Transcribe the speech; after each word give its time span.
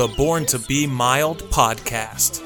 the 0.00 0.08
Born 0.08 0.46
to 0.46 0.58
Be 0.58 0.86
Mild 0.86 1.42
podcast. 1.50 2.40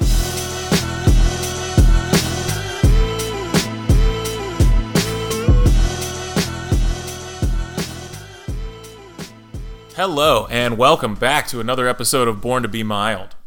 Hello, 9.95 10.47
and 10.47 10.77
welcome 10.77 11.15
back 11.15 11.47
to 11.47 11.61
another 11.61 11.87
episode 11.87 12.27
of 12.27 12.41
Born 12.41 12.63
to 12.63 12.67
Be 12.67 12.83
Mild. 12.83 13.37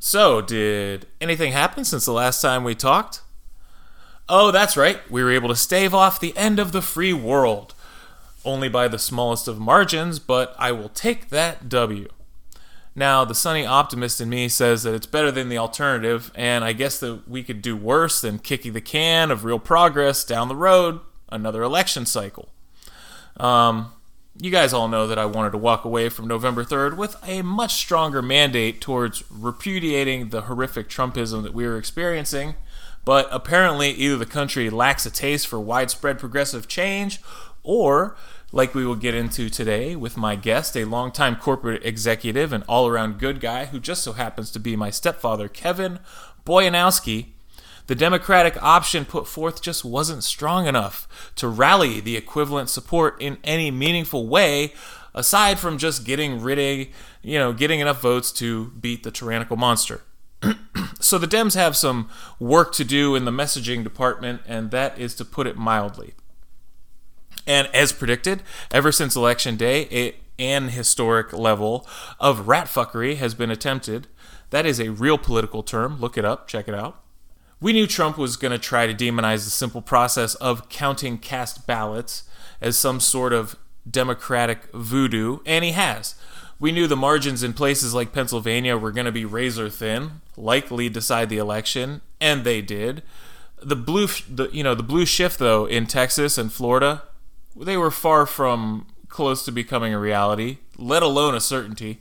So, 0.00 0.40
did 0.40 1.06
anything 1.20 1.52
happen 1.52 1.84
since 1.84 2.04
the 2.04 2.10
last 2.10 2.42
time 2.42 2.64
we 2.64 2.74
talked? 2.74 3.20
Oh, 4.28 4.50
that's 4.50 4.76
right, 4.76 5.08
we 5.08 5.22
were 5.22 5.30
able 5.30 5.50
to 5.50 5.54
stave 5.54 5.94
off 5.94 6.18
the 6.18 6.36
end 6.36 6.58
of 6.58 6.72
the 6.72 6.82
free 6.82 7.12
world. 7.12 7.74
Only 8.44 8.68
by 8.68 8.88
the 8.88 8.98
smallest 8.98 9.46
of 9.46 9.60
margins, 9.60 10.18
but 10.18 10.52
I 10.58 10.72
will 10.72 10.88
take 10.88 11.28
that 11.28 11.68
W. 11.68 12.08
Now, 12.94 13.24
the 13.24 13.34
sunny 13.34 13.64
optimist 13.64 14.20
in 14.20 14.28
me 14.28 14.48
says 14.48 14.82
that 14.82 14.94
it's 14.94 15.06
better 15.06 15.30
than 15.30 15.48
the 15.48 15.56
alternative, 15.56 16.30
and 16.34 16.62
I 16.62 16.74
guess 16.74 17.00
that 17.00 17.26
we 17.26 17.42
could 17.42 17.62
do 17.62 17.74
worse 17.74 18.20
than 18.20 18.38
kicking 18.38 18.74
the 18.74 18.82
can 18.82 19.30
of 19.30 19.44
real 19.44 19.58
progress 19.58 20.24
down 20.24 20.48
the 20.48 20.56
road, 20.56 21.00
another 21.30 21.62
election 21.62 22.04
cycle. 22.04 22.50
Um, 23.38 23.92
you 24.38 24.50
guys 24.50 24.72
all 24.72 24.88
know 24.88 25.06
that 25.06 25.18
I 25.18 25.24
wanted 25.24 25.52
to 25.52 25.58
walk 25.58 25.84
away 25.84 26.10
from 26.10 26.26
November 26.26 26.64
3rd 26.64 26.96
with 26.96 27.16
a 27.26 27.42
much 27.42 27.74
stronger 27.74 28.20
mandate 28.20 28.80
towards 28.80 29.24
repudiating 29.30 30.28
the 30.28 30.42
horrific 30.42 30.88
Trumpism 30.88 31.42
that 31.42 31.54
we 31.54 31.66
were 31.66 31.78
experiencing, 31.78 32.56
but 33.04 33.26
apparently 33.30 33.90
either 33.90 34.16
the 34.16 34.26
country 34.26 34.68
lacks 34.68 35.06
a 35.06 35.10
taste 35.10 35.46
for 35.46 35.58
widespread 35.58 36.18
progressive 36.18 36.68
change, 36.68 37.20
or, 37.62 38.16
like 38.52 38.74
we 38.74 38.84
will 38.84 38.96
get 38.96 39.14
into 39.14 39.48
today 39.48 39.96
with 39.96 40.16
my 40.16 40.36
guest, 40.36 40.76
a 40.76 40.84
longtime 40.84 41.36
corporate 41.36 41.84
executive 41.84 42.52
and 42.52 42.62
all 42.68 42.86
around 42.86 43.18
good 43.18 43.40
guy 43.40 43.64
who 43.64 43.80
just 43.80 44.04
so 44.04 44.12
happens 44.12 44.50
to 44.50 44.60
be 44.60 44.76
my 44.76 44.90
stepfather, 44.90 45.48
Kevin 45.48 45.98
Boyanowski, 46.44 47.28
the 47.86 47.94
Democratic 47.94 48.62
option 48.62 49.04
put 49.04 49.26
forth 49.26 49.62
just 49.62 49.84
wasn't 49.84 50.22
strong 50.22 50.66
enough 50.66 51.32
to 51.36 51.48
rally 51.48 51.98
the 51.98 52.16
equivalent 52.16 52.68
support 52.68 53.20
in 53.20 53.38
any 53.42 53.70
meaningful 53.70 54.28
way 54.28 54.72
aside 55.14 55.58
from 55.58 55.78
just 55.78 56.04
getting 56.04 56.40
rid 56.40 56.58
of, 56.58 56.88
you 57.22 57.38
know, 57.38 57.52
getting 57.52 57.80
enough 57.80 58.00
votes 58.00 58.30
to 58.32 58.66
beat 58.80 59.02
the 59.02 59.10
tyrannical 59.10 59.56
monster. 59.56 60.02
so 61.00 61.18
the 61.18 61.26
Dems 61.26 61.54
have 61.54 61.76
some 61.76 62.08
work 62.38 62.72
to 62.74 62.84
do 62.84 63.14
in 63.14 63.24
the 63.24 63.30
messaging 63.30 63.82
department, 63.82 64.42
and 64.46 64.70
that 64.70 64.98
is 64.98 65.14
to 65.16 65.24
put 65.24 65.46
it 65.46 65.56
mildly. 65.56 66.14
And 67.46 67.68
as 67.74 67.92
predicted, 67.92 68.42
ever 68.70 68.92
since 68.92 69.16
Election 69.16 69.56
Day, 69.56 70.14
an 70.38 70.68
historic 70.68 71.32
level 71.32 71.86
of 72.18 72.46
ratfuckery 72.46 73.16
has 73.16 73.34
been 73.34 73.50
attempted. 73.50 74.06
That 74.50 74.66
is 74.66 74.80
a 74.80 74.90
real 74.90 75.18
political 75.18 75.62
term. 75.62 76.00
Look 76.00 76.18
it 76.18 76.24
up, 76.24 76.48
check 76.48 76.68
it 76.68 76.74
out. 76.74 77.00
We 77.60 77.72
knew 77.72 77.86
Trump 77.86 78.18
was 78.18 78.36
going 78.36 78.52
to 78.52 78.58
try 78.58 78.86
to 78.86 78.94
demonize 78.94 79.44
the 79.44 79.50
simple 79.50 79.82
process 79.82 80.34
of 80.36 80.68
counting 80.68 81.18
cast 81.18 81.66
ballots 81.66 82.24
as 82.60 82.76
some 82.76 82.98
sort 82.98 83.32
of 83.32 83.56
democratic 83.88 84.70
voodoo, 84.72 85.38
and 85.46 85.64
he 85.64 85.72
has. 85.72 86.16
We 86.58 86.72
knew 86.72 86.86
the 86.86 86.96
margins 86.96 87.42
in 87.42 87.52
places 87.52 87.94
like 87.94 88.12
Pennsylvania 88.12 88.76
were 88.76 88.92
going 88.92 89.06
to 89.06 89.12
be 89.12 89.24
razor 89.24 89.68
thin, 89.68 90.22
likely 90.36 90.88
decide 90.88 91.28
the 91.28 91.38
election, 91.38 92.02
and 92.20 92.44
they 92.44 92.62
did. 92.62 93.02
The 93.60 93.76
blue, 93.76 94.08
the, 94.28 94.48
you 94.52 94.64
know, 94.64 94.74
the 94.74 94.82
blue 94.82 95.06
shift 95.06 95.38
though 95.38 95.66
in 95.66 95.86
Texas 95.86 96.38
and 96.38 96.52
Florida, 96.52 97.02
they 97.56 97.76
were 97.76 97.90
far 97.90 98.26
from 98.26 98.86
close 99.08 99.44
to 99.44 99.52
becoming 99.52 99.92
a 99.92 99.98
reality, 99.98 100.58
let 100.76 101.02
alone 101.02 101.34
a 101.34 101.40
certainty. 101.40 102.00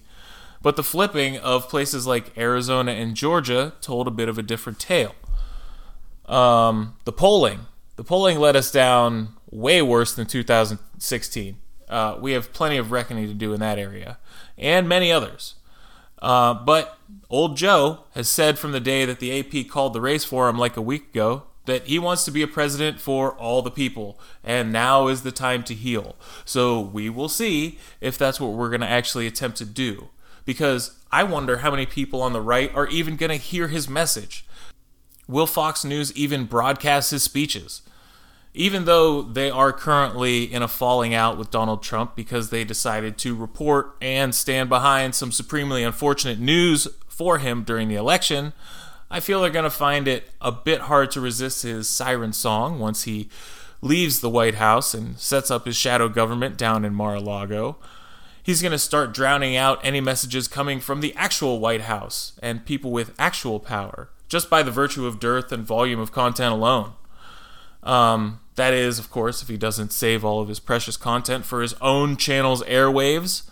But 0.61 0.76
the 0.76 0.83
flipping 0.83 1.37
of 1.37 1.70
places 1.70 2.05
like 2.05 2.37
Arizona 2.37 2.92
and 2.92 3.15
Georgia 3.15 3.73
told 3.81 4.08
a 4.08 4.11
bit 4.11 4.30
of 4.30 4.37
a 4.37 4.43
different 4.43 4.80
tale. 4.80 5.15
Um, 6.26 6.95
the 7.03 7.11
polling. 7.11 7.61
The 7.95 8.03
polling 8.03 8.39
let 8.39 8.55
us 8.55 8.71
down 8.71 9.30
way 9.49 9.81
worse 9.81 10.14
than 10.14 10.27
2016. 10.27 11.58
Uh, 11.89 12.17
we 12.21 12.31
have 12.31 12.53
plenty 12.53 12.77
of 12.77 12.92
reckoning 12.92 13.27
to 13.27 13.33
do 13.33 13.53
in 13.53 13.59
that 13.59 13.77
area, 13.77 14.17
and 14.58 14.87
many 14.87 15.11
others. 15.11 15.55
Uh, 16.21 16.53
but 16.53 16.97
old 17.30 17.58
Joe 17.58 18.05
has 18.14 18.30
said 18.30 18.58
from 18.58 18.71
the 18.71 18.80
day 18.80 19.03
that 19.05 19.20
the 19.20 19.37
AP 19.37 19.67
called 19.67 19.93
the 19.93 20.02
race 20.02 20.23
for 20.23 20.47
him 20.47 20.58
like 20.58 20.77
a 20.77 20.81
week 20.81 21.09
ago 21.09 21.43
that 21.66 21.86
he 21.86 21.99
wants 21.99 22.26
to 22.26 22.32
be 22.32 22.42
a 22.42 22.48
president 22.48 22.99
for 22.99 23.33
all 23.33 23.61
the 23.61 23.72
people, 23.72 24.20
and 24.44 24.72
now 24.72 25.08
is 25.08 25.22
the 25.23 25.32
time 25.32 25.64
to 25.64 25.73
heal. 25.73 26.16
So 26.45 26.80
we 26.80 27.10
will 27.10 27.30
see 27.30 27.77
if 27.99 28.17
that's 28.17 28.39
what 28.39 28.54
we're 28.54 28.70
going 28.70 28.82
to 28.82 28.89
actually 28.89 29.27
attempt 29.27 29.58
to 29.58 29.66
do. 29.66 30.10
Because 30.44 30.98
I 31.11 31.23
wonder 31.23 31.58
how 31.58 31.71
many 31.71 31.86
people 31.86 32.21
on 32.21 32.33
the 32.33 32.42
right 32.42 32.73
are 32.73 32.88
even 32.88 33.16
going 33.16 33.30
to 33.30 33.36
hear 33.36 33.67
his 33.67 33.88
message. 33.88 34.45
Will 35.27 35.45
Fox 35.45 35.86
News 35.86 36.11
even 36.16 36.45
broadcast 36.45 37.11
his 37.11 37.23
speeches? 37.23 37.83
Even 38.54 38.86
though 38.86 39.21
they 39.21 39.50
are 39.50 39.71
currently 39.71 40.52
in 40.52 40.61
a 40.61 40.67
falling 40.67 41.14
out 41.14 41.38
with 41.38 41.52
Donald 41.52 41.83
Trump 41.83 42.16
because 42.16 42.50
they 42.50 42.64
decided 42.64 43.17
to 43.20 43.36
report 43.36 43.95
and 44.02 44.36
stand 44.36 44.67
behind 44.67 45.16
some 45.16 45.32
supremely 45.32 45.83
unfortunate 45.83 46.39
news 46.39 46.88
for 47.08 47.38
him 47.38 47.64
during 47.64 47.88
the 47.88 47.95
election, 47.95 48.52
I 49.11 49.20
feel 49.20 49.42
they're 49.42 49.49
going 49.49 49.64
to 49.64 49.70
find 49.70 50.08
it 50.08 50.32
a 50.39 50.54
bit 50.54 50.82
hard 50.82 51.11
to 51.11 51.22
resist 51.22 51.64
his 51.64 51.89
siren 51.89 52.32
song 52.32 52.80
once 52.80 53.04
he 53.04 53.27
leaves 53.82 54.22
the 54.22 54.30
White 54.30 54.55
House 54.55 54.94
and 54.94 55.20
sets 55.20 55.52
up 55.52 55.66
his 55.66 55.76
shadow 55.76 56.08
government 56.08 56.55
down 56.55 56.86
in 56.86 56.94
Mar 56.94 57.16
a 57.16 57.20
Lago. 57.20 57.76
He's 58.42 58.61
going 58.61 58.71
to 58.71 58.80
start 58.80 59.14
drowning 59.14 59.58
out 59.58 59.82
any 59.83 60.00
messages 60.00 60.48
coming 60.48 60.80
from 60.80 61.02
the 61.02 61.14
actual 61.16 61.60
White 61.60 61.82
House 61.82 62.39
and 62.42 62.66
people 62.66 62.89
with 62.89 63.14
actual 63.20 63.60
power 63.60 64.10
just 64.30 64.50
by 64.50 64.64
the 64.64 64.71
virtue 64.71 65.05
of 65.05 65.20
dearth 65.20 65.52
and 65.52 65.66
volume 65.66 66.00
of 66.00 66.14
content 66.14 66.54
alone. 66.54 66.94
Um, 67.83 68.39
that 68.55 68.73
is, 68.73 68.98
of 68.98 69.11
course, 69.11 69.42
if 69.42 69.50
he 69.50 69.58
doesn't 69.58 69.92
save 69.92 70.23
all 70.23 70.39
of 70.39 70.48
his 70.48 70.61
precious 70.61 70.95
content 70.95 71.44
for 71.44 71.61
his 71.61 71.73
own 71.82 72.16
channel's 72.16 72.64
airwaves. 72.64 73.50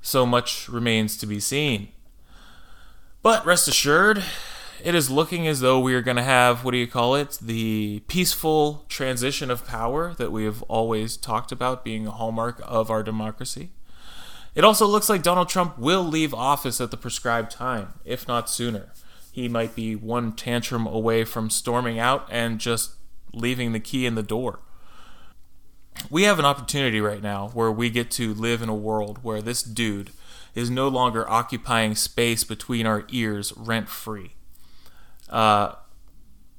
So 0.00 0.24
much 0.24 0.70
remains 0.70 1.18
to 1.18 1.26
be 1.26 1.38
seen. 1.38 1.88
But 3.22 3.44
rest 3.44 3.68
assured, 3.68 4.24
it 4.84 4.94
is 4.94 5.10
looking 5.10 5.46
as 5.46 5.60
though 5.60 5.80
we 5.80 5.94
are 5.94 6.02
going 6.02 6.16
to 6.16 6.22
have, 6.22 6.64
what 6.64 6.72
do 6.72 6.78
you 6.78 6.86
call 6.86 7.14
it, 7.14 7.38
the 7.40 8.02
peaceful 8.08 8.84
transition 8.88 9.50
of 9.50 9.66
power 9.66 10.14
that 10.14 10.32
we 10.32 10.44
have 10.44 10.62
always 10.62 11.16
talked 11.16 11.52
about 11.52 11.84
being 11.84 12.06
a 12.06 12.10
hallmark 12.10 12.60
of 12.64 12.90
our 12.90 13.02
democracy. 13.02 13.70
It 14.54 14.64
also 14.64 14.86
looks 14.86 15.08
like 15.08 15.22
Donald 15.22 15.48
Trump 15.48 15.78
will 15.78 16.02
leave 16.02 16.34
office 16.34 16.80
at 16.80 16.90
the 16.90 16.96
prescribed 16.96 17.50
time, 17.50 17.94
if 18.04 18.26
not 18.26 18.50
sooner 18.50 18.92
he 19.32 19.48
might 19.48 19.74
be 19.74 19.94
one 19.94 20.32
tantrum 20.32 20.86
away 20.86 21.24
from 21.24 21.50
storming 21.50 21.98
out 21.98 22.26
and 22.30 22.58
just 22.58 22.94
leaving 23.32 23.72
the 23.72 23.80
key 23.80 24.06
in 24.06 24.14
the 24.14 24.22
door. 24.22 24.60
We 26.08 26.24
have 26.24 26.38
an 26.38 26.44
opportunity 26.44 27.00
right 27.00 27.22
now 27.22 27.48
where 27.48 27.70
we 27.70 27.90
get 27.90 28.10
to 28.12 28.34
live 28.34 28.62
in 28.62 28.68
a 28.68 28.74
world 28.74 29.20
where 29.22 29.42
this 29.42 29.62
dude 29.62 30.10
is 30.54 30.70
no 30.70 30.88
longer 30.88 31.28
occupying 31.30 31.94
space 31.94 32.42
between 32.42 32.86
our 32.86 33.04
ears 33.10 33.52
rent 33.56 33.88
free. 33.88 34.32
Uh, 35.30 35.76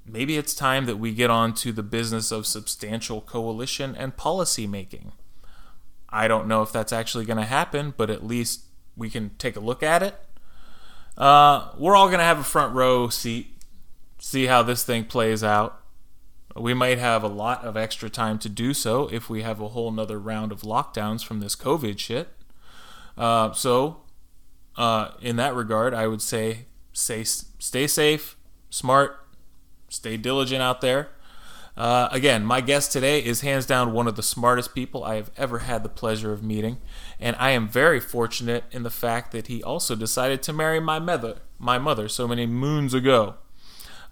maybe 0.06 0.38
it's 0.38 0.56
time 0.56 0.86
that 0.86 0.98
we 0.98 1.14
get 1.14 1.30
on 1.30 1.54
to 1.56 1.72
the 1.72 1.84
business 1.84 2.32
of 2.32 2.48
substantial 2.48 3.22
coalition 3.22 3.96
and 3.96 4.18
policy 4.18 4.66
making. 4.66 5.12
I 6.10 6.28
don't 6.28 6.48
know 6.48 6.64
if 6.64 6.72
that's 6.72 6.92
actually 6.92 7.26
going 7.26 7.38
to 7.38 7.46
happen, 7.46 7.94
but 7.96 8.10
at 8.10 8.26
least 8.26 8.62
we 8.98 9.10
can 9.10 9.32
take 9.38 9.56
a 9.56 9.62
look 9.62 9.84
at 9.84 10.02
it 10.02 10.16
uh, 11.18 11.70
we're 11.78 11.96
all 11.96 12.08
going 12.08 12.20
to 12.20 12.26
have 12.26 12.40
a 12.40 12.44
front 12.44 12.74
row 12.74 13.10
seat, 13.10 13.48
see 14.20 14.46
how 14.46 14.64
this 14.64 14.84
thing 14.84 15.06
plays 15.06 15.44
out. 15.44 15.80
We 16.56 16.74
might 16.74 16.98
have 16.98 17.24
a 17.24 17.28
lot 17.28 17.64
of 17.64 17.78
extra 17.78 18.10
time 18.10 18.38
to 18.40 18.50
do 18.50 18.74
so 18.74 19.08
if 19.12 19.30
we 19.30 19.42
have 19.42 19.62
a 19.62 19.70
whole 19.70 19.92
nother 19.92 20.20
round 20.20 20.52
of 20.52 20.62
lockdowns 20.62 21.24
from 21.24 21.40
this 21.40 21.56
COVID 21.56 21.98
shit. 21.98 22.30
Uh, 23.18 23.54
so, 23.54 24.02
uh, 24.76 25.12
in 25.22 25.36
that 25.38 25.56
regard, 25.56 25.94
I 25.94 26.08
would 26.08 26.22
say 26.22 26.66
stay, 26.92 27.24
stay 27.24 27.88
safe, 27.88 28.36
smart, 28.72 29.20
stay 29.90 30.18
diligent 30.18 30.64
out 30.64 30.82
there. 30.82 31.10
Uh, 31.78 32.10
again, 32.12 32.44
my 32.44 32.60
guest 32.60 32.92
today 32.92 33.24
is 33.24 33.42
hands 33.42 33.66
down 33.66 33.94
one 33.94 34.08
of 34.08 34.16
the 34.16 34.24
smartest 34.24 34.74
people 34.74 35.04
I 35.04 35.16
have 35.16 35.32
ever 35.38 35.60
had 35.60 35.84
the 35.84 35.90
pleasure 35.90 36.34
of 36.34 36.44
meeting, 36.44 36.80
and 37.20 37.36
I 37.40 37.52
am 37.52 37.68
very 37.68 38.00
fortunate 38.00 38.64
in 38.72 38.84
the 38.84 38.90
fact 38.90 39.32
that 39.32 39.48
he 39.48 39.64
also 39.64 39.96
decided 39.96 40.44
to 40.44 40.54
marry 40.54 40.80
my 40.80 41.00
mother, 41.00 41.38
my 41.60 41.78
mother, 41.78 42.10
so 42.10 42.28
many 42.28 42.46
moons 42.46 42.94
ago. 42.94 43.36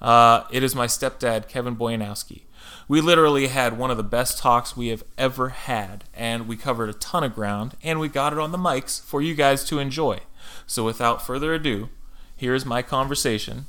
Uh, 0.01 0.43
it 0.51 0.63
is 0.63 0.73
my 0.73 0.87
stepdad, 0.87 1.49
Kevin 1.49 1.75
Boyanowski. 1.75 2.43
We 2.87 3.01
literally 3.01 3.47
had 3.47 3.77
one 3.77 3.91
of 3.91 3.97
the 3.97 4.03
best 4.03 4.37
talks 4.37 4.77
we 4.77 4.87
have 4.87 5.03
ever 5.17 5.49
had, 5.49 6.05
and 6.13 6.47
we 6.47 6.55
covered 6.55 6.89
a 6.89 6.93
ton 6.93 7.23
of 7.23 7.35
ground, 7.35 7.75
and 7.83 7.99
we 7.99 8.07
got 8.07 8.31
it 8.31 8.39
on 8.39 8.51
the 8.51 8.57
mics 8.57 9.01
for 9.01 9.21
you 9.21 9.35
guys 9.35 9.65
to 9.65 9.79
enjoy. 9.79 10.21
So, 10.65 10.85
without 10.85 11.25
further 11.25 11.53
ado, 11.53 11.89
here 12.35 12.55
is 12.55 12.65
my 12.65 12.81
conversation 12.81 13.65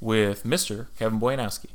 with 0.00 0.44
Mr. 0.44 0.86
Kevin 0.98 1.20
Boyanowski. 1.20 1.70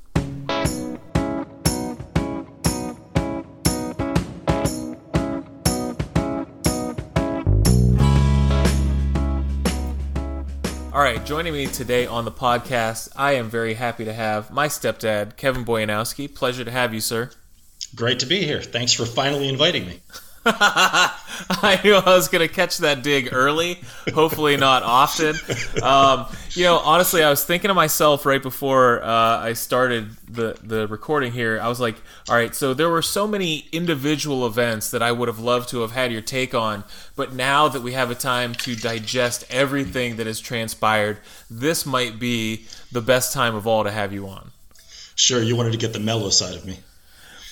All 10.95 11.01
right, 11.01 11.25
joining 11.25 11.51
me 11.51 11.67
today 11.67 12.05
on 12.07 12.23
the 12.23 12.31
podcast, 12.31 13.09
I 13.17 13.33
am 13.33 13.49
very 13.49 13.73
happy 13.73 14.05
to 14.05 14.13
have 14.13 14.49
my 14.49 14.69
stepdad, 14.69 15.35
Kevin 15.35 15.65
Boyanowski. 15.65 16.33
Pleasure 16.33 16.63
to 16.63 16.71
have 16.71 16.93
you, 16.93 17.01
sir. 17.01 17.31
Great 17.93 18.19
to 18.19 18.25
be 18.25 18.43
here. 18.45 18.61
Thanks 18.61 18.93
for 18.93 19.05
finally 19.05 19.49
inviting 19.49 19.85
me. 19.85 19.99
I 20.47 21.79
knew 21.83 21.95
I 21.95 22.15
was 22.15 22.27
going 22.27 22.47
to 22.47 22.53
catch 22.53 22.77
that 22.77 23.01
dig 23.01 23.29
early. 23.31 23.79
Hopefully, 24.13 24.57
not 24.57 24.83
often. 24.83 25.35
Um, 25.81 26.27
you 26.51 26.63
know, 26.63 26.77
honestly, 26.77 27.23
I 27.23 27.31
was 27.31 27.43
thinking 27.43 27.69
to 27.69 27.73
myself 27.73 28.27
right 28.27 28.41
before 28.41 29.03
uh, 29.03 29.39
I 29.39 29.53
started 29.53 30.11
the 30.27 30.55
the 30.61 30.87
recording 30.87 31.31
here. 31.31 31.59
I 31.59 31.67
was 31.67 31.79
like, 31.79 31.95
all 32.29 32.35
right, 32.35 32.53
so 32.53 32.75
there 32.75 32.89
were 32.89 33.01
so 33.01 33.27
many 33.27 33.65
individual 33.71 34.45
events 34.45 34.91
that 34.91 35.01
I 35.01 35.11
would 35.11 35.27
have 35.27 35.39
loved 35.39 35.69
to 35.69 35.81
have 35.81 35.91
had 35.91 36.11
your 36.11 36.21
take 36.21 36.53
on, 36.53 36.83
but 37.15 37.33
now 37.33 37.67
that 37.67 37.81
we 37.81 37.93
have 37.93 38.11
a 38.11 38.15
time 38.15 38.53
to 38.55 38.75
digest 38.75 39.45
everything 39.49 40.17
that 40.17 40.27
has 40.27 40.39
transpired, 40.39 41.17
this 41.49 41.87
might 41.87 42.19
be 42.19 42.67
the 42.91 43.01
best 43.01 43.33
time 43.33 43.55
of 43.55 43.65
all 43.65 43.83
to 43.83 43.91
have 43.91 44.13
you 44.13 44.27
on. 44.27 44.51
Sure, 45.15 45.41
you 45.41 45.55
wanted 45.55 45.71
to 45.71 45.77
get 45.77 45.93
the 45.93 45.99
mellow 45.99 46.29
side 46.29 46.55
of 46.55 46.65
me. 46.65 46.77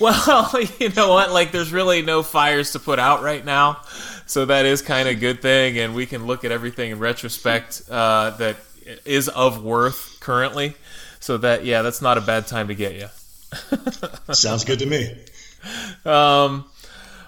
Well, 0.00 0.50
you 0.78 0.88
know 0.90 1.12
what? 1.12 1.32
Like, 1.32 1.52
there's 1.52 1.72
really 1.72 2.02
no 2.02 2.22
fires 2.22 2.72
to 2.72 2.78
put 2.78 2.98
out 2.98 3.22
right 3.22 3.44
now, 3.44 3.82
so 4.26 4.46
that 4.46 4.66
is 4.66 4.82
kind 4.82 5.08
of 5.08 5.16
a 5.16 5.20
good 5.20 5.40
thing, 5.40 5.78
and 5.78 5.94
we 5.94 6.06
can 6.06 6.26
look 6.26 6.44
at 6.44 6.52
everything 6.52 6.90
in 6.90 6.98
retrospect 6.98 7.82
uh, 7.90 8.30
that 8.30 8.56
is 9.04 9.28
of 9.28 9.62
worth 9.62 10.18
currently. 10.20 10.74
So 11.20 11.38
that, 11.38 11.64
yeah, 11.64 11.82
that's 11.82 12.02
not 12.02 12.18
a 12.18 12.20
bad 12.20 12.46
time 12.46 12.68
to 12.68 12.74
get 12.74 12.94
you. 12.94 13.06
Sounds 14.34 14.64
good 14.64 14.80
to 14.80 14.86
me. 14.86 15.16
Um, 16.04 16.66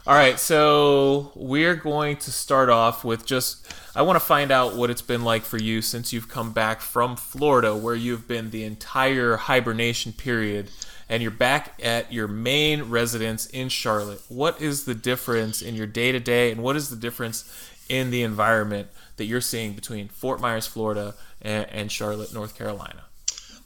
all 0.06 0.14
right, 0.14 0.38
so 0.38 1.32
we're 1.34 1.76
going 1.76 2.16
to 2.18 2.30
start 2.30 2.68
off 2.68 3.04
with 3.04 3.26
just. 3.26 3.72
I 3.94 4.02
want 4.02 4.16
to 4.16 4.24
find 4.24 4.50
out 4.50 4.76
what 4.76 4.90
it's 4.90 5.00
been 5.00 5.24
like 5.24 5.42
for 5.42 5.56
you 5.56 5.80
since 5.80 6.12
you've 6.12 6.28
come 6.28 6.52
back 6.52 6.82
from 6.82 7.16
Florida, 7.16 7.74
where 7.74 7.94
you've 7.94 8.28
been 8.28 8.50
the 8.50 8.64
entire 8.64 9.36
hibernation 9.36 10.12
period 10.12 10.68
and 11.08 11.22
you're 11.22 11.30
back 11.30 11.80
at 11.82 12.12
your 12.12 12.28
main 12.28 12.84
residence 12.84 13.46
in 13.46 13.68
Charlotte. 13.68 14.20
What 14.28 14.60
is 14.60 14.84
the 14.84 14.94
difference 14.94 15.62
in 15.62 15.74
your 15.74 15.86
day 15.86 16.12
to 16.12 16.20
day, 16.20 16.50
and 16.50 16.62
what 16.62 16.76
is 16.76 16.90
the 16.90 16.96
difference 16.96 17.44
in 17.88 18.10
the 18.10 18.22
environment 18.22 18.88
that 19.16 19.26
you're 19.26 19.40
seeing 19.40 19.72
between 19.74 20.08
Fort 20.08 20.40
Myers, 20.40 20.66
Florida, 20.66 21.14
and, 21.40 21.66
and 21.70 21.92
Charlotte, 21.92 22.34
North 22.34 22.56
Carolina? 22.56 23.04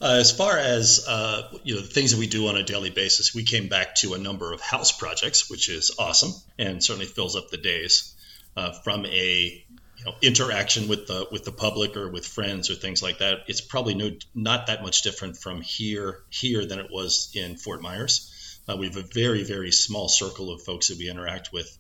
Uh, 0.03 0.17
as 0.19 0.33
far 0.33 0.57
as 0.57 1.05
uh, 1.07 1.43
you 1.63 1.75
know, 1.75 1.83
the 1.83 1.87
things 1.87 2.13
that 2.13 2.19
we 2.19 2.27
do 2.27 2.47
on 2.49 2.57
a 2.57 2.63
daily 2.63 2.91
basis, 2.91 3.35
we 3.35 3.45
came 3.45 3.69
back 3.69 3.95
to 3.95 4.15
a 4.15 4.19
number 4.19 4.53
of 4.53 4.61
house 4.61 4.93
projects, 4.93 5.51
which 5.51 5.69
is 5.69 5.91
awesome 5.99 6.33
and 6.59 6.83
certainly 6.83 7.07
fills 7.07 7.37
up 7.37 7.51
the 7.51 7.59
days. 7.59 8.15
Uh, 8.57 8.73
from 8.73 9.07
a 9.07 9.65
you 10.01 10.07
know, 10.07 10.17
interaction 10.23 10.89
with 10.89 11.07
the 11.07 11.29
with 11.31 11.45
the 11.45 11.53
public 11.53 11.97
or 11.97 12.09
with 12.09 12.27
friends 12.27 12.71
or 12.71 12.75
things 12.75 13.03
like 13.03 13.19
that, 13.19 13.41
it's 13.49 13.61
probably 13.61 13.95
no 13.95 14.11
not 14.35 14.67
that 14.69 14.83
much 14.83 15.03
different 15.03 15.37
from 15.37 15.61
here 15.61 16.23
here 16.31 16.65
than 16.65 16.79
it 16.79 16.91
was 16.91 17.31
in 17.35 17.57
Fort 17.57 17.83
Myers. 17.83 18.59
Uh, 18.69 18.77
we 18.77 18.87
have 18.87 18.97
a 18.97 19.03
very 19.03 19.45
very 19.45 19.71
small 19.71 20.09
circle 20.09 20.51
of 20.51 20.63
folks 20.63 20.89
that 20.89 20.99
we 20.99 21.11
interact 21.11 21.53
with 21.53 21.77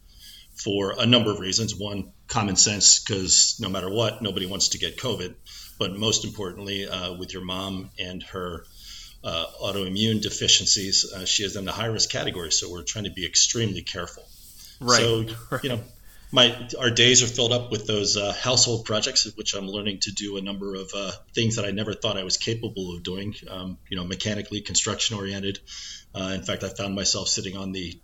for 0.54 0.94
a 0.98 1.06
number 1.06 1.30
of 1.30 1.40
reasons. 1.40 1.74
One, 1.74 2.12
common 2.26 2.56
sense, 2.56 3.02
because 3.02 3.56
no 3.60 3.70
matter 3.70 3.88
what, 3.88 4.20
nobody 4.20 4.46
wants 4.46 4.68
to 4.70 4.78
get 4.78 4.98
COVID. 4.98 5.34
But 5.78 5.96
most 5.96 6.24
importantly, 6.24 6.86
uh, 6.86 7.14
with 7.14 7.32
your 7.32 7.44
mom 7.44 7.90
and 7.98 8.22
her 8.24 8.64
uh, 9.24 9.46
autoimmune 9.62 10.20
deficiencies, 10.20 11.10
uh, 11.10 11.24
she 11.24 11.44
is 11.44 11.56
in 11.56 11.64
the 11.64 11.72
high 11.72 11.86
risk 11.86 12.10
category. 12.10 12.52
So 12.52 12.70
we're 12.70 12.82
trying 12.82 13.04
to 13.04 13.10
be 13.10 13.24
extremely 13.24 13.80
careful. 13.80 14.24
Right. 14.80 15.00
So, 15.00 15.26
right. 15.50 15.62
you 15.64 15.70
know, 15.70 15.80
my 16.32 16.68
our 16.78 16.90
days 16.90 17.22
are 17.22 17.26
filled 17.26 17.52
up 17.52 17.70
with 17.70 17.86
those 17.86 18.16
uh, 18.16 18.32
household 18.32 18.84
projects, 18.84 19.30
which 19.36 19.54
I'm 19.54 19.66
learning 19.66 20.00
to 20.00 20.12
do 20.12 20.36
a 20.36 20.40
number 20.40 20.74
of 20.74 20.90
uh, 20.94 21.12
things 21.34 21.56
that 21.56 21.64
I 21.64 21.70
never 21.70 21.92
thought 21.94 22.16
I 22.16 22.24
was 22.24 22.36
capable 22.36 22.94
of 22.94 23.02
doing. 23.02 23.34
Um, 23.48 23.78
you 23.88 23.96
know, 23.96 24.04
mechanically, 24.04 24.60
construction 24.60 25.16
oriented. 25.16 25.58
Uh, 26.14 26.32
in 26.34 26.42
fact, 26.42 26.64
I 26.64 26.68
found 26.68 26.94
myself 26.94 27.28
sitting 27.28 27.56
on 27.56 27.72
the 27.72 27.98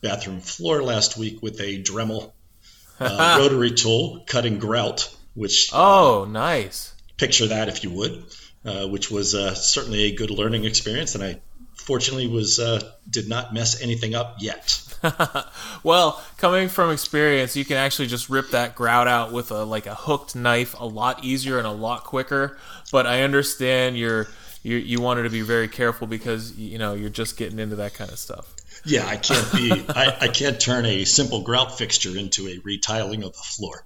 bathroom 0.00 0.40
floor 0.40 0.82
last 0.82 1.16
week 1.16 1.42
with 1.42 1.60
a 1.60 1.82
Dremel 1.82 2.32
uh, 3.00 3.36
rotary 3.40 3.72
tool 3.72 4.24
cutting 4.26 4.58
grout. 4.58 5.14
Which 5.34 5.70
oh, 5.72 6.26
nice. 6.28 6.94
Picture 7.16 7.48
that, 7.48 7.68
if 7.68 7.84
you 7.84 7.90
would. 7.90 8.24
Uh, 8.64 8.88
which 8.88 9.08
was 9.08 9.36
uh, 9.36 9.54
certainly 9.54 10.04
a 10.04 10.16
good 10.16 10.30
learning 10.30 10.64
experience, 10.64 11.14
and 11.14 11.22
I 11.22 11.40
fortunately 11.88 12.26
was 12.26 12.60
did 13.08 13.30
not 13.30 13.54
mess 13.54 13.80
anything 13.80 14.14
up 14.14 14.36
yet. 14.38 14.78
well, 15.82 16.22
coming 16.36 16.68
from 16.68 16.90
experience, 16.90 17.56
you 17.56 17.64
can 17.64 17.78
actually 17.78 18.08
just 18.08 18.28
rip 18.28 18.50
that 18.50 18.74
grout 18.74 19.08
out 19.08 19.32
with 19.32 19.50
a 19.50 19.64
like 19.64 19.86
a 19.86 19.94
hooked 19.94 20.36
knife 20.36 20.78
a 20.78 20.84
lot 20.84 21.24
easier 21.24 21.56
and 21.56 21.66
a 21.66 21.72
lot 21.72 22.04
quicker. 22.04 22.58
But 22.92 23.06
I 23.06 23.22
understand 23.22 23.96
you're 23.96 24.28
you 24.62 24.76
you 24.76 25.00
wanted 25.00 25.22
to 25.22 25.30
be 25.30 25.40
very 25.40 25.66
careful 25.66 26.06
because 26.06 26.54
you 26.58 26.76
know 26.76 26.92
you're 26.92 27.08
just 27.08 27.38
getting 27.38 27.58
into 27.58 27.76
that 27.76 27.94
kind 27.94 28.10
of 28.10 28.18
stuff. 28.18 28.54
Yeah, 28.84 29.06
I 29.06 29.16
can't 29.16 29.52
be 29.52 29.84
I, 29.88 30.16
I 30.20 30.28
can't 30.28 30.60
turn 30.60 30.84
a 30.84 31.04
simple 31.04 31.40
grout 31.40 31.78
fixture 31.78 32.14
into 32.14 32.48
a 32.48 32.58
retiling 32.62 33.22
of 33.22 33.32
the 33.32 33.42
floor. 33.42 33.82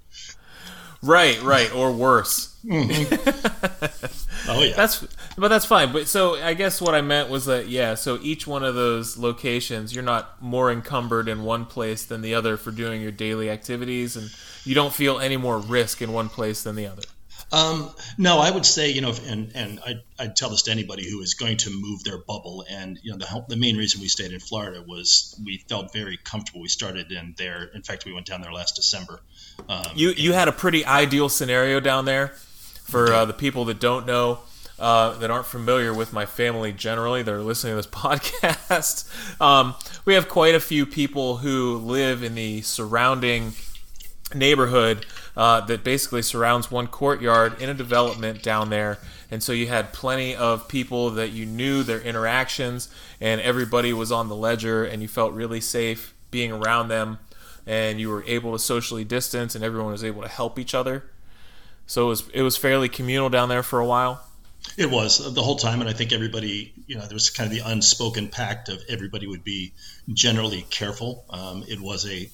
Right, 1.02 1.40
right, 1.43 1.72
or 1.75 1.93
worse. 1.93 2.56
Mm-hmm. 2.64 4.49
oh 4.50 4.62
yeah. 4.62 4.76
That's 4.76 5.04
but 5.37 5.49
that's 5.49 5.64
fine. 5.64 5.93
But 5.93 6.08
so 6.08 6.34
I 6.34 6.55
guess 6.55 6.81
what 6.81 6.94
I 6.94 7.00
meant 7.00 7.29
was 7.29 7.46
that 7.46 7.69
yeah, 7.69 7.94
so 7.94 8.19
each 8.23 8.46
one 8.46 8.64
of 8.64 8.75
those 8.75 9.17
locations 9.17 9.94
you're 9.94 10.05
not 10.05 10.40
more 10.43 10.70
encumbered 10.70 11.29
in 11.29 11.44
one 11.44 11.67
place 11.67 12.05
than 12.05 12.23
the 12.23 12.34
other 12.34 12.56
for 12.56 12.70
doing 12.70 13.02
your 13.02 13.12
daily 13.12 13.50
activities 13.50 14.17
and 14.17 14.31
you 14.64 14.75
don't 14.75 14.93
feel 14.93 15.19
any 15.19 15.37
more 15.37 15.58
risk 15.58 16.02
in 16.02 16.12
one 16.12 16.29
place 16.29 16.62
than 16.62 16.76
the 16.76 16.87
other. 16.87 17.02
Um, 17.52 17.90
no, 18.17 18.38
I 18.38 18.50
would 18.50 18.64
say, 18.64 18.90
you 18.90 19.02
know, 19.02 19.12
and 19.26 19.52
and 19.55 19.79
I 19.87 19.96
I'd 20.19 20.37
tell 20.37 20.49
this 20.49 20.62
to 20.62 20.70
anybody 20.70 21.08
who 21.08 21.20
is 21.20 21.35
going 21.35 21.58
to 21.58 21.70
move 21.70 22.02
their 22.02 22.17
bubble. 22.17 22.64
And 22.69 22.99
you 23.02 23.12
know, 23.12 23.19
the 23.19 23.44
the 23.49 23.56
main 23.56 23.76
reason 23.76 24.00
we 24.00 24.08
stayed 24.08 24.32
in 24.32 24.40
Florida 24.40 24.82
was 24.87 25.38
we 25.44 25.58
felt 25.69 25.93
very 25.93 26.17
comfortable. 26.17 26.62
We 26.62 26.69
started 26.69 27.12
in 27.12 27.35
there. 27.37 27.64
In 27.75 27.82
fact, 27.82 28.06
we 28.06 28.12
went 28.14 28.26
down 28.26 28.40
there 28.40 28.52
last 28.52 28.76
December. 28.76 29.20
Um, 29.69 29.85
you 29.94 30.11
you 30.11 30.32
had 30.32 30.49
a 30.49 30.52
pretty 30.52 30.85
ideal 30.87 31.28
scenario 31.28 31.78
down 31.78 32.06
there. 32.06 32.28
For 32.85 33.12
uh, 33.12 33.25
the 33.25 33.32
people 33.32 33.64
that 33.67 33.78
don't 33.78 34.06
know, 34.06 34.40
uh, 34.82 35.17
that 35.19 35.31
aren't 35.31 35.46
familiar 35.46 35.94
with 35.94 36.12
my 36.12 36.26
family 36.26 36.73
generally 36.73 37.23
that 37.23 37.32
are 37.32 37.40
listening 37.40 37.70
to 37.70 37.76
this 37.76 37.87
podcast, 37.87 39.08
um, 39.40 39.76
we 40.05 40.14
have 40.14 40.29
quite 40.29 40.56
a 40.56 40.61
few 40.61 40.84
people 40.84 41.37
who 41.37 41.78
live 41.78 42.25
in 42.25 42.35
the 42.35 42.61
surrounding 42.62 43.52
neighborhood 44.35 45.06
uh, 45.37 45.61
that 45.61 45.85
basically 45.85 46.21
surrounds 46.21 46.68
one 46.68 46.88
courtyard 46.88 47.62
in 47.62 47.68
a 47.68 47.75
development 47.75 48.42
down 48.42 48.71
there. 48.71 48.99
And 49.30 49.40
so 49.40 49.52
you 49.52 49.68
had 49.68 49.92
plenty 49.92 50.35
of 50.35 50.66
people 50.66 51.11
that 51.11 51.30
you 51.30 51.47
knew 51.47 51.85
their 51.85 52.00
interactions, 52.00 52.92
and 53.21 53.40
everybody 53.40 53.92
was 53.92 54.11
on 54.11 54.28
the 54.28 54.37
ledger, 54.37 54.85
and 54.85 55.00
you 55.00 55.06
felt 55.06 55.33
really 55.33 55.61
safe 55.61 56.12
being 56.33 56.50
around 56.50 56.88
them, 56.88 57.21
and 57.68 58.00
you 58.00 58.09
were 58.09 58.25
able 58.26 58.50
to 58.52 58.59
socially 58.59 59.04
distance, 59.04 59.54
and 59.54 59.62
everyone 59.62 59.92
was 59.92 60.02
able 60.02 60.23
to 60.23 60.28
help 60.28 60.59
each 60.59 60.75
other. 60.75 61.04
So 61.87 62.06
it 62.06 62.09
was 62.09 62.28
it 62.35 62.42
was 62.42 62.56
fairly 62.56 62.88
communal 62.88 63.28
down 63.28 63.49
there 63.49 63.62
for 63.62 63.78
a 63.78 63.87
while. 63.87 64.26
It 64.76 64.90
was 64.90 65.35
the 65.35 65.42
whole 65.42 65.57
time, 65.57 65.81
and 65.81 65.90
I 65.90 65.92
think 65.92 66.12
everybody, 66.12 66.73
you 66.87 66.97
know, 66.97 67.07
there 67.07 67.14
was 67.14 67.31
kind 67.31 67.50
of 67.50 67.57
the 67.57 67.69
unspoken 67.69 68.28
pact 68.28 68.69
of 68.69 68.83
everybody 68.88 69.26
would 69.26 69.45
be 69.45 69.73
generally 70.12 70.64
careful. 70.71 71.25
Um, 71.28 71.64
it 71.69 71.81
was 71.81 72.09
a 72.09 72.31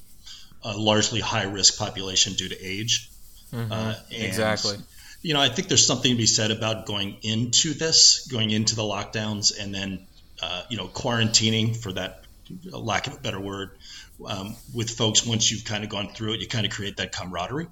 a 0.62 0.76
largely 0.76 1.20
high 1.20 1.44
risk 1.44 1.78
population 1.78 2.34
due 2.34 2.48
to 2.48 2.60
age. 2.60 3.10
Mm-hmm. 3.52 3.72
Uh, 3.72 3.94
exactly. 4.10 4.76
You 5.22 5.34
know, 5.34 5.40
I 5.40 5.48
think 5.48 5.68
there's 5.68 5.86
something 5.86 6.10
to 6.12 6.16
be 6.16 6.26
said 6.26 6.50
about 6.50 6.86
going 6.86 7.16
into 7.22 7.74
this, 7.74 8.26
going 8.28 8.50
into 8.50 8.76
the 8.76 8.82
lockdowns, 8.82 9.52
and 9.58 9.74
then 9.74 10.06
uh, 10.40 10.62
you 10.68 10.76
know 10.76 10.86
quarantining 10.86 11.76
for 11.76 11.92
that 11.92 12.24
lack 12.64 13.06
of 13.06 13.14
a 13.14 13.20
better 13.20 13.40
word 13.40 13.70
um, 14.26 14.56
with 14.74 14.90
folks. 14.90 15.26
Once 15.26 15.50
you've 15.50 15.64
kind 15.64 15.84
of 15.84 15.90
gone 15.90 16.08
through 16.08 16.34
it, 16.34 16.40
you 16.40 16.46
kind 16.46 16.66
of 16.66 16.72
create 16.72 16.98
that 16.98 17.12
camaraderie. 17.12 17.66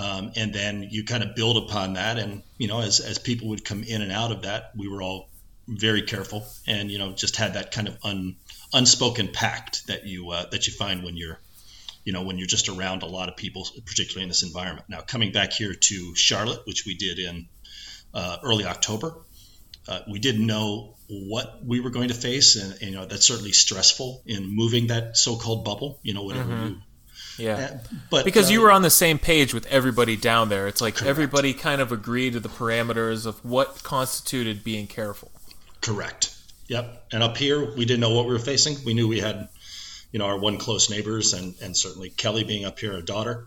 Um, 0.00 0.32
and 0.34 0.52
then 0.54 0.88
you 0.90 1.04
kind 1.04 1.22
of 1.22 1.34
build 1.34 1.58
upon 1.58 1.94
that, 1.94 2.18
and 2.18 2.42
you 2.56 2.68
know, 2.68 2.80
as, 2.80 3.00
as 3.00 3.18
people 3.18 3.48
would 3.48 3.64
come 3.64 3.82
in 3.82 4.00
and 4.00 4.10
out 4.10 4.32
of 4.32 4.42
that, 4.42 4.70
we 4.74 4.88
were 4.88 5.02
all 5.02 5.28
very 5.68 6.02
careful, 6.02 6.46
and 6.66 6.90
you 6.90 6.98
know, 6.98 7.12
just 7.12 7.36
had 7.36 7.54
that 7.54 7.70
kind 7.70 7.86
of 7.86 7.98
un, 8.02 8.36
unspoken 8.72 9.28
pact 9.28 9.86
that 9.88 10.06
you 10.06 10.30
uh, 10.30 10.46
that 10.52 10.66
you 10.66 10.72
find 10.72 11.04
when 11.04 11.18
you're 11.18 11.38
you 12.04 12.14
know, 12.14 12.22
when 12.22 12.38
you're 12.38 12.46
just 12.46 12.70
around 12.70 13.02
a 13.02 13.06
lot 13.06 13.28
of 13.28 13.36
people, 13.36 13.68
particularly 13.84 14.22
in 14.22 14.28
this 14.28 14.42
environment. 14.42 14.86
Now, 14.88 15.02
coming 15.02 15.32
back 15.32 15.52
here 15.52 15.74
to 15.74 16.14
Charlotte, 16.14 16.60
which 16.66 16.86
we 16.86 16.94
did 16.94 17.18
in 17.18 17.46
uh, 18.14 18.38
early 18.42 18.64
October, 18.64 19.14
uh, 19.86 20.00
we 20.10 20.18
didn't 20.18 20.46
know 20.46 20.94
what 21.08 21.60
we 21.62 21.80
were 21.80 21.90
going 21.90 22.08
to 22.08 22.14
face, 22.14 22.56
and, 22.56 22.72
and, 22.72 22.90
you 22.90 22.92
know 22.92 23.04
that's 23.04 23.26
certainly 23.26 23.52
stressful 23.52 24.22
in 24.24 24.54
moving 24.54 24.86
that 24.86 25.16
so-called 25.16 25.64
bubble. 25.64 25.98
You 26.02 26.14
know, 26.14 26.22
whatever 26.22 26.52
mm-hmm. 26.52 26.66
you. 26.68 26.76
Yeah, 27.38 27.54
uh, 27.54 27.78
but 28.10 28.24
because 28.24 28.48
uh, 28.48 28.52
you 28.52 28.60
were 28.60 28.70
on 28.70 28.82
the 28.82 28.90
same 28.90 29.18
page 29.18 29.54
with 29.54 29.66
everybody 29.66 30.16
down 30.16 30.48
there, 30.48 30.68
it's 30.68 30.80
like 30.80 30.96
correct. 30.96 31.08
everybody 31.08 31.54
kind 31.54 31.80
of 31.80 31.92
agreed 31.92 32.34
to 32.34 32.40
the 32.40 32.48
parameters 32.48 33.26
of 33.26 33.44
what 33.44 33.82
constituted 33.82 34.62
being 34.62 34.86
careful. 34.86 35.30
Correct. 35.80 36.36
Yep. 36.68 37.06
And 37.12 37.22
up 37.22 37.36
here, 37.36 37.74
we 37.74 37.84
didn't 37.84 38.00
know 38.00 38.14
what 38.14 38.26
we 38.26 38.32
were 38.32 38.38
facing. 38.38 38.76
We 38.84 38.94
knew 38.94 39.08
we 39.08 39.20
had 39.20 39.48
you 40.12 40.18
know, 40.18 40.26
our 40.26 40.38
one 40.38 40.58
close 40.58 40.90
neighbors, 40.90 41.34
and, 41.34 41.54
and 41.62 41.76
certainly 41.76 42.10
Kelly 42.10 42.44
being 42.44 42.64
up 42.64 42.78
here, 42.78 42.92
a 42.92 43.02
daughter. 43.02 43.46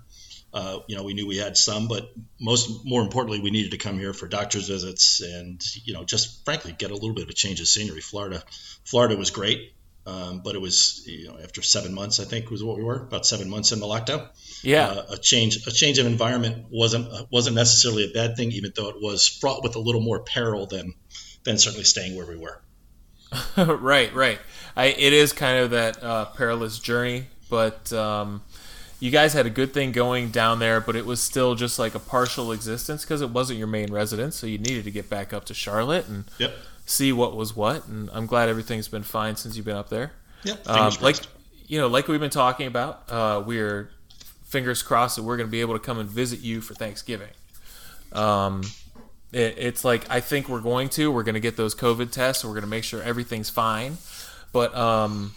Uh, 0.53 0.79
you 0.87 0.95
know, 0.95 1.03
we 1.03 1.13
knew 1.13 1.27
we 1.27 1.37
had 1.37 1.57
some, 1.57 1.87
but 1.87 2.11
most 2.39 2.85
more 2.85 3.01
importantly, 3.01 3.39
we 3.39 3.49
needed 3.49 3.71
to 3.71 3.77
come 3.77 3.97
here 3.97 4.13
for 4.13 4.27
doctor's 4.27 4.67
visits 4.67 5.19
and 5.19 5.63
you 5.83 5.93
know, 5.93 6.03
just 6.03 6.45
frankly, 6.45 6.75
get 6.77 6.91
a 6.91 6.93
little 6.93 7.13
bit 7.13 7.23
of 7.23 7.29
a 7.29 7.33
change 7.33 7.59
of 7.59 7.67
scenery. 7.67 8.01
Florida, 8.01 8.43
Florida 8.83 9.17
was 9.17 9.31
great, 9.31 9.73
um, 10.05 10.41
but 10.43 10.55
it 10.55 10.61
was 10.61 11.03
you 11.05 11.27
know 11.27 11.37
after 11.41 11.61
seven 11.61 11.93
months, 11.93 12.19
I 12.19 12.25
think 12.25 12.49
was 12.49 12.63
what 12.63 12.77
we 12.77 12.83
were 12.83 12.95
about 12.95 13.25
seven 13.25 13.49
months 13.49 13.71
in 13.71 13.79
the 13.79 13.85
lockdown. 13.85 14.27
Yeah, 14.61 14.87
uh, 14.87 15.05
a 15.11 15.17
change 15.17 15.65
a 15.67 15.71
change 15.71 15.97
of 15.99 16.05
environment 16.05 16.65
wasn't 16.69 17.07
uh, 17.11 17.25
wasn't 17.31 17.55
necessarily 17.55 18.05
a 18.05 18.13
bad 18.13 18.35
thing, 18.35 18.51
even 18.51 18.73
though 18.75 18.89
it 18.89 19.01
was 19.01 19.27
fraught 19.27 19.63
with 19.63 19.75
a 19.75 19.79
little 19.79 20.01
more 20.01 20.19
peril 20.19 20.65
than 20.67 20.93
than 21.43 21.57
certainly 21.57 21.85
staying 21.85 22.15
where 22.15 22.27
we 22.27 22.37
were. 22.37 22.61
right, 23.57 24.13
right. 24.13 24.39
I, 24.75 24.85
it 24.85 25.13
is 25.13 25.33
kind 25.33 25.59
of 25.59 25.71
that 25.71 26.03
uh, 26.03 26.25
perilous 26.25 26.79
journey, 26.79 27.25
but 27.49 27.91
um, 27.93 28.43
you 28.99 29.11
guys 29.11 29.33
had 29.33 29.45
a 29.45 29.49
good 29.49 29.73
thing 29.73 29.91
going 29.91 30.29
down 30.29 30.59
there, 30.59 30.79
but 30.79 30.95
it 30.95 31.05
was 31.05 31.21
still 31.21 31.55
just 31.55 31.79
like 31.79 31.95
a 31.95 31.99
partial 31.99 32.51
existence 32.51 33.03
because 33.03 33.21
it 33.21 33.29
wasn't 33.29 33.59
your 33.59 33.67
main 33.67 33.91
residence, 33.91 34.35
so 34.35 34.47
you 34.47 34.57
needed 34.57 34.83
to 34.85 34.91
get 34.91 35.09
back 35.09 35.33
up 35.33 35.45
to 35.45 35.53
Charlotte 35.53 36.07
and 36.07 36.25
yep. 36.37 36.55
See 36.85 37.13
what 37.13 37.35
was 37.35 37.55
what. 37.55 37.87
And 37.87 38.09
I'm 38.13 38.25
glad 38.25 38.49
everything's 38.49 38.87
been 38.87 39.03
fine 39.03 39.35
since 39.35 39.55
you've 39.55 39.65
been 39.65 39.75
up 39.75 39.89
there. 39.89 40.13
Yep. 40.43 40.67
Um, 40.67 40.93
like 41.01 41.17
you 41.67 41.79
know, 41.79 41.87
like 41.87 42.07
we've 42.07 42.19
been 42.19 42.29
talking 42.29 42.67
about, 42.67 43.03
uh, 43.09 43.41
we're 43.45 43.89
fingers 44.43 44.83
crossed 44.83 45.15
that 45.15 45.23
we're 45.23 45.37
going 45.37 45.47
to 45.47 45.51
be 45.51 45.61
able 45.61 45.73
to 45.73 45.79
come 45.79 45.97
and 45.97 46.09
visit 46.09 46.39
you 46.41 46.61
for 46.61 46.73
Thanksgiving. 46.73 47.29
Um, 48.11 48.61
it, 49.31 49.55
it's 49.57 49.83
like 49.83 50.09
I 50.09 50.19
think 50.19 50.47
we're 50.49 50.61
going 50.61 50.89
to. 50.89 51.11
We're 51.11 51.23
going 51.23 51.33
to 51.33 51.41
get 51.41 51.57
those 51.57 51.73
COVID 51.73 52.11
tests. 52.11 52.45
we're 52.45 52.51
going 52.51 52.63
to 52.63 52.69
make 52.69 52.83
sure 52.83 53.01
everything's 53.01 53.49
fine. 53.49 53.97
But 54.51 54.75
um, 54.75 55.33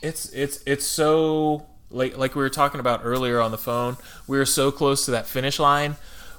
it's 0.00 0.32
it's 0.32 0.62
it's 0.66 0.86
so 0.86 1.66
like 1.90 2.16
like 2.16 2.34
we 2.34 2.42
were 2.42 2.50
talking 2.50 2.80
about 2.80 3.00
earlier 3.04 3.40
on 3.40 3.50
the 3.50 3.58
phone. 3.58 3.96
We 4.26 4.38
are 4.38 4.46
so 4.46 4.72
close 4.72 5.04
to 5.04 5.10
that 5.10 5.26
finish 5.26 5.58
line. 5.58 5.96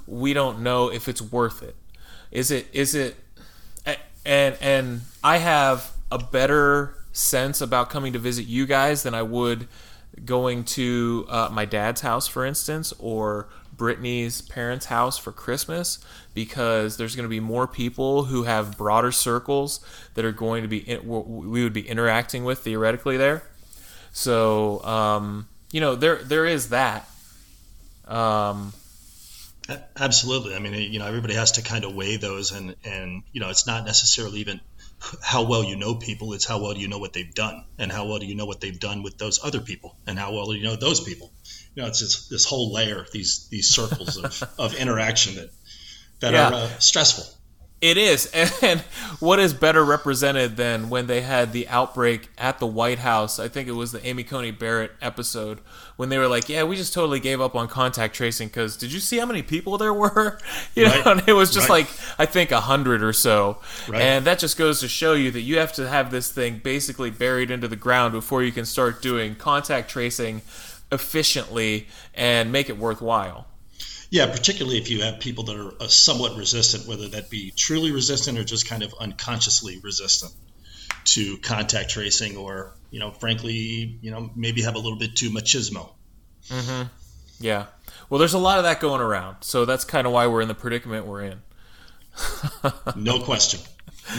We 0.07 0.33
don't 0.33 0.61
know 0.61 0.91
if 0.91 1.07
it's 1.07 1.21
worth 1.21 1.61
it. 1.61 1.75
Is 2.31 2.49
it 2.49 2.67
is 2.73 2.95
it 2.95 3.15
and 4.25 4.57
and 4.61 5.01
I 5.23 5.37
have 5.37 5.91
a 6.11 6.17
better 6.17 6.95
sense 7.11 7.61
about 7.61 7.89
coming 7.89 8.13
to 8.13 8.19
visit 8.19 8.45
you 8.45 8.65
guys 8.65 9.03
than 9.03 9.13
I 9.13 9.21
would 9.21 9.67
going 10.25 10.63
to 10.63 11.25
uh, 11.29 11.49
my 11.51 11.65
dad's 11.65 12.01
house, 12.01 12.27
for 12.27 12.45
instance, 12.45 12.93
or 12.99 13.47
Brittany's 13.75 14.41
parents' 14.41 14.85
house 14.85 15.17
for 15.17 15.31
Christmas 15.31 15.99
because 16.33 16.97
there's 16.97 17.15
going 17.15 17.23
to 17.23 17.29
be 17.29 17.39
more 17.39 17.67
people 17.67 18.25
who 18.25 18.43
have 18.43 18.77
broader 18.77 19.11
circles 19.11 19.83
that 20.13 20.23
are 20.23 20.31
going 20.31 20.61
to 20.61 20.67
be 20.67 20.77
in, 20.77 21.07
we 21.07 21.63
would 21.63 21.73
be 21.73 21.87
interacting 21.87 22.43
with 22.43 22.59
theoretically 22.59 23.17
there. 23.17 23.43
So 24.11 24.83
um, 24.83 25.47
you 25.71 25.81
know 25.81 25.95
there 25.95 26.17
there 26.23 26.45
is 26.45 26.69
that. 26.69 27.09
Um, 28.07 28.73
Absolutely. 29.97 30.55
I 30.55 30.59
mean, 30.59 30.73
you 30.91 30.99
know, 30.99 31.07
everybody 31.07 31.35
has 31.35 31.53
to 31.53 31.61
kind 31.61 31.85
of 31.85 31.95
weigh 31.95 32.17
those, 32.17 32.51
and 32.51 32.75
and 32.83 33.23
you 33.31 33.39
know, 33.39 33.49
it's 33.49 33.65
not 33.65 33.85
necessarily 33.85 34.39
even 34.39 34.59
how 35.21 35.43
well 35.43 35.63
you 35.63 35.75
know 35.75 35.95
people; 35.95 36.33
it's 36.33 36.45
how 36.45 36.61
well 36.61 36.73
do 36.73 36.79
you 36.81 36.87
know 36.87 36.99
what 36.99 37.13
they've 37.13 37.33
done, 37.33 37.65
and 37.77 37.91
how 37.91 38.05
well 38.07 38.19
do 38.19 38.25
you 38.25 38.35
know 38.35 38.45
what 38.45 38.59
they've 38.59 38.79
done 38.79 39.03
with 39.03 39.17
those 39.17 39.39
other 39.43 39.61
people, 39.61 39.95
and 40.05 40.19
how 40.19 40.33
well 40.33 40.47
do 40.47 40.53
you 40.53 40.63
know 40.63 40.75
those 40.75 40.99
people 40.99 41.31
you 41.75 41.81
know, 41.81 41.87
it's 41.87 41.99
this, 41.99 42.27
this 42.27 42.45
whole 42.45 42.71
layer, 42.71 43.05
these 43.11 43.47
these 43.49 43.69
circles 43.69 44.17
of, 44.17 44.43
of 44.59 44.75
interaction 44.75 45.35
that 45.35 45.49
that 46.19 46.33
yeah. 46.33 46.49
are 46.49 46.53
uh, 46.53 46.67
stressful. 46.79 47.25
It 47.83 47.97
is, 47.97 48.27
and 48.61 48.79
what 49.19 49.39
is 49.39 49.53
better 49.53 49.83
represented 49.83 50.55
than 50.55 50.89
when 50.89 51.07
they 51.07 51.19
had 51.19 51.51
the 51.51 51.67
outbreak 51.67 52.29
at 52.37 52.59
the 52.59 52.65
White 52.65 52.99
House? 52.99 53.39
I 53.39 53.49
think 53.49 53.67
it 53.67 53.73
was 53.73 53.91
the 53.91 54.03
Amy 54.07 54.23
Coney 54.23 54.51
Barrett 54.51 54.93
episode 55.01 55.59
when 55.97 56.07
they 56.07 56.17
were 56.17 56.29
like, 56.29 56.47
"Yeah, 56.47 56.63
we 56.63 56.77
just 56.77 56.93
totally 56.93 57.19
gave 57.19 57.41
up 57.41 57.55
on 57.55 57.67
contact 57.67 58.15
tracing 58.15 58.47
because 58.47 58.77
did 58.77 58.93
you 58.93 59.01
see 59.01 59.17
how 59.17 59.25
many 59.25 59.41
people 59.41 59.77
there 59.77 59.93
were? 59.93 60.39
You 60.75 60.85
know, 60.85 61.03
and 61.05 61.23
it 61.27 61.33
was 61.33 61.53
just 61.53 61.69
right. 61.69 61.85
like 61.85 61.89
I 62.17 62.25
think 62.25 62.51
a 62.51 62.61
hundred 62.61 63.03
or 63.03 63.11
so, 63.11 63.59
right. 63.87 64.01
and 64.01 64.25
that 64.25 64.39
just 64.39 64.57
goes 64.57 64.79
to 64.79 64.87
show 64.87 65.13
you 65.13 65.29
that 65.31 65.41
you 65.41 65.57
have 65.57 65.73
to 65.73 65.87
have 65.87 66.09
this 66.09 66.31
thing 66.31 66.61
basically 66.63 67.11
buried 67.11 67.51
into 67.51 67.67
the 67.67 67.75
ground 67.75 68.13
before 68.13 68.43
you 68.43 68.53
can 68.53 68.65
start 68.65 69.01
doing 69.01 69.35
contact 69.35 69.91
tracing 69.91 70.41
efficiently 70.89 71.87
and 72.15 72.51
make 72.51 72.69
it 72.69 72.77
worthwhile. 72.77 73.45
Yeah, 74.13 74.27
particularly 74.27 74.77
if 74.77 74.91
you 74.91 75.01
have 75.01 75.19
people 75.19 75.45
that 75.45 75.55
are 75.55 75.73
uh, 75.81 75.87
somewhat 75.87 76.37
resistant, 76.37 76.87
whether 76.87 77.07
that 77.07 77.31
be 77.31 77.49
truly 77.49 77.91
resistant 77.91 78.37
or 78.37 78.43
just 78.43 78.69
kind 78.69 78.83
of 78.83 78.93
unconsciously 78.99 79.79
resistant 79.81 80.31
to 81.05 81.39
contact 81.39 81.89
tracing, 81.89 82.37
or 82.37 82.75
you 82.91 82.99
know, 82.99 83.09
frankly, 83.09 83.97
you 84.03 84.11
know, 84.11 84.29
maybe 84.35 84.61
have 84.61 84.75
a 84.75 84.77
little 84.77 84.99
bit 84.99 85.15
too 85.15 85.31
machismo. 85.31 85.93
Mm-hmm. 86.47 86.89
Yeah. 87.39 87.65
Well, 88.07 88.19
there's 88.19 88.35
a 88.35 88.37
lot 88.37 88.59
of 88.59 88.65
that 88.65 88.79
going 88.79 89.01
around, 89.01 89.37
so 89.41 89.65
that's 89.65 89.83
kind 89.83 90.05
of 90.05 90.13
why 90.13 90.27
we're 90.27 90.41
in 90.41 90.47
the 90.47 90.53
predicament 90.53 91.07
we're 91.07 91.23
in. 91.23 91.41
no 92.95 93.19
question. 93.19 93.61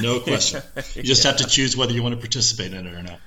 No 0.00 0.18
question. 0.18 0.60
You 0.96 1.04
just 1.04 1.22
yeah. 1.22 1.30
have 1.30 1.38
to 1.38 1.46
choose 1.46 1.76
whether 1.76 1.92
you 1.92 2.02
want 2.02 2.16
to 2.16 2.20
participate 2.20 2.74
in 2.74 2.84
it 2.84 2.92
or 2.92 3.02
not. 3.04 3.20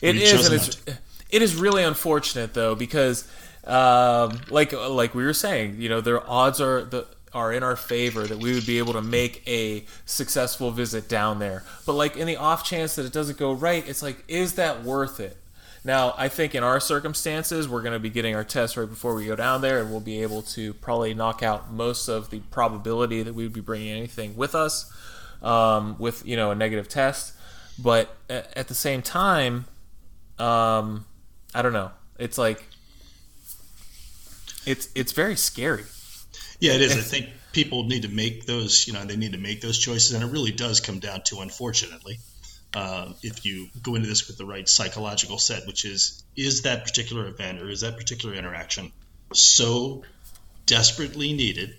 It 0.00 0.16
is, 0.16 0.46
and 0.46 0.54
it's, 0.54 0.82
it 1.28 1.42
is 1.42 1.56
really 1.56 1.82
unfortunate 1.82 2.54
though 2.54 2.74
because, 2.74 3.28
um, 3.70 4.40
like 4.50 4.72
like 4.72 5.14
we 5.14 5.24
were 5.24 5.32
saying, 5.32 5.76
you 5.80 5.88
know, 5.88 6.00
their 6.00 6.28
odds 6.28 6.60
are 6.60 6.84
the 6.84 7.06
are 7.32 7.52
in 7.52 7.62
our 7.62 7.76
favor 7.76 8.26
that 8.26 8.38
we 8.38 8.52
would 8.52 8.66
be 8.66 8.78
able 8.78 8.92
to 8.92 9.02
make 9.02 9.46
a 9.48 9.84
successful 10.04 10.72
visit 10.72 11.08
down 11.08 11.38
there. 11.38 11.62
But 11.86 11.92
like 11.92 12.16
in 12.16 12.26
the 12.26 12.36
off 12.36 12.64
chance 12.64 12.96
that 12.96 13.06
it 13.06 13.12
doesn't 13.12 13.38
go 13.38 13.52
right, 13.52 13.88
it's 13.88 14.02
like, 14.02 14.24
is 14.26 14.54
that 14.54 14.82
worth 14.82 15.20
it? 15.20 15.36
Now, 15.84 16.12
I 16.18 16.28
think 16.28 16.54
in 16.54 16.62
our 16.62 16.80
circumstances, 16.80 17.68
we're 17.68 17.80
going 17.80 17.94
to 17.94 18.00
be 18.00 18.10
getting 18.10 18.34
our 18.34 18.44
test 18.44 18.76
right 18.76 18.88
before 18.88 19.14
we 19.14 19.26
go 19.26 19.36
down 19.36 19.62
there, 19.62 19.80
and 19.80 19.90
we'll 19.90 20.00
be 20.00 20.22
able 20.22 20.42
to 20.42 20.74
probably 20.74 21.14
knock 21.14 21.42
out 21.42 21.72
most 21.72 22.08
of 22.08 22.30
the 22.30 22.40
probability 22.50 23.22
that 23.22 23.34
we 23.34 23.44
would 23.44 23.54
be 23.54 23.62
bringing 23.62 23.96
anything 23.96 24.36
with 24.36 24.54
us 24.54 24.92
um, 25.40 25.96
with 25.98 26.26
you 26.26 26.36
know 26.36 26.50
a 26.50 26.54
negative 26.54 26.88
test. 26.88 27.34
But 27.78 28.14
at 28.28 28.68
the 28.68 28.74
same 28.74 29.00
time, 29.00 29.64
um, 30.38 31.06
I 31.54 31.62
don't 31.62 31.72
know. 31.72 31.92
It's 32.18 32.36
like 32.36 32.62
it's 34.66 34.88
it's 34.94 35.12
very 35.12 35.36
scary. 35.36 35.84
Yeah, 36.58 36.74
it 36.74 36.82
is. 36.82 36.92
I 36.92 37.00
think 37.00 37.28
people 37.52 37.84
need 37.84 38.02
to 38.02 38.08
make 38.08 38.46
those. 38.46 38.86
You 38.86 38.92
know, 38.92 39.04
they 39.04 39.16
need 39.16 39.32
to 39.32 39.38
make 39.38 39.60
those 39.60 39.78
choices, 39.78 40.12
and 40.12 40.22
it 40.22 40.32
really 40.32 40.52
does 40.52 40.80
come 40.80 40.98
down 40.98 41.22
to, 41.24 41.40
unfortunately, 41.40 42.18
uh, 42.74 43.12
if 43.22 43.44
you 43.44 43.68
go 43.82 43.94
into 43.94 44.08
this 44.08 44.28
with 44.28 44.38
the 44.38 44.44
right 44.44 44.68
psychological 44.68 45.38
set, 45.38 45.66
which 45.66 45.84
is 45.84 46.22
is 46.36 46.62
that 46.62 46.84
particular 46.84 47.26
event 47.26 47.60
or 47.60 47.68
is 47.68 47.80
that 47.80 47.96
particular 47.96 48.34
interaction 48.34 48.92
so 49.32 50.04
desperately 50.66 51.32
needed 51.32 51.74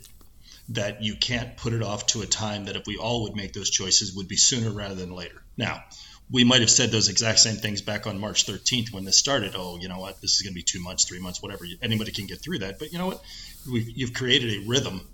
that 0.70 1.02
you 1.02 1.16
can't 1.16 1.58
put 1.58 1.74
it 1.74 1.82
off 1.82 2.06
to 2.08 2.22
a 2.22 2.26
time 2.26 2.66
that 2.66 2.76
if 2.76 2.86
we 2.88 2.98
all 2.98 3.24
would 3.24 3.36
make 3.36 3.54
those 3.54 3.70
choices 3.70 4.16
would 4.16 4.28
be 4.28 4.38
sooner 4.38 4.70
rather 4.70 4.96
than 4.96 5.12
later. 5.12 5.42
Now, 5.58 5.84
we 6.32 6.44
might 6.44 6.62
have 6.62 6.70
said 6.70 6.92
those 6.92 7.10
exact 7.10 7.40
same 7.40 7.56
things 7.56 7.82
back 7.82 8.08
on 8.08 8.20
March 8.20 8.46
13th 8.46 8.94
when 8.94 9.04
this 9.04 9.18
started. 9.18 9.54
Oh, 9.56 9.78
you 9.78 9.90
know 9.90 10.00
what? 10.00 10.22
This 10.22 10.36
is 10.36 10.42
going 10.42 10.54
to 10.54 10.56
be 10.56 10.64
two 10.64 10.82
months, 10.82 11.06
three 11.06 11.20
months, 11.20 11.42
whatever. 11.42 11.66
Anybody 11.82 12.12
can 12.12 12.26
get 12.26 12.40
through 12.40 12.60
that. 12.60 12.80
But 12.80 12.92
you 12.94 13.00
know 13.00 13.08
what? 13.08 13.22
We've, 13.70 13.90
you've 13.90 14.14
created 14.14 14.64
a 14.64 14.70
rhythm 14.70 15.08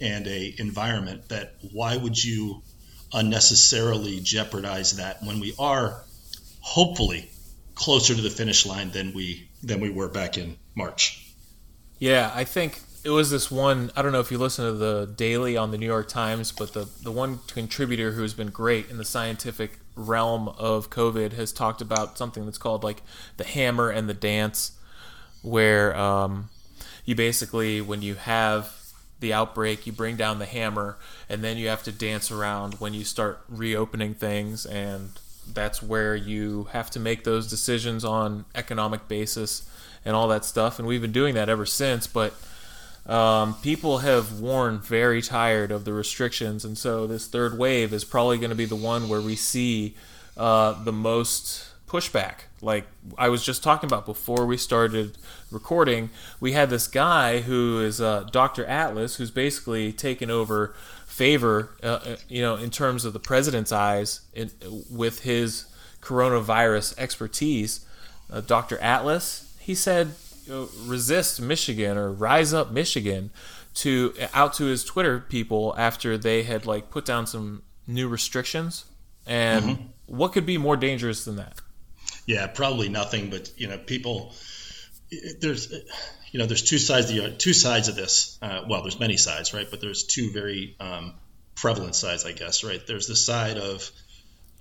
and 0.00 0.26
a 0.26 0.54
environment 0.58 1.28
that 1.28 1.54
why 1.72 1.96
would 1.96 2.22
you 2.22 2.62
unnecessarily 3.12 4.20
jeopardize 4.20 4.96
that 4.96 5.22
when 5.22 5.40
we 5.40 5.54
are 5.58 6.04
hopefully 6.60 7.28
closer 7.74 8.14
to 8.14 8.20
the 8.20 8.30
finish 8.30 8.66
line 8.66 8.90
than 8.90 9.12
we 9.14 9.48
than 9.62 9.80
we 9.80 9.90
were 9.90 10.08
back 10.08 10.38
in 10.38 10.56
March. 10.74 11.34
Yeah, 11.98 12.30
I 12.34 12.44
think 12.44 12.80
it 13.04 13.10
was 13.10 13.30
this 13.30 13.50
one. 13.50 13.90
I 13.96 14.02
don't 14.02 14.12
know 14.12 14.20
if 14.20 14.30
you 14.30 14.38
listen 14.38 14.66
to 14.66 14.72
the 14.72 15.12
Daily 15.16 15.56
on 15.56 15.70
the 15.70 15.78
New 15.78 15.86
York 15.86 16.08
Times, 16.08 16.52
but 16.52 16.72
the 16.72 16.88
the 17.02 17.10
one 17.10 17.40
contributor 17.48 18.12
who's 18.12 18.34
been 18.34 18.50
great 18.50 18.88
in 18.90 18.98
the 18.98 19.04
scientific 19.04 19.79
realm 19.96 20.48
of 20.48 20.90
COVID 20.90 21.32
has 21.32 21.52
talked 21.52 21.80
about 21.80 22.16
something 22.16 22.44
that's 22.44 22.58
called 22.58 22.84
like 22.84 23.02
the 23.36 23.44
hammer 23.44 23.90
and 23.90 24.08
the 24.08 24.14
dance, 24.14 24.72
where 25.42 25.96
um, 25.96 26.48
you 27.04 27.14
basically, 27.14 27.80
when 27.80 28.02
you 28.02 28.14
have 28.14 28.76
the 29.20 29.32
outbreak, 29.32 29.86
you 29.86 29.92
bring 29.92 30.16
down 30.16 30.38
the 30.38 30.46
hammer, 30.46 30.96
and 31.28 31.44
then 31.44 31.56
you 31.56 31.68
have 31.68 31.82
to 31.82 31.92
dance 31.92 32.30
around 32.30 32.74
when 32.74 32.94
you 32.94 33.04
start 33.04 33.40
reopening 33.48 34.14
things, 34.14 34.64
and 34.64 35.10
that's 35.52 35.82
where 35.82 36.14
you 36.14 36.68
have 36.72 36.90
to 36.90 37.00
make 37.00 37.24
those 37.24 37.48
decisions 37.48 38.04
on 38.04 38.44
economic 38.54 39.08
basis 39.08 39.68
and 40.04 40.14
all 40.16 40.28
that 40.28 40.44
stuff. 40.44 40.78
And 40.78 40.86
we've 40.88 41.02
been 41.02 41.12
doing 41.12 41.34
that 41.34 41.48
ever 41.48 41.66
since, 41.66 42.06
but 42.06 42.32
um, 43.06 43.54
people 43.62 43.98
have 43.98 44.40
worn 44.40 44.78
very 44.78 45.22
tired 45.22 45.70
of 45.70 45.84
the 45.84 45.92
restrictions, 45.92 46.64
and 46.64 46.76
so 46.76 47.06
this 47.06 47.26
third 47.26 47.58
wave 47.58 47.92
is 47.92 48.04
probably 48.04 48.38
going 48.38 48.50
to 48.50 48.56
be 48.56 48.66
the 48.66 48.76
one 48.76 49.08
where 49.08 49.20
we 49.20 49.36
see 49.36 49.94
uh, 50.36 50.72
the 50.84 50.92
most 50.92 51.66
pushback. 51.88 52.42
Like 52.62 52.86
I 53.18 53.28
was 53.28 53.44
just 53.44 53.62
talking 53.62 53.88
about 53.88 54.06
before 54.06 54.46
we 54.46 54.56
started 54.56 55.18
recording, 55.50 56.10
we 56.38 56.52
had 56.52 56.70
this 56.70 56.86
guy 56.86 57.40
who 57.40 57.80
is 57.80 58.00
uh, 58.00 58.28
Dr. 58.30 58.64
Atlas, 58.66 59.16
who's 59.16 59.30
basically 59.30 59.92
taken 59.92 60.30
over 60.30 60.74
favor, 61.06 61.70
uh, 61.82 61.86
uh, 61.86 62.16
you 62.28 62.40
know, 62.40 62.56
in 62.56 62.70
terms 62.70 63.04
of 63.04 63.12
the 63.12 63.18
president's 63.18 63.72
eyes, 63.72 64.20
in, 64.34 64.50
with 64.90 65.22
his 65.22 65.66
coronavirus 66.00 66.96
expertise. 66.98 67.84
Uh, 68.32 68.40
Dr. 68.40 68.78
Atlas, 68.78 69.54
he 69.58 69.74
said 69.74 70.12
resist 70.84 71.40
Michigan 71.40 71.96
or 71.96 72.12
rise 72.12 72.52
up 72.52 72.70
Michigan 72.70 73.30
to 73.74 74.14
out 74.34 74.54
to 74.54 74.64
his 74.64 74.84
Twitter 74.84 75.20
people 75.20 75.74
after 75.78 76.18
they 76.18 76.42
had 76.42 76.66
like 76.66 76.90
put 76.90 77.04
down 77.04 77.26
some 77.26 77.62
new 77.86 78.08
restrictions. 78.08 78.84
And 79.26 79.64
mm-hmm. 79.64 79.82
what 80.06 80.32
could 80.32 80.46
be 80.46 80.58
more 80.58 80.76
dangerous 80.76 81.24
than 81.24 81.36
that? 81.36 81.60
Yeah, 82.26 82.46
probably 82.46 82.88
nothing. 82.88 83.30
But 83.30 83.52
you 83.56 83.68
know, 83.68 83.78
people 83.78 84.32
there's 85.40 85.72
you 86.30 86.38
know 86.38 86.46
there's 86.46 86.62
two 86.62 86.78
sides 86.78 87.10
of 87.10 87.16
the, 87.16 87.30
two 87.36 87.52
sides 87.52 87.88
of 87.88 87.96
this. 87.96 88.38
Uh, 88.40 88.62
well, 88.68 88.82
there's 88.82 89.00
many 89.00 89.16
sides, 89.16 89.52
right? 89.52 89.66
But 89.70 89.80
there's 89.80 90.04
two 90.04 90.30
very 90.32 90.76
um, 90.80 91.14
prevalent 91.54 91.94
sides, 91.94 92.24
I 92.24 92.32
guess, 92.32 92.64
right? 92.64 92.84
There's 92.86 93.06
the 93.06 93.16
side 93.16 93.58
of 93.58 93.90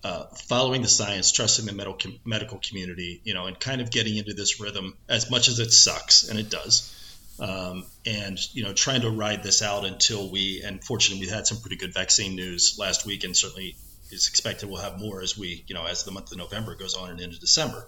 uh, 0.04 0.26
following 0.48 0.82
the 0.82 0.88
science, 0.88 1.32
trusting 1.32 1.66
the 1.66 1.74
medical 1.74 2.12
medical 2.26 2.60
community, 2.60 3.22
you 3.24 3.34
know, 3.34 3.48
and 3.48 3.60
kind 3.60 3.82
of 3.82 3.92
getting 3.92 4.18
into 4.18 4.34
this 4.34 4.60
rhythm 4.60 4.96
as 5.08 5.30
much 5.30 5.48
as 5.48 5.60
it 5.60 5.72
sucks, 5.72 6.28
and 6.30 6.40
it 6.40 6.50
does. 6.50 6.96
Um, 7.40 7.86
and 8.06 8.38
you 8.54 8.64
know, 8.64 8.74
trying 8.74 9.02
to 9.02 9.10
ride 9.10 9.44
this 9.44 9.62
out 9.62 9.86
until 9.86 10.30
we, 10.30 10.62
and 10.64 10.84
fortunately, 10.84 11.26
we 11.26 11.32
had 11.32 11.48
some 11.48 11.60
pretty 11.60 11.78
good 11.78 11.94
vaccine 11.94 12.36
news 12.36 12.78
last 12.78 13.06
week, 13.06 13.24
and 13.24 13.36
certainly 13.36 13.76
is 14.12 14.28
expected 14.28 14.68
we'll 14.68 14.82
have 14.82 15.00
more 15.00 15.22
as 15.22 15.38
we, 15.38 15.64
you 15.68 15.76
know, 15.76 15.86
as 15.86 16.04
the 16.04 16.12
month 16.12 16.32
of 16.32 16.38
November 16.38 16.76
goes 16.76 16.96
on 16.96 17.12
and 17.12 17.22
into 17.22 17.40
December. 17.40 17.88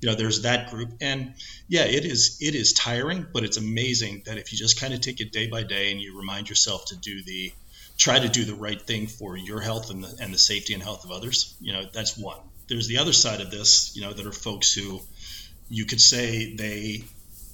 You 0.00 0.08
know, 0.08 0.14
there's 0.14 0.42
that 0.42 0.70
group, 0.70 0.94
and 1.00 1.34
yeah, 1.68 1.84
it 1.84 2.04
is 2.04 2.38
it 2.40 2.54
is 2.54 2.72
tiring, 2.72 3.26
but 3.32 3.44
it's 3.44 3.56
amazing 3.56 4.22
that 4.26 4.38
if 4.38 4.52
you 4.52 4.58
just 4.58 4.80
kind 4.80 4.94
of 4.94 5.00
take 5.00 5.20
it 5.20 5.32
day 5.32 5.46
by 5.46 5.62
day 5.62 5.92
and 5.92 6.00
you 6.00 6.18
remind 6.18 6.48
yourself 6.48 6.86
to 6.86 6.96
do 6.96 7.22
the 7.22 7.52
try 8.00 8.18
to 8.18 8.28
do 8.28 8.44
the 8.44 8.54
right 8.54 8.80
thing 8.80 9.06
for 9.06 9.36
your 9.36 9.60
health 9.60 9.90
and 9.90 10.02
the, 10.02 10.16
and 10.22 10.32
the 10.32 10.38
safety 10.38 10.72
and 10.72 10.82
health 10.82 11.04
of 11.04 11.12
others. 11.12 11.54
You 11.60 11.74
know, 11.74 11.84
that's 11.92 12.16
one. 12.16 12.38
There's 12.66 12.88
the 12.88 12.98
other 12.98 13.12
side 13.12 13.42
of 13.42 13.50
this, 13.50 13.94
you 13.94 14.00
know, 14.00 14.12
that 14.12 14.26
are 14.26 14.32
folks 14.32 14.72
who 14.72 15.00
you 15.68 15.84
could 15.84 16.00
say 16.00 16.54
they 16.54 17.04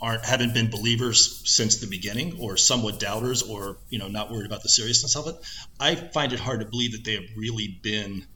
aren't 0.00 0.25
haven't 0.25 0.55
been 0.55 0.71
believers 0.71 1.43
since 1.45 1.76
the 1.76 1.87
beginning 1.87 2.38
or 2.38 2.57
somewhat 2.57 3.00
doubters 3.00 3.43
or 3.43 3.79
you 3.88 3.99
know 3.99 4.09
not 4.09 4.31
worried 4.31 4.45
about 4.45 4.62
the 4.62 4.69
seriousness 4.69 5.17
of 5.17 5.26
it 5.26 5.35
i 5.81 5.95
find 5.95 6.35
it 6.35 6.38
hard 6.38 6.61
to 6.61 6.67
believe 6.67 6.93
that 6.93 7.03
they 7.03 7.15
have 7.15 7.25
really 7.35 7.79
been 7.81 8.26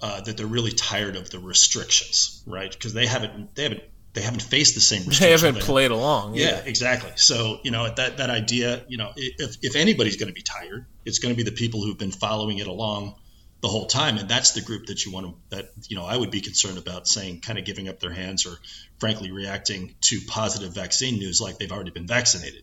uh, 0.00 0.20
that 0.20 0.36
they're 0.36 0.46
really 0.46 0.70
tired 0.70 1.16
of 1.16 1.28
the 1.30 1.40
restrictions 1.40 2.44
right 2.46 2.70
because 2.70 2.94
they 2.94 3.06
haven't 3.06 3.52
they 3.56 3.64
haven't 3.64 3.82
they 4.12 4.22
haven't 4.22 4.42
faced 4.42 4.74
the 4.74 4.80
same 4.80 5.02
They 5.20 5.30
haven't 5.30 5.60
played 5.60 5.90
along. 5.90 6.34
Yeah. 6.34 6.46
yeah. 6.46 6.62
exactly. 6.64 7.12
So 7.16 7.60
you 7.62 7.70
know 7.70 7.92
that 7.94 8.16
that 8.16 8.30
idea, 8.30 8.82
you 8.88 8.98
know, 8.98 9.12
if 9.16 9.56
if 9.62 9.76
anybody's 9.76 10.16
going 10.16 10.28
to 10.28 10.34
be 10.34 10.42
tired, 10.42 10.86
it's 11.04 11.18
going 11.18 11.34
to 11.34 11.36
be 11.36 11.48
the 11.48 11.54
people 11.54 11.82
who've 11.82 11.98
been 11.98 12.12
following 12.12 12.58
it 12.58 12.66
along 12.66 13.14
the 13.60 13.68
whole 13.68 13.86
time, 13.86 14.16
and 14.16 14.28
that's 14.28 14.52
the 14.52 14.62
group 14.62 14.86
that 14.86 15.04
you 15.04 15.12
want 15.12 15.26
to 15.26 15.56
that 15.56 15.70
you 15.88 15.96
know 15.96 16.04
I 16.04 16.16
would 16.16 16.30
be 16.30 16.40
concerned 16.40 16.78
about 16.78 17.06
saying 17.06 17.40
kind 17.40 17.58
of 17.58 17.64
giving 17.64 17.88
up 17.88 18.00
their 18.00 18.12
hands 18.12 18.46
or 18.46 18.56
frankly 18.98 19.30
reacting 19.30 19.94
to 20.02 20.20
positive 20.26 20.74
vaccine 20.74 21.18
news 21.18 21.40
like 21.40 21.58
they've 21.58 21.72
already 21.72 21.90
been 21.90 22.06
vaccinated 22.06 22.62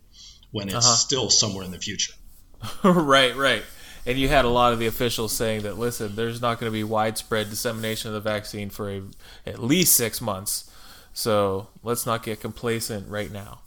when 0.52 0.68
it's 0.68 0.76
uh-huh. 0.76 0.96
still 0.96 1.30
somewhere 1.30 1.64
in 1.64 1.72
the 1.72 1.80
future. 1.80 2.14
right, 2.84 3.36
right. 3.36 3.64
And 4.06 4.18
you 4.18 4.30
had 4.30 4.46
a 4.46 4.50
lot 4.50 4.72
of 4.72 4.80
the 4.80 4.88
officials 4.88 5.34
saying 5.34 5.64
that 5.64 5.78
listen, 5.78 6.16
there's 6.16 6.42
not 6.42 6.60
going 6.60 6.72
to 6.72 6.74
be 6.74 6.84
widespread 6.84 7.50
dissemination 7.50 8.10
of 8.10 8.14
the 8.14 8.30
vaccine 8.30 8.70
for 8.70 8.90
a, 8.90 9.02
at 9.46 9.62
least 9.62 9.96
six 9.96 10.22
months. 10.22 10.72
So 11.18 11.68
let's 11.82 12.06
not 12.06 12.22
get 12.22 12.42
complacent 12.42 13.10
right 13.10 13.32
now. 13.32 13.62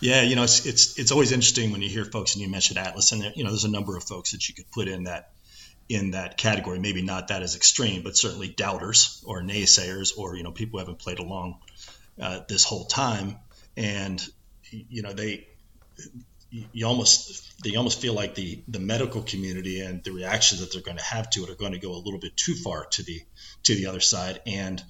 Yeah, 0.00 0.20
you 0.20 0.36
know, 0.36 0.42
it's 0.42 0.66
it's 0.66 0.98
it's 0.98 1.12
always 1.12 1.32
interesting 1.32 1.72
when 1.72 1.80
you 1.80 1.88
hear 1.88 2.04
folks 2.04 2.34
and 2.34 2.42
you 2.42 2.50
mention 2.50 2.76
Atlas, 2.76 3.12
and 3.12 3.22
you 3.34 3.42
know, 3.42 3.48
there's 3.48 3.64
a 3.64 3.70
number 3.70 3.96
of 3.96 4.04
folks 4.04 4.32
that 4.32 4.46
you 4.46 4.54
could 4.54 4.70
put 4.70 4.86
in 4.86 5.04
that 5.04 5.30
in 5.88 6.10
that 6.10 6.36
category. 6.36 6.78
Maybe 6.78 7.00
not 7.00 7.28
that 7.28 7.42
as 7.42 7.56
extreme, 7.56 8.02
but 8.02 8.18
certainly 8.18 8.48
doubters 8.48 9.24
or 9.26 9.40
naysayers, 9.40 10.18
or 10.18 10.36
you 10.36 10.42
know, 10.42 10.52
people 10.52 10.78
who 10.78 10.84
haven't 10.84 10.98
played 10.98 11.20
along 11.20 11.56
uh, 12.20 12.40
this 12.50 12.64
whole 12.64 12.84
time, 12.84 13.38
and 13.78 14.22
you 14.70 15.00
know, 15.00 15.14
they 15.14 15.48
you 16.50 16.86
almost 16.86 17.62
they 17.64 17.76
almost 17.76 18.02
feel 18.02 18.12
like 18.12 18.34
the 18.34 18.62
the 18.68 18.78
medical 18.78 19.22
community 19.22 19.80
and 19.80 20.04
the 20.04 20.12
reactions 20.12 20.60
that 20.60 20.70
they're 20.70 20.82
going 20.82 20.98
to 20.98 21.04
have 21.04 21.30
to 21.30 21.44
it 21.44 21.48
are 21.48 21.54
going 21.54 21.72
to 21.72 21.78
go 21.78 21.92
a 21.92 22.02
little 22.04 22.20
bit 22.20 22.36
too 22.36 22.54
far 22.54 22.84
to 22.90 23.02
the 23.02 23.22
to 23.62 23.74
the 23.74 23.86
other 23.86 24.00
side 24.00 24.42
and 24.44 24.84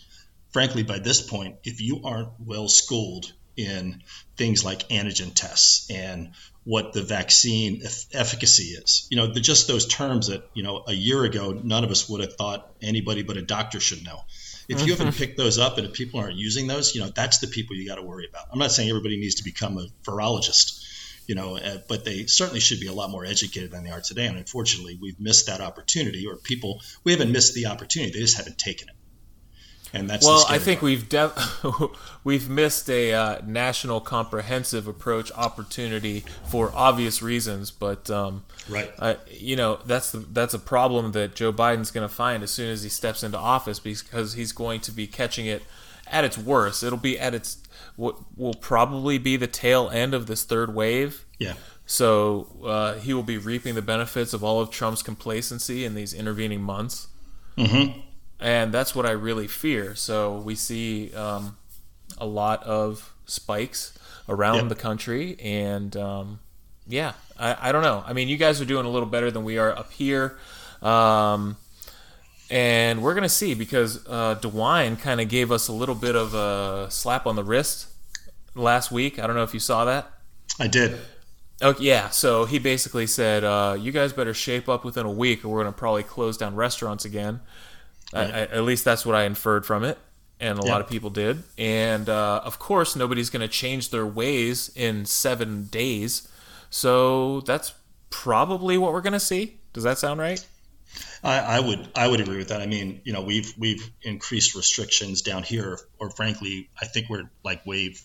frankly, 0.52 0.82
by 0.82 0.98
this 0.98 1.20
point, 1.20 1.56
if 1.64 1.80
you 1.80 2.02
aren't 2.04 2.30
well 2.44 2.68
schooled 2.68 3.32
in 3.56 4.02
things 4.36 4.64
like 4.64 4.88
antigen 4.88 5.34
tests 5.34 5.90
and 5.90 6.30
what 6.64 6.92
the 6.92 7.02
vaccine 7.02 7.82
efficacy 8.12 8.64
is, 8.64 9.06
you 9.10 9.16
know, 9.16 9.32
the, 9.32 9.40
just 9.40 9.66
those 9.66 9.86
terms 9.86 10.28
that, 10.28 10.44
you 10.54 10.62
know, 10.62 10.84
a 10.86 10.92
year 10.92 11.24
ago, 11.24 11.52
none 11.52 11.84
of 11.84 11.90
us 11.90 12.08
would 12.08 12.20
have 12.20 12.34
thought 12.34 12.74
anybody 12.82 13.22
but 13.22 13.36
a 13.36 13.42
doctor 13.42 13.80
should 13.80 14.04
know. 14.04 14.20
If 14.68 14.86
you 14.86 14.94
haven't 14.94 15.16
picked 15.16 15.36
those 15.36 15.58
up 15.58 15.78
and 15.78 15.86
if 15.86 15.94
people 15.94 16.20
aren't 16.20 16.36
using 16.36 16.66
those, 16.66 16.94
you 16.94 17.00
know, 17.00 17.08
that's 17.08 17.38
the 17.38 17.48
people 17.48 17.76
you 17.76 17.88
got 17.88 17.96
to 17.96 18.02
worry 18.02 18.26
about. 18.28 18.46
I'm 18.52 18.58
not 18.58 18.70
saying 18.70 18.88
everybody 18.88 19.18
needs 19.18 19.36
to 19.36 19.44
become 19.44 19.78
a 19.78 19.86
virologist, 20.08 20.84
you 21.26 21.34
know, 21.34 21.56
uh, 21.56 21.78
but 21.88 22.04
they 22.04 22.26
certainly 22.26 22.60
should 22.60 22.80
be 22.80 22.86
a 22.86 22.92
lot 22.92 23.10
more 23.10 23.24
educated 23.24 23.72
than 23.72 23.84
they 23.84 23.90
are 23.90 24.00
today. 24.00 24.26
And 24.26 24.38
unfortunately, 24.38 24.98
we've 25.00 25.18
missed 25.18 25.46
that 25.46 25.60
opportunity, 25.60 26.26
or 26.26 26.36
people, 26.36 26.80
we 27.04 27.12
haven't 27.12 27.32
missed 27.32 27.54
the 27.54 27.66
opportunity, 27.66 28.12
they 28.12 28.20
just 28.20 28.36
haven't 28.36 28.58
taken 28.58 28.88
it 28.88 28.94
and 29.92 30.08
that's 30.08 30.24
well. 30.24 30.44
I 30.48 30.58
think 30.58 30.80
part. 30.80 30.84
we've 30.84 31.08
de- 31.08 31.32
we've 32.24 32.48
missed 32.48 32.88
a 32.88 33.12
uh, 33.12 33.40
national 33.44 34.00
comprehensive 34.00 34.86
approach 34.86 35.32
opportunity 35.32 36.24
for 36.46 36.72
obvious 36.74 37.22
reasons, 37.22 37.70
but 37.70 38.08
um, 38.10 38.44
right, 38.68 38.92
uh, 38.98 39.14
you 39.30 39.56
know 39.56 39.80
that's 39.84 40.12
the, 40.12 40.18
that's 40.18 40.54
a 40.54 40.58
problem 40.58 41.12
that 41.12 41.34
Joe 41.34 41.52
Biden's 41.52 41.90
going 41.90 42.08
to 42.08 42.14
find 42.14 42.42
as 42.42 42.50
soon 42.50 42.70
as 42.70 42.82
he 42.82 42.88
steps 42.88 43.22
into 43.22 43.38
office 43.38 43.80
because 43.80 44.34
he's 44.34 44.52
going 44.52 44.80
to 44.82 44.92
be 44.92 45.06
catching 45.06 45.46
it 45.46 45.62
at 46.06 46.24
its 46.24 46.38
worst. 46.38 46.82
It'll 46.82 46.98
be 46.98 47.18
at 47.18 47.34
its 47.34 47.58
what 47.96 48.16
will 48.36 48.54
probably 48.54 49.18
be 49.18 49.36
the 49.36 49.48
tail 49.48 49.90
end 49.90 50.14
of 50.14 50.26
this 50.26 50.44
third 50.44 50.74
wave. 50.74 51.24
Yeah. 51.38 51.54
So 51.86 52.46
uh, 52.64 52.94
he 52.94 53.12
will 53.12 53.24
be 53.24 53.38
reaping 53.38 53.74
the 53.74 53.82
benefits 53.82 54.32
of 54.32 54.44
all 54.44 54.60
of 54.60 54.70
Trump's 54.70 55.02
complacency 55.02 55.84
in 55.84 55.94
these 55.94 56.14
intervening 56.14 56.62
months. 56.62 57.08
Mm-hmm 57.58 58.00
and 58.40 58.72
that's 58.72 58.94
what 58.94 59.06
I 59.06 59.10
really 59.10 59.46
fear. 59.46 59.94
So 59.94 60.38
we 60.38 60.54
see 60.54 61.14
um, 61.14 61.56
a 62.18 62.26
lot 62.26 62.62
of 62.64 63.14
spikes 63.26 63.98
around 64.28 64.56
yep. 64.56 64.68
the 64.68 64.74
country, 64.74 65.36
and 65.40 65.96
um, 65.96 66.40
yeah, 66.86 67.12
I, 67.38 67.68
I, 67.68 67.72
don't 67.72 67.82
know. 67.82 68.02
I 68.06 68.12
mean, 68.12 68.28
you 68.28 68.36
guys 68.36 68.60
are 68.60 68.64
doing 68.64 68.86
a 68.86 68.90
little 68.90 69.08
better 69.08 69.30
than 69.30 69.44
we 69.44 69.58
are 69.58 69.76
up 69.76 69.92
here. 69.92 70.38
Um, 70.82 71.56
and 72.50 73.02
we're 73.02 73.14
gonna 73.14 73.28
see 73.28 73.54
because 73.54 74.04
uh, 74.08 74.34
DeWine 74.36 74.98
kind 74.98 75.20
of 75.20 75.28
gave 75.28 75.52
us 75.52 75.68
a 75.68 75.72
little 75.72 75.94
bit 75.94 76.16
of 76.16 76.34
a 76.34 76.90
slap 76.90 77.26
on 77.26 77.36
the 77.36 77.44
wrist 77.44 77.86
last 78.54 78.90
week. 78.90 79.18
I 79.18 79.26
don't 79.26 79.36
know 79.36 79.44
if 79.44 79.54
you 79.54 79.60
saw 79.60 79.84
that. 79.84 80.10
I 80.58 80.66
did. 80.66 80.98
Oh 81.62 81.74
yeah, 81.78 82.08
so 82.08 82.46
he 82.46 82.58
basically 82.58 83.06
said, 83.06 83.44
uh, 83.44 83.76
"You 83.78 83.92
guys 83.92 84.12
better 84.12 84.34
shape 84.34 84.68
up 84.68 84.84
within 84.84 85.06
a 85.06 85.10
week, 85.10 85.44
or 85.44 85.48
we're 85.48 85.62
gonna 85.62 85.72
probably 85.72 86.02
close 86.02 86.36
down 86.36 86.56
restaurants 86.56 87.04
again." 87.04 87.40
I, 88.12 88.22
I, 88.22 88.40
at 88.42 88.64
least 88.64 88.84
that's 88.84 89.06
what 89.06 89.14
I 89.14 89.24
inferred 89.24 89.64
from 89.64 89.84
it, 89.84 89.98
and 90.40 90.58
a 90.58 90.64
lot 90.64 90.80
of 90.80 90.88
people 90.88 91.10
did. 91.10 91.42
And 91.58 92.08
uh, 92.08 92.42
of 92.44 92.58
course, 92.58 92.96
nobody's 92.96 93.30
going 93.30 93.42
to 93.42 93.48
change 93.48 93.90
their 93.90 94.06
ways 94.06 94.70
in 94.74 95.04
seven 95.04 95.66
days. 95.66 96.28
So 96.70 97.40
that's 97.40 97.74
probably 98.10 98.78
what 98.78 98.92
we're 98.92 99.00
going 99.00 99.12
to 99.12 99.20
see. 99.20 99.58
Does 99.72 99.84
that 99.84 99.98
sound 99.98 100.20
right? 100.20 100.44
I, 101.22 101.38
I, 101.38 101.60
would 101.60 101.88
I 101.94 102.08
would 102.08 102.20
agree 102.20 102.38
with 102.38 102.48
that. 102.48 102.60
I 102.60 102.66
mean, 102.66 103.00
you 103.04 103.12
know, 103.12 103.22
we've 103.22 103.52
we've 103.56 103.90
increased 104.02 104.54
restrictions 104.54 105.22
down 105.22 105.42
here, 105.42 105.78
or 105.98 106.10
frankly, 106.10 106.68
I 106.80 106.86
think 106.86 107.08
we're 107.08 107.30
like 107.44 107.64
wave 107.64 108.02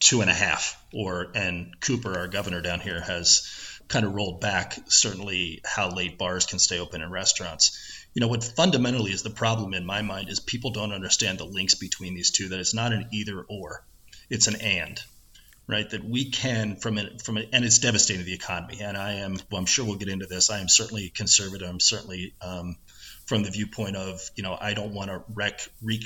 two 0.00 0.20
and 0.20 0.30
a 0.30 0.34
half. 0.34 0.82
Or 0.92 1.28
and 1.34 1.80
Cooper, 1.80 2.18
our 2.18 2.28
governor 2.28 2.60
down 2.60 2.80
here, 2.80 3.00
has 3.00 3.48
kind 3.88 4.04
of 4.04 4.14
rolled 4.14 4.40
back 4.40 4.76
certainly 4.88 5.60
how 5.64 5.90
late 5.90 6.18
bars 6.18 6.46
can 6.46 6.58
stay 6.58 6.78
open 6.78 7.02
in 7.02 7.10
restaurants 7.10 8.01
you 8.14 8.20
know 8.20 8.28
what 8.28 8.44
fundamentally 8.44 9.12
is 9.12 9.22
the 9.22 9.30
problem 9.30 9.74
in 9.74 9.86
my 9.86 10.02
mind 10.02 10.28
is 10.28 10.40
people 10.40 10.70
don't 10.70 10.92
understand 10.92 11.38
the 11.38 11.44
links 11.44 11.74
between 11.74 12.14
these 12.14 12.30
two 12.30 12.48
that 12.48 12.60
it's 12.60 12.74
not 12.74 12.92
an 12.92 13.08
either 13.12 13.44
or 13.48 13.84
it's 14.30 14.46
an 14.46 14.56
and 14.60 15.00
right? 15.66 15.88
That 15.88 16.04
we 16.04 16.30
can 16.30 16.76
from 16.76 16.98
it 16.98 17.22
from 17.22 17.38
it 17.38 17.48
and 17.52 17.64
it's 17.64 17.78
devastating 17.78 18.24
the 18.24 18.34
economy 18.34 18.80
and 18.80 18.96
i 18.96 19.14
am 19.14 19.38
well 19.50 19.60
i'm 19.60 19.66
sure 19.66 19.84
we'll 19.84 19.96
get 19.96 20.08
into 20.08 20.26
this 20.26 20.50
i 20.50 20.60
am 20.60 20.68
certainly 20.68 21.08
conservative 21.08 21.68
i'm 21.68 21.80
certainly 21.80 22.34
um, 22.42 22.76
from 23.26 23.42
the 23.42 23.50
viewpoint 23.50 23.96
of 23.96 24.20
you 24.36 24.42
know 24.42 24.56
i 24.60 24.74
don't 24.74 24.92
want 24.92 25.10
to 25.10 25.22
wreck 25.32 25.60
wreak 25.82 26.04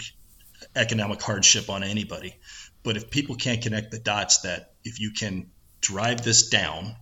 economic 0.74 1.20
hardship 1.20 1.68
on 1.68 1.82
anybody 1.82 2.36
but 2.82 2.96
if 2.96 3.10
people 3.10 3.34
can't 3.34 3.62
connect 3.62 3.90
the 3.90 3.98
dots 3.98 4.42
that 4.42 4.74
if 4.84 5.00
you 5.00 5.10
can 5.10 5.50
drive 5.80 6.22
this 6.22 6.48
down 6.48 6.94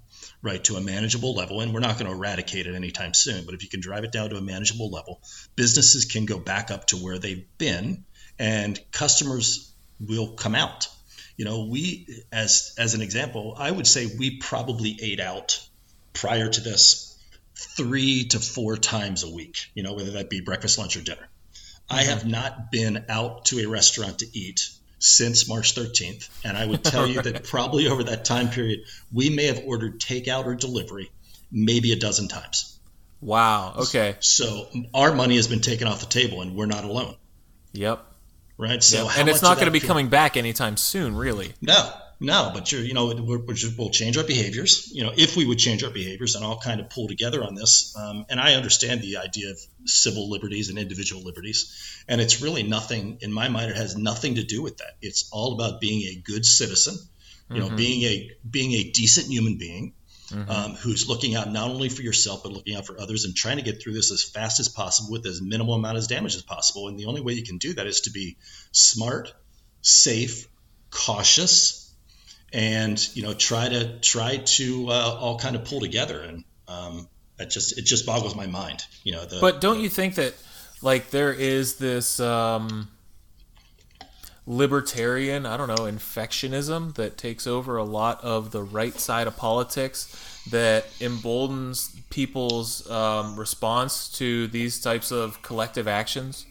right 0.45 0.63
to 0.63 0.77
a 0.77 0.81
manageable 0.81 1.35
level 1.35 1.61
and 1.61 1.73
we're 1.73 1.81
not 1.81 1.99
going 1.99 2.07
to 2.07 2.13
eradicate 2.13 2.67
it 2.67 2.75
anytime 2.75 3.15
soon 3.15 3.45
but 3.47 3.55
if 3.55 3.63
you 3.63 3.69
can 3.69 3.81
drive 3.81 4.05
it 4.05 4.13
down 4.13 4.31
to 4.31 4.37
a 4.37 4.41
manageable 4.41 4.91
level 4.91 5.21
businesses 5.57 6.05
can 6.05 6.27
go 6.27 6.39
back 6.39 6.71
up 6.71 6.87
to 6.87 6.97
where 6.97 7.19
they've 7.19 7.47
been 7.59 8.05
and 8.39 8.79
customers 8.93 9.73
will 9.99 10.35
come 10.35 10.55
out 10.55 10.89
you 11.37 11.45
know 11.45 11.65
we 11.65 12.07
as 12.31 12.75
as 12.79 12.95
an 12.95 13.01
example 13.01 13.55
i 13.59 13.71
would 13.71 13.87
say 13.87 14.07
we 14.19 14.39
probably 14.39 14.97
ate 15.01 15.21
out 15.21 15.67
prior 16.13 16.49
to 16.49 16.61
this 16.61 17.19
three 17.57 18.25
to 18.25 18.39
four 18.39 18.77
times 18.77 19.25
a 19.25 19.31
week 19.31 19.71
you 19.75 19.83
know 19.83 19.95
whether 19.95 20.13
that 20.13 20.29
be 20.29 20.41
breakfast 20.41 20.79
lunch 20.79 20.97
or 20.97 21.01
dinner 21.01 21.27
mm-hmm. 21.27 21.97
i 21.97 22.03
have 22.03 22.27
not 22.27 22.71
been 22.71 23.05
out 23.09 23.47
to 23.47 23.61
a 23.61 23.67
restaurant 23.67 24.19
to 24.19 24.27
eat 24.39 24.69
since 25.05 25.47
March 25.47 25.75
13th, 25.75 26.31
and 26.45 26.57
I 26.57 26.65
would 26.65 26.83
tell 26.83 27.07
you 27.07 27.21
that 27.21 27.45
probably 27.49 27.89
over 27.89 28.05
that 28.05 28.25
time 28.25 28.49
period, 28.49 28.81
we 29.13 29.29
may 29.29 29.45
have 29.47 29.63
ordered 29.67 30.01
takeout 30.01 30.47
or 30.47 30.55
delivery 30.55 31.11
maybe 31.53 31.93
a 31.93 31.97
dozen 31.97 32.27
times. 32.27 32.79
Wow. 33.21 33.75
Okay. 33.81 34.17
So 34.21 34.67
our 34.95 35.15
money 35.15 35.37
has 35.37 35.47
been 35.47 35.61
taken 35.61 35.89
off 35.89 36.01
the 36.01 36.07
table, 36.07 36.41
and 36.41 36.57
we're 36.57 36.65
not 36.65 36.85
alone. 36.85 37.17
Yep. 37.73 38.03
Right. 38.57 38.83
So, 38.83 39.11
and 39.15 39.29
it's 39.29 39.43
not 39.43 39.57
going 39.57 39.67
to 39.67 39.79
be 39.79 39.81
coming 39.81 40.09
back 40.09 40.39
anytime 40.39 40.79
soon, 40.79 41.15
really. 41.15 41.53
No, 41.61 41.93
no. 42.25 42.51
But 42.53 42.73
you're, 42.73 42.83
you 42.83 42.95
know, 42.95 43.07
we 43.07 43.37
will 43.79 43.91
change 43.91 44.17
our 44.17 44.25
behaviors. 44.25 44.91
You 44.93 45.05
know, 45.05 45.13
if 45.17 45.37
we 45.37 45.47
would 45.47 45.59
change 45.59 45.85
our 45.85 45.91
behaviors, 45.91 46.35
and 46.35 46.45
I'll 46.45 46.59
kind 46.59 46.81
of 46.81 46.91
pull 46.91 47.09
together 47.09 47.43
on 47.45 47.55
this. 47.55 47.95
Um, 47.97 48.27
and 48.29 48.41
I 48.41 48.55
understand 48.55 49.01
the 49.01 49.19
idea 49.19 49.51
of 49.51 49.59
civil 49.85 50.31
liberties 50.31 50.69
and 50.71 50.79
individual 50.79 51.23
liberties, 51.23 52.05
and 52.09 52.21
it's 52.21 52.43
really 52.43 52.63
nothing 52.63 53.19
in 53.21 53.33
my 53.33 53.49
mind. 53.49 53.71
It 53.71 53.77
has 53.77 53.97
nothing 53.97 54.37
to 54.37 54.45
do 54.45 54.63
with 54.63 54.79
that. 54.79 54.97
It's 55.01 55.29
all 55.31 55.55
about 55.55 55.81
being 55.81 56.03
a 56.09 56.21
good 56.21 56.45
citizen. 56.45 56.97
You 57.51 57.61
know, 57.61 57.67
mm-hmm. 57.67 57.77
being 57.77 58.03
a 58.05 58.31
being 58.51 58.73
a 58.73 58.91
decent 58.91 59.27
human 59.27 59.59
being, 59.59 59.93
mm-hmm. 60.29 60.51
um, 60.51 60.73
who's 60.75 61.09
looking 61.09 61.35
out 61.35 61.51
not 61.51 61.71
only 61.71 61.89
for 61.89 62.03
yourself 62.03 62.43
but 62.43 62.53
looking 62.53 62.77
out 62.77 62.87
for 62.87 62.99
others 63.01 63.25
and 63.25 63.35
trying 63.35 63.57
to 63.57 63.63
get 63.63 63.83
through 63.83 63.93
this 63.93 64.11
as 64.11 64.23
fast 64.23 64.61
as 64.61 64.69
possible 64.69 65.13
with 65.13 65.27
as 65.27 65.41
minimal 65.41 65.75
amount 65.75 65.99
of 65.99 66.09
damage 66.09 66.35
as 66.35 66.43
possible. 66.43 66.89
And 66.89 66.99
the 66.99 67.07
only 67.07 67.21
way 67.21 67.35
you 67.35 67.45
can 67.45 67.59
do 67.59 67.75
that 67.75 67.87
is 67.87 68.03
to 68.03 68.11
be 68.11 68.37
smart, 68.73 69.33
safe, 69.83 70.49
cautious, 70.91 71.84
and 72.55 73.17
you 73.17 73.23
know 73.23 73.35
try 73.35 73.69
to 73.69 73.99
try 73.99 74.39
to 74.39 74.87
uh, 74.89 75.19
all 75.21 75.39
kind 75.39 75.57
of 75.57 75.65
pull 75.65 75.81
together. 75.81 76.23
And 76.23 76.45
um, 76.69 77.09
it 77.39 77.51
just 77.51 77.77
it 77.77 77.83
just 77.83 78.07
boggles 78.07 78.35
my 78.35 78.47
mind. 78.47 78.85
You 79.03 79.13
know. 79.13 79.27
The, 79.27 79.41
but 79.41 79.61
don't 79.61 79.79
the, 79.79 79.83
you 79.83 79.89
think 79.91 80.15
that 80.15 80.35
like 80.81 81.11
there 81.11 81.33
is 81.33 81.77
this. 81.77 82.21
Um 82.21 82.89
libertarian, 84.47 85.47
I 85.47 85.57
don't 85.57 85.69
know, 85.69 85.91
infectionism 85.91 86.95
that 86.97 87.17
takes 87.17 87.47
over 87.47 87.79
a 87.79 87.85
lot 87.85 88.23
of 88.23 88.51
the 88.51 88.63
right 88.63 88.93
side 88.99 89.27
of 89.27 89.39
politics 89.39 90.15
that 90.51 90.85
emboldens 91.01 91.97
people's 92.11 92.89
um, 92.91 93.37
response 93.37 94.11
to 94.19 94.47
these 94.49 94.81
types 94.81 95.11
of 95.11 95.41
collective 95.41 95.89
actions? 95.89 96.45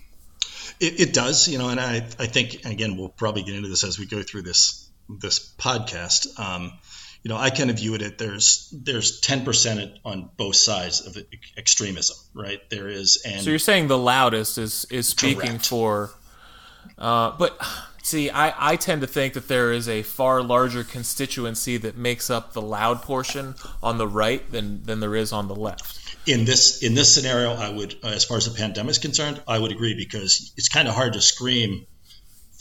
It, 0.80 1.00
it, 1.00 1.14
does, 1.14 1.48
you 1.48 1.60
know, 1.60 1.70
and 1.70 1.80
I, 1.80 1.98
I 2.18 2.26
think 2.26 2.66
again 2.66 2.98
we'll 2.98 3.10
probably 3.10 3.44
get 3.44 3.56
into 3.56 3.70
this 3.70 3.84
as 3.84 4.00
we 4.00 4.06
go 4.08 4.24
through 4.24 4.44
this 4.44 4.83
this 5.10 5.54
podcast. 5.58 6.40
Um, 6.40 6.74
you 7.24 7.30
know, 7.30 7.38
I 7.38 7.52
kind 7.52 7.70
of 7.70 7.78
view 7.78 7.96
it 7.96 8.02
at 8.02 8.18
there's 8.18 8.74
there's 8.78 9.22
ten 9.22 9.46
percent 9.46 10.00
on 10.04 10.30
both 10.36 10.58
sides 10.58 11.08
of 11.08 11.18
extremism, 11.58 12.18
right? 12.34 12.60
There 12.70 12.90
is, 12.90 13.24
and 13.26 13.42
so 13.42 13.50
you're 13.50 13.60
saying 13.60 13.88
the 13.88 13.98
loudest 13.98 14.58
is 14.58 14.86
is 14.90 15.08
speaking 15.08 15.52
correct. 15.52 15.68
for 15.68 16.12
uh, 16.98 17.32
but 17.38 17.60
see, 18.04 18.30
I, 18.30 18.74
I 18.74 18.76
tend 18.76 19.02
to 19.02 19.08
think 19.08 19.34
that 19.34 19.48
there 19.48 19.72
is 19.72 19.88
a 19.88 20.04
far 20.04 20.42
larger 20.42 20.84
constituency 20.84 21.78
that 21.78 21.98
makes 21.98 22.30
up 22.30 22.54
the 22.54 22.62
loud 22.62 23.02
portion 23.02 23.56
on 23.82 23.98
the 23.98 24.08
right 24.08 24.50
than, 24.52 24.84
than 24.84 25.00
there 25.00 25.16
is 25.16 25.32
on 25.32 25.48
the 25.48 25.56
left. 25.56 26.00
In 26.26 26.46
this 26.46 26.82
in 26.82 26.96
this 26.96 27.14
scenario, 27.14 27.54
I 27.54 27.70
would, 27.70 27.96
uh, 28.02 28.08
as 28.08 28.24
far 28.24 28.38
as 28.38 28.46
the 28.46 28.58
pandemic 28.58 28.92
is 28.92 28.98
concerned, 28.98 29.42
I 29.46 29.60
would 29.60 29.74
agree 29.74 29.94
because 29.96 30.54
it's 30.56 30.70
kind 30.70 30.88
of 30.88 30.94
hard 30.94 31.14
to 31.14 31.22
scream 31.22 31.86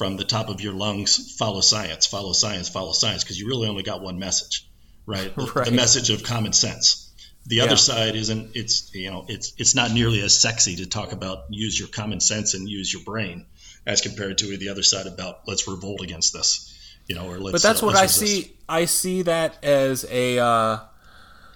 from 0.03 0.17
the 0.17 0.25
top 0.25 0.49
of 0.49 0.61
your 0.61 0.73
lungs, 0.73 1.37
"Follow 1.39 1.61
science, 1.61 2.07
follow 2.07 2.33
science, 2.33 2.69
follow 2.69 2.91
science," 2.91 3.23
because 3.23 3.39
you 3.39 3.47
really 3.47 3.69
only 3.69 3.85
got 3.85 4.03
one 4.03 4.19
message, 4.19 4.69
right? 5.07 5.33
The, 5.37 5.45
right. 5.55 5.65
the 5.65 5.71
message 5.71 6.11
of 6.11 6.25
common 6.25 6.53
sense. 6.53 7.09
The 7.47 7.61
other 7.61 7.71
yeah. 7.71 7.77
side 7.77 8.17
isn't. 8.17 8.57
It's 8.57 8.93
you 8.93 9.13
know, 9.13 9.25
it's 9.29 9.53
it's 9.59 9.77
not 9.77 9.93
nearly 9.93 10.21
as 10.21 10.37
sexy 10.37 10.75
to 10.77 10.87
talk 10.87 11.13
about 11.13 11.45
use 11.51 11.79
your 11.79 11.87
common 11.87 12.19
sense 12.19 12.55
and 12.55 12.69
use 12.69 12.93
your 12.93 13.05
brain 13.05 13.47
as 13.87 14.01
compared 14.01 14.39
to 14.39 14.57
the 14.57 14.71
other 14.71 14.83
side 14.83 15.07
about 15.07 15.43
let's 15.47 15.69
revolt 15.69 16.01
against 16.01 16.33
this, 16.33 16.77
you 17.07 17.15
know, 17.15 17.31
or 17.31 17.39
let's. 17.39 17.53
But 17.53 17.63
that's 17.63 17.85
uh, 17.85 17.87
what 17.87 17.95
I 17.95 18.07
see. 18.07 18.57
I 18.69 18.87
see 18.87 19.23
that 19.23 19.63
as 19.63 20.05
a 20.11 20.41
uh, 20.41 20.81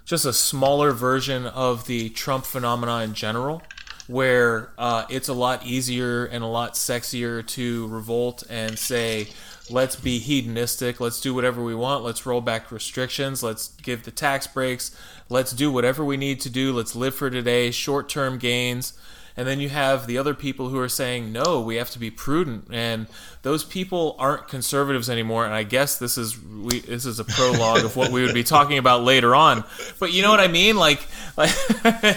just 0.04 0.24
a 0.24 0.32
smaller 0.32 0.92
version 0.92 1.46
of 1.46 1.88
the 1.88 2.10
Trump 2.10 2.44
phenomena 2.44 3.02
in 3.02 3.12
general, 3.12 3.60
where 4.06 4.70
uh, 4.78 5.04
it's 5.08 5.28
a 5.28 5.34
lot 5.34 5.64
easier 5.66 6.24
and 6.24 6.42
a 6.44 6.46
lot 6.46 6.74
sexier 6.74 7.46
to 7.46 7.86
revolt 7.88 8.44
and 8.48 8.78
say. 8.78 9.28
Let's 9.68 9.96
be 9.96 10.20
hedonistic. 10.20 11.00
Let's 11.00 11.20
do 11.20 11.34
whatever 11.34 11.60
we 11.60 11.74
want. 11.74 12.04
Let's 12.04 12.24
roll 12.24 12.40
back 12.40 12.70
restrictions. 12.70 13.42
Let's 13.42 13.68
give 13.82 14.04
the 14.04 14.12
tax 14.12 14.46
breaks. 14.46 14.96
Let's 15.28 15.50
do 15.50 15.72
whatever 15.72 16.04
we 16.04 16.16
need 16.16 16.40
to 16.42 16.50
do. 16.50 16.72
Let's 16.72 16.94
live 16.94 17.16
for 17.16 17.30
today. 17.30 17.72
Short 17.72 18.08
term 18.08 18.38
gains 18.38 18.92
and 19.36 19.46
then 19.46 19.60
you 19.60 19.68
have 19.68 20.06
the 20.06 20.16
other 20.16 20.34
people 20.34 20.70
who 20.70 20.78
are 20.78 20.88
saying 20.88 21.30
no 21.30 21.60
we 21.60 21.76
have 21.76 21.90
to 21.90 21.98
be 21.98 22.10
prudent. 22.10 22.68
And 22.70 23.06
those 23.42 23.64
people 23.64 24.16
aren't 24.18 24.48
conservatives 24.48 25.10
anymore. 25.10 25.44
And 25.44 25.54
i 25.54 25.62
guess 25.62 25.98
this 25.98 26.16
is 26.16 26.40
we 26.42 26.80
this 26.80 27.04
is 27.04 27.20
a 27.20 27.24
prologue 27.24 27.84
of 27.84 27.96
what 27.96 28.10
we 28.10 28.22
would 28.22 28.34
be 28.34 28.44
talking 28.44 28.78
about 28.78 29.04
later 29.04 29.34
on. 29.34 29.64
But 30.00 30.12
you 30.12 30.22
know 30.22 30.30
what 30.30 30.40
i 30.40 30.48
mean? 30.48 30.76
Like 30.76 31.06
like 31.36 31.50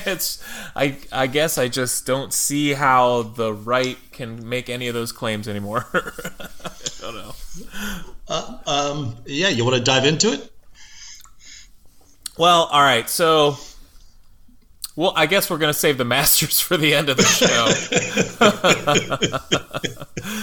it's 0.08 0.44
i 0.76 0.98
i 1.12 1.28
guess 1.28 1.58
i 1.58 1.68
just 1.68 2.06
don't 2.06 2.34
see 2.34 2.74
how 2.74 3.24
the 3.24 3.54
right 3.54 3.98
can 4.12 4.48
make 4.48 4.70
any 4.70 4.88
of 4.88 4.94
those 4.94 5.12
claims 5.12 5.48
anymore. 5.48 5.86
I 5.94 7.02
don't 7.02 7.16
know. 7.16 7.36
Uh, 8.28 8.58
um, 8.68 9.16
yeah 9.26 9.50
you 9.50 9.66
want 9.66 9.76
to 9.76 9.84
dive 9.84 10.06
into 10.06 10.32
it? 10.32 10.52
Well 12.38 12.70
all 12.72 12.82
right. 12.82 13.10
So 13.10 13.58
well, 15.00 15.14
I 15.16 15.28
guess 15.28 15.50
we're 15.50 15.60
going 15.60 15.72
to 15.72 15.80
save 15.80 15.98
the 15.98 16.04
Masters 16.04 16.60
for 16.60 16.76
the 16.76 16.94
end 16.94 17.08
of 17.08 17.16
the 17.16 17.24
show. 17.24 17.68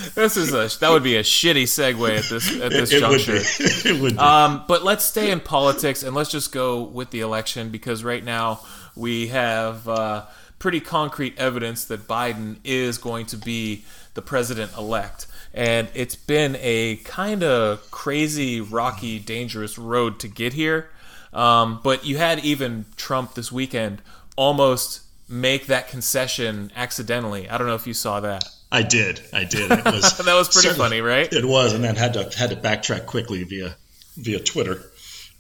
this 0.14 0.38
is 0.38 0.54
a 0.54 0.78
that 0.80 0.88
would 0.90 1.02
be 1.02 1.16
a 1.16 1.22
shitty 1.22 1.64
segue 1.64 2.16
at 2.16 2.24
this 2.24 2.58
at 2.62 2.70
this 2.70 2.90
it, 2.94 3.00
juncture. 3.00 3.34
Would 3.34 3.42
be. 3.42 3.64
it 3.90 4.00
would 4.00 4.12
be. 4.14 4.18
Um, 4.18 4.64
but 4.66 4.82
let's 4.82 5.04
stay 5.04 5.30
in 5.30 5.40
politics 5.40 6.02
and 6.02 6.16
let's 6.16 6.30
just 6.30 6.52
go 6.52 6.80
with 6.84 7.10
the 7.10 7.20
election 7.20 7.68
because 7.68 8.02
right 8.02 8.24
now 8.24 8.60
we 8.94 9.26
have 9.26 9.86
uh, 9.86 10.24
pretty 10.58 10.80
concrete 10.80 11.38
evidence 11.38 11.84
that 11.84 12.08
Biden 12.08 12.56
is 12.64 12.96
going 12.96 13.26
to 13.26 13.36
be 13.36 13.84
the 14.14 14.22
president 14.22 14.74
elect. 14.74 15.26
And 15.52 15.88
it's 15.92 16.16
been 16.16 16.56
a 16.62 16.96
kind 17.04 17.42
of 17.42 17.90
crazy, 17.90 18.62
rocky, 18.62 19.18
dangerous 19.18 19.76
road 19.76 20.18
to 20.20 20.28
get 20.28 20.54
here. 20.54 20.88
Um, 21.34 21.80
but 21.84 22.06
you 22.06 22.16
had 22.16 22.38
even 22.38 22.86
Trump 22.96 23.34
this 23.34 23.52
weekend 23.52 24.00
almost 24.36 25.02
make 25.28 25.66
that 25.66 25.88
concession 25.88 26.70
accidentally. 26.76 27.48
I 27.48 27.58
don't 27.58 27.66
know 27.66 27.74
if 27.74 27.86
you 27.86 27.94
saw 27.94 28.20
that. 28.20 28.44
I 28.70 28.82
did. 28.82 29.20
I 29.32 29.44
did. 29.44 29.70
It 29.70 29.84
was 29.84 30.18
that 30.24 30.34
was 30.34 30.48
pretty 30.48 30.76
funny, 30.76 31.00
right? 31.00 31.32
It 31.32 31.44
was, 31.44 31.72
and 31.72 31.82
then 31.82 31.96
had 31.96 32.14
to 32.14 32.30
had 32.36 32.50
to 32.50 32.56
backtrack 32.56 33.06
quickly 33.06 33.44
via 33.44 33.76
via 34.16 34.40
Twitter, 34.40 34.82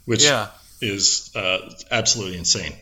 which 0.04 0.24
yeah. 0.24 0.48
is 0.80 1.30
uh, 1.34 1.58
absolutely 1.90 2.38
insane. 2.38 2.74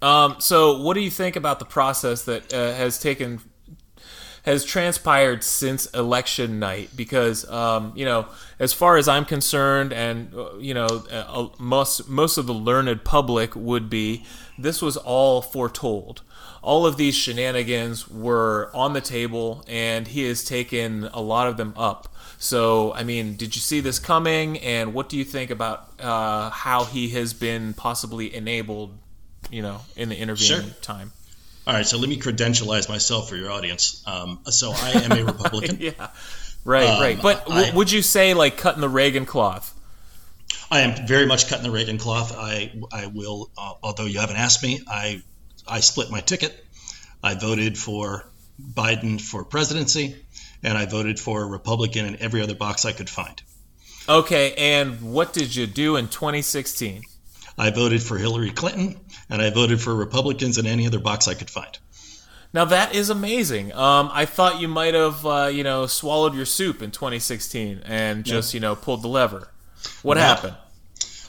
Um, 0.00 0.36
so, 0.40 0.82
what 0.82 0.94
do 0.94 1.00
you 1.00 1.10
think 1.10 1.36
about 1.36 1.60
the 1.60 1.64
process 1.64 2.24
that 2.24 2.52
uh, 2.52 2.74
has 2.74 2.98
taken 2.98 3.40
has 4.44 4.64
transpired 4.64 5.44
since 5.44 5.86
election 5.86 6.58
night 6.58 6.90
because 6.96 7.48
um, 7.48 7.92
you 7.94 8.04
know 8.04 8.26
as 8.58 8.72
far 8.72 8.96
as 8.96 9.06
I'm 9.06 9.24
concerned 9.24 9.92
and 9.92 10.34
uh, 10.34 10.56
you 10.58 10.74
know 10.74 10.86
uh, 10.86 11.48
most 11.58 12.08
most 12.08 12.38
of 12.38 12.46
the 12.46 12.54
learned 12.54 13.04
public 13.04 13.54
would 13.54 13.88
be 13.88 14.24
this 14.58 14.82
was 14.82 14.96
all 14.96 15.42
foretold 15.42 16.22
all 16.62 16.86
of 16.86 16.96
these 16.96 17.14
shenanigans 17.14 18.08
were 18.08 18.70
on 18.72 18.92
the 18.92 19.00
table 19.00 19.64
and 19.66 20.08
he 20.08 20.24
has 20.24 20.44
taken 20.44 21.04
a 21.12 21.20
lot 21.20 21.48
of 21.48 21.56
them 21.56 21.74
up 21.76 22.08
so 22.38 22.92
I 22.94 23.04
mean 23.04 23.36
did 23.36 23.54
you 23.54 23.60
see 23.60 23.80
this 23.80 23.98
coming 23.98 24.58
and 24.58 24.94
what 24.94 25.08
do 25.08 25.16
you 25.16 25.24
think 25.24 25.50
about 25.50 25.88
uh, 26.00 26.50
how 26.50 26.84
he 26.84 27.08
has 27.10 27.32
been 27.32 27.74
possibly 27.74 28.34
enabled 28.34 28.96
you 29.50 29.62
know 29.62 29.80
in 29.96 30.08
the 30.08 30.16
intervening 30.16 30.70
sure. 30.70 30.80
time 30.80 31.12
all 31.66 31.74
right, 31.74 31.86
so 31.86 31.96
let 31.96 32.08
me 32.08 32.18
credentialize 32.18 32.88
myself 32.88 33.28
for 33.28 33.36
your 33.36 33.52
audience. 33.52 34.02
Um, 34.04 34.40
so 34.46 34.72
I 34.74 34.90
am 35.04 35.12
a 35.12 35.24
Republican. 35.32 35.76
yeah, 35.78 36.08
right, 36.64 36.88
um, 36.88 37.00
right. 37.00 37.22
But 37.22 37.44
w- 37.46 37.66
I, 37.66 37.74
would 37.74 37.92
you 37.92 38.02
say 38.02 38.34
like 38.34 38.56
cutting 38.56 38.80
the 38.80 38.88
Reagan 38.88 39.26
cloth? 39.26 39.72
I 40.70 40.80
am 40.80 41.06
very 41.06 41.26
much 41.26 41.48
cutting 41.48 41.64
the 41.64 41.70
Reagan 41.70 41.98
cloth. 41.98 42.34
I 42.36 42.72
I 42.92 43.06
will, 43.06 43.50
uh, 43.56 43.74
although 43.82 44.06
you 44.06 44.20
haven't 44.20 44.36
asked 44.36 44.62
me, 44.62 44.80
I 44.86 45.22
I 45.66 45.80
split 45.80 46.10
my 46.10 46.20
ticket. 46.20 46.64
I 47.22 47.34
voted 47.34 47.78
for 47.78 48.26
Biden 48.60 49.20
for 49.20 49.44
presidency, 49.44 50.16
and 50.62 50.76
I 50.76 50.86
voted 50.86 51.18
for 51.18 51.42
a 51.42 51.46
Republican 51.46 52.06
in 52.06 52.20
every 52.20 52.42
other 52.42 52.54
box 52.54 52.84
I 52.84 52.92
could 52.92 53.10
find. 53.10 53.40
Okay, 54.08 54.54
and 54.54 55.00
what 55.12 55.32
did 55.32 55.54
you 55.54 55.66
do 55.66 55.96
in 55.96 56.08
2016? 56.08 57.02
I 57.56 57.70
voted 57.70 58.02
for 58.02 58.18
Hillary 58.18 58.50
Clinton, 58.50 58.98
and 59.30 59.40
I 59.40 59.50
voted 59.50 59.80
for 59.80 59.94
Republicans 59.94 60.58
in 60.58 60.66
any 60.66 60.86
other 60.86 60.98
box 60.98 61.28
I 61.28 61.34
could 61.34 61.50
find. 61.50 61.78
Now 62.54 62.66
that 62.66 62.94
is 62.94 63.08
amazing. 63.08 63.72
Um, 63.72 64.10
I 64.12 64.26
thought 64.26 64.60
you 64.60 64.68
might 64.68 64.94
have, 64.94 65.24
uh, 65.24 65.50
you 65.52 65.62
know, 65.62 65.86
swallowed 65.86 66.34
your 66.34 66.44
soup 66.44 66.82
in 66.82 66.90
2016 66.90 67.82
and 67.84 68.24
just, 68.24 68.52
yeah. 68.52 68.58
you 68.58 68.60
know, 68.60 68.74
pulled 68.76 69.02
the 69.02 69.08
lever. 69.08 69.51
What 70.02 70.16
happened? 70.16 70.56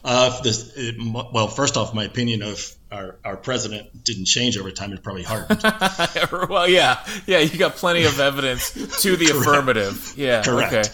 Uh, 0.04 0.42
this, 0.42 0.74
it, 0.76 0.96
well, 1.00 1.48
first 1.48 1.78
off, 1.78 1.94
my 1.94 2.04
opinion 2.04 2.42
of 2.44 2.76
our, 2.92 3.20
our 3.24 3.38
president 3.38 4.04
didn't 4.04 4.26
change 4.26 4.58
over 4.58 4.70
time, 4.70 4.92
it 4.92 5.02
probably 5.02 5.24
hardened. 5.24 5.62
well, 6.50 6.68
yeah, 6.68 7.06
yeah, 7.26 7.40
you 7.40 7.58
got 7.58 7.76
plenty 7.76 8.04
of 8.04 8.20
evidence 8.20 8.72
to 9.02 9.16
the 9.16 9.26
affirmative. 9.38 10.14
Yeah, 10.18 10.44
Correct. 10.44 10.74
okay. 10.74 10.90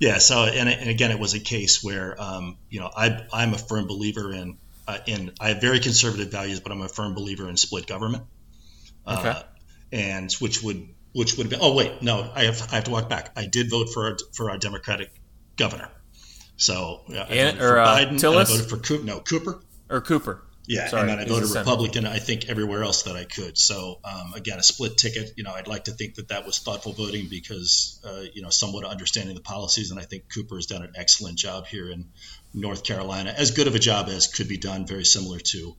Yeah. 0.00 0.18
So, 0.18 0.44
and, 0.44 0.68
and 0.68 0.90
again, 0.90 1.10
it 1.10 1.18
was 1.18 1.34
a 1.34 1.40
case 1.40 1.82
where, 1.82 2.20
um, 2.20 2.56
you 2.70 2.80
know, 2.80 2.90
I, 2.94 3.26
I'm 3.32 3.52
a 3.52 3.58
firm 3.58 3.86
believer 3.86 4.32
in, 4.32 4.58
uh, 4.88 4.98
in, 5.06 5.32
I 5.40 5.50
have 5.50 5.60
very 5.60 5.80
conservative 5.80 6.30
values, 6.30 6.60
but 6.60 6.72
I'm 6.72 6.80
a 6.80 6.88
firm 6.88 7.14
believer 7.14 7.48
in 7.48 7.56
split 7.56 7.86
government. 7.86 8.24
Okay. 9.06 9.28
Uh, 9.28 9.42
and 9.92 10.32
which 10.34 10.62
would, 10.62 10.88
which 11.12 11.36
would 11.36 11.44
have 11.44 11.50
been 11.50 11.60
oh, 11.62 11.74
wait, 11.74 12.02
no, 12.02 12.30
I 12.34 12.44
have, 12.44 12.68
I 12.70 12.76
have 12.76 12.84
to 12.84 12.90
walk 12.90 13.08
back. 13.08 13.32
I 13.36 13.46
did 13.46 13.70
vote 13.70 13.88
for 13.92 14.06
our, 14.06 14.16
for 14.34 14.50
our 14.50 14.58
Democratic 14.58 15.10
governor. 15.56 15.88
So 16.56 17.02
uh, 17.10 17.14
I 17.14 17.18
And- 17.34 17.58
voted 17.58 17.62
or, 17.62 17.68
for 17.68 17.78
uh, 17.80 17.86
Biden. 17.96 18.08
and 18.08 18.24
I 18.24 18.44
voted 18.44 18.66
for 18.70 18.76
Cooper. 18.78 19.04
No, 19.04 19.20
Cooper. 19.20 19.60
Or 19.90 20.00
Cooper. 20.00 20.42
Yeah, 20.68 20.88
Sorry, 20.88 21.02
and 21.02 21.10
then 21.10 21.18
I 21.20 21.24
voted. 21.26 21.50
Republican. 21.50 22.06
I 22.06 22.18
think 22.18 22.48
everywhere 22.48 22.82
else 22.82 23.04
that 23.04 23.14
I 23.14 23.22
could. 23.22 23.56
So 23.56 24.00
um, 24.04 24.34
again, 24.34 24.58
a 24.58 24.64
split 24.64 24.96
ticket. 24.96 25.30
You 25.36 25.44
know, 25.44 25.52
I'd 25.52 25.68
like 25.68 25.84
to 25.84 25.92
think 25.92 26.16
that 26.16 26.26
that 26.28 26.44
was 26.44 26.58
thoughtful 26.58 26.92
voting 26.92 27.28
because 27.30 28.00
uh, 28.04 28.22
you 28.34 28.42
know 28.42 28.50
somewhat 28.50 28.84
understanding 28.84 29.36
the 29.36 29.42
policies, 29.42 29.92
and 29.92 30.00
I 30.00 30.02
think 30.02 30.24
Cooper 30.34 30.56
has 30.56 30.66
done 30.66 30.82
an 30.82 30.92
excellent 30.96 31.38
job 31.38 31.66
here 31.66 31.88
in 31.88 32.06
North 32.52 32.82
Carolina, 32.82 33.32
as 33.36 33.52
good 33.52 33.68
of 33.68 33.76
a 33.76 33.78
job 33.78 34.08
as 34.08 34.26
could 34.26 34.48
be 34.48 34.56
done. 34.56 34.88
Very 34.88 35.04
similar 35.04 35.38
to, 35.38 35.76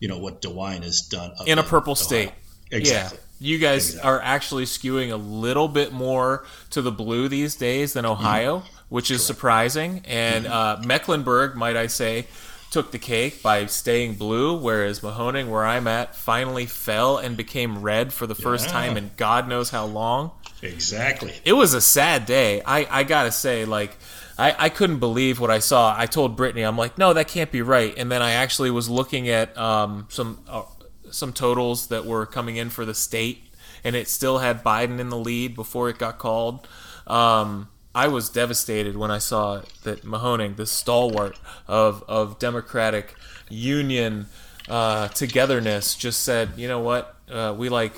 you 0.00 0.08
know, 0.08 0.18
what 0.18 0.42
DeWine 0.42 0.82
has 0.82 1.00
done 1.00 1.32
up 1.40 1.48
in 1.48 1.58
a 1.58 1.62
purple 1.62 1.92
Ohio. 1.92 2.04
state. 2.04 2.32
Exactly. 2.70 3.18
Yeah, 3.40 3.52
you 3.52 3.58
guys 3.58 3.86
Exactly. 3.90 4.10
are 4.10 4.20
actually 4.20 4.64
skewing 4.64 5.12
a 5.12 5.16
little 5.16 5.68
bit 5.68 5.94
more 5.94 6.44
to 6.70 6.82
the 6.82 6.92
blue 6.92 7.28
these 7.28 7.54
days 7.54 7.94
than 7.94 8.04
Ohio, 8.04 8.58
Mm-hmm. 8.58 8.75
Which 8.88 9.10
is 9.10 9.24
surprising. 9.24 10.02
And 10.04 10.46
uh, 10.46 10.80
Mecklenburg, 10.84 11.56
might 11.56 11.76
I 11.76 11.86
say, 11.86 12.26
took 12.70 12.90
the 12.90 12.98
cake 12.98 13.42
by 13.42 13.66
staying 13.66 14.14
blue, 14.14 14.58
whereas 14.58 15.00
Mahoning, 15.00 15.48
where 15.48 15.64
I'm 15.64 15.86
at, 15.86 16.14
finally 16.16 16.66
fell 16.66 17.16
and 17.18 17.36
became 17.36 17.80
red 17.82 18.12
for 18.12 18.26
the 18.26 18.34
first 18.34 18.66
Yeah. 18.66 18.72
time 18.72 18.96
in 18.96 19.10
God 19.16 19.48
knows 19.48 19.70
how 19.70 19.84
long. 19.86 20.32
Exactly. 20.62 21.32
It 21.44 21.52
was 21.52 21.74
a 21.74 21.80
sad 21.80 22.26
day. 22.26 22.62
I, 22.66 22.86
I 22.90 23.02
gotta 23.04 23.30
say, 23.30 23.64
like, 23.64 23.96
I, 24.38 24.54
I 24.58 24.68
couldn't 24.68 24.98
believe 24.98 25.38
what 25.40 25.50
I 25.50 25.60
saw. 25.60 25.94
I 25.96 26.06
told 26.06 26.36
Brittany, 26.36 26.62
I'm 26.62 26.76
like, 26.76 26.98
no, 26.98 27.12
that 27.12 27.28
can't 27.28 27.50
be 27.52 27.62
right. 27.62 27.94
And 27.96 28.10
then 28.10 28.20
I 28.20 28.32
actually 28.32 28.70
was 28.70 28.88
looking 28.88 29.28
at 29.28 29.56
um, 29.56 30.06
some 30.10 30.40
uh, 30.48 30.62
some 31.10 31.32
totals 31.32 31.86
that 31.88 32.04
were 32.04 32.26
coming 32.26 32.56
in 32.56 32.68
for 32.68 32.84
the 32.84 32.94
state, 32.94 33.44
and 33.84 33.94
it 33.96 34.08
still 34.08 34.38
had 34.38 34.62
Biden 34.64 34.98
in 34.98 35.08
the 35.08 35.16
lead 35.16 35.54
before 35.54 35.88
it 35.88 35.98
got 35.98 36.18
called. 36.18 36.66
Um, 37.06 37.68
I 37.96 38.08
was 38.08 38.28
devastated 38.28 38.98
when 38.98 39.10
I 39.10 39.16
saw 39.16 39.62
that 39.84 40.04
Mahoning, 40.04 40.56
the 40.56 40.66
stalwart 40.66 41.38
of 41.66 42.04
of 42.06 42.38
Democratic 42.38 43.14
Union 43.48 44.26
uh, 44.68 45.08
togetherness, 45.08 45.94
just 45.94 46.20
said, 46.20 46.50
you 46.56 46.68
know 46.68 46.80
what, 46.80 47.16
uh, 47.30 47.54
we 47.56 47.70
like 47.70 47.94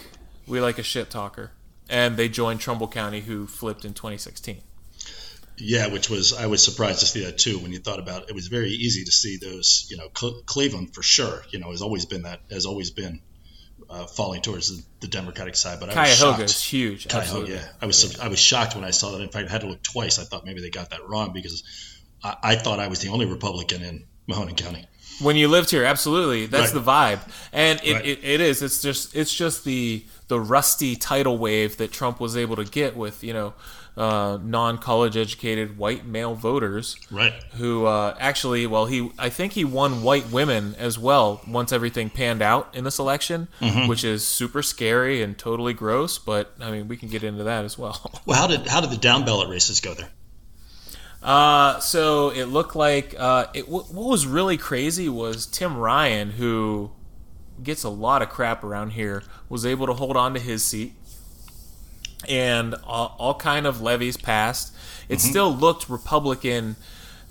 we 0.46 0.60
like 0.60 0.78
a 0.78 0.84
shit 0.84 1.10
talker, 1.10 1.50
and 1.88 2.16
they 2.16 2.28
joined 2.28 2.60
Trumbull 2.60 2.86
County, 2.86 3.22
who 3.22 3.48
flipped 3.48 3.84
in 3.84 3.92
2016. 3.92 4.60
Yeah, 5.56 5.88
which 5.88 6.08
was 6.08 6.32
I 6.32 6.46
was 6.46 6.62
surprised 6.62 7.00
to 7.00 7.06
see 7.06 7.24
that 7.24 7.36
too. 7.36 7.58
When 7.58 7.72
you 7.72 7.80
thought 7.80 7.98
about 7.98 8.22
it, 8.22 8.28
it 8.28 8.34
was 8.36 8.46
very 8.46 8.70
easy 8.70 9.02
to 9.02 9.10
see 9.10 9.38
those. 9.38 9.88
You 9.90 9.96
know, 9.96 10.08
Cle- 10.10 10.42
Cleveland 10.46 10.94
for 10.94 11.02
sure. 11.02 11.42
You 11.50 11.58
know, 11.58 11.72
has 11.72 11.82
always 11.82 12.06
been 12.06 12.22
that 12.22 12.38
has 12.52 12.66
always 12.66 12.92
been 12.92 13.20
uh, 13.90 14.06
falling 14.06 14.42
towards 14.42 14.76
the, 14.76 14.82
the 15.00 15.06
Democratic 15.08 15.56
side. 15.56 15.80
But 15.80 15.90
I 15.96 16.02
was 16.02 16.18
Cuyahoga 16.18 16.44
is 16.44 16.52
shocked. 16.52 16.64
huge. 16.70 17.08
Cuyahoga, 17.08 17.24
absolutely. 17.28 17.54
yeah, 17.54 17.68
I 17.82 17.86
was 17.86 18.18
I 18.20 18.28
was 18.28 18.38
shocked 18.38 18.74
when 18.74 18.84
I 18.84 18.90
saw 18.90 19.12
that. 19.12 19.20
In 19.22 19.28
fact, 19.28 19.48
I 19.48 19.52
had 19.52 19.62
to 19.62 19.66
look 19.68 19.82
twice. 19.82 20.18
I 20.18 20.24
thought 20.24 20.44
maybe 20.44 20.60
they 20.60 20.70
got 20.70 20.90
that 20.90 21.06
wrong 21.08 21.32
because 21.32 21.62
I, 22.22 22.36
I 22.42 22.56
thought 22.56 22.80
I 22.80 22.88
was 22.88 23.00
the 23.00 23.08
only 23.08 23.26
Republican 23.26 23.82
in 23.82 24.04
Mahoning 24.30 24.56
County. 24.56 24.86
When 25.20 25.34
you 25.34 25.48
lived 25.48 25.70
here, 25.70 25.84
absolutely, 25.84 26.46
that's 26.46 26.72
Right. 26.72 26.84
the 26.84 26.90
vibe, 26.90 27.20
and 27.52 27.80
it, 27.82 27.92
Right. 27.94 28.06
it, 28.06 28.18
it 28.22 28.40
is. 28.40 28.62
It's 28.62 28.80
just 28.80 29.16
it's 29.16 29.34
just 29.34 29.64
the 29.64 30.04
the 30.28 30.38
rusty 30.38 30.94
tidal 30.94 31.38
wave 31.38 31.76
that 31.78 31.90
Trump 31.90 32.20
was 32.20 32.36
able 32.36 32.54
to 32.56 32.64
get 32.64 32.94
with 32.96 33.24
you 33.24 33.32
know 33.32 33.54
uh, 33.98 34.38
non 34.42 34.78
college 34.78 35.16
educated 35.16 35.76
white 35.76 36.06
male 36.06 36.34
voters. 36.34 36.96
Right. 37.10 37.32
who 37.56 37.84
uh, 37.84 38.16
actually, 38.20 38.66
well, 38.66 38.86
he 38.86 39.10
I 39.18 39.28
think 39.28 39.52
he 39.54 39.64
won 39.64 40.02
white 40.02 40.30
women 40.30 40.74
as 40.78 40.98
well 40.98 41.42
once 41.46 41.72
everything 41.72 42.08
panned 42.08 42.40
out 42.40 42.70
in 42.74 42.84
this 42.84 42.98
election, 42.98 43.48
Mm-hmm. 43.60 43.88
which 43.88 44.04
is 44.04 44.26
super 44.26 44.62
scary 44.62 45.20
and 45.22 45.36
totally 45.36 45.72
gross. 45.74 46.16
But 46.18 46.54
I 46.60 46.70
mean, 46.70 46.88
we 46.88 46.96
can 46.96 47.08
get 47.08 47.22
into 47.24 47.44
that 47.44 47.64
as 47.64 47.76
well. 47.76 48.00
Well, 48.26 48.38
how 48.38 48.46
did 48.46 48.66
how 48.68 48.80
did 48.80 48.90
the 48.90 48.96
down 48.96 49.24
ballot 49.24 49.48
races 49.50 49.80
go 49.80 49.94
there? 49.94 50.08
Uh, 51.22 51.80
so 51.80 52.30
it 52.30 52.44
looked 52.44 52.76
like 52.76 53.14
uh, 53.18 53.46
it. 53.54 53.62
W- 53.66 53.82
what 53.84 54.08
was 54.10 54.26
really 54.26 54.56
crazy 54.56 55.08
was 55.08 55.46
Tim 55.46 55.76
Ryan, 55.76 56.30
who 56.30 56.90
gets 57.62 57.82
a 57.82 57.88
lot 57.88 58.22
of 58.22 58.28
crap 58.28 58.62
around 58.62 58.90
here, 58.90 59.24
was 59.48 59.66
able 59.66 59.86
to 59.88 59.94
hold 59.94 60.16
on 60.16 60.32
to 60.34 60.40
his 60.40 60.64
seat, 60.64 60.94
and 62.28 62.74
all, 62.84 63.14
all 63.18 63.34
kind 63.34 63.66
of 63.66 63.80
levies 63.80 64.16
passed. 64.16 64.74
It 65.08 65.20
still 65.20 65.54
looked 65.54 65.88
Republican, 65.88 66.76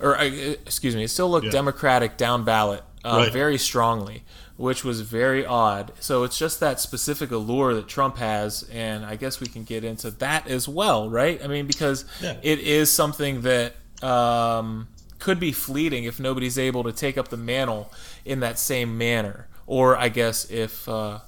or 0.00 0.18
uh, 0.18 0.24
excuse 0.24 0.96
me, 0.96 1.04
it 1.04 1.08
still 1.08 1.30
looked 1.30 1.46
Yeah. 1.46 1.52
Democratic 1.52 2.16
down 2.16 2.44
ballot 2.44 2.82
uh, 3.04 3.18
Right. 3.24 3.32
very 3.32 3.58
strongly, 3.58 4.24
which 4.56 4.82
was 4.84 5.02
very 5.02 5.46
odd. 5.46 5.92
So 6.00 6.24
it's 6.24 6.36
just 6.38 6.58
that 6.60 6.80
specific 6.80 7.30
allure 7.30 7.74
that 7.74 7.86
Trump 7.86 8.16
has, 8.16 8.64
and 8.72 9.04
I 9.04 9.14
guess 9.16 9.38
we 9.40 9.46
can 9.46 9.62
get 9.64 9.84
into 9.84 10.10
that 10.12 10.48
as 10.48 10.66
well, 10.68 11.08
right? 11.08 11.40
I 11.42 11.46
mean, 11.46 11.66
because 11.66 12.04
Yeah. 12.20 12.36
it 12.42 12.58
is 12.60 12.90
something 12.90 13.42
that 13.42 13.74
um, 14.02 14.88
could 15.18 15.38
be 15.40 15.52
fleeting 15.52 16.04
if 16.04 16.18
nobody's 16.20 16.58
able 16.58 16.84
to 16.84 16.92
take 16.92 17.18
up 17.18 17.28
the 17.28 17.36
mantle 17.36 17.92
in 18.24 18.40
that 18.40 18.58
same 18.58 18.96
manner, 18.98 19.46
or 19.66 19.96
I 19.96 20.08
guess 20.08 20.48
if 20.50 20.88
uh, 20.88 21.18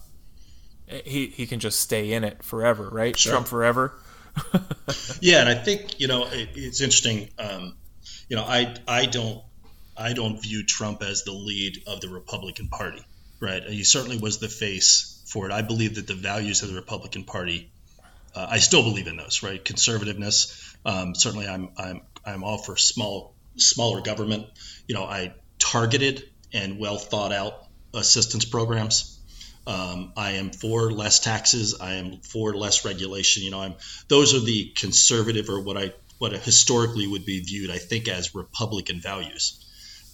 he 1.05 1.27
he 1.27 1.47
can 1.47 1.61
just 1.61 1.81
stay 1.81 2.13
in 2.13 2.25
it 2.25 2.43
forever, 2.43 2.89
right? 2.91 3.17
Sure. 3.19 3.33
Trump 3.33 3.49
forever. 3.49 3.95
Yeah, 5.21 5.41
and 5.41 5.49
I 5.49 5.55
think 5.55 6.01
you 6.01 6.09
know 6.09 6.27
it, 6.27 6.51
it's 6.55 6.81
interesting. 6.81 7.29
Um, 7.39 7.77
you 8.29 8.37
know, 8.37 8.43
I 8.43 8.75
I 8.89 9.07
don't 9.07 9.43
I 9.97 10.13
don't 10.15 10.41
view 10.41 10.65
Trump 10.65 11.03
as 11.03 11.25
the 11.25 11.33
lead 11.33 11.83
of 11.87 12.01
the 12.01 12.09
Republican 12.09 12.69
Party. 12.69 13.05
Right? 13.39 13.63
He 13.63 13.85
certainly 13.85 14.19
was 14.19 14.39
the 14.39 14.49
face 14.49 15.23
for 15.27 15.47
it. 15.47 15.53
I 15.53 15.63
believe 15.63 15.95
that 15.95 16.07
the 16.07 16.15
values 16.15 16.63
of 16.63 16.71
the 16.71 16.75
Republican 16.75 17.25
Party, 17.25 17.71
uh, 18.35 18.47
I 18.51 18.59
still 18.59 18.83
believe 18.83 19.07
in 19.07 19.17
those. 19.17 19.43
Right? 19.43 19.65
Conservativeness. 19.65 20.77
Um, 20.85 21.15
certainly, 21.15 21.47
I'm 21.47 21.71
I'm 21.77 22.01
I'm 22.25 22.43
all 22.43 22.59
for 22.59 22.77
small 22.77 23.35
smaller 23.57 24.01
government. 24.01 24.47
You 24.89 24.95
know, 24.95 25.05
I 25.05 25.35
targeted 25.59 26.29
and 26.53 26.79
well 26.79 26.99
thought 26.99 27.33
out 27.33 27.67
assistance 27.95 28.45
programs. 28.45 29.20
Um, 29.71 30.13
I 30.17 30.33
am 30.33 30.51
for 30.51 30.91
less 30.91 31.21
taxes. 31.21 31.77
I 31.81 31.95
am 31.95 32.19
for 32.23 32.55
less 32.55 32.85
regulation. 32.85 33.45
You 33.45 33.53
know, 33.53 33.61
I'm 33.61 33.75
those 34.09 34.35
are 34.35 34.41
the 34.41 34.73
conservative 34.75 35.49
or 35.49 35.61
what 35.61 35.77
I 35.77 35.93
what 36.19 36.33
historically 36.33 37.07
would 37.07 37.25
be 37.25 37.41
viewed, 37.41 37.71
I 37.71 37.79
think, 37.79 38.09
as 38.09 38.35
Republican 38.35 39.01
values. 39.01 39.65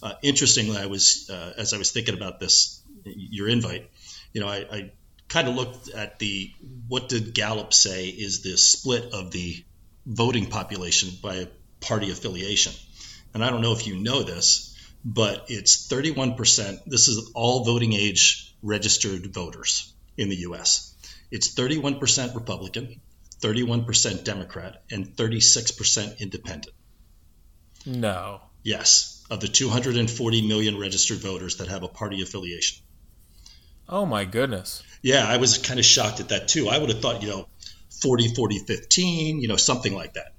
Uh, 0.02 0.12
interestingly, 0.22 0.76
I 0.76 0.86
was 0.86 1.30
uh, 1.30 1.54
as 1.56 1.72
I 1.72 1.78
was 1.78 1.90
thinking 1.90 2.14
about 2.14 2.38
this, 2.38 2.82
your 3.04 3.48
invite. 3.48 3.90
You 4.34 4.42
know, 4.42 4.48
I, 4.48 4.66
I 4.70 4.92
kind 5.28 5.48
of 5.48 5.54
looked 5.54 5.88
at 5.88 6.18
the 6.18 6.52
what 6.88 7.08
did 7.08 7.32
Gallup 7.32 7.72
say 7.72 8.08
is 8.08 8.42
the 8.42 8.58
split 8.58 9.14
of 9.14 9.30
the 9.30 9.64
voting 10.04 10.50
population 10.50 11.12
by 11.22 11.48
party 11.80 12.10
affiliation, 12.10 12.74
and 13.32 13.42
I 13.42 13.48
don't 13.48 13.62
know 13.62 13.72
if 13.72 13.86
you 13.86 13.96
know 13.96 14.22
this, 14.22 14.76
but 15.02 15.46
it's 15.48 15.88
31%. 15.88 16.80
This 16.84 17.08
is 17.08 17.30
all 17.34 17.64
voting 17.64 17.94
age 17.94 18.45
registered 18.62 19.26
voters 19.32 19.92
in 20.16 20.28
the 20.28 20.36
U.S. 20.36 20.94
It's 21.30 21.54
31% 21.54 22.34
Republican, 22.34 23.00
31% 23.40 24.24
Democrat, 24.24 24.82
and 24.90 25.06
36% 25.16 26.20
Independent. 26.20 26.74
No. 27.84 28.40
Yes, 28.62 29.24
of 29.30 29.40
the 29.40 29.48
240 29.48 30.48
million 30.48 30.78
registered 30.78 31.18
voters 31.18 31.56
that 31.58 31.68
have 31.68 31.82
a 31.82 31.88
party 31.88 32.22
affiliation. 32.22 32.84
Oh 33.88 34.04
my 34.04 34.24
goodness. 34.24 34.82
Yeah, 35.02 35.24
I 35.26 35.36
was 35.36 35.58
kind 35.58 35.78
of 35.78 35.86
shocked 35.86 36.18
at 36.18 36.30
that 36.30 36.48
too. 36.48 36.68
I 36.68 36.78
would 36.78 36.90
have 36.90 37.00
thought, 37.00 37.22
you 37.22 37.28
know, 37.28 37.48
40, 38.02 38.34
40, 38.34 38.58
15, 38.60 39.40
you 39.40 39.48
know, 39.48 39.56
something 39.56 39.94
like 39.94 40.14
that. 40.14 40.34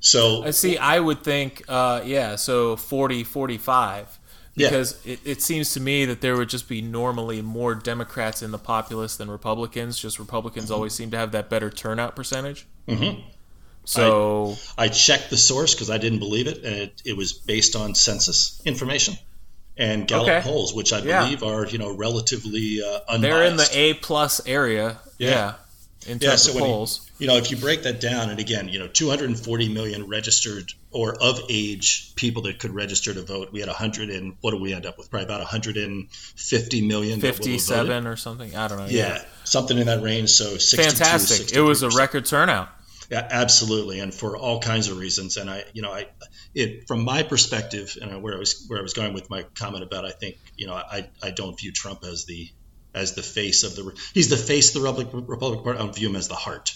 So, 0.00 0.44
I 0.44 0.50
see. 0.50 0.78
I 0.78 0.98
would 0.98 1.22
think, 1.22 1.64
uh, 1.68 2.02
yeah, 2.04 2.36
so 2.36 2.76
40, 2.76 3.24
45. 3.24 4.19
Yeah. 4.60 4.68
Because 4.70 5.04
it, 5.06 5.20
it 5.24 5.42
seems 5.42 5.72
to 5.74 5.80
me 5.80 6.04
that 6.04 6.20
there 6.20 6.36
would 6.36 6.48
just 6.48 6.68
be 6.68 6.80
normally 6.82 7.42
more 7.42 7.74
Democrats 7.74 8.42
in 8.42 8.50
the 8.50 8.58
populace 8.58 9.16
than 9.16 9.30
Republicans. 9.30 9.98
Just 9.98 10.18
Republicans 10.18 10.70
always 10.70 10.92
seem 10.92 11.10
to 11.12 11.16
have 11.16 11.32
that 11.32 11.48
better 11.50 11.70
turnout 11.70 12.14
percentage. 12.16 12.66
Mhm. 12.88 13.22
So 13.84 14.56
I 14.78 14.88
checked 14.88 15.30
the 15.30 15.36
source 15.36 15.74
because 15.74 15.90
I 15.90 15.98
didn't 15.98 16.18
believe 16.18 16.46
it, 16.46 16.58
and 16.64 16.74
it, 16.76 17.02
it 17.04 17.16
was 17.16 17.32
based 17.32 17.74
on 17.76 17.94
census 17.94 18.60
information 18.64 19.14
and 19.76 20.06
Gallup 20.06 20.28
Okay. 20.28 20.40
polls, 20.42 20.74
which 20.74 20.92
I 20.92 20.98
Yeah. 21.00 21.24
believe 21.24 21.42
are, 21.42 21.66
you 21.66 21.78
know, 21.78 21.90
relatively 21.90 22.80
uh, 22.82 23.00
unbiased. 23.08 23.22
they're 23.22 23.44
in 23.44 23.56
the 23.56 23.68
A 23.72 23.94
plus 23.94 24.40
area. 24.46 24.98
Yeah. 25.18 25.30
Yeah. 25.30 25.54
In 26.06 26.18
terms 26.18 26.22
Yeah, 26.22 26.36
so 26.36 26.50
of 26.50 26.54
when 26.56 26.64
you- 26.70 26.86
You 27.18 27.26
know, 27.26 27.36
if 27.36 27.50
you 27.50 27.56
break 27.58 27.82
that 27.82 28.00
down, 28.00 28.30
and 28.30 28.40
again, 28.40 28.68
you 28.68 28.78
know, 28.78 28.88
240 28.88 29.68
million 29.68 30.06
registered 30.08 30.72
or 30.90 31.14
of 31.22 31.40
age 31.50 32.14
people 32.16 32.42
that 32.42 32.58
could 32.58 32.74
register 32.74 33.12
to 33.12 33.22
vote. 33.22 33.50
We 33.52 33.60
had 33.60 33.68
100 33.68 34.08
and 34.10 34.36
what 34.40 34.52
do 34.52 34.56
we 34.56 34.72
end 34.72 34.86
up 34.86 34.96
with? 34.96 35.10
Probably 35.10 35.26
about 35.26 35.40
150 35.40 36.80
million. 36.86 37.20
that 37.20 37.26
will 37.26 37.30
have 37.30 37.36
voted. 37.38 37.52
57 37.60 38.06
or 38.06 38.16
something. 38.16 38.56
I 38.56 38.68
don't 38.68 38.78
know. 38.78 38.86
Yeah, 38.86 39.22
something 39.44 39.78
in 39.78 39.86
that 39.86 40.02
range. 40.02 40.30
So 40.30 40.56
62, 40.56 40.82
Fantastic. 40.82 41.52
It 41.52 41.60
was 41.60 41.82
a 41.82 41.90
record 41.90 42.24
turnout. 42.26 42.68
Yeah, 43.10 43.26
absolutely, 43.28 43.98
and 43.98 44.14
for 44.14 44.36
all 44.36 44.60
kinds 44.60 44.86
of 44.88 44.96
reasons. 44.98 45.36
And 45.36 45.50
I, 45.50 45.64
you 45.72 45.82
know, 45.82 45.92
I, 45.92 46.06
it 46.54 46.86
from 46.86 47.04
my 47.04 47.24
perspective, 47.24 47.96
and 48.00 48.22
where 48.22 48.34
I 48.34 48.38
was 48.38 48.64
where 48.68 48.78
I 48.78 48.82
was 48.82 48.92
going 48.94 49.14
with 49.14 49.28
my 49.28 49.42
comment 49.56 49.82
about, 49.82 50.04
I 50.04 50.12
think, 50.12 50.38
you 50.56 50.68
know, 50.68 50.74
I, 50.74 51.08
I 51.20 51.30
don't 51.32 51.58
view 51.58 51.72
Trump 51.72 52.04
as 52.04 52.24
the 52.24 52.48
as 52.94 53.14
the 53.14 53.22
face 53.22 53.62
of 53.62 53.76
the 53.76 53.92
he's 54.14 54.28
the 54.28 54.36
face 54.36 54.74
of 54.74 54.82
the 54.82 54.88
Republic 54.88 55.28
Republican 55.28 55.64
Party. 55.64 55.78
I 55.78 55.82
don't 55.82 55.94
view 55.94 56.08
him 56.08 56.16
as 56.16 56.28
the 56.28 56.34
heart. 56.34 56.74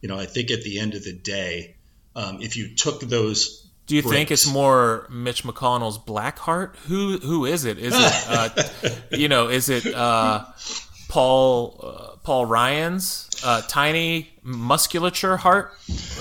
You 0.00 0.08
know, 0.08 0.18
I 0.18 0.26
think 0.26 0.50
at 0.50 0.62
the 0.62 0.78
end 0.78 0.94
of 0.94 1.02
the 1.04 1.12
day, 1.12 1.76
um, 2.14 2.40
if 2.40 2.56
you 2.56 2.74
took 2.74 3.00
those, 3.00 3.68
Do 3.86 3.96
you 3.96 4.02
think 4.02 4.30
it's 4.30 4.50
more 4.50 5.06
Mitch 5.10 5.42
McConnell's 5.44 5.98
Blackheart? 5.98 6.76
Who 6.86 7.18
who 7.18 7.46
is 7.46 7.64
it? 7.64 7.78
Is 7.78 7.94
it 7.96 8.24
uh, 8.28 8.48
you 9.16 9.28
know? 9.28 9.48
Is 9.48 9.68
it 9.68 9.86
uh, 9.86 10.44
Paul 11.08 11.80
uh, 11.82 12.16
Paul 12.22 12.46
Ryan's 12.46 13.28
uh, 13.44 13.62
tiny 13.62 14.30
musculature 14.42 15.36
heart? 15.36 15.72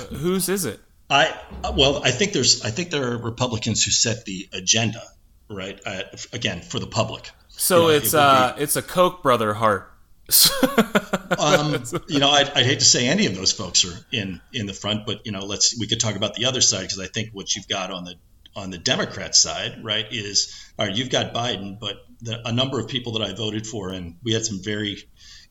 Whose 0.09 0.49
is 0.49 0.65
it? 0.65 0.79
I 1.09 1.33
well, 1.75 2.01
I 2.03 2.11
think 2.11 2.33
there's 2.33 2.63
I 2.63 2.69
think 2.69 2.89
there 2.89 3.11
are 3.11 3.17
Republicans 3.17 3.83
who 3.83 3.91
set 3.91 4.25
the 4.25 4.49
agenda, 4.53 5.03
right? 5.49 5.79
Uh, 5.85 6.03
again, 6.33 6.61
for 6.61 6.79
the 6.79 6.87
public. 6.87 7.31
So 7.57 7.81
You 7.81 7.87
know, 7.87 7.89
it's 7.97 8.13
it 8.13 8.19
uh 8.19 8.55
it's 8.57 8.75
a 8.75 8.81
Koch 8.81 9.21
brother 9.21 9.53
heart. 9.53 9.91
um, 11.39 11.83
you 12.09 12.19
know, 12.19 12.29
I'd, 12.29 12.49
I'd 12.49 12.65
hate 12.65 12.79
to 12.79 12.85
say 12.85 13.07
any 13.07 13.27
of 13.27 13.35
those 13.35 13.53
folks 13.53 13.85
are 13.85 13.97
in 14.11 14.41
in 14.53 14.65
the 14.65 14.73
front, 14.73 15.05
but 15.05 15.25
you 15.25 15.31
know, 15.31 15.45
let's 15.45 15.77
we 15.79 15.87
could 15.87 15.99
talk 15.99 16.15
about 16.15 16.35
the 16.35 16.45
other 16.45 16.61
side 16.61 16.81
because 16.81 16.99
I 16.99 17.07
think 17.07 17.29
what 17.31 17.55
you've 17.55 17.67
got 17.67 17.91
on 17.91 18.03
the 18.03 18.15
on 18.55 18.71
the 18.71 18.77
Democrat 18.77 19.35
side, 19.35 19.83
right, 19.83 20.05
is 20.11 20.53
all 20.77 20.85
right. 20.85 20.95
You've 20.95 21.09
got 21.09 21.33
Biden, 21.33 21.79
but 21.79 21.97
the, 22.21 22.45
a 22.47 22.51
number 22.51 22.79
of 22.79 22.87
people 22.87 23.13
that 23.13 23.21
I 23.21 23.33
voted 23.33 23.65
for, 23.65 23.89
and 23.89 24.17
we 24.23 24.33
had 24.33 24.45
some 24.45 24.61
very 24.61 24.97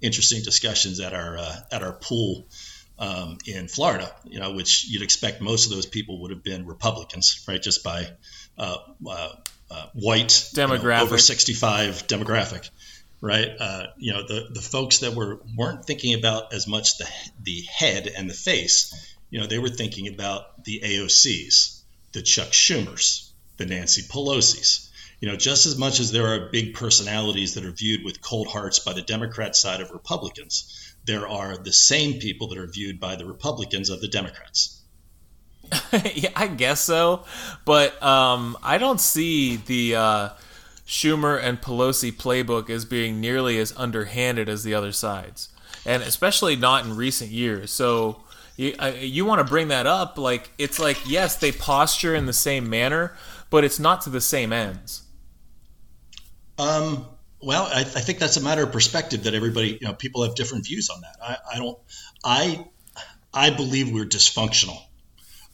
interesting 0.01 0.43
discussions 0.43 1.01
at 1.01 1.15
our 1.15 1.39
uh, 1.39 1.57
at 1.73 1.83
our 1.83 1.93
pool 1.93 2.47
um, 2.99 3.39
in 3.47 3.69
Florida. 3.69 4.11
You 4.25 4.41
know, 4.41 4.53
which 4.53 4.87
you'd 4.89 5.03
expect 5.03 5.41
most 5.41 5.67
of 5.67 5.73
those 5.73 5.87
people 5.87 6.21
would 6.23 6.33
have 6.33 6.43
been 6.43 6.67
Republicans, 6.67 7.45
right, 7.49 7.63
just 7.63 7.83
by 7.83 8.09
uh, 8.59 8.77
uh, 9.09 9.29
uh, 9.71 9.87
white 9.95 10.51
you 10.55 10.63
know, 10.63 10.69
Demographic. 10.69 11.03
over 11.03 11.19
sixty 11.19 11.53
five 11.55 12.07
demographic 12.07 12.69
right? 13.21 13.49
Uh, 13.59 13.87
you 13.97 14.13
know, 14.13 14.27
the 14.27 14.49
the 14.53 14.61
folks 14.61 14.99
that 14.99 15.15
were 15.15 15.41
weren't 15.57 15.85
thinking 15.85 16.15
about 16.15 16.53
as 16.53 16.67
much 16.67 16.99
the 16.99 17.09
the 17.43 17.63
head 17.63 18.07
and 18.07 18.29
the 18.29 18.35
face. 18.35 19.15
You 19.31 19.41
know, 19.41 19.47
they 19.47 19.59
were 19.59 19.69
thinking 19.69 20.09
about 20.09 20.65
the 20.65 20.81
AOCs, 20.85 21.81
the 22.13 22.23
Chuck 22.23 22.49
Schumers, 22.49 23.31
the 23.57 23.67
Nancy 23.67 24.03
Pelosi's. 24.03 24.91
You 25.21 25.29
know, 25.29 25.37
just 25.37 25.65
as 25.67 25.79
much 25.79 25.99
as 25.99 26.13
there 26.13 26.27
are 26.27 26.51
big 26.51 26.75
personalities 26.75 27.55
that 27.55 27.65
are 27.65 27.73
viewed 27.73 28.05
with 28.05 28.21
cold 28.21 28.49
hearts 28.49 28.79
by 28.81 28.93
the 28.93 29.03
Democrat 29.03 29.57
side 29.57 29.81
of 29.81 29.91
Republicans, 29.91 30.95
there 31.07 31.27
are 31.27 31.57
the 31.57 31.73
same 31.73 32.21
people 32.21 32.49
that 32.49 32.59
are 32.59 32.67
viewed 32.67 33.01
by 33.01 33.17
the 33.17 33.25
Republicans 33.25 33.89
of 33.89 34.01
the 34.01 34.09
Democrats. 34.09 34.76
yeah, 36.15 36.31
I 36.37 36.47
guess 36.47 36.81
so, 36.81 37.25
but 37.65 38.01
um, 38.03 38.57
I 38.63 38.79
don't 38.79 39.01
see 39.01 39.57
the 39.57 39.97
uh, 39.97 40.29
Schumer 40.87 41.41
and 41.43 41.61
Pelosi 41.61 42.13
playbook 42.13 42.71
as 42.71 42.85
being 42.85 43.21
nearly 43.21 43.59
as 43.59 43.75
underhanded 43.77 44.49
as 44.49 44.65
the 44.65 44.75
other 44.75 44.93
sides, 44.93 45.49
and 45.85 46.03
especially 46.03 46.57
not 46.57 46.85
in 46.85 46.97
recent 46.97 47.31
years. 47.31 47.71
So 47.71 48.23
you 48.57 48.75
I, 48.79 48.91
you 48.95 49.25
want 49.25 49.41
to 49.41 49.45
bring 49.45 49.69
that 49.69 49.87
up? 49.87 50.19
Like 50.19 50.51
it's 50.59 50.79
like 50.79 50.99
yes, 51.09 51.37
they 51.37 51.53
posture 51.53 52.15
in 52.15 52.27
the 52.27 52.33
same 52.33 52.71
manner, 52.71 53.17
but 53.51 53.65
it's 53.65 53.79
not 53.79 54.01
to 54.03 54.11
the 54.11 54.21
same 54.21 54.53
ends. 54.53 55.03
Um, 56.59 57.07
well, 57.43 57.65
I, 57.65 57.81
I 57.81 57.85
think 57.85 58.19
that's 58.19 58.37
a 58.37 58.41
matter 58.41 58.63
of 58.63 58.73
perspective 58.73 59.25
that 59.25 59.35
everybody, 59.35 59.79
you 59.81 59.87
know, 59.87 59.95
people 59.95 60.23
have 60.23 60.35
different 60.35 60.65
views 60.65 60.89
on 60.91 61.03
that. 61.03 61.17
I, 61.23 61.37
I 61.55 61.59
don't, 61.59 61.79
I, 62.25 62.67
I 63.33 63.51
believe 63.51 63.93
we're 63.93 64.07
dysfunctional. 64.07 64.79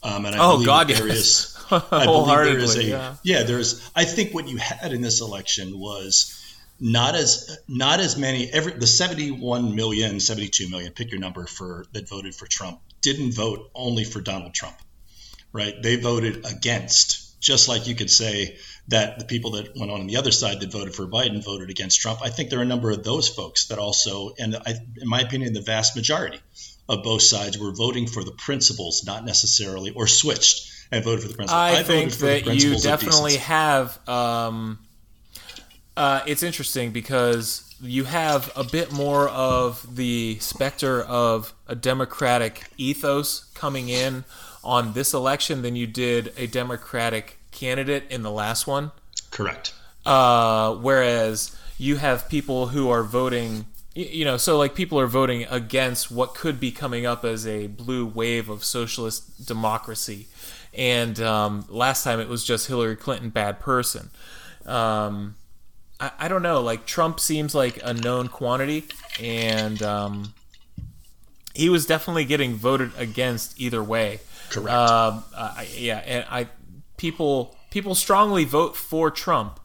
Um, 0.02 0.26
and 0.26 0.34
I 0.34 0.38
Oh, 0.40 0.52
believe 0.54 0.66
God, 0.66 0.88
there 0.88 1.06
yes. 1.08 1.16
is, 1.16 1.58
I 1.70 2.04
believe 2.06 2.26
there 2.28 2.58
is 2.58 2.76
a, 2.76 3.18
yeah. 3.22 3.42
there's, 3.44 3.88
I 3.94 4.04
think 4.04 4.34
what 4.34 4.48
you 4.48 4.56
had 4.56 4.92
in 4.92 5.00
this 5.00 5.20
election 5.20 5.78
was 5.78 6.38
not 6.80 7.14
as, 7.14 7.58
not 7.68 8.00
as 8.00 8.16
many, 8.18 8.50
every, 8.52 8.72
the 8.72 8.86
71 8.86 9.74
million, 9.76 10.18
72 10.18 10.68
million, 10.68 10.92
pick 10.92 11.10
your 11.10 11.20
number 11.20 11.46
for, 11.46 11.86
that 11.92 12.08
voted 12.08 12.34
for 12.34 12.46
Trump, 12.46 12.80
didn't 13.00 13.32
vote 13.32 13.70
only 13.74 14.04
for 14.04 14.20
Donald 14.20 14.54
Trump, 14.54 14.76
right? 15.52 15.74
They 15.82 15.96
voted 15.96 16.44
against, 16.46 17.40
just 17.40 17.68
like 17.68 17.86
you 17.86 17.94
could 17.94 18.10
say 18.10 18.56
that 18.88 19.20
the 19.20 19.24
people 19.24 19.52
that 19.52 19.76
went 19.76 19.92
on 19.92 20.06
the 20.08 20.16
other 20.16 20.32
side 20.32 20.60
that 20.60 20.72
voted 20.72 20.94
for 20.94 21.06
Biden 21.06 21.44
voted 21.44 21.70
against 21.70 22.00
Trump. 22.00 22.20
I 22.22 22.30
think 22.30 22.50
there 22.50 22.58
are 22.58 22.62
a 22.62 22.66
number 22.66 22.90
of 22.90 23.04
those 23.04 23.28
folks 23.28 23.66
that 23.68 23.78
also, 23.78 24.34
and 24.38 24.56
I, 24.56 24.74
in 25.00 25.08
my 25.08 25.20
opinion, 25.20 25.52
the 25.52 25.60
vast 25.60 25.94
majority 25.94 26.40
of 26.88 27.02
both 27.02 27.22
sides 27.22 27.58
were 27.58 27.72
voting 27.72 28.06
for 28.06 28.24
the 28.24 28.32
principles, 28.32 29.04
not 29.04 29.24
necessarily, 29.24 29.90
or 29.90 30.06
switched 30.06 30.70
and 30.90 31.04
voted 31.04 31.22
for 31.22 31.28
the 31.28 31.34
principles. 31.34 31.60
I, 31.60 31.82
voted 31.82 31.86
think 31.86 32.12
that 32.14 32.54
you 32.54 32.78
definitely 32.78 33.36
have. 33.36 33.98
Um, 34.08 34.78
uh, 35.96 36.22
it's 36.26 36.42
interesting 36.42 36.90
because 36.90 37.74
you 37.80 38.04
have 38.04 38.50
a 38.56 38.64
bit 38.64 38.92
more 38.92 39.28
of 39.28 39.96
the 39.96 40.38
specter 40.40 41.02
of 41.02 41.52
a 41.66 41.74
democratic 41.74 42.64
ethos 42.78 43.44
coming 43.54 43.88
in 43.88 44.24
on 44.64 44.92
this 44.92 45.12
election 45.12 45.62
than 45.62 45.74
you 45.76 45.86
did 45.86 46.32
a 46.36 46.46
democratic 46.46 47.38
candidate 47.50 48.04
in 48.08 48.22
the 48.22 48.30
last 48.30 48.66
one. 48.66 48.92
Correct. 49.30 49.74
Uh, 50.06 50.74
whereas 50.76 51.56
you 51.78 51.96
have 51.96 52.28
people 52.28 52.68
who 52.68 52.88
are 52.90 53.02
voting, 53.02 53.66
you 53.94 54.24
know, 54.24 54.36
so 54.36 54.56
like 54.56 54.74
people 54.74 54.98
are 54.98 55.06
voting 55.06 55.44
against 55.50 56.10
what 56.10 56.34
could 56.34 56.58
be 56.58 56.70
coming 56.70 57.04
up 57.04 57.24
as 57.24 57.46
a 57.46 57.66
blue 57.66 58.06
wave 58.06 58.48
of 58.48 58.64
socialist 58.64 59.46
democracy. 59.46 60.28
And 60.74 61.20
um, 61.20 61.66
last 61.68 62.02
time 62.02 62.18
it 62.18 62.28
was 62.28 62.44
just 62.44 62.66
Hillary 62.66 62.96
Clinton, 62.96 63.28
bad 63.28 63.60
person. 63.60 64.10
Um, 64.64 65.36
I, 66.00 66.10
I 66.20 66.28
don't 66.28 66.42
know. 66.42 66.60
Like 66.60 66.86
Trump 66.86 67.20
seems 67.20 67.54
like 67.54 67.78
a 67.84 67.92
known 67.92 68.28
quantity, 68.28 68.84
and 69.20 69.82
um, 69.82 70.34
he 71.54 71.68
was 71.68 71.84
definitely 71.84 72.24
getting 72.24 72.54
voted 72.54 72.92
against 72.96 73.60
either 73.60 73.82
way. 73.82 74.20
Correct. 74.48 74.70
Um, 74.70 75.24
I, 75.36 75.68
yeah, 75.76 75.98
and 75.98 76.24
I 76.30 76.48
people 76.96 77.56
people 77.70 77.94
strongly 77.94 78.44
vote 78.44 78.76
for 78.76 79.10
Trump 79.10 79.60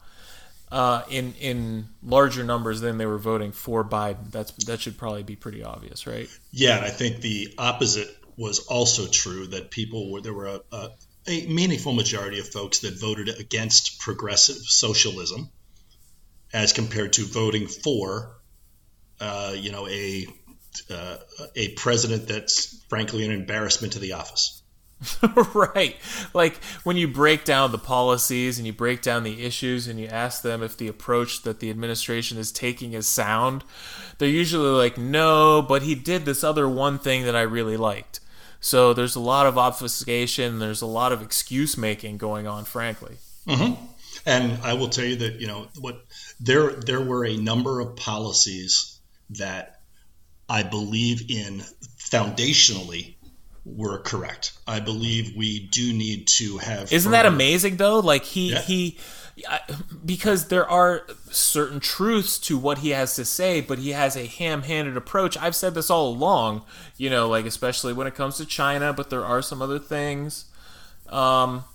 uh, 0.72 1.04
in 1.10 1.34
in 1.40 1.88
larger 2.04 2.44
numbers 2.44 2.82
than 2.82 2.98
they 2.98 3.06
were 3.06 3.18
voting 3.18 3.52
for 3.52 3.84
Biden. 3.84 4.32
That's 4.32 4.52
that 4.66 4.80
should 4.80 4.98
probably 4.98 5.24
be 5.24 5.36
pretty 5.36 5.64
obvious, 5.64 6.06
right? 6.06 6.30
Yeah, 6.52 6.78
and 6.78 6.86
I 6.86 6.90
think 6.90 7.22
the 7.22 7.54
opposite 7.58 8.10
was 8.38 8.60
also 8.68 9.08
true 9.08 9.48
that 9.48 9.72
people 9.72 10.12
were 10.12 10.22
there 10.22 10.34
were 10.34 10.48
a, 10.48 10.62
a, 10.72 10.90
a 11.28 11.48
meaningful 11.48 11.94
majority 11.94 12.40
of 12.40 12.48
folks 12.48 12.80
that 12.80 13.00
voted 13.00 13.30
against 13.40 14.00
progressive 14.00 14.58
socialism 14.58 15.50
as 16.54 16.74
compared 16.74 17.14
to 17.14 17.26
voting 17.26 17.68
for 17.68 18.38
uh, 19.20 19.54
you 19.56 19.72
know 19.72 19.88
a 19.88 20.28
uh, 20.92 21.18
a 21.56 21.70
president 21.76 22.28
that's 22.28 22.84
frankly 22.90 23.26
an 23.26 23.32
embarrassment 23.32 23.94
to 23.94 24.00
the 24.00 24.14
office. 24.14 24.62
right. 25.54 25.96
Like 26.34 26.64
when 26.84 26.98
you 26.98 27.08
break 27.08 27.46
down 27.46 27.72
the 27.72 27.78
policies 27.78 28.58
and 28.58 28.66
you 28.66 28.74
break 28.74 29.02
down 29.02 29.24
the 29.24 29.46
issues 29.46 29.88
and 29.88 30.00
you 30.00 30.08
ask 30.08 30.42
them 30.42 30.64
if 30.64 30.76
the 30.78 30.88
approach 30.88 31.44
that 31.44 31.60
the 31.60 31.70
administration 31.70 32.38
is 32.38 32.52
taking 32.52 32.94
is 32.94 33.08
sound, 33.08 33.64
they're 34.18 34.28
usually 34.28 34.70
like, 34.70 34.98
no, 34.98 35.62
but 35.62 35.84
he 35.84 35.96
did 35.96 36.26
this 36.26 36.44
other 36.44 36.68
one 36.68 36.98
thing 36.98 37.26
that 37.26 37.36
I 37.36 37.42
really 37.42 37.78
liked. 37.78 38.20
So 38.60 38.94
there's 38.94 39.16
a 39.16 39.20
lot 39.20 39.46
of 39.46 39.58
obfuscation, 39.58 40.60
there's 40.60 40.82
a 40.82 40.88
lot 40.88 41.12
of 41.12 41.22
excuse 41.22 41.78
making 41.78 42.18
going 42.18 42.48
on, 42.48 42.66
frankly. 42.66 43.18
Mm-hmm. 43.48 43.84
And 44.26 44.60
I 44.64 44.74
will 44.74 44.90
tell 44.90 45.06
you 45.06 45.18
that 45.18 45.40
you 45.40 45.48
know 45.48 45.68
what 45.80 46.04
there 46.40 46.72
there 46.72 47.00
were 47.00 47.24
a 47.24 47.38
number 47.38 47.80
of 47.80 47.96
policies 47.96 49.00
that 49.32 49.80
I 50.50 50.64
believe 50.64 51.30
in 51.30 51.62
foundationally 51.98 53.17
were 53.76 54.00
correct. 54.00 54.54
I 54.66 54.80
believe 54.80 55.36
we 55.36 55.68
do 55.68 55.94
need 55.94 56.28
to 56.28 56.58
have. 56.58 56.92
Isn't 56.92 57.12
that 57.12 57.26
amazing 57.26 57.78
though? 57.78 58.00
Like 58.00 58.24
he 58.24 58.52
Yeah. 58.54 58.62
he 58.62 58.98
because 60.04 60.48
there 60.48 60.68
are 60.68 61.06
certain 61.30 61.80
truths 61.80 62.40
to 62.40 62.58
what 62.58 62.80
he 62.80 62.90
has 62.90 63.16
to 63.16 63.26
say, 63.26 63.62
but 63.62 63.78
he 63.78 63.92
has 63.92 64.16
a 64.16 64.26
ham-handed 64.26 64.98
approach. 64.98 65.38
I've 65.38 65.56
said 65.56 65.76
this 65.76 65.92
all 65.92 66.08
along, 66.10 66.64
you 66.98 67.10
know, 67.10 67.28
like 67.30 67.46
especially 67.46 67.94
when 67.94 68.08
it 68.08 68.16
comes 68.16 68.38
to 68.38 68.46
China, 68.46 68.94
but 68.94 69.10
there 69.10 69.24
are 69.26 69.42
some 69.42 69.62
other 69.62 69.80
things. 69.80 70.46
Um 71.10 71.66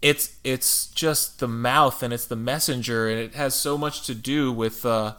it's 0.00 0.36
it's 0.44 0.88
just 0.88 1.40
the 1.40 1.48
mouth 1.48 2.02
and 2.02 2.12
it's 2.12 2.26
the 2.26 2.36
messenger 2.36 3.08
and 3.08 3.18
it 3.18 3.34
has 3.34 3.54
so 3.54 3.78
much 3.78 4.06
to 4.06 4.14
do 4.14 4.52
with 4.52 4.84
uh, 4.84 5.14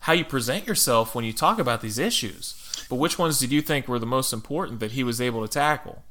how 0.00 0.12
you 0.12 0.24
present 0.26 0.66
yourself 0.66 1.14
when 1.14 1.24
you 1.24 1.32
talk 1.32 1.58
about 1.58 1.80
these 1.80 1.98
issues. 1.98 2.54
But 2.88 2.96
which 2.96 3.18
ones 3.18 3.38
did 3.38 3.52
you 3.52 3.62
think 3.62 3.88
were 3.88 3.98
the 3.98 4.06
most 4.06 4.32
important 4.32 4.80
that 4.80 4.92
he 4.92 5.04
was 5.04 5.20
able 5.20 5.46
to 5.46 5.48
tackle? 5.52 6.02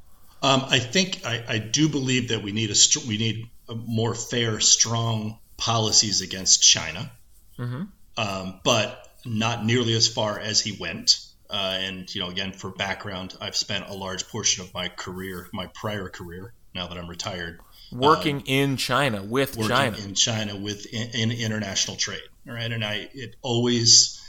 Um, 0.42 0.66
I 0.68 0.80
think 0.80 1.26
I, 1.26 1.44
I, 1.48 1.58
do 1.58 1.90
believe 1.90 2.30
that 2.30 2.44
we 2.44 2.52
need 2.52 2.70
a 2.70 2.76
we 3.08 3.18
need 3.18 3.50
a 3.68 3.76
more 3.76 4.14
fair, 4.14 4.60
strong 4.60 5.40
policies 5.58 6.22
against 6.22 6.62
China, 6.62 7.12
mm-hmm. 7.58 7.84
um, 8.18 8.60
but 8.64 9.10
not 9.26 9.66
nearly 9.66 9.96
as 9.96 10.08
far 10.08 10.40
as 10.40 10.62
he 10.62 10.78
went. 10.80 11.26
Uh, 11.50 11.78
and 11.80 12.14
you 12.14 12.22
know, 12.22 12.30
again, 12.30 12.52
for 12.52 12.70
background, 12.70 13.36
I've 13.40 13.56
spent 13.56 13.88
a 13.88 13.94
large 13.94 14.28
portion 14.28 14.64
of 14.64 14.74
my 14.74 14.90
career, 14.90 15.48
my 15.54 15.68
prior 15.68 16.10
career, 16.10 16.54
now 16.74 16.88
that 16.88 16.98
I'm 16.98 17.08
retired, 17.08 17.60
working 17.92 18.40
uh, 18.40 18.46
in 18.46 18.78
China 18.78 19.24
with 19.24 19.56
working 19.58 19.76
China 19.76 19.98
in 19.98 20.14
China 20.16 20.56
with 20.58 20.86
in, 20.94 21.32
in 21.32 21.32
international 21.32 21.98
trade. 21.98 22.22
Right, 22.46 22.72
and 22.72 22.84
I 22.84 23.10
it 23.14 23.36
always 23.42 24.22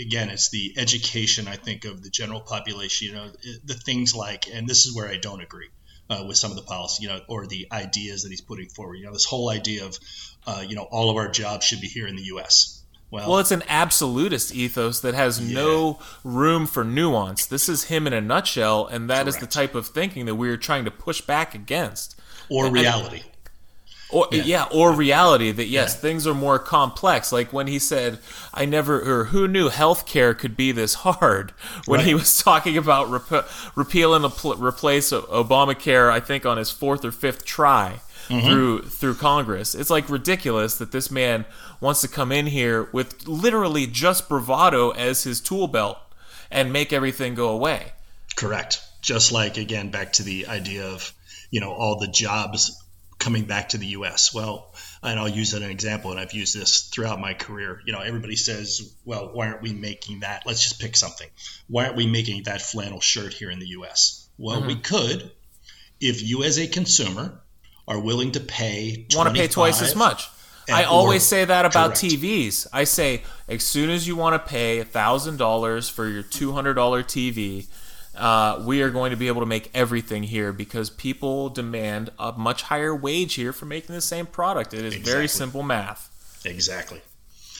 again 0.00 0.30
it's 0.30 0.50
the 0.50 0.74
education 0.76 1.48
I 1.48 1.56
think 1.56 1.84
of 1.84 2.02
the 2.02 2.10
general 2.10 2.40
population. 2.40 3.08
You 3.08 3.14
know, 3.14 3.30
the 3.64 3.74
things 3.74 4.14
like, 4.14 4.46
and 4.52 4.68
this 4.68 4.86
is 4.86 4.94
where 4.94 5.08
I 5.08 5.16
don't 5.16 5.40
agree. 5.40 5.68
Uh, 6.10 6.22
with 6.28 6.36
some 6.36 6.50
of 6.50 6.56
the 6.58 6.62
policy, 6.62 7.02
you 7.02 7.08
know, 7.08 7.18
or 7.28 7.46
the 7.46 7.66
ideas 7.72 8.24
that 8.24 8.28
he's 8.28 8.42
putting 8.42 8.68
forward. 8.68 8.96
You 8.96 9.06
know, 9.06 9.12
this 9.14 9.24
whole 9.24 9.48
idea 9.48 9.86
of, 9.86 9.98
uh, 10.46 10.62
you 10.68 10.76
know, 10.76 10.82
all 10.82 11.08
of 11.08 11.16
our 11.16 11.30
jobs 11.30 11.64
should 11.64 11.80
be 11.80 11.86
here 11.86 12.06
in 12.06 12.14
the 12.14 12.24
U.S. 12.24 12.84
Well, 13.10 13.30
well, 13.30 13.38
it's 13.38 13.52
an 13.52 13.62
absolutist 13.68 14.54
ethos 14.54 15.00
that 15.00 15.14
has 15.14 15.40
yeah. 15.40 15.54
no 15.54 15.98
room 16.24 16.66
for 16.66 16.84
nuance. 16.84 17.46
This 17.46 17.68
is 17.68 17.84
him 17.84 18.06
in 18.06 18.12
a 18.12 18.20
nutshell, 18.20 18.86
and 18.86 19.08
that 19.08 19.22
Correct. 19.22 19.28
is 19.28 19.36
the 19.38 19.46
type 19.46 19.74
of 19.74 19.86
thinking 19.86 20.26
that 20.26 20.34
we're 20.34 20.56
trying 20.56 20.84
to 20.84 20.90
push 20.90 21.20
back 21.20 21.54
against. 21.54 22.20
Or 22.50 22.70
reality. 22.70 23.22
And, 23.22 23.30
or 24.10 24.28
yeah. 24.30 24.42
yeah. 24.44 24.66
or 24.70 24.92
reality 24.92 25.50
that 25.50 25.66
yes, 25.66 25.94
yeah. 25.94 26.00
things 26.00 26.26
are 26.26 26.34
more 26.34 26.58
complex. 26.58 27.32
Like 27.32 27.52
when 27.52 27.66
he 27.66 27.78
said, 27.78 28.18
"I 28.52 28.64
never," 28.64 29.00
or 29.00 29.24
who 29.26 29.48
knew 29.48 29.68
healthcare 29.68 30.36
could 30.36 30.56
be 30.56 30.72
this 30.72 30.94
hard? 30.94 31.52
When 31.86 31.98
right. 31.98 32.06
he 32.06 32.14
was 32.14 32.38
talking 32.38 32.76
about 32.76 33.10
rep- 33.10 33.48
repeal 33.74 34.14
and 34.14 34.24
replace 34.24 35.10
Obamacare, 35.12 36.10
I 36.10 36.20
think 36.20 36.46
on 36.46 36.56
his 36.56 36.70
fourth 36.70 37.04
or 37.04 37.12
fifth 37.12 37.44
try 37.44 38.00
mm-hmm. 38.28 38.46
through 38.46 38.82
through 38.82 39.14
Congress. 39.14 39.74
It's 39.74 39.90
like 39.90 40.08
ridiculous 40.08 40.78
that 40.78 40.92
this 40.92 41.10
man 41.10 41.44
wants 41.80 42.00
to 42.02 42.08
come 42.08 42.32
in 42.32 42.46
here 42.46 42.88
with 42.92 43.26
literally 43.26 43.86
just 43.86 44.28
bravado 44.28 44.90
as 44.90 45.24
his 45.24 45.40
tool 45.40 45.66
belt 45.68 45.98
and 46.50 46.72
make 46.72 46.92
everything 46.92 47.34
go 47.34 47.48
away. 47.48 47.92
Correct. 48.36 48.80
Just 49.02 49.32
like 49.32 49.56
again 49.56 49.90
back 49.90 50.12
to 50.14 50.22
the 50.22 50.46
idea 50.46 50.86
of 50.86 51.12
you 51.50 51.60
know 51.60 51.72
all 51.72 51.98
the 51.98 52.08
jobs 52.08 52.80
coming 53.24 53.44
back 53.44 53.70
to 53.70 53.78
the 53.78 53.86
U.S. 53.86 54.34
Well, 54.34 54.74
and 55.02 55.18
I'll 55.18 55.28
use 55.28 55.54
an 55.54 55.62
example, 55.62 56.10
and 56.10 56.20
I've 56.20 56.34
used 56.34 56.54
this 56.54 56.82
throughout 56.82 57.18
my 57.18 57.32
career. 57.32 57.80
You 57.86 57.94
know, 57.94 58.00
everybody 58.00 58.36
says, 58.36 58.94
"Well, 59.06 59.30
why 59.32 59.48
aren't 59.48 59.62
we 59.62 59.72
making 59.72 60.20
that? 60.20 60.42
Let's 60.46 60.62
just 60.62 60.80
pick 60.80 60.94
something. 60.94 61.28
Why 61.66 61.86
aren't 61.86 61.96
we 61.96 62.06
making 62.06 62.42
that 62.44 62.60
flannel 62.60 63.00
shirt 63.00 63.32
here 63.32 63.50
in 63.50 63.58
the 63.58 63.68
U.S.?" 63.68 64.28
Well, 64.36 64.58
mm-hmm. 64.58 64.68
we 64.68 64.76
could 64.76 65.32
if 66.00 66.22
you, 66.22 66.42
as 66.42 66.58
a 66.58 66.66
consumer, 66.66 67.40
are 67.88 67.98
willing 67.98 68.32
to 68.32 68.40
pay 68.40 69.06
want 69.14 69.28
to 69.28 69.34
pay 69.34 69.48
twice 69.48 69.80
as 69.80 69.96
much. 69.96 70.28
I 70.70 70.84
always 70.84 71.22
say 71.22 71.44
that 71.44 71.66
about 71.66 71.94
correct. 71.94 72.02
TVs. 72.02 72.66
I 72.72 72.84
say 72.84 73.22
as 73.48 73.62
soon 73.62 73.90
as 73.90 74.06
you 74.06 74.16
want 74.16 74.34
to 74.34 74.48
pay 74.48 74.82
thousand 74.84 75.38
dollars 75.38 75.88
for 75.88 76.06
your 76.08 76.22
two 76.22 76.52
hundred 76.52 76.74
dollar 76.74 77.02
TV, 77.02 77.66
uh, 78.16 78.62
we 78.64 78.82
are 78.82 78.90
going 78.90 79.10
to 79.10 79.16
be 79.16 79.28
able 79.28 79.40
to 79.40 79.46
make 79.46 79.70
everything 79.74 80.22
here 80.22 80.52
because 80.52 80.90
people 80.90 81.48
demand 81.48 82.10
a 82.18 82.32
much 82.32 82.62
higher 82.62 82.94
wage 82.94 83.34
here 83.34 83.52
for 83.52 83.66
making 83.66 83.94
the 83.94 84.00
same 84.00 84.26
product. 84.26 84.72
It 84.72 84.84
is 84.84 84.94
exactly. 84.94 85.12
very 85.12 85.28
simple 85.28 85.62
math. 85.62 86.10
Exactly. 86.44 87.00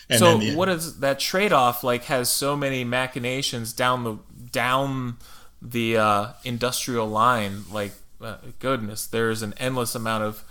And 0.08 0.18
so 0.18 0.38
the, 0.38 0.54
what 0.54 0.68
is 0.68 1.00
that 1.00 1.18
trade 1.18 1.52
off 1.52 1.82
like? 1.82 2.04
Has 2.04 2.28
so 2.28 2.56
many 2.56 2.84
machinations 2.84 3.72
down 3.72 4.04
the 4.04 4.18
down 4.52 5.16
the 5.62 5.96
uh, 5.96 6.28
industrial 6.44 7.08
line, 7.08 7.62
like 7.72 7.92
uh, 8.20 8.36
goodness, 8.58 9.06
there's 9.06 9.42
an 9.42 9.54
endless 9.56 9.94
amount 9.94 10.24
of 10.24 10.44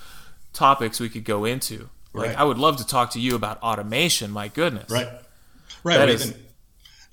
topics 0.53 0.99
we 0.99 1.09
could 1.09 1.23
go 1.23 1.45
into. 1.45 1.89
Like 2.13 2.29
right. 2.29 2.39
I 2.39 2.43
would 2.43 2.57
love 2.57 2.77
to 2.77 2.85
talk 2.85 3.11
to 3.11 3.19
you 3.19 3.35
about 3.35 3.61
automation. 3.61 4.31
My 4.31 4.47
goodness. 4.47 4.89
Right. 4.89 5.07
Right. 5.83 5.97
That 5.97 6.09
is, 6.09 6.29
even, 6.31 6.42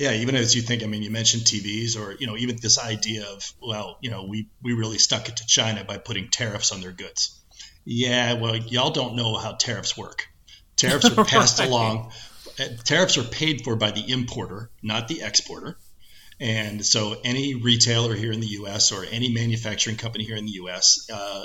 yeah. 0.01 0.13
Even 0.13 0.35
as 0.35 0.57
you 0.57 0.63
think, 0.63 0.83
I 0.83 0.87
mean, 0.87 1.03
you 1.03 1.11
mentioned 1.11 1.43
TVs, 1.43 2.01
or 2.01 2.17
you 2.19 2.27
know, 2.27 2.35
even 2.35 2.57
this 2.61 2.79
idea 2.79 3.27
of 3.27 3.53
well, 3.61 3.99
you 4.01 4.11
know, 4.11 4.25
we 4.25 4.49
we 4.63 4.73
really 4.73 4.97
stuck 4.97 5.29
it 5.29 5.37
to 5.37 5.47
China 5.47 5.85
by 5.85 5.99
putting 5.99 6.31
tariffs 6.31 6.73
on 6.73 6.81
their 6.81 6.91
goods. 6.91 7.39
Yeah. 7.85 8.33
Well, 8.33 8.57
y'all 8.57 8.93
don't 8.93 9.15
know 9.15 9.37
how 9.37 9.53
tariffs 9.53 9.99
work. 9.99 10.27
Tariffs 10.77 11.05
are 11.05 11.25
passed 11.27 11.59
right. 11.59 11.69
along. 11.69 12.13
Uh, 12.59 12.65
tariffs 12.83 13.19
are 13.19 13.25
paid 13.25 13.63
for 13.63 13.77
by 13.77 13.91
the 13.91 14.11
importer, 14.11 14.71
not 14.83 15.07
the 15.07 15.21
exporter. 15.23 15.77
And 16.41 16.85
so, 16.85 17.21
any 17.23 17.55
retailer 17.55 18.15
here 18.15 18.33
in 18.33 18.41
the 18.41 18.47
U.S. 18.47 18.93
or 18.93 19.05
any 19.05 19.29
manufacturing 19.29 19.99
company 19.99 20.25
here 20.25 20.37
in 20.37 20.47
the 20.47 20.53
U.S., 20.53 21.11
uh, 21.13 21.45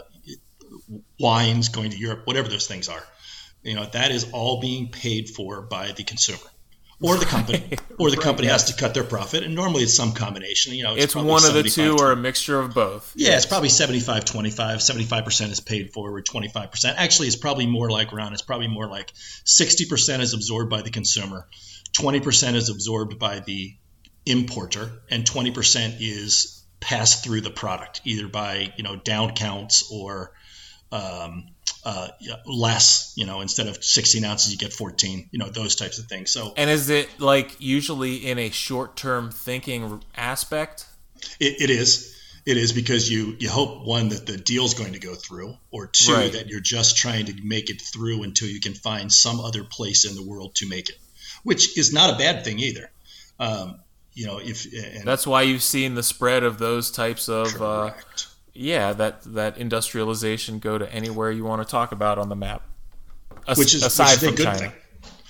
wines 1.19 1.67
going 1.67 1.91
to 1.91 1.97
Europe, 1.97 2.21
whatever 2.23 2.47
those 2.47 2.67
things 2.67 2.87
are, 2.87 3.03
you 3.63 3.75
know, 3.75 3.85
that 3.91 4.11
is 4.11 4.31
all 4.31 4.61
being 4.61 4.91
paid 4.91 5.29
for 5.29 5.61
by 5.61 5.91
the 5.91 6.05
consumer 6.05 6.49
or 7.01 7.17
the 7.17 7.25
company, 7.25 7.63
or 7.99 8.09
the 8.09 8.17
right, 8.17 8.23
company 8.23 8.47
has 8.47 8.65
to 8.65 8.73
cut 8.73 8.93
their 8.93 9.03
profit. 9.03 9.43
And 9.43 9.53
normally 9.55 9.83
it's 9.83 9.93
some 9.93 10.13
combination. 10.13 10.73
You 10.73 10.83
know, 10.83 10.93
it's, 10.93 11.05
it's 11.05 11.15
one 11.15 11.45
of 11.45 11.53
the 11.53 11.63
two 11.63 11.97
or 11.99 12.11
a 12.11 12.15
mixture 12.15 12.59
of 12.59 12.73
both. 12.73 13.13
Yeah, 13.15 13.31
yes. 13.31 13.43
it's 13.43 13.45
probably 13.47 13.69
75 13.69 14.25
25. 14.25 14.79
75% 14.79 15.51
is 15.51 15.59
paid 15.59 15.93
for, 15.93 16.21
25%. 16.21 16.93
Actually, 16.95 17.27
it's 17.27 17.35
probably 17.35 17.67
more 17.67 17.89
like 17.89 18.13
around, 18.13 18.33
it's 18.33 18.41
probably 18.41 18.67
more 18.67 18.87
like 18.87 19.11
60% 19.13 20.19
is 20.21 20.33
absorbed 20.33 20.69
by 20.69 20.81
the 20.81 20.91
consumer, 20.91 21.47
20% 21.97 22.55
is 22.55 22.69
absorbed 22.69 23.19
by 23.19 23.39
the 23.39 23.75
importer 24.25 24.91
and 25.09 25.23
20% 25.23 25.97
is 25.99 26.63
passed 26.79 27.23
through 27.23 27.41
the 27.41 27.49
product 27.49 28.01
either 28.05 28.27
by 28.27 28.71
you 28.77 28.83
know 28.83 28.95
down 28.95 29.33
counts 29.33 29.89
or 29.91 30.33
um, 30.91 31.47
uh, 31.83 32.09
less 32.45 33.13
you 33.15 33.25
know 33.25 33.41
instead 33.41 33.67
of 33.67 33.83
16 33.83 34.23
ounces 34.25 34.51
you 34.51 34.57
get 34.57 34.73
14 34.73 35.29
you 35.31 35.39
know 35.39 35.49
those 35.49 35.75
types 35.75 35.99
of 35.99 36.05
things. 36.05 36.31
So 36.31 36.53
and 36.57 36.69
is 36.69 36.89
it 36.89 37.19
like 37.19 37.55
usually 37.59 38.27
in 38.27 38.39
a 38.39 38.49
short-term 38.49 39.31
thinking 39.31 40.03
aspect? 40.15 40.85
It, 41.39 41.61
it 41.61 41.69
is. 41.69 42.13
It 42.45 42.57
is 42.57 42.73
because 42.73 43.11
you 43.11 43.35
you 43.39 43.49
hope 43.49 43.85
one 43.85 44.09
that 44.09 44.25
the 44.25 44.37
deal's 44.37 44.75
going 44.75 44.93
to 44.93 44.99
go 44.99 45.15
through 45.15 45.57
or 45.71 45.87
two 45.87 46.13
right. 46.13 46.31
that 46.33 46.47
you're 46.47 46.59
just 46.59 46.97
trying 46.97 47.25
to 47.25 47.33
make 47.43 47.69
it 47.71 47.81
through 47.81 48.23
until 48.23 48.47
you 48.47 48.59
can 48.59 48.73
find 48.73 49.11
some 49.11 49.39
other 49.39 49.63
place 49.63 50.05
in 50.05 50.15
the 50.15 50.23
world 50.23 50.53
to 50.55 50.69
make 50.69 50.89
it 50.89 50.97
which 51.45 51.77
is 51.77 51.93
not 51.93 52.13
a 52.13 52.17
bad 52.17 52.43
thing 52.43 52.59
either. 52.59 52.91
Um, 53.39 53.79
you 54.13 54.25
know 54.25 54.39
if 54.41 54.65
that's 55.03 55.27
why 55.27 55.41
you've 55.41 55.63
seen 55.63 55.93
the 55.93 56.03
spread 56.03 56.43
of 56.43 56.57
those 56.57 56.89
types 56.89 57.27
of 57.27 57.61
uh, 57.61 57.91
yeah 58.55 58.93
that 58.93 59.21
that 59.21 59.57
industrialization 59.57 60.59
go 60.59 60.77
to 60.77 60.91
anywhere 60.91 61.31
you 61.31 61.43
want 61.43 61.61
to 61.61 61.69
talk 61.69 61.91
about 61.91 62.17
on 62.17 62.29
the 62.29 62.35
map 62.35 62.63
As, 63.47 63.57
which 63.57 63.75
is, 63.75 63.83
aside 63.83 64.21
which 64.21 64.23
is 64.23 64.29
from 64.29 64.37
China. 64.37 64.57
Thing. 64.57 64.71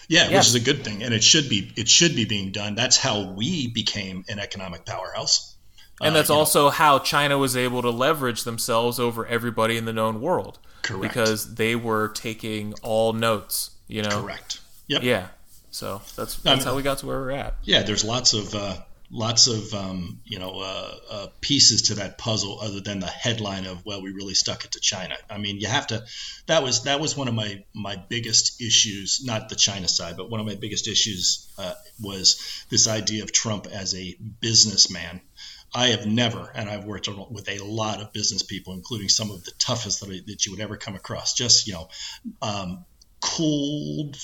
Yeah, 0.07 0.29
yes. 0.29 0.31
which 0.31 0.47
is 0.47 0.55
a 0.55 0.59
good 0.59 0.83
thing, 0.83 1.03
and 1.03 1.13
it 1.13 1.23
should 1.23 1.49
be 1.49 1.71
it 1.75 1.89
should 1.89 2.15
be 2.15 2.25
being 2.25 2.51
done. 2.51 2.75
That's 2.75 2.97
how 2.97 3.31
we 3.31 3.67
became 3.67 4.23
an 4.29 4.39
economic 4.39 4.85
powerhouse, 4.85 5.55
and 5.99 6.09
uh, 6.09 6.19
that's 6.19 6.29
also 6.29 6.65
know. 6.65 6.69
how 6.69 6.99
China 6.99 7.37
was 7.37 7.57
able 7.57 7.81
to 7.81 7.89
leverage 7.89 8.43
themselves 8.43 8.99
over 8.99 9.25
everybody 9.25 9.77
in 9.77 9.85
the 9.85 9.93
known 9.93 10.21
world. 10.21 10.59
Correct, 10.83 11.01
because 11.01 11.55
they 11.55 11.75
were 11.75 12.09
taking 12.09 12.75
all 12.83 13.13
notes. 13.13 13.71
You 13.87 14.03
know, 14.03 14.21
correct. 14.21 14.59
Yep. 14.87 15.03
Yeah. 15.03 15.27
So 15.71 16.01
that's 16.15 16.37
that's 16.37 16.45
I 16.45 16.55
mean, 16.55 16.63
how 16.65 16.75
we 16.75 16.83
got 16.83 16.99
to 16.99 17.07
where 17.07 17.19
we're 17.19 17.31
at. 17.31 17.55
Yeah, 17.63 17.81
there's 17.81 18.05
lots 18.05 18.33
of 18.33 18.53
uh, 18.53 18.77
lots 19.11 19.47
of 19.47 19.73
um, 19.73 20.19
you 20.25 20.39
know 20.39 20.59
uh, 20.59 20.95
uh, 21.09 21.27
pieces 21.41 21.83
to 21.83 21.95
that 21.95 22.17
puzzle 22.17 22.59
other 22.61 22.81
than 22.81 22.99
the 22.99 23.07
headline 23.07 23.65
of 23.65 23.85
well 23.85 24.01
we 24.01 24.11
really 24.11 24.33
stuck 24.33 24.65
it 24.65 24.71
to 24.71 24.79
China. 24.79 25.15
I 25.29 25.37
mean 25.37 25.59
you 25.59 25.67
have 25.67 25.87
to 25.87 26.03
that 26.47 26.63
was 26.63 26.83
that 26.83 26.99
was 26.99 27.15
one 27.15 27.27
of 27.27 27.33
my 27.33 27.63
my 27.73 27.95
biggest 27.95 28.61
issues 28.61 29.23
not 29.23 29.49
the 29.49 29.55
China 29.55 29.87
side 29.87 30.17
but 30.17 30.29
one 30.29 30.39
of 30.39 30.45
my 30.45 30.55
biggest 30.55 30.87
issues 30.87 31.47
uh, 31.57 31.73
was 32.01 32.65
this 32.69 32.87
idea 32.87 33.23
of 33.23 33.31
Trump 33.31 33.67
as 33.67 33.95
a 33.95 34.17
businessman. 34.39 35.21
I 35.73 35.87
have 35.87 36.05
never, 36.05 36.49
and 36.55 36.69
I've 36.69 36.85
worked 36.85 37.09
with 37.31 37.49
a 37.49 37.59
lot 37.59 37.99
of 37.99 38.13
business 38.13 38.43
people, 38.43 38.73
including 38.73 39.09
some 39.09 39.29
of 39.29 39.43
the 39.43 39.51
toughest 39.59 39.99
that, 39.99 40.09
I, 40.09 40.21
that 40.27 40.45
you 40.45 40.53
would 40.53 40.61
ever 40.61 40.77
come 40.77 40.95
across. 40.95 41.33
Just 41.33 41.67
you 41.67 41.73
know, 41.73 41.89
um, 42.41 42.85
cold, 43.19 44.17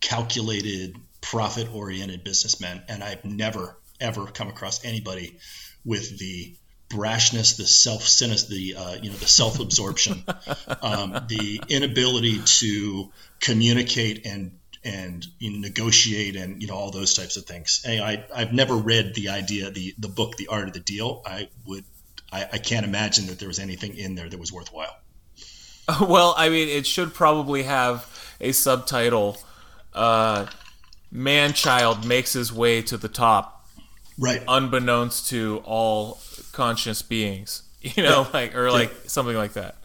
calculated, 0.00 0.96
profit 1.20 1.72
oriented 1.74 2.24
businessmen. 2.24 2.82
And 2.88 3.02
I've 3.02 3.24
never, 3.24 3.76
ever 4.00 4.26
come 4.26 4.48
across 4.48 4.84
anybody 4.84 5.38
with 5.84 6.18
the 6.18 6.54
brashness, 6.88 7.56
the 7.56 7.66
self 7.66 8.02
the 8.48 8.74
uh, 8.76 8.94
you 8.94 9.10
know 9.10 9.16
the 9.16 9.26
self 9.26 9.60
absorption, 9.60 10.24
um, 10.82 11.12
the 11.28 11.62
inability 11.68 12.40
to 12.44 13.10
communicate 13.40 14.26
and 14.26 14.58
and 14.82 15.26
you 15.38 15.52
know, 15.52 15.58
negotiate 15.58 16.36
and 16.36 16.60
you 16.62 16.68
know 16.68 16.74
all 16.74 16.90
those 16.90 17.14
types 17.14 17.36
of 17.36 17.44
things. 17.44 17.84
I 17.86 18.24
I've 18.34 18.52
never 18.52 18.74
read 18.74 19.14
the 19.14 19.30
idea 19.30 19.70
the 19.70 19.94
the 19.98 20.08
book 20.08 20.36
The 20.36 20.48
Art 20.48 20.68
of 20.68 20.74
the 20.74 20.80
Deal. 20.80 21.22
I 21.24 21.48
would 21.66 21.84
I, 22.32 22.48
I 22.52 22.58
can't 22.58 22.86
imagine 22.86 23.26
that 23.26 23.38
there 23.38 23.48
was 23.48 23.58
anything 23.58 23.96
in 23.96 24.14
there 24.14 24.28
that 24.28 24.38
was 24.38 24.52
worthwhile. 24.52 24.96
Well, 26.00 26.34
I 26.38 26.50
mean, 26.50 26.68
it 26.68 26.86
should 26.86 27.14
probably 27.14 27.64
have 27.64 28.06
a 28.40 28.52
subtitle 28.52 29.38
uh, 29.92 30.46
man 31.10 31.52
child 31.52 32.06
makes 32.06 32.32
his 32.32 32.52
way 32.52 32.80
to 32.82 32.96
the 32.96 33.08
top. 33.08 33.59
Right. 34.20 34.42
unbeknownst 34.46 35.28
to 35.30 35.62
all 35.64 36.20
conscious 36.52 37.02
beings. 37.02 37.62
You 37.82 38.02
know, 38.02 38.28
like 38.34 38.54
or 38.54 38.70
like 38.70 38.92
something 39.06 39.34
like 39.34 39.54
that. 39.54 39.76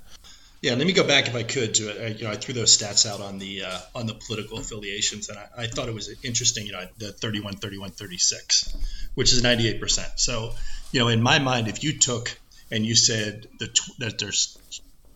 Yeah, 0.61 0.73
let 0.73 0.87
me 0.87 0.93
go 0.93 1.07
back 1.07 1.27
if 1.27 1.35
I 1.35 1.43
could 1.43 1.75
to 1.75 1.89
it. 1.89 2.19
You 2.19 2.25
know, 2.25 2.31
I 2.31 2.35
threw 2.35 2.53
those 2.53 2.75
stats 2.75 3.09
out 3.09 3.21
on 3.21 3.37
the 3.39 3.63
uh, 3.63 3.79
on 3.93 4.05
the 4.07 4.15
political 4.15 4.57
affiliations, 4.57 5.29
and 5.29 5.37
I, 5.37 5.63
I 5.63 5.67
thought 5.67 5.87
it 5.87 5.93
was 5.93 6.13
interesting. 6.23 6.65
You 6.65 6.73
know, 6.73 6.87
the 6.97 7.11
31, 7.11 7.57
31, 7.57 7.91
36, 7.91 8.75
which 9.13 9.31
is 9.31 9.43
98 9.43 9.79
percent. 9.79 10.09
So, 10.17 10.55
you 10.91 10.99
know, 10.99 11.07
in 11.07 11.21
my 11.21 11.39
mind, 11.39 11.67
if 11.67 11.83
you 11.83 11.97
took 11.97 12.37
and 12.71 12.85
you 12.85 12.95
said 12.95 13.47
that, 13.59 13.79
that 13.99 14.19
there's 14.19 14.57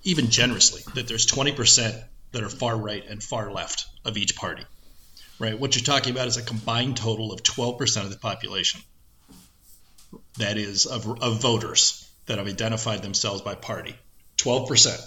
even 0.04 0.30
generously 0.30 0.84
that 0.94 1.08
there's 1.08 1.26
20 1.26 1.52
percent 1.54 1.96
that 2.32 2.44
are 2.44 2.50
far 2.50 2.78
right 2.78 3.04
and 3.10 3.22
far 3.22 3.52
left 3.52 3.88
of 4.06 4.18
each 4.18 4.36
party, 4.36 4.64
right? 5.40 5.60
What 5.60 5.76
you're 5.76 5.84
talking 5.84 6.14
about 6.14 6.28
is 6.28 6.38
a 6.38 6.44
combined 6.44 6.96
total 6.96 7.34
of 7.34 7.44
12 7.44 7.78
percent 7.78 8.06
of 8.06 8.12
the 8.12 8.20
population. 8.20 8.82
That 10.40 10.58
is 10.58 10.86
of, 10.86 11.22
of 11.22 11.42
voters 11.42 12.10
that 12.26 12.38
have 12.38 12.48
identified 12.48 13.02
themselves 13.02 13.42
by 13.42 13.56
party. 13.56 13.96
12 14.38 14.68
percent 14.68 15.02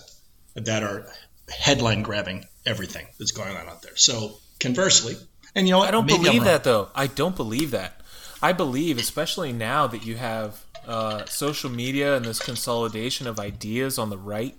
that 0.55 0.83
are 0.83 1.07
headline 1.49 2.03
grabbing 2.03 2.45
everything 2.67 3.07
that's 3.19 3.33
going 3.33 3.57
on 3.57 3.69
out 3.69 3.83
there. 3.83 3.97
So 3.97 4.39
conversely, 4.61 5.17
and 5.55 5.67
you 5.67 5.73
know 5.73 5.79
what? 5.79 5.89
I 5.89 5.91
don't 5.91 6.07
Maybe 6.07 6.25
believe 6.25 6.45
that 6.45 6.65
though. 6.65 6.89
I 6.95 7.07
don't 7.07 7.37
believe 7.37 7.73
that. 7.73 8.01
I 8.43 8.53
believe, 8.53 8.99
especially 8.99 9.53
now 9.53 9.87
that 9.87 10.05
you 10.05 10.17
have 10.17 10.65
uh, 10.87 11.25
social 11.27 11.71
media 11.71 12.17
and 12.17 12.25
this 12.25 12.41
consolidation 12.41 13.27
of 13.27 13.39
ideas 13.39 13.99
on 13.99 14.11
the 14.11 14.19
right, 14.19 14.57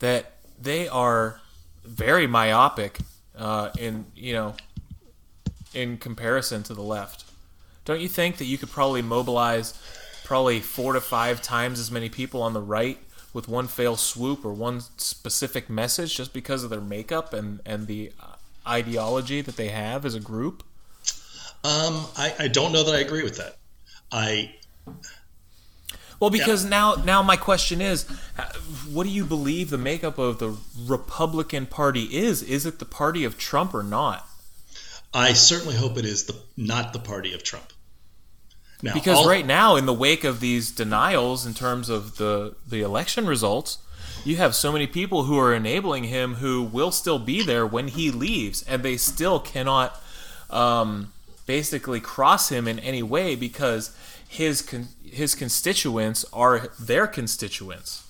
that 0.00 0.32
they 0.60 0.88
are 0.88 1.40
very 1.84 2.26
myopic 2.26 2.98
uh, 3.38 3.70
in 3.78 4.06
you 4.14 4.32
know 4.32 4.54
in 5.74 5.98
comparison 5.98 6.62
to 6.64 6.74
the 6.74 6.82
left. 6.82 7.25
Don't 7.86 8.00
you 8.00 8.08
think 8.08 8.36
that 8.38 8.44
you 8.44 8.58
could 8.58 8.70
probably 8.70 9.00
mobilize 9.00 9.72
probably 10.24 10.60
four 10.60 10.92
to 10.92 11.00
five 11.00 11.40
times 11.40 11.78
as 11.78 11.90
many 11.90 12.08
people 12.08 12.42
on 12.42 12.52
the 12.52 12.60
right 12.60 12.98
with 13.32 13.48
one 13.48 13.68
fail 13.68 13.96
swoop 13.96 14.44
or 14.44 14.52
one 14.52 14.80
specific 14.80 15.70
message 15.70 16.16
just 16.16 16.34
because 16.34 16.64
of 16.64 16.70
their 16.70 16.80
makeup 16.80 17.32
and 17.32 17.60
and 17.64 17.86
the 17.86 18.12
uh, 18.20 18.34
ideology 18.66 19.40
that 19.40 19.56
they 19.56 19.68
have 19.68 20.04
as 20.04 20.14
a 20.14 20.20
group? 20.20 20.64
Um, 21.62 22.06
I, 22.16 22.34
I 22.40 22.48
don't 22.48 22.72
know 22.72 22.82
that 22.82 22.94
I 22.94 22.98
agree 22.98 23.22
with 23.22 23.36
that. 23.36 23.56
I 24.10 24.56
Well, 26.18 26.30
because 26.30 26.64
now 26.64 26.94
now 26.94 27.22
my 27.22 27.36
question 27.36 27.80
is, 27.80 28.04
uh, 28.36 28.50
what 28.90 29.04
do 29.04 29.10
you 29.10 29.24
believe 29.24 29.70
the 29.70 29.78
makeup 29.78 30.18
of 30.18 30.40
the 30.40 30.56
Republican 30.84 31.66
Party 31.66 32.16
is? 32.16 32.42
Is 32.42 32.66
it 32.66 32.80
the 32.80 32.84
party 32.84 33.22
of 33.22 33.38
Trump 33.38 33.74
or 33.74 33.84
not? 33.84 34.26
I 35.14 35.34
certainly 35.34 35.76
hope 35.76 35.96
it 35.98 36.04
is 36.04 36.24
the 36.24 36.36
not 36.56 36.92
the 36.92 36.98
party 36.98 37.32
of 37.32 37.44
Trump. 37.44 37.72
Now, 38.82 38.94
because 38.94 39.18
all- 39.18 39.28
right 39.28 39.46
now, 39.46 39.76
in 39.76 39.86
the 39.86 39.94
wake 39.94 40.24
of 40.24 40.40
these 40.40 40.70
denials 40.70 41.46
in 41.46 41.54
terms 41.54 41.88
of 41.88 42.16
the, 42.16 42.54
the 42.68 42.82
election 42.82 43.26
results, 43.26 43.78
you 44.24 44.36
have 44.36 44.54
so 44.54 44.72
many 44.72 44.86
people 44.86 45.24
who 45.24 45.38
are 45.38 45.54
enabling 45.54 46.04
him 46.04 46.34
who 46.34 46.62
will 46.62 46.90
still 46.90 47.18
be 47.18 47.42
there 47.42 47.66
when 47.66 47.88
he 47.88 48.10
leaves, 48.10 48.62
and 48.62 48.82
they 48.82 48.96
still 48.96 49.38
cannot 49.38 50.00
um, 50.50 51.12
basically 51.46 52.00
cross 52.00 52.48
him 52.48 52.66
in 52.66 52.78
any 52.80 53.02
way 53.02 53.36
because 53.36 53.96
his 54.28 54.62
con- 54.62 54.88
his 55.04 55.34
constituents 55.34 56.24
are 56.32 56.68
their 56.78 57.06
constituents. 57.06 58.02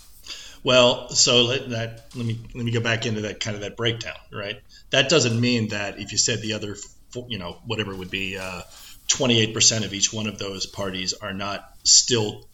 Well, 0.65 1.11
so 1.11 1.43
let 1.45 1.71
that 1.71 2.07
let 2.17 2.27
me 2.27 2.41
let 2.55 2.65
me 2.65 2.73
go 2.73 2.81
back 2.81 3.07
into 3.07 3.21
that 3.23 3.41
kind 3.41 3.55
of 3.55 3.61
that 3.63 3.77
breakdown, 3.77 4.17
right? 4.33 4.61
That 4.91 5.09
doesn't 5.09 5.39
mean 5.41 5.69
that 5.69 6.01
if 6.01 6.13
you 6.13 6.19
said 6.19 6.41
the 6.41 6.55
other, 6.55 6.77
you 7.29 7.39
know, 7.39 7.59
whatever 7.67 7.95
would 7.95 8.11
be. 8.11 8.37
Uh, 8.39 8.63
28% 9.09 9.85
of 9.85 9.95
each 9.95 10.13
one 10.13 10.27
of 10.27 10.39
those 10.39 10.67
parties 10.67 11.13
are 11.13 11.33
not 11.33 11.73
still 11.85 12.47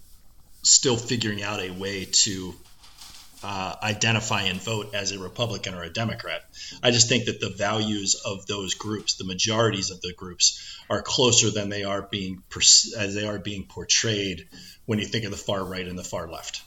still 0.62 0.96
figuring 0.96 1.42
out 1.42 1.61
a 1.61 1.70
way 1.70 2.05
to 2.05 2.55
uh, 3.42 3.74
identify 3.82 4.42
and 4.42 4.62
vote 4.62 4.94
as 4.94 5.11
a 5.11 5.18
Republican 5.18 5.74
or 5.74 5.82
a 5.82 5.90
Democrat. 5.90 6.42
I 6.82 6.92
just 6.92 7.09
think 7.09 7.24
that 7.24 7.40
the 7.40 7.50
values 7.50 8.14
of 8.14 8.46
those 8.46 8.74
groups, 8.74 9.14
the 9.14 9.24
majorities 9.24 9.90
of 9.90 10.00
the 10.00 10.12
groups, 10.12 10.61
are 10.88 11.03
closer 11.03 11.50
than 11.50 11.68
they 11.68 11.82
are 11.82 12.03
being 12.03 12.42
as 12.96 13.14
they 13.14 13.26
are 13.26 13.38
being 13.38 13.64
portrayed 13.64 14.46
when 14.86 15.00
you 15.00 15.07
think 15.07 15.24
of 15.24 15.32
the 15.32 15.36
far 15.36 15.64
right 15.64 15.86
and 15.86 15.98
the 15.98 16.05
far 16.05 16.28
left. 16.28 16.62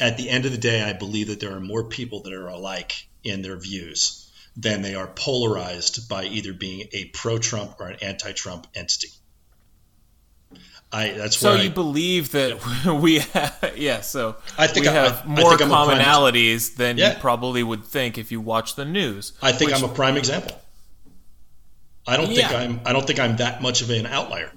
At 0.00 0.16
the 0.16 0.28
end 0.28 0.46
of 0.46 0.52
the 0.52 0.58
day, 0.58 0.82
I 0.82 0.92
believe 0.92 1.28
that 1.28 1.40
there 1.40 1.54
are 1.54 1.60
more 1.60 1.84
people 1.84 2.22
that 2.22 2.32
are 2.32 2.48
alike 2.48 3.06
in 3.22 3.42
their 3.42 3.56
views 3.56 4.28
than 4.56 4.82
they 4.82 4.96
are 4.96 5.06
polarized 5.06 6.08
by 6.08 6.24
either 6.24 6.52
being 6.52 6.88
a 6.92 7.04
pro 7.06 7.38
Trump 7.38 7.76
or 7.78 7.88
an 7.88 7.98
anti 8.02 8.32
Trump 8.32 8.66
entity. 8.74 9.10
I 10.92 11.10
that's 11.10 11.36
So 11.36 11.54
you 11.54 11.68
I, 11.70 11.72
believe 11.72 12.30
that 12.32 12.58
we 13.02 13.18
have, 13.18 13.72
yeah, 13.76 14.00
so 14.00 14.36
I 14.56 14.66
think 14.66 14.84
we 14.86 14.88
I- 14.90 14.94
have 14.94 15.22
I- 15.24 15.28
more 15.40 15.52
I'm 15.52 15.54
a 15.54 15.58
prime- 15.58 15.70
commonalities 15.70 16.76
than 16.76 16.96
Yeah. 16.96 17.14
you 17.14 17.20
probably 17.20 17.62
would 17.62 17.84
think 17.84 18.16
if 18.18 18.32
you 18.32 18.40
watch 18.40 18.74
the 18.74 18.84
news. 18.86 19.32
I 19.42 19.52
think 19.52 19.70
which- 19.70 19.82
I'm 19.82 19.88
a 19.88 19.92
prime 19.92 20.16
example. 20.16 20.58
I 22.06 22.16
don't 22.16 22.28
think 22.28 22.50
I'm 22.50 22.80
I 22.86 22.92
don't 22.94 23.06
think 23.06 23.20
I'm 23.20 23.36
that 23.36 23.60
much 23.60 23.82
of 23.82 23.90
an 23.90 24.06
outlier 24.06 24.50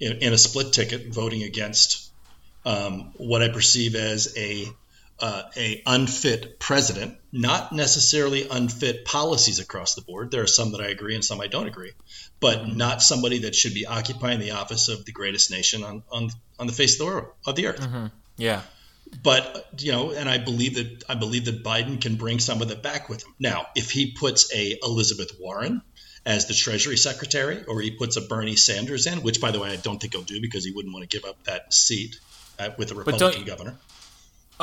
in, 0.00 0.12
in 0.18 0.32
a 0.32 0.38
split 0.38 0.72
ticket 0.72 1.12
voting 1.14 1.44
against 1.44 2.10
um, 2.66 3.12
what 3.16 3.42
I 3.42 3.48
perceive 3.48 3.94
as 3.94 4.34
a 4.36 4.66
uh, 5.20 5.42
a 5.56 5.82
unfit 5.86 6.58
president, 6.58 7.16
not 7.32 7.72
necessarily 7.72 8.48
unfit 8.48 9.04
policies 9.04 9.58
across 9.58 9.94
the 9.94 10.02
board. 10.02 10.30
There 10.30 10.42
are 10.42 10.46
some 10.46 10.72
that 10.72 10.80
I 10.80 10.88
agree 10.88 11.14
and 11.14 11.24
some 11.24 11.40
I 11.40 11.46
don't 11.46 11.66
agree, 11.66 11.92
but 12.40 12.66
not 12.68 13.02
somebody 13.02 13.40
that 13.40 13.54
should 13.54 13.74
be 13.74 13.86
occupying 13.86 14.40
the 14.40 14.52
office 14.52 14.88
of 14.88 15.04
the 15.04 15.12
greatest 15.12 15.50
nation 15.50 15.84
on 15.84 16.02
on, 16.10 16.30
on 16.58 16.66
the 16.66 16.72
face 16.72 16.94
of 16.94 16.98
the 16.98 17.04
world 17.06 17.26
of 17.46 17.56
the 17.56 17.66
earth. 17.66 17.80
yeah. 18.36 18.62
But 19.22 19.68
you 19.78 19.92
know, 19.92 20.12
and 20.12 20.28
I 20.28 20.38
believe 20.38 20.76
that 20.76 21.04
I 21.08 21.14
believe 21.14 21.44
that 21.46 21.64
Biden 21.64 22.00
can 22.00 22.16
bring 22.16 22.38
some 22.38 22.62
of 22.62 22.68
that 22.68 22.82
back 22.82 23.08
with 23.08 23.24
him. 23.24 23.34
Now, 23.38 23.66
if 23.74 23.90
he 23.90 24.12
puts 24.12 24.54
a 24.54 24.78
Elizabeth 24.82 25.32
Warren 25.40 25.82
as 26.24 26.46
the 26.46 26.54
Treasury 26.54 26.96
Secretary, 26.96 27.64
or 27.64 27.80
he 27.80 27.90
puts 27.90 28.16
a 28.16 28.20
Bernie 28.20 28.56
Sanders 28.56 29.06
in, 29.06 29.22
which 29.22 29.40
by 29.40 29.50
the 29.50 29.58
way 29.58 29.70
I 29.70 29.76
don't 29.76 29.98
think 30.00 30.14
he'll 30.14 30.22
do 30.22 30.40
because 30.40 30.64
he 30.64 30.70
wouldn't 30.70 30.94
want 30.94 31.08
to 31.08 31.14
give 31.14 31.28
up 31.28 31.42
that 31.44 31.72
seat 31.74 32.20
uh, 32.58 32.70
with 32.78 32.92
a 32.92 32.94
Republican 32.94 33.44
governor. 33.44 33.76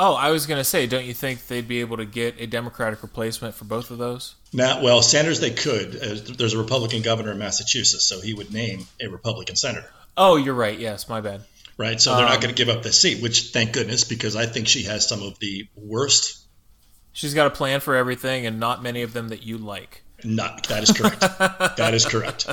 Oh, 0.00 0.14
I 0.14 0.30
was 0.30 0.46
going 0.46 0.58
to 0.58 0.64
say, 0.64 0.86
don't 0.86 1.04
you 1.04 1.12
think 1.12 1.46
they'd 1.48 1.66
be 1.66 1.80
able 1.80 1.96
to 1.96 2.04
get 2.04 2.40
a 2.40 2.46
Democratic 2.46 3.02
replacement 3.02 3.54
for 3.56 3.64
both 3.64 3.90
of 3.90 3.98
those? 3.98 4.36
Now, 4.52 4.80
well, 4.80 5.02
Sanders 5.02 5.40
they 5.40 5.50
could. 5.50 5.96
Uh, 5.96 6.14
there's 6.38 6.54
a 6.54 6.58
Republican 6.58 7.02
governor 7.02 7.32
in 7.32 7.38
Massachusetts, 7.38 8.04
so 8.08 8.20
he 8.20 8.32
would 8.32 8.52
name 8.52 8.86
a 9.02 9.08
Republican 9.08 9.56
senator. 9.56 9.90
Oh, 10.16 10.36
you're 10.36 10.54
right. 10.54 10.78
Yes, 10.78 11.08
my 11.08 11.20
bad. 11.20 11.42
Right, 11.76 12.00
so 12.00 12.14
they're 12.14 12.24
not 12.26 12.36
Um, 12.36 12.40
going 12.42 12.54
to 12.54 12.64
give 12.64 12.74
up 12.74 12.82
the 12.84 12.92
seat, 12.92 13.22
which 13.22 13.50
thank 13.52 13.72
goodness, 13.72 14.04
because 14.04 14.36
I 14.36 14.46
think 14.46 14.68
she 14.68 14.84
has 14.84 15.06
some 15.06 15.22
of 15.22 15.38
the 15.40 15.66
worst. 15.76 16.46
She's 17.12 17.34
got 17.34 17.48
a 17.48 17.50
plan 17.50 17.80
for 17.80 17.96
everything, 17.96 18.46
and 18.46 18.60
not 18.60 18.82
many 18.82 19.02
of 19.02 19.12
them 19.12 19.28
that 19.30 19.42
you 19.42 19.58
like. 19.58 20.02
Not 20.24 20.66
that 20.68 20.82
is 20.82 20.92
correct. 20.92 21.20
that 21.76 21.94
is 21.94 22.04
correct. 22.04 22.48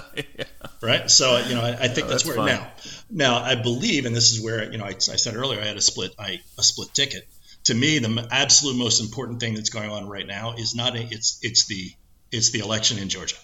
Right. 0.82 1.10
So 1.10 1.38
you 1.48 1.56
know, 1.56 1.62
I, 1.62 1.70
I 1.70 1.88
think 1.88 2.06
Oh, 2.08 2.10
that's, 2.12 2.24
that's 2.24 2.38
where 2.38 2.46
now. 2.46 2.72
Now 3.10 3.38
I 3.38 3.56
believe, 3.56 4.06
and 4.06 4.16
this 4.16 4.32
is 4.32 4.44
where 4.44 4.72
you 4.72 4.78
know 4.78 4.86
I, 4.86 4.90
I 4.90 5.16
said 5.18 5.36
earlier 5.36 5.60
I 5.60 5.66
had 5.66 5.78
a 5.78 5.82
split 5.82 6.12
I 6.20 6.42
a 6.60 6.64
split 6.64 6.94
ticket. 6.94 7.28
To 7.66 7.74
me, 7.74 8.00
the 8.00 8.28
absolute 8.32 8.78
most 8.78 9.02
important 9.02 9.40
thing 9.40 9.54
that's 9.56 9.70
going 9.70 9.90
on 9.90 10.08
right 10.08 10.26
now 10.28 10.54
is 10.54 10.76
not 10.76 10.96
a, 10.96 11.02
it's 11.02 11.40
it's 11.42 11.66
the 11.68 11.92
it's 12.32 12.52
the 12.52 12.60
election 12.60 12.98
in 13.00 13.10
Georgia. 13.10 13.38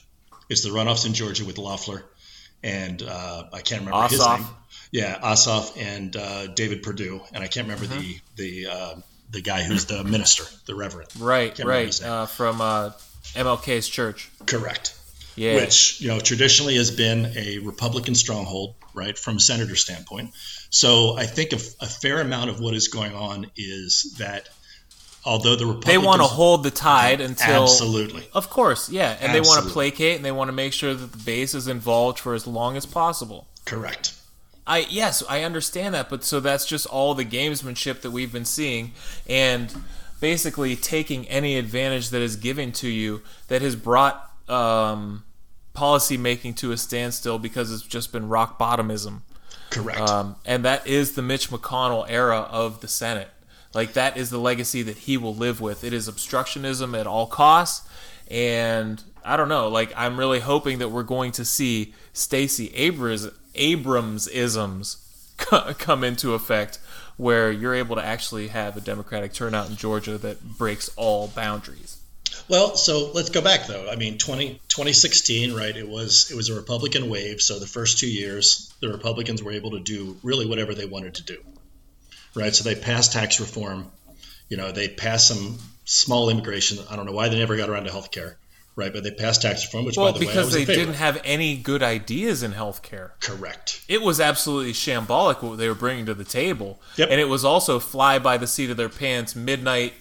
It's 0.50 0.64
the 0.64 0.70
runoffs 0.70 1.06
in 1.06 1.14
Georgia 1.14 1.46
with 1.46 1.58
Loeffler 1.58 2.04
and 2.64 3.02
uh, 3.02 3.44
I 3.54 3.62
can't 3.62 3.82
remember 3.86 4.08
his 4.08 4.20
Ossoff. 4.22 4.38
name. 4.40 4.48
Yeah, 4.92 5.20
Ossoff 5.24 5.82
and 5.82 6.16
uh, 6.16 6.48
David 6.48 6.84
Perdue, 6.84 7.22
and 7.34 7.44
I 7.44 7.48
can't 7.48 7.68
remember 7.68 7.86
Mm-hmm. 7.86 8.12
the 8.36 8.64
the 8.66 8.72
uh, 8.72 8.96
the 9.32 9.42
guy 9.42 9.64
who's 9.64 9.86
the 9.86 10.04
minister, 10.04 10.44
the 10.66 10.76
reverend. 10.76 11.10
Right, 11.20 11.58
right. 11.60 12.04
Uh, 12.04 12.26
from 12.28 12.60
uh, 12.62 12.92
MLK's 13.34 13.88
church. 13.88 14.30
Correct. 14.46 14.96
Yeah. 15.38 15.56
which 15.56 16.02
you 16.02 16.10
know 16.10 16.20
traditionally 16.20 16.76
has 16.76 16.92
been 16.92 17.32
a 17.38 17.60
Republican 17.60 18.14
stronghold, 18.16 18.76
right, 18.94 19.18
from 19.18 19.38
a 19.38 19.40
senator 19.40 19.76
standpoint. 19.78 20.32
So 20.72 21.18
I 21.18 21.26
think 21.26 21.52
a, 21.52 21.60
a 21.82 21.88
fair 21.88 22.22
amount 22.22 22.50
of 22.50 22.60
what 22.60 22.74
is 22.74 22.88
going 22.88 23.14
on 23.14 23.46
is 23.56 24.16
that 24.18 24.48
although 25.26 25.56
the 25.56 25.66
Republicans 25.66 25.94
they 25.94 25.98
want 25.98 26.22
to 26.22 26.28
hold 26.28 26.64
the 26.64 26.72
tide 26.72 27.22
until. 27.22 27.64
absolutely 27.64 28.28
Of 28.34 28.50
course, 28.50 28.90
yeah. 28.90 29.18
And 29.20 29.36
they 29.36 29.42
want 29.42 29.66
to 29.66 29.70
placate 29.70 30.16
and 30.16 30.26
they 30.26 30.32
want 30.32 30.48
to 30.48 30.54
make 30.54 30.74
sure 30.74 30.94
that 30.94 31.12
the 31.12 31.18
base 31.18 31.54
is 31.54 31.68
involved 31.68 32.20
for 32.20 32.34
as 32.34 32.48
long 32.48 32.78
as 32.78 32.86
possible. 32.86 33.48
correct, 33.66 34.14
I 34.66 34.86
yes, 34.90 35.22
I 35.30 35.44
understand 35.44 35.94
that, 35.94 36.10
but 36.10 36.24
so 36.24 36.40
that's 36.40 36.66
just 36.66 36.88
all 36.88 37.14
the 37.14 37.26
gamesmanship 37.26 38.02
that 38.02 38.12
we've 38.12 38.32
been 38.32 38.46
seeing 38.46 38.94
and 39.28 39.76
basically 40.22 40.76
taking 40.78 41.28
any 41.28 41.58
advantage 41.58 42.10
that 42.12 42.22
is 42.22 42.38
given 42.38 42.72
to 42.72 42.88
you 42.88 43.22
that 43.50 43.62
has 43.62 43.76
brought 43.76 44.32
um, 44.48 45.24
policy 45.74 46.16
making 46.16 46.54
to 46.54 46.72
a 46.72 46.78
standstill 46.78 47.40
because 47.40 47.74
it's 47.74 47.82
just 47.82 48.14
been 48.14 48.30
rock 48.30 48.58
bottomism. 48.58 49.22
Correct. 49.72 50.00
Um, 50.00 50.36
and 50.46 50.64
that 50.66 50.86
is 50.86 51.14
the 51.14 51.22
Mitch 51.22 51.50
McConnell 51.50 52.06
era 52.10 52.48
of 52.50 52.82
the 52.82 52.88
Senate. 52.88 53.30
Like 53.74 53.94
that 53.94 54.18
is 54.18 54.30
the 54.30 54.38
legacy 54.38 54.84
that 54.84 55.00
he 55.00 55.18
will 55.18 55.36
live 55.36 55.62
with. 55.62 55.84
It 55.84 55.94
is 55.94 56.10
obstructionism 56.10 57.00
at 57.00 57.08
all 57.08 57.26
costs, 57.26 57.88
and 58.30 59.02
I 59.24 59.38
don't 59.38 59.50
know. 59.50 59.68
Like 59.70 59.94
I'm 59.96 60.18
really 60.18 60.42
hoping 60.42 60.80
that 60.80 60.90
we're 60.90 61.04
going 61.04 61.32
to 61.34 61.46
see 61.46 61.94
Stacey 62.14 62.72
Abrams 62.76 63.30
Abrams 63.56 64.28
isms 64.28 65.34
come 65.78 66.04
into 66.04 66.34
effect 66.34 66.80
where 67.18 67.52
you're 67.52 67.76
able 67.76 67.96
to 67.96 68.04
actually 68.04 68.48
have 68.48 68.76
a 68.76 68.82
Democratic 68.82 69.34
turnout 69.34 69.70
in 69.70 69.76
Georgia 69.76 70.18
that 70.18 70.58
breaks 70.58 70.90
all 70.96 71.28
boundaries. 71.28 72.01
Well, 72.48 72.76
so 72.76 73.12
let's 73.14 73.30
go 73.30 73.42
back 73.42 73.68
though. 73.68 73.90
I 73.90 73.96
mean, 73.96 74.18
20, 74.18 74.60
2016, 74.68 75.54
right? 75.54 75.76
It 75.76 75.88
was 75.88 76.30
it 76.32 76.36
was 76.36 76.50
a 76.50 76.56
Republican 76.56 77.10
wave. 77.10 77.42
So 77.42 77.60
the 77.60 77.68
first 77.68 78.00
two 78.00 78.10
years, 78.10 78.74
the 78.82 78.90
Republicans 78.90 79.42
were 79.42 79.52
able 79.52 79.72
to 79.72 79.80
do 79.80 80.18
really 80.24 80.46
whatever 80.46 80.74
they 80.74 80.86
wanted 80.86 81.16
to 81.16 81.24
do, 81.24 81.38
right? 82.36 82.54
So 82.54 82.64
they 82.64 82.76
passed 82.76 83.14
tax 83.14 83.40
reform. 83.40 83.92
You 84.50 84.58
know, 84.58 84.72
they 84.72 84.90
passed 84.90 85.28
some 85.28 85.58
small 85.86 86.30
immigration. 86.30 86.80
I 86.90 86.96
don't 86.96 87.06
know 87.06 87.14
why 87.14 87.30
they 87.30 87.40
never 87.40 87.56
got 87.56 87.70
around 87.70 87.86
to 87.86 87.92
health 87.92 88.12
care 88.12 88.38
right? 88.76 88.94
But 88.94 89.04
they 89.04 89.12
passed 89.12 89.42
tax 89.42 89.66
reform, 89.66 89.86
which 89.86 89.98
well, 89.98 90.12
by 90.12 90.20
the 90.20 90.26
because 90.26 90.54
way, 90.54 90.66
they 90.66 90.76
didn't 90.76 90.96
have 90.96 91.20
any 91.24 91.58
good 91.58 91.84
ideas 91.84 92.44
in 92.44 92.54
health 92.54 92.82
care. 92.82 93.14
Correct. 93.20 93.84
It 93.88 94.02
was 94.02 94.20
absolutely 94.20 94.74
shambolic 94.74 95.42
what 95.42 95.58
they 95.58 95.68
were 95.68 95.76
bringing 95.76 96.06
to 96.06 96.14
the 96.14 96.24
table, 96.24 96.82
yep. 96.96 97.10
and 97.12 97.20
it 97.20 97.28
was 97.28 97.44
also 97.44 97.80
fly 97.80 98.20
by 98.20 98.38
the 98.38 98.48
seat 98.48 98.70
of 98.70 98.78
their 98.78 98.90
pants, 98.90 99.36
midnight 99.36 99.94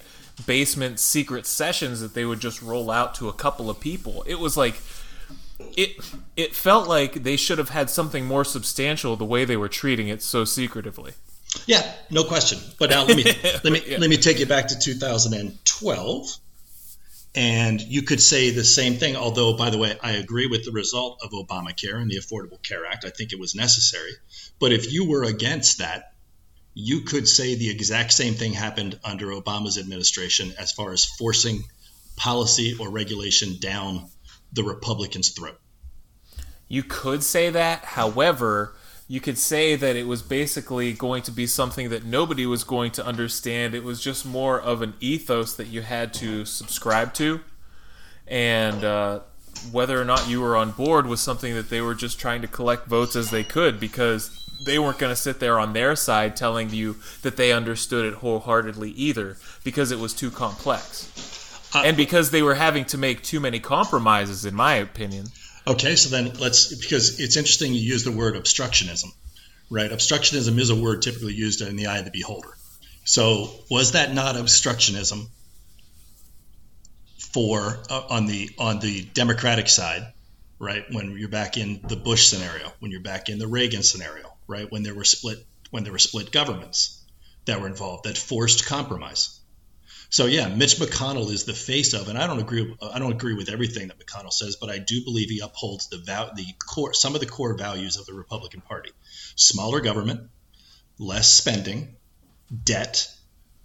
basement 0.47 0.99
secret 0.99 1.47
sessions 1.47 2.01
that 2.01 2.14
they 2.14 2.24
would 2.24 2.41
just 2.41 2.62
roll 2.62 2.91
out 2.91 3.14
to 3.16 3.28
a 3.28 3.32
couple 3.32 3.70
of 3.70 3.80
people. 3.80 4.24
It 4.26 4.38
was 4.38 4.57
like 4.57 4.80
it 5.76 5.97
it 6.36 6.55
felt 6.55 6.88
like 6.88 7.22
they 7.22 7.36
should 7.36 7.59
have 7.59 7.70
had 7.70 7.91
something 7.91 8.24
more 8.24 8.45
substantial 8.45 9.16
the 9.16 9.24
way 9.24 9.45
they 9.45 9.57
were 9.57 9.68
treating 9.68 10.09
it 10.09 10.22
so 10.22 10.45
secretively. 10.45 11.12
Yeah, 11.66 11.93
no 12.11 12.24
question. 12.24 12.59
But 12.78 12.91
now 12.91 13.05
let 13.05 13.16
me 13.16 13.24
let 13.64 13.64
me 13.64 13.82
yeah. 13.86 13.99
let 13.99 14.11
me 14.11 14.16
take 14.16 14.38
you 14.38 14.47
back 14.47 14.68
to 14.68 14.78
2012 14.78 16.38
and 17.34 17.80
you 17.80 18.03
could 18.03 18.20
say 18.20 18.51
the 18.51 18.64
same 18.64 18.95
thing, 18.95 19.14
although, 19.14 19.57
by 19.57 19.70
the 19.70 19.78
way, 19.78 19.97
I 20.03 20.12
agree 20.12 20.47
with 20.47 20.64
the 20.64 20.72
result 20.72 21.20
of 21.22 21.30
Obamacare 21.30 21.95
and 21.95 22.11
the 22.11 22.16
Affordable 22.16 22.61
Care 22.61 22.84
Act. 22.86 23.05
I 23.05 23.11
think 23.11 23.32
it 23.32 23.38
was 23.38 23.55
necessary. 23.55 24.11
But 24.59 24.72
if 24.72 24.93
you 24.93 25.09
were 25.09 25.22
against 25.22 25.78
that, 25.78 26.10
you 26.81 27.03
could 27.03 27.28
say 27.28 27.55
the 27.55 27.68
exact 27.68 28.12
same 28.12 28.35
thing 28.35 28.55
happened 28.55 28.99
under 29.05 29.26
Obama's 29.26 29.76
administration 29.76 30.53
as 30.59 30.72
far 30.72 30.93
as 30.93 31.05
forcing 31.05 31.64
policy 32.16 32.76
or 32.81 32.91
regulation 32.91 33.57
down 33.61 34.09
the 34.53 34.62
Republicans' 34.62 35.31
throat. 35.31 35.61
You 36.68 36.83
could 36.83 37.22
say 37.22 37.51
that. 37.51 37.85
However, 37.85 38.74
you 39.09 39.20
could 39.20 39.37
say 39.37 39.76
that 39.76 39.95
it 39.95 40.07
was 40.07 40.22
basically 40.22 40.93
going 40.93 41.22
to 41.24 41.31
be 41.31 41.47
something 41.47 41.91
that 41.91 42.05
nobody 42.05 42.47
was 42.47 42.64
going 42.64 42.93
to 42.93 43.05
understand. 43.05 43.74
It 43.74 43.85
was 43.85 44.01
just 44.01 44.24
more 44.24 44.59
of 44.59 44.81
an 44.81 44.95
ethos 45.01 45.55
that 45.57 45.66
you 45.66 45.83
had 45.83 46.14
to 46.14 46.45
subscribe 46.47 47.12
to. 47.14 47.41
And 48.26 48.85
uh, 48.85 49.20
whether 49.70 50.01
or 50.01 50.05
not 50.05 50.28
you 50.28 50.41
were 50.41 50.57
on 50.57 50.70
board 50.70 51.07
was 51.07 51.20
something 51.20 51.55
that 51.55 51.68
they 51.68 51.81
were 51.83 51.95
just 51.95 52.18
trying 52.18 52.41
to 52.41 52.49
collect 52.49 52.87
votes 52.87 53.16
as 53.16 53.31
they 53.31 53.45
could 53.45 53.78
because 53.78 54.49
they 54.63 54.79
weren't 54.79 54.99
going 54.99 55.13
to 55.13 55.21
sit 55.21 55.41
there 55.41 55.59
on 55.59 55.73
their 55.73 55.97
side 55.97 56.37
telling 56.37 56.71
you 56.71 56.97
that 57.23 57.37
they 57.37 57.53
understood 57.53 58.05
it 58.05 58.15
wholeheartedly 58.15 58.91
either 58.91 59.37
because 59.65 59.91
it 59.91 59.99
was 59.99 60.13
too 60.13 60.31
complex. 60.31 61.71
Uh, 61.75 61.83
and 61.85 61.97
because 61.97 62.31
they 62.31 62.43
were 62.43 62.55
having 62.55 62.85
to 62.85 62.99
make 62.99 63.23
too 63.23 63.41
many 63.41 63.61
compromises, 63.61 64.45
in 64.45 64.55
my 64.55 64.75
opinion. 64.75 65.27
Okay, 65.67 65.95
so 65.95 66.11
then 66.11 66.33
let's 66.41 66.75
because 66.75 67.21
it's 67.21 67.37
interesting 67.37 67.73
you 67.73 67.81
use 67.81 68.03
the 68.05 68.13
word 68.13 68.35
obstructionism, 68.35 69.13
right? 69.71 69.91
Obstructionism 69.91 70.59
is 70.59 70.71
a 70.71 70.75
word 70.75 71.03
typically 71.03 71.35
used 71.35 71.61
in 71.61 71.77
the 71.77 71.87
eye 71.87 71.99
of 71.99 72.05
the 72.05 72.11
beholder. 72.11 72.57
So 73.05 73.51
was 73.71 73.93
that 73.93 74.13
not 74.13 74.35
obstructionism 74.35 75.29
for 77.33 77.79
uh, 77.89 78.03
on 78.11 78.27
the 78.27 78.51
on 78.59 78.81
the 78.81 79.05
Democratic 79.15 79.69
side, 79.69 80.13
right? 80.59 80.85
When 80.91 81.17
you're 81.17 81.29
back 81.29 81.57
in 81.57 81.81
the 81.87 81.97
Bush 81.97 82.29
scenario, 82.29 82.73
when 82.81 82.91
you're 82.91 83.01
back 83.01 83.29
in 83.29 83.39
the 83.39 83.47
Reagan 83.47 83.83
scenario, 83.83 84.30
right? 84.51 84.70
When 84.70 84.82
there 84.82 84.94
were 84.94 85.05
split 85.05 85.38
when 85.70 85.84
there 85.84 85.92
were 85.92 85.98
split 85.98 86.32
governments 86.32 87.03
that 87.44 87.61
were 87.61 87.68
involved 87.68 88.05
that 88.05 88.18
forced 88.18 88.66
compromise. 88.66 89.40
So 90.11 90.26
yeah, 90.26 90.48
Mitch 90.48 90.76
McConnell 90.76 91.30
is 91.30 91.44
the 91.44 91.55
face 91.55 91.94
of, 91.94 92.09
and 92.09 92.18
I 92.18 92.26
don't 92.26 92.40
agree. 92.40 92.76
I 92.82 92.98
don't 92.98 93.12
agree 93.12 93.34
with 93.34 93.48
everything 93.48 93.88
that 93.88 93.98
McConnell 93.98 94.32
says, 94.32 94.57
but 94.57 94.68
I 94.68 94.78
do 94.78 95.05
believe 95.05 95.30
he 95.30 95.38
upholds 95.38 95.88
the 95.88 95.98
the 95.98 96.46
core, 96.68 96.92
some 96.92 97.14
of 97.14 97.20
the 97.20 97.26
core 97.26 97.57
values 97.57 97.96
of 97.96 98.07
the 98.07 98.14
Republican 98.14 98.61
Party: 98.61 98.90
smaller 99.36 99.80
government, 99.80 100.28
less 100.98 101.32
spending, 101.32 101.94
debt, 102.64 103.09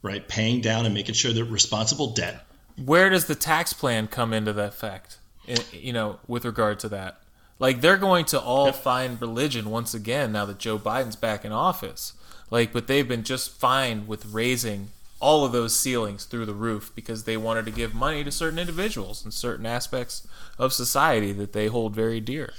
right, 0.03 0.27
paying 0.27 0.61
down 0.61 0.85
and 0.85 0.93
making 0.93 1.15
sure 1.15 1.33
that 1.33 1.43
responsible 1.45 2.13
debt. 2.13 2.45
Where 2.77 3.09
does 3.09 3.25
the 3.25 3.35
tax 3.35 3.73
plan 3.73 4.07
come 4.07 4.31
into 4.31 4.53
that 4.53 4.75
fact? 4.75 5.17
Eh, 5.47 5.57
you 5.71 5.93
know, 5.93 6.19
with 6.27 6.45
regard 6.45 6.79
to 6.79 6.89
that, 6.89 7.21
like 7.59 7.81
they're 7.81 7.97
going 7.97 8.25
to 8.25 8.39
all 8.39 8.71
find 8.71 9.19
religion 9.21 9.69
once 9.69 9.93
again 9.93 10.31
now 10.31 10.45
that 10.45 10.59
Joe 10.59 10.77
Biden's 10.77 11.15
back 11.15 11.45
in 11.45 11.51
office. 11.51 12.13
Like, 12.51 12.73
but 12.73 12.87
they've 12.87 13.07
been 13.07 13.23
just 13.23 13.51
fine 13.51 14.07
with 14.07 14.25
raising 14.25 14.89
all 15.19 15.45
of 15.45 15.51
those 15.51 15.75
ceilings 15.75 16.25
through 16.25 16.45
the 16.45 16.53
roof 16.53 16.91
because 16.95 17.23
they 17.23 17.37
wanted 17.37 17.65
to 17.65 17.71
give 17.71 17.95
money 17.95 18.23
to 18.23 18.31
certain 18.31 18.59
individuals 18.59 19.23
and 19.23 19.33
certain 19.33 19.65
aspects 19.65 20.27
of 20.59 20.73
society 20.73 21.31
that 21.31 21.53
they 21.53 21.67
hold 21.67 21.95
very 21.95 22.19
dear. 22.19 22.53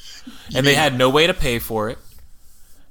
And 0.55 0.67
they 0.67 0.75
had 0.75 0.97
no 0.97 1.09
way 1.11 1.27
to 1.27 1.35
pay 1.35 1.59
for 1.59 1.89
it. 1.89 1.99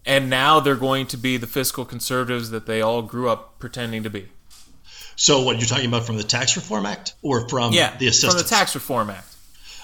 And 0.06 0.30
now 0.30 0.60
they're 0.60 0.76
going 0.76 1.08
to 1.08 1.18
be 1.18 1.38
the 1.38 1.48
fiscal 1.48 1.84
conservatives 1.84 2.52
that 2.52 2.68
they 2.68 2.82
all 2.82 3.02
grew 3.02 3.28
up 3.28 3.58
pretending 3.58 4.04
to 4.04 4.10
be. 4.10 4.28
So, 5.16 5.42
what 5.42 5.58
you're 5.58 5.68
talking 5.68 5.88
about 5.88 6.06
from 6.06 6.18
the 6.18 6.24
Tax 6.24 6.56
Reform 6.56 6.86
Act 6.86 7.16
or 7.22 7.48
from 7.50 7.74
yeah, 7.74 7.98
the 7.98 8.08
assistance? 8.08 8.34
From 8.34 8.44
the 8.44 8.50
Tax 8.50 8.76
Reform 8.76 9.10
Act. 9.10 9.35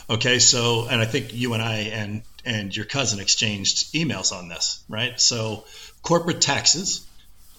Okay, 0.10 0.40
so, 0.40 0.88
and 0.90 1.00
I 1.02 1.06
think 1.06 1.34
you 1.34 1.54
and 1.54 1.62
I 1.62 1.76
and 1.94 2.24
and 2.44 2.76
your 2.76 2.86
cousin 2.86 3.20
exchanged 3.20 3.94
emails 3.94 4.36
on 4.36 4.48
this, 4.48 4.84
right? 4.90 5.20
So, 5.20 5.66
corporate 6.02 6.42
taxes 6.42 7.06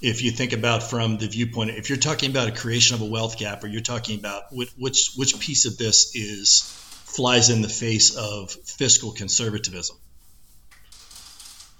if 0.02 0.20
you 0.22 0.32
think 0.32 0.52
about 0.52 0.82
from 0.82 1.16
the 1.16 1.28
viewpoint, 1.28 1.70
if 1.70 1.88
you're 1.88 1.96
talking 1.96 2.30
about 2.30 2.48
a 2.48 2.52
creation 2.52 2.96
of 2.96 3.02
a 3.02 3.04
wealth 3.04 3.38
gap, 3.38 3.62
or 3.62 3.68
you're 3.68 3.80
talking 3.80 4.18
about 4.18 4.52
which 4.52 5.12
which 5.16 5.38
piece 5.38 5.64
of 5.64 5.78
this 5.78 6.14
is 6.16 6.62
flies 7.06 7.50
in 7.50 7.62
the 7.62 7.68
face 7.68 8.16
of 8.16 8.50
fiscal 8.50 9.12
conservatism. 9.12 9.96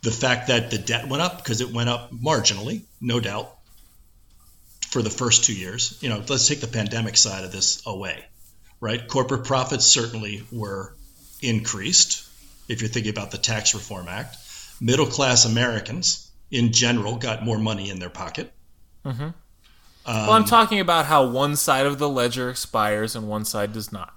The 0.03 0.13
fact 0.13 0.49
that 0.49 0.71
the 0.71 0.79
debt 0.79 1.09
went 1.09 1.23
up 1.23 1.39
because 1.39 1.61
it 1.61 1.73
went 1.73 1.89
up 1.89 2.13
marginally, 2.13 2.83
no 3.01 3.19
doubt, 3.19 3.53
for 4.89 5.03
the 5.03 5.11
first 5.11 5.45
two 5.45 5.55
years. 5.55 5.99
You 6.01 6.09
know, 6.09 6.23
let's 6.29 6.47
take 6.47 6.61
the 6.61 6.67
pandemic 6.67 7.17
side 7.17 7.45
of 7.45 7.51
this 7.51 7.85
away, 7.87 8.25
right? 8.83 9.07
Corporate 9.07 9.45
profits 9.45 9.87
certainly 9.87 10.45
were 10.51 10.93
increased. 11.41 12.29
If 12.69 12.83
you're 12.83 12.91
thinking 12.91 13.11
about 13.11 13.31
the 13.31 13.39
Tax 13.39 13.75
Reform 13.75 14.09
Act, 14.09 14.37
middle 14.81 15.07
class 15.07 15.45
Americans 15.45 16.31
in 16.51 16.73
general 16.73 17.17
got 17.17 17.45
more 17.45 17.59
money 17.59 17.91
in 17.91 18.01
their 18.01 18.11
pocket. 18.11 18.53
Mm-hmm. 19.07 19.23
Um, 19.23 19.35
well, 20.05 20.33
I'm 20.33 20.45
talking 20.45 20.81
about 20.81 21.07
how 21.07 21.29
one 21.29 21.55
side 21.55 21.87
of 21.87 21.99
the 21.99 22.09
ledger 22.09 22.51
expires 22.51 23.15
and 23.15 23.29
one 23.29 23.45
side 23.45 23.73
does 23.73 23.93
not. 23.93 24.13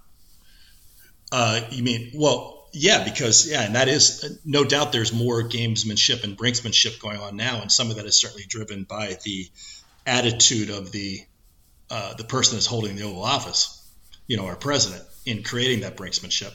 Uh, 1.31 1.61
you 1.69 1.83
mean 1.83 2.11
well, 2.15 2.67
yeah, 2.73 3.03
because 3.03 3.47
yeah, 3.49 3.61
and 3.61 3.75
that 3.75 3.87
is 3.87 4.39
no 4.45 4.63
doubt. 4.63 4.91
There's 4.91 5.13
more 5.13 5.43
gamesmanship 5.43 6.23
and 6.23 6.35
brinksmanship 6.35 6.99
going 6.99 7.19
on 7.19 7.35
now, 7.35 7.61
and 7.61 7.71
some 7.71 7.91
of 7.91 7.97
that 7.97 8.05
is 8.05 8.19
certainly 8.19 8.45
driven 8.47 8.83
by 8.83 9.17
the 9.23 9.47
attitude 10.07 10.71
of 10.71 10.91
the 10.91 11.21
uh, 11.91 12.15
the 12.15 12.23
person 12.23 12.55
that's 12.55 12.65
holding 12.65 12.95
the 12.95 13.03
Oval 13.03 13.23
Office, 13.23 13.84
you 14.27 14.37
know, 14.37 14.45
our 14.47 14.55
president, 14.55 15.03
in 15.25 15.43
creating 15.43 15.81
that 15.81 15.97
brinksmanship. 15.97 16.53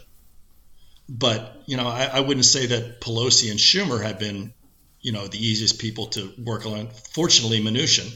But 1.09 1.63
you 1.67 1.77
know, 1.77 1.89
I, 1.89 2.05
I 2.05 2.21
wouldn't 2.21 2.47
say 2.47 2.67
that 2.67 3.01
Pelosi 3.01 3.51
and 3.51 3.59
Schumer 3.59 4.03
have 4.03 4.19
been 4.19 4.53
you 5.01 5.13
know 5.13 5.27
the 5.27 5.45
easiest 5.45 5.79
people 5.79 6.07
to 6.09 6.33
work 6.39 6.67
on. 6.67 6.89
Fortunately, 7.13 7.61
Mnuchin, 7.61 8.13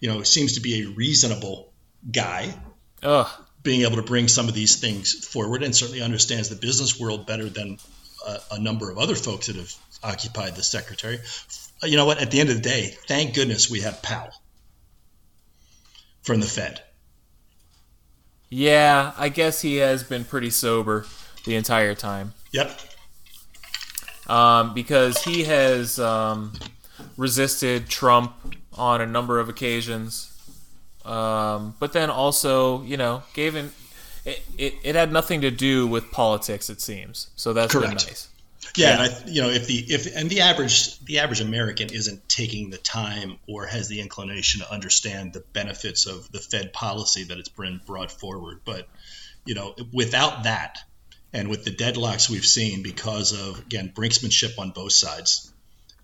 you 0.00 0.08
know, 0.08 0.22
seems 0.22 0.54
to 0.54 0.60
be 0.60 0.82
a 0.82 0.88
reasonable 0.88 1.72
guy. 2.10 2.54
Ugh. 3.02 3.28
Being 3.62 3.82
able 3.82 3.96
to 3.96 4.02
bring 4.02 4.28
some 4.28 4.48
of 4.48 4.54
these 4.54 4.76
things 4.76 5.26
forward 5.26 5.62
and 5.62 5.74
certainly 5.74 6.00
understands 6.00 6.48
the 6.48 6.56
business 6.56 6.98
world 6.98 7.26
better 7.26 7.48
than 7.48 7.78
a, 8.26 8.38
a 8.52 8.60
number 8.60 8.90
of 8.90 8.98
other 8.98 9.14
folks 9.16 9.48
that 9.48 9.56
have 9.56 9.74
occupied 10.02 10.54
the 10.54 10.62
secretary. 10.62 11.18
You 11.82 11.96
know 11.96 12.06
what? 12.06 12.18
At 12.22 12.30
the 12.30 12.40
end 12.40 12.50
of 12.50 12.56
the 12.56 12.62
day, 12.62 12.96
thank 13.06 13.34
goodness 13.34 13.68
we 13.68 13.80
have 13.80 14.02
Powell 14.02 14.32
from 16.22 16.40
the 16.40 16.46
Fed. 16.46 16.82
Yeah, 18.50 19.12
I 19.16 19.28
guess 19.28 19.62
he 19.62 19.76
has 19.76 20.02
been 20.02 20.24
pretty 20.24 20.50
sober 20.50 21.06
the 21.44 21.54
entire 21.54 21.94
time. 21.94 22.34
Yep 22.52 22.70
um, 24.28 24.74
because 24.74 25.22
he 25.24 25.44
has 25.44 25.98
um, 25.98 26.52
resisted 27.16 27.88
Trump 27.88 28.32
on 28.74 29.00
a 29.00 29.06
number 29.06 29.40
of 29.40 29.48
occasions. 29.48 30.34
Um, 31.04 31.74
but 31.80 31.92
then 31.92 32.10
also, 32.10 32.82
you 32.82 32.96
know, 32.96 33.22
gave 33.32 33.54
him 33.54 33.72
it, 34.24 34.42
it, 34.58 34.74
it, 34.82 34.94
had 34.94 35.10
nothing 35.10 35.40
to 35.40 35.50
do 35.50 35.86
with 35.86 36.10
politics, 36.10 36.68
it 36.68 36.82
seems. 36.82 37.30
So 37.34 37.54
that's 37.54 37.72
Correct. 37.72 37.88
been 37.88 38.06
nice. 38.08 38.28
Yeah, 38.78 38.88
yeah. 38.88 39.04
And 39.04 39.12
I, 39.12 39.28
you 39.28 39.42
know, 39.42 39.50
if 39.50 39.66
the 39.66 39.76
if 39.76 40.16
and 40.16 40.30
the 40.30 40.42
average 40.42 40.98
the 41.00 41.18
average 41.18 41.40
American 41.40 41.92
isn't 41.92 42.28
taking 42.28 42.70
the 42.70 42.78
time 42.78 43.38
or 43.48 43.66
has 43.66 43.88
the 43.88 44.00
inclination 44.00 44.60
to 44.60 44.72
understand 44.72 45.32
the 45.32 45.40
benefits 45.52 46.06
of 46.06 46.30
the 46.30 46.38
Fed 46.38 46.72
policy 46.72 47.24
that 47.24 47.38
it's 47.38 47.48
been 47.48 47.80
brought 47.84 48.12
forward, 48.12 48.60
but 48.64 48.88
you 49.44 49.54
know, 49.54 49.74
without 49.92 50.44
that, 50.44 50.78
and 51.32 51.48
with 51.48 51.64
the 51.64 51.70
deadlocks 51.70 52.30
we've 52.30 52.46
seen 52.46 52.82
because 52.82 53.32
of 53.32 53.58
again 53.58 53.92
brinksmanship 53.94 54.58
on 54.58 54.70
both 54.70 54.92
sides. 54.92 55.52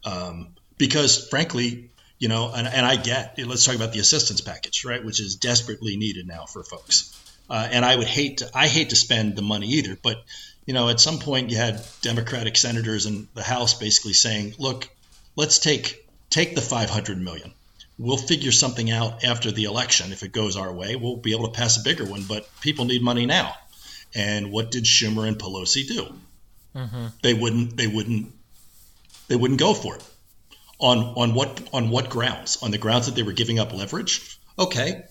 Um, 0.04 0.54
because 0.76 1.28
frankly, 1.28 1.90
you 2.18 2.28
know, 2.28 2.50
and, 2.52 2.66
and 2.66 2.84
I 2.84 2.96
get. 2.96 3.38
Let's 3.38 3.64
talk 3.64 3.76
about 3.76 3.92
the 3.92 4.00
assistance 4.00 4.40
package, 4.40 4.84
right, 4.84 5.04
which 5.04 5.20
is 5.20 5.36
desperately 5.36 5.96
needed 5.96 6.26
now 6.26 6.46
for 6.46 6.64
folks. 6.64 7.20
Uh, 7.48 7.68
and 7.70 7.84
I 7.84 7.94
would 7.94 8.06
hate 8.06 8.38
to, 8.38 8.50
I 8.54 8.68
hate 8.68 8.90
to 8.90 8.96
spend 8.96 9.36
the 9.36 9.42
money 9.42 9.68
either, 9.68 9.98
but 10.02 10.24
you 10.66 10.72
know, 10.72 10.88
at 10.88 11.00
some 11.00 11.18
point 11.18 11.50
you 11.50 11.56
had 11.56 11.84
Democratic 12.00 12.56
senators 12.56 13.06
in 13.06 13.28
the 13.34 13.42
House 13.42 13.74
basically 13.74 14.14
saying, 14.14 14.54
"Look, 14.58 14.88
let's 15.36 15.58
take 15.58 16.06
take 16.30 16.54
the 16.54 16.62
500 16.62 17.20
million. 17.20 17.52
We'll 17.98 18.16
figure 18.16 18.50
something 18.50 18.90
out 18.90 19.24
after 19.24 19.52
the 19.52 19.64
election. 19.64 20.12
If 20.12 20.22
it 20.22 20.32
goes 20.32 20.56
our 20.56 20.72
way, 20.72 20.96
we'll 20.96 21.16
be 21.16 21.32
able 21.32 21.46
to 21.48 21.52
pass 21.52 21.76
a 21.76 21.82
bigger 21.82 22.04
one. 22.04 22.24
But 22.24 22.48
people 22.60 22.86
need 22.86 23.02
money 23.02 23.26
now." 23.26 23.54
And 24.14 24.52
what 24.52 24.70
did 24.70 24.84
Schumer 24.84 25.26
and 25.26 25.36
Pelosi 25.36 25.88
do? 25.88 26.14
Mm-hmm. 26.76 27.06
They 27.22 27.34
wouldn't. 27.34 27.76
They 27.76 27.88
wouldn't. 27.88 28.32
They 29.28 29.36
wouldn't 29.36 29.60
go 29.60 29.74
for 29.74 29.96
it. 29.96 30.04
On 30.78 30.98
on 30.98 31.34
what 31.34 31.68
on 31.72 31.90
what 31.90 32.10
grounds? 32.10 32.62
On 32.62 32.70
the 32.70 32.78
grounds 32.78 33.06
that 33.06 33.14
they 33.14 33.22
were 33.22 33.32
giving 33.32 33.58
up 33.58 33.72
leverage. 33.72 34.38
Okay, 34.58 35.04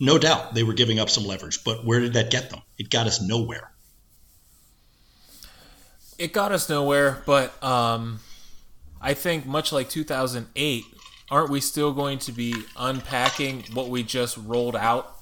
no 0.00 0.18
doubt 0.18 0.54
they 0.54 0.62
were 0.62 0.74
giving 0.74 0.98
up 0.98 1.10
some 1.10 1.24
leverage, 1.24 1.64
but 1.64 1.84
where 1.84 2.00
did 2.00 2.12
that 2.14 2.30
get 2.30 2.50
them? 2.50 2.60
It 2.78 2.90
got 2.90 3.06
us 3.06 3.20
nowhere. 3.20 3.72
It 6.18 6.32
got 6.32 6.52
us 6.52 6.68
nowhere, 6.68 7.22
but 7.26 7.62
um, 7.62 8.20
I 9.00 9.14
think 9.14 9.46
much 9.46 9.72
like 9.72 9.88
2008, 9.88 10.84
aren't 11.30 11.50
we 11.50 11.60
still 11.60 11.92
going 11.92 12.18
to 12.20 12.32
be 12.32 12.54
unpacking 12.76 13.64
what 13.72 13.88
we 13.88 14.02
just 14.02 14.36
rolled 14.36 14.76
out 14.76 15.18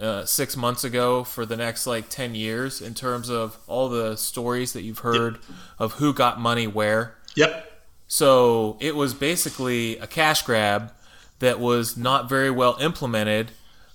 uh, 0.00 0.24
six 0.24 0.56
months 0.56 0.82
ago 0.82 1.22
for 1.22 1.46
the 1.46 1.56
next 1.56 1.86
like 1.86 2.08
10 2.08 2.34
years 2.34 2.80
in 2.80 2.94
terms 2.94 3.28
of 3.30 3.58
all 3.66 3.88
the 3.88 4.16
stories 4.16 4.72
that 4.72 4.82
you've 4.82 5.00
heard 5.00 5.34
yep. 5.34 5.42
of 5.78 5.92
who 5.94 6.12
got 6.12 6.40
money 6.40 6.66
where? 6.66 7.16
Yep. 7.36 7.70
So 8.08 8.76
it 8.80 8.96
was 8.96 9.14
basically 9.14 9.98
a 9.98 10.06
cash 10.06 10.42
grab 10.42 10.92
that 11.38 11.60
was 11.60 11.96
not 11.96 12.28
very 12.28 12.50
well 12.50 12.76
implemented 12.80 13.50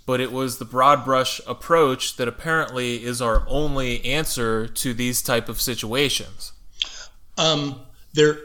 but 0.09 0.19
it 0.19 0.31
was 0.31 0.57
the 0.57 0.65
broad 0.65 1.05
brush 1.05 1.39
approach 1.45 2.15
that 2.15 2.27
apparently 2.27 3.03
is 3.03 3.21
our 3.21 3.43
only 3.47 4.03
answer 4.03 4.67
to 4.67 4.91
these 4.91 5.21
type 5.21 5.47
of 5.47 5.61
situations. 5.61 6.51
Um, 7.37 7.79
there, 8.13 8.39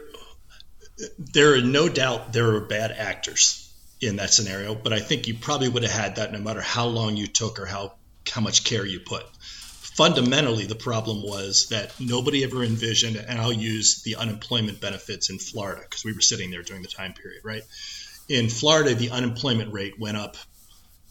there 1.17 1.55
are 1.55 1.61
no 1.61 1.89
doubt 1.89 2.33
there 2.33 2.53
are 2.53 2.59
bad 2.59 2.91
actors 2.91 3.73
in 3.99 4.17
that 4.17 4.31
scenario, 4.31 4.75
but 4.75 4.93
I 4.93 4.99
think 4.99 5.27
you 5.27 5.33
probably 5.33 5.67
would 5.67 5.81
have 5.81 5.91
had 5.91 6.17
that 6.17 6.31
no 6.31 6.37
matter 6.37 6.61
how 6.61 6.85
long 6.85 7.17
you 7.17 7.25
took 7.25 7.59
or 7.59 7.65
how 7.65 7.93
how 8.31 8.41
much 8.41 8.63
care 8.63 8.85
you 8.85 8.99
put. 8.99 9.25
Fundamentally, 9.35 10.67
the 10.67 10.75
problem 10.75 11.23
was 11.23 11.69
that 11.69 11.99
nobody 11.99 12.43
ever 12.43 12.63
envisioned, 12.63 13.15
and 13.15 13.41
I'll 13.41 13.51
use 13.51 14.03
the 14.03 14.17
unemployment 14.17 14.81
benefits 14.81 15.31
in 15.31 15.39
Florida 15.39 15.81
because 15.81 16.05
we 16.05 16.13
were 16.13 16.21
sitting 16.21 16.51
there 16.51 16.61
during 16.61 16.83
the 16.83 16.89
time 16.89 17.13
period, 17.13 17.43
right? 17.43 17.63
In 18.29 18.49
Florida, 18.49 18.93
the 18.93 19.09
unemployment 19.09 19.73
rate 19.73 19.99
went 19.99 20.17
up 20.17 20.37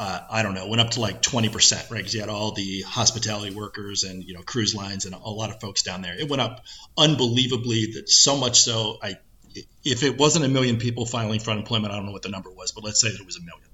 uh, 0.01 0.21
I 0.29 0.43
don't 0.43 0.55
know, 0.55 0.67
went 0.67 0.81
up 0.81 0.91
to 0.91 1.01
like 1.01 1.23
20%, 1.23 1.91
right? 1.91 1.99
Because 1.99 2.15
you 2.15 2.21
had 2.21 2.29
all 2.29 2.53
the 2.53 2.83
hospitality 2.83 3.55
workers 3.55 4.03
and, 4.03 4.25
you 4.25 4.35
know, 4.35 4.43
cruise 4.43 4.75
lines 4.75 5.05
and 5.07 5.15
a 5.15 5.19
lot 5.19 5.51
of 5.51 5.61
folks 5.61 5.83
down 5.83 6.03
there. 6.03 6.19
It 6.19 6.29
went 6.29 6.43
up 6.43 6.65
unbelievably, 6.99 7.93
that 7.95 8.09
so 8.09 8.37
much 8.37 8.61
so, 8.61 8.99
I, 9.03 9.17
if 9.85 10.03
it 10.03 10.19
wasn't 10.19 10.45
a 10.45 10.49
million 10.49 10.79
people 10.79 11.07
filing 11.07 11.39
for 11.39 11.53
unemployment, 11.53 11.93
I 11.93 11.97
don't 11.97 12.07
know 12.07 12.13
what 12.13 12.23
the 12.23 12.29
number 12.29 12.51
was, 12.51 12.73
but 12.73 12.83
let's 12.83 13.01
say 13.01 13.11
that 13.11 13.21
it 13.21 13.27
was 13.27 13.37
a 13.37 13.43
million. 13.43 13.69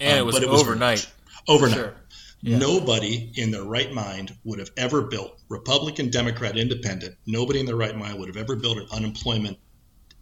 And 0.00 0.12
um, 0.14 0.18
it 0.18 0.26
was 0.26 0.34
but 0.34 0.42
it 0.42 0.48
overnight. 0.48 0.98
Was 0.98 1.08
overnight. 1.46 1.78
Sure. 1.78 1.94
Yeah. 2.42 2.58
Nobody 2.58 3.30
in 3.34 3.50
their 3.50 3.62
right 3.62 3.92
mind 3.92 4.34
would 4.44 4.58
have 4.58 4.70
ever 4.76 5.02
built, 5.02 5.38
Republican, 5.48 6.10
Democrat, 6.10 6.56
Independent, 6.56 7.14
nobody 7.26 7.60
in 7.60 7.66
their 7.66 7.76
right 7.76 7.96
mind 7.96 8.18
would 8.18 8.28
have 8.28 8.38
ever 8.38 8.56
built 8.56 8.78
an 8.78 8.86
unemployment 8.92 9.58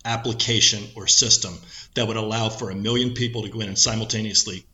application 0.05 0.85
or 0.97 1.07
system 1.07 1.55
that 1.95 2.07
would 2.07 2.17
allow 2.17 2.49
for 2.49 2.71
a 2.71 2.75
million 2.75 3.15
people 3.15 3.43
to 3.43 3.49
go 3.49 3.61
in 3.61 3.69
and 3.69 3.79
simultaneously 3.79 4.65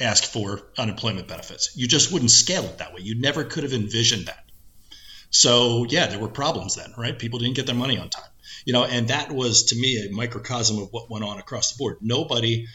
ask 0.00 0.24
for 0.24 0.62
unemployment 0.76 1.28
benefits. 1.28 1.76
You 1.76 1.86
just 1.86 2.12
wouldn't 2.12 2.30
scale 2.30 2.64
it 2.64 2.78
that 2.78 2.94
way. 2.94 3.00
You 3.02 3.20
never 3.20 3.44
could 3.44 3.62
have 3.62 3.72
envisioned 3.72 4.26
that. 4.26 4.44
So 5.30 5.84
yeah, 5.88 6.06
there 6.06 6.18
were 6.18 6.28
problems 6.28 6.76
then, 6.76 6.92
right? 6.96 7.18
People 7.18 7.38
didn't 7.38 7.56
get 7.56 7.66
their 7.66 7.74
money 7.74 7.98
on 7.98 8.08
time. 8.08 8.30
You 8.64 8.72
know, 8.72 8.84
and 8.84 9.08
that 9.08 9.32
was 9.32 9.64
to 9.64 9.76
me 9.76 10.06
a 10.06 10.12
microcosm 10.12 10.78
of 10.78 10.88
what 10.90 11.10
went 11.10 11.24
on 11.24 11.38
across 11.38 11.72
the 11.72 11.78
board. 11.78 11.98
Nobody 12.00 12.66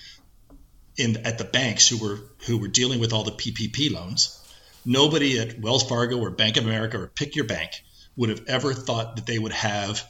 in 0.98 1.26
at 1.26 1.38
the 1.38 1.46
banks 1.46 1.88
who 1.88 1.98
were 1.98 2.20
who 2.46 2.58
were 2.58 2.68
dealing 2.68 3.00
with 3.00 3.14
all 3.14 3.24
the 3.24 3.32
PPP 3.32 3.92
loans, 3.92 4.38
nobody 4.86 5.40
at 5.40 5.60
Wells 5.60 5.84
Fargo 5.84 6.20
or 6.20 6.30
Bank 6.30 6.58
of 6.58 6.66
America 6.66 7.00
or 7.00 7.08
pick 7.08 7.36
your 7.36 7.46
bank 7.46 7.72
would 8.18 8.30
have 8.30 8.44
ever 8.48 8.74
thought 8.74 9.16
that 9.16 9.26
they 9.26 9.40
would 9.40 9.54
have 9.54 10.04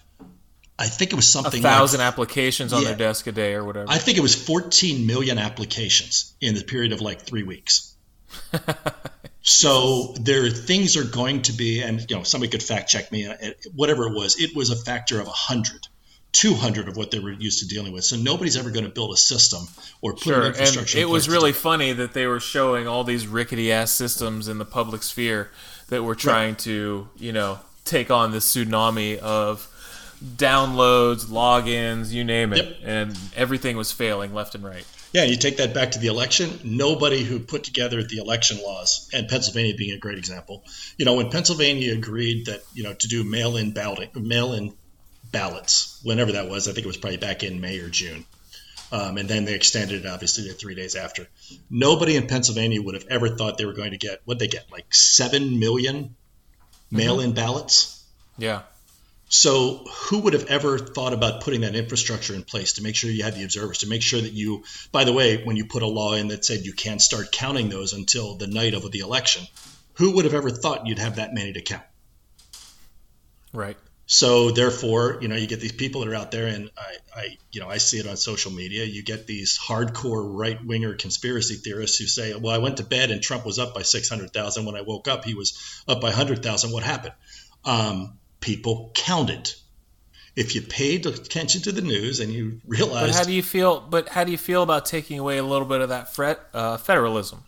I 0.80 0.88
think 0.88 1.12
it 1.12 1.16
was 1.18 1.28
something 1.28 1.60
a 1.60 1.62
thousand 1.64 2.00
like, 2.00 2.08
applications 2.08 2.72
on 2.72 2.82
yeah, 2.82 2.90
their 2.90 2.98
desk 2.98 3.28
a 3.28 3.34
day 3.34 3.54
or 3.54 3.66
whatever. 3.66 3.92
I 3.92 3.98
think 3.98 4.18
it 4.18 4.22
was 4.22 4.34
14 4.34 5.06
million 5.06 5.38
applications 5.38 6.34
in 6.40 6.56
the 6.56 6.64
period 6.64 6.94
of 6.94 7.02
like 7.02 7.22
three 7.22 7.44
weeks. 7.44 7.94
so 9.42 10.14
there 10.22 10.50
things 10.50 10.96
are 10.96 11.04
going 11.04 11.42
to 11.44 11.52
be, 11.52 11.82
and 11.82 12.10
you 12.10 12.16
know, 12.16 12.24
somebody 12.24 12.50
could 12.50 12.64
fact 12.64 12.90
check 12.90 13.12
me. 13.12 13.30
Whatever 13.76 14.08
it 14.08 14.14
was, 14.14 14.40
it 14.40 14.56
was 14.56 14.70
a 14.70 14.76
factor 14.78 15.20
of 15.20 15.28
100. 15.28 15.88
200 16.32 16.88
of 16.88 16.96
what 16.96 17.10
they 17.10 17.18
were 17.18 17.32
used 17.32 17.60
to 17.60 17.68
dealing 17.68 17.92
with. 17.92 18.04
So 18.04 18.16
nobody's 18.16 18.56
ever 18.56 18.70
going 18.70 18.86
to 18.86 18.92
build 18.92 19.12
a 19.12 19.18
system 19.18 19.68
or 20.00 20.14
put 20.14 20.22
sure. 20.22 20.42
an 20.42 20.48
infrastructure. 20.50 21.00
And 21.00 21.02
it 21.02 21.10
was 21.10 21.28
really 21.28 21.54
funny 21.54 21.92
that 21.92 22.14
they 22.14 22.28
were 22.28 22.40
showing 22.40 22.88
all 22.88 23.04
these 23.04 23.26
rickety 23.26 23.72
ass 23.72 23.92
systems 23.92 24.48
in 24.48 24.60
the 24.60 24.66
public 24.66 25.02
sphere 25.02 25.50
that 25.88 26.04
were 26.04 26.14
trying 26.14 26.52
right. 26.52 26.60
to, 26.60 27.10
you 27.18 27.34
know, 27.34 27.60
take 27.84 28.12
on 28.12 28.32
this 28.32 28.56
tsunami 28.56 29.18
of 29.18 29.68
downloads, 30.24 31.26
logins, 31.26 32.12
you 32.12 32.24
name 32.24 32.54
it, 32.54 32.66
yep. 32.66 32.78
and 32.84 33.20
everything 33.36 33.78
was 33.78 33.92
failing 33.92 34.34
left 34.34 34.56
and 34.56 34.64
right. 34.64 34.86
Yeah, 35.14 35.24
you 35.24 35.38
take 35.38 35.58
that 35.58 35.74
back 35.74 35.92
to 35.92 36.00
the 36.00 36.08
election. 36.08 36.60
Nobody 36.64 37.24
who 37.24 37.40
put 37.40 37.64
together 37.64 38.04
the 38.04 38.18
election 38.18 38.60
laws, 38.64 39.10
and 39.14 39.28
Pennsylvania 39.28 39.74
being 39.76 39.96
a 39.96 39.98
great 39.98 40.18
example. 40.18 40.64
You 40.98 41.06
know, 41.06 41.16
when 41.16 41.32
Pennsylvania 41.32 41.94
agreed 41.94 42.46
that 42.46 42.62
you 42.74 42.84
know 42.84 42.94
to 42.94 43.08
do 43.08 43.24
mail-in 43.24 43.72
ballot, 43.72 44.16
mail-in 44.16 44.74
ballots, 45.32 46.00
whenever 46.04 46.34
that 46.34 46.50
was, 46.50 46.68
I 46.68 46.74
think 46.74 46.86
it 46.86 46.88
was 46.88 46.98
probably 46.98 47.18
back 47.18 47.44
in 47.44 47.60
May 47.60 47.80
or 47.80 47.90
June, 47.90 48.26
um, 48.92 49.18
and 49.18 49.28
then 49.28 49.46
they 49.46 49.56
extended 49.56 50.06
it 50.06 50.08
obviously 50.08 50.48
to 50.48 50.54
three 50.54 50.76
days 50.76 50.96
after. 50.96 51.28
Nobody 51.70 52.16
in 52.16 52.28
Pennsylvania 52.28 52.82
would 52.82 52.94
have 52.94 53.08
ever 53.10 53.30
thought 53.30 53.58
they 53.58 53.66
were 53.66 53.74
going 53.74 53.92
to 53.92 53.98
get 53.98 54.22
what 54.26 54.38
they 54.38 54.48
get 54.48 54.72
like 54.72 54.94
seven 54.94 55.60
million 55.60 56.16
mail-in 56.92 57.32
mm-hmm. 57.32 57.36
ballots. 57.36 58.06
Yeah. 58.38 58.62
So, 59.32 59.86
who 60.08 60.20
would 60.22 60.34
have 60.34 60.48
ever 60.48 60.80
thought 60.80 61.14
about 61.14 61.42
putting 61.42 61.62
that 61.62 61.76
infrastructure 61.76 62.34
in 62.34 62.44
place 62.44 62.74
to 62.74 62.82
make 62.82 62.96
sure 62.96 63.12
you 63.12 63.24
had 63.24 63.36
the 63.36 63.44
observers, 63.44 63.78
to 63.80 63.88
make 63.88 64.02
sure 64.02 64.20
that 64.20 64.34
you, 64.34 64.64
by 64.92 65.04
the 65.04 65.14
way, 65.14 65.44
when 65.44 65.56
you 65.56 65.66
put 65.66 65.84
a 65.84 65.88
law 65.88 66.16
in 66.16 66.30
that 66.30 66.44
said 66.44 66.66
you 66.66 66.74
can't 66.74 67.00
start 67.00 67.32
counting 67.32 67.70
those 67.70 67.94
until 67.94 68.36
the 68.36 68.48
night 68.48 68.74
of 68.74 68.90
the 68.92 69.00
election, 69.00 69.46
who 69.94 70.16
would 70.16 70.26
have 70.26 70.34
ever 70.34 70.50
thought 70.50 70.88
you'd 70.88 70.98
have 70.98 71.18
that 71.18 71.36
many 71.36 71.54
to 71.54 71.62
count? 71.62 71.84
Right. 73.54 73.78
So, 74.08 74.50
therefore, 74.50 75.20
you 75.22 75.28
know, 75.28 75.36
you 75.36 75.46
get 75.46 75.60
these 75.60 75.74
people 75.74 76.02
that 76.02 76.10
are 76.10 76.16
out 76.16 76.32
there, 76.32 76.48
and 76.48 76.72
I, 76.76 76.96
I 77.16 77.38
you 77.52 77.62
know, 77.62 77.70
I 77.70 77.78
see 77.78 78.00
it 78.00 78.08
on 78.08 78.18
social 78.18 78.52
media. 78.52 78.84
You 78.84 79.04
get 79.04 79.28
these 79.28 79.60
hardcore 79.60 80.28
right 80.28 80.58
winger 80.66 80.96
conspiracy 80.96 81.54
theorists 81.54 82.00
who 82.00 82.08
say, 82.08 82.34
well, 82.34 82.56
I 82.56 82.58
went 82.58 82.78
to 82.78 82.84
bed 82.84 83.12
and 83.12 83.22
Trump 83.22 83.46
was 83.46 83.60
up 83.60 83.76
by 83.76 83.84
600,000. 83.84 84.66
When 84.66 84.76
I 84.76 84.82
woke 84.82 85.08
up, 85.08 85.24
he 85.24 85.36
was 85.36 85.84
up 85.88 86.02
by 86.02 86.08
100,000. 86.08 86.72
What 86.72 86.82
happened? 86.82 87.14
Um, 87.64 88.18
people 88.40 88.92
counted. 88.94 89.54
If 90.36 90.56
you 90.56 90.62
paid 90.62 91.06
attention 91.06 91.64
to 91.64 91.72
the 91.72 91.82
news 91.82 92.20
and 92.20 92.32
you 92.32 92.62
realized, 92.66 93.08
but 93.08 93.16
how 93.16 93.24
do 93.24 93.34
you 93.34 93.44
feel? 93.44 93.82
But 93.82 94.10
how 94.10 94.24
do 94.24 94.32
you 94.32 94.38
feel 94.38 94.64
about 94.64 94.86
taking 94.86 95.20
away 95.20 95.38
a 95.38 95.44
little 95.44 95.68
bit 95.68 95.82
of 95.82 95.90
that 95.90 96.14
fret, 96.14 96.40
uh, 96.54 96.78
federalism? 96.78 97.44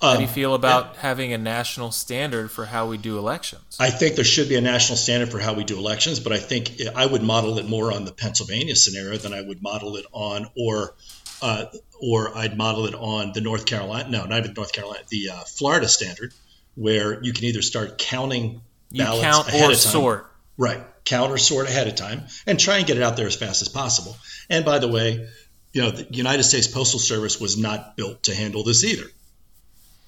How 0.00 0.14
do 0.14 0.20
you 0.20 0.28
um, 0.28 0.32
feel 0.32 0.54
about 0.54 0.96
having 0.96 1.32
a 1.32 1.38
national 1.38 1.90
standard 1.90 2.50
for 2.50 2.66
how 2.66 2.86
we 2.86 2.98
do 2.98 3.18
elections? 3.18 3.76
I 3.80 3.90
think 3.90 4.16
there 4.16 4.24
should 4.24 4.48
be 4.48 4.56
a 4.56 4.60
national 4.60 4.96
standard 4.96 5.30
for 5.30 5.38
how 5.38 5.54
we 5.54 5.64
do 5.64 5.78
elections, 5.78 6.20
but 6.20 6.32
I 6.32 6.38
think 6.38 6.80
I 6.94 7.06
would 7.06 7.22
model 7.22 7.58
it 7.58 7.66
more 7.66 7.92
on 7.92 8.04
the 8.04 8.12
Pennsylvania 8.12 8.76
scenario 8.76 9.16
than 9.16 9.32
I 9.32 9.40
would 9.40 9.62
model 9.62 9.96
it 9.96 10.06
on, 10.12 10.48
or 10.56 10.94
uh, 11.42 11.66
or 12.00 12.36
I'd 12.36 12.56
model 12.56 12.86
it 12.86 12.94
on 12.94 13.32
the 13.32 13.40
North 13.40 13.66
Carolina, 13.66 14.08
no, 14.08 14.26
not 14.26 14.38
even 14.38 14.54
North 14.54 14.72
Carolina, 14.72 15.02
the 15.08 15.30
uh, 15.30 15.40
Florida 15.44 15.88
standard, 15.88 16.32
where 16.74 17.22
you 17.22 17.32
can 17.32 17.44
either 17.44 17.62
start 17.62 17.98
counting 17.98 18.62
you 18.96 19.20
count 19.20 19.52
or 19.52 19.74
sort. 19.74 20.26
Right. 20.56 20.82
Count 21.04 21.30
or 21.30 21.38
sort 21.38 21.68
ahead 21.68 21.86
of 21.86 21.94
time 21.94 22.22
and 22.46 22.58
try 22.58 22.78
and 22.78 22.86
get 22.86 22.96
it 22.96 23.02
out 23.02 23.16
there 23.16 23.26
as 23.26 23.36
fast 23.36 23.62
as 23.62 23.68
possible. 23.68 24.16
And 24.50 24.64
by 24.64 24.78
the 24.78 24.88
way, 24.88 25.28
you 25.72 25.82
know, 25.82 25.90
the 25.90 26.06
United 26.10 26.42
States 26.42 26.66
Postal 26.66 26.98
Service 26.98 27.40
was 27.40 27.56
not 27.58 27.96
built 27.96 28.24
to 28.24 28.34
handle 28.34 28.64
this 28.64 28.82
either. 28.82 29.06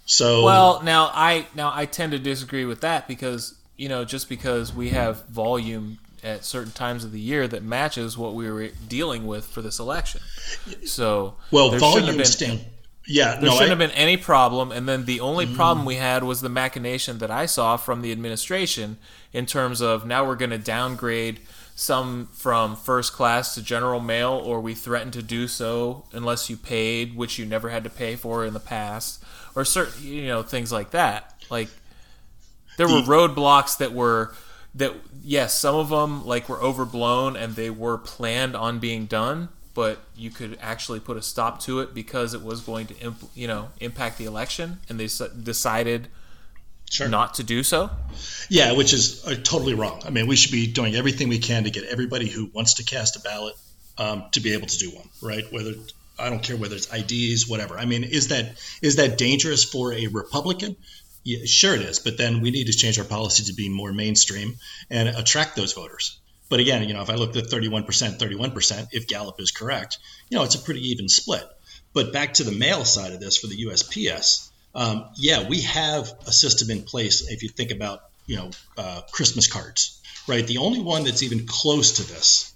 So 0.06 0.44
Well, 0.44 0.82
now 0.82 1.10
I 1.12 1.46
now 1.54 1.70
I 1.74 1.84
tend 1.84 2.12
to 2.12 2.18
disagree 2.18 2.64
with 2.64 2.80
that 2.80 3.06
because, 3.06 3.54
you 3.76 3.88
know, 3.88 4.04
just 4.04 4.28
because 4.28 4.74
we 4.74 4.88
have 4.90 5.26
volume 5.28 5.98
at 6.24 6.44
certain 6.44 6.72
times 6.72 7.04
of 7.04 7.12
the 7.12 7.20
year 7.20 7.46
that 7.46 7.62
matches 7.62 8.16
what 8.16 8.34
we 8.34 8.50
were 8.50 8.68
dealing 8.88 9.26
with 9.26 9.46
for 9.46 9.62
this 9.62 9.78
election. 9.78 10.20
So 10.84 11.36
well, 11.50 11.70
volume 11.78 12.24
stand, 12.24 12.64
Yeah, 13.08 13.32
there 13.36 13.44
no, 13.44 13.50
shouldn't 13.52 13.66
I- 13.66 13.68
have 13.70 13.78
been 13.78 13.90
any 13.92 14.16
problem. 14.18 14.70
And 14.70 14.86
then 14.88 15.06
the 15.06 15.20
only 15.20 15.46
Mm. 15.46 15.56
problem 15.56 15.86
we 15.86 15.96
had 15.96 16.22
was 16.24 16.40
the 16.42 16.48
machination 16.50 17.18
that 17.18 17.30
I 17.30 17.46
saw 17.46 17.76
from 17.78 18.02
the 18.02 18.12
administration 18.12 18.98
in 19.32 19.46
terms 19.46 19.80
of 19.80 20.06
now 20.06 20.24
we're 20.26 20.36
going 20.36 20.50
to 20.50 20.58
downgrade 20.58 21.40
some 21.74 22.28
from 22.32 22.76
first 22.76 23.12
class 23.12 23.54
to 23.54 23.62
general 23.62 24.00
mail, 24.00 24.32
or 24.32 24.60
we 24.60 24.74
threaten 24.74 25.10
to 25.12 25.22
do 25.22 25.46
so 25.48 26.04
unless 26.12 26.50
you 26.50 26.56
paid, 26.56 27.16
which 27.16 27.38
you 27.38 27.46
never 27.46 27.70
had 27.70 27.84
to 27.84 27.90
pay 27.90 28.14
for 28.16 28.44
in 28.44 28.52
the 28.52 28.60
past, 28.60 29.22
or 29.54 29.64
certain 29.64 30.02
you 30.04 30.26
know 30.26 30.42
things 30.42 30.70
like 30.72 30.90
that. 30.90 31.34
Like 31.50 31.68
there 32.76 32.88
were 32.88 33.00
roadblocks 33.02 33.78
that 33.78 33.92
were 33.92 34.34
that 34.74 34.92
yes, 35.22 35.56
some 35.58 35.74
of 35.76 35.88
them 35.88 36.26
like 36.26 36.48
were 36.48 36.60
overblown 36.60 37.36
and 37.36 37.54
they 37.54 37.70
were 37.70 37.96
planned 37.96 38.54
on 38.56 38.80
being 38.80 39.06
done, 39.06 39.48
but 39.78 40.00
you 40.16 40.28
could 40.28 40.58
actually 40.60 40.98
put 40.98 41.16
a 41.16 41.22
stop 41.22 41.60
to 41.60 41.78
it 41.78 41.94
because 41.94 42.34
it 42.34 42.42
was 42.42 42.60
going 42.60 42.84
to 42.84 42.98
imp, 42.98 43.16
you 43.36 43.46
know 43.46 43.68
impact 43.78 44.18
the 44.18 44.24
election, 44.24 44.80
and 44.88 44.98
they 44.98 45.04
s- 45.04 45.22
decided 45.40 46.08
Sure. 46.90 47.06
not 47.08 47.34
to 47.34 47.44
do 47.44 47.62
so. 47.62 47.88
Yeah, 48.48 48.72
which 48.72 48.92
is 48.92 49.24
uh, 49.24 49.36
totally 49.44 49.74
wrong. 49.74 50.02
I 50.04 50.10
mean, 50.10 50.26
we 50.26 50.34
should 50.34 50.50
be 50.50 50.66
doing 50.66 50.96
everything 50.96 51.28
we 51.28 51.38
can 51.38 51.62
to 51.62 51.70
get 51.70 51.84
everybody 51.84 52.28
who 52.28 52.50
wants 52.52 52.74
to 52.74 52.82
cast 52.82 53.14
a 53.14 53.20
ballot 53.20 53.54
um, 53.98 54.24
to 54.32 54.40
be 54.40 54.52
able 54.54 54.66
to 54.66 54.78
do 54.78 54.90
one, 54.90 55.08
right? 55.22 55.44
Whether 55.52 55.74
I 56.18 56.28
don't 56.28 56.42
care 56.42 56.56
whether 56.56 56.74
it's 56.74 56.92
IDs, 56.92 57.48
whatever. 57.48 57.78
I 57.78 57.84
mean, 57.84 58.02
is 58.02 58.28
that 58.28 58.58
is 58.82 58.96
that 58.96 59.16
dangerous 59.16 59.62
for 59.62 59.92
a 59.92 60.08
Republican? 60.08 60.74
Yeah, 61.22 61.44
sure 61.44 61.76
it 61.76 61.82
is. 61.82 62.00
But 62.00 62.18
then 62.18 62.40
we 62.40 62.50
need 62.50 62.66
to 62.66 62.72
change 62.72 62.98
our 62.98 63.04
policy 63.04 63.44
to 63.44 63.52
be 63.54 63.68
more 63.68 63.92
mainstream 63.92 64.56
and 64.90 65.08
attract 65.08 65.54
those 65.54 65.72
voters. 65.72 66.18
But 66.48 66.60
again, 66.60 66.88
you 66.88 66.94
know, 66.94 67.02
if 67.02 67.10
I 67.10 67.14
looked 67.14 67.36
at 67.36 67.44
31%, 67.44 67.84
31%, 67.84 68.88
if 68.92 69.06
Gallup 69.06 69.40
is 69.40 69.50
correct, 69.50 69.98
you 70.30 70.38
know, 70.38 70.44
it's 70.44 70.54
a 70.54 70.60
pretty 70.60 70.90
even 70.90 71.08
split. 71.08 71.44
But 71.92 72.12
back 72.12 72.34
to 72.34 72.44
the 72.44 72.52
mail 72.52 72.84
side 72.84 73.12
of 73.12 73.20
this 73.20 73.38
for 73.38 73.46
the 73.48 73.64
USPS, 73.66 74.50
um, 74.74 75.06
yeah, 75.16 75.48
we 75.48 75.62
have 75.62 76.12
a 76.26 76.32
system 76.32 76.70
in 76.70 76.82
place. 76.82 77.28
If 77.28 77.42
you 77.42 77.48
think 77.48 77.70
about, 77.70 78.00
you 78.26 78.36
know, 78.36 78.50
uh, 78.76 79.02
Christmas 79.10 79.46
cards, 79.46 80.00
right? 80.26 80.46
The 80.46 80.58
only 80.58 80.80
one 80.80 81.04
that's 81.04 81.22
even 81.22 81.46
close 81.46 81.92
to 81.92 82.02
this 82.02 82.52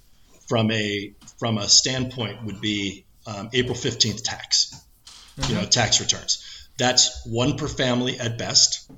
from 0.46 0.70
a 0.70 1.14
from 1.38 1.58
a 1.58 1.68
standpoint 1.68 2.44
would 2.44 2.60
be 2.60 3.04
um, 3.26 3.50
April 3.52 3.74
15th 3.74 4.22
tax, 4.22 4.74
you 5.48 5.54
know, 5.54 5.64
tax 5.64 6.00
returns. 6.00 6.68
That's 6.78 7.26
one 7.26 7.56
per 7.56 7.68
family 7.68 8.18
at 8.18 8.38
best, 8.38 8.90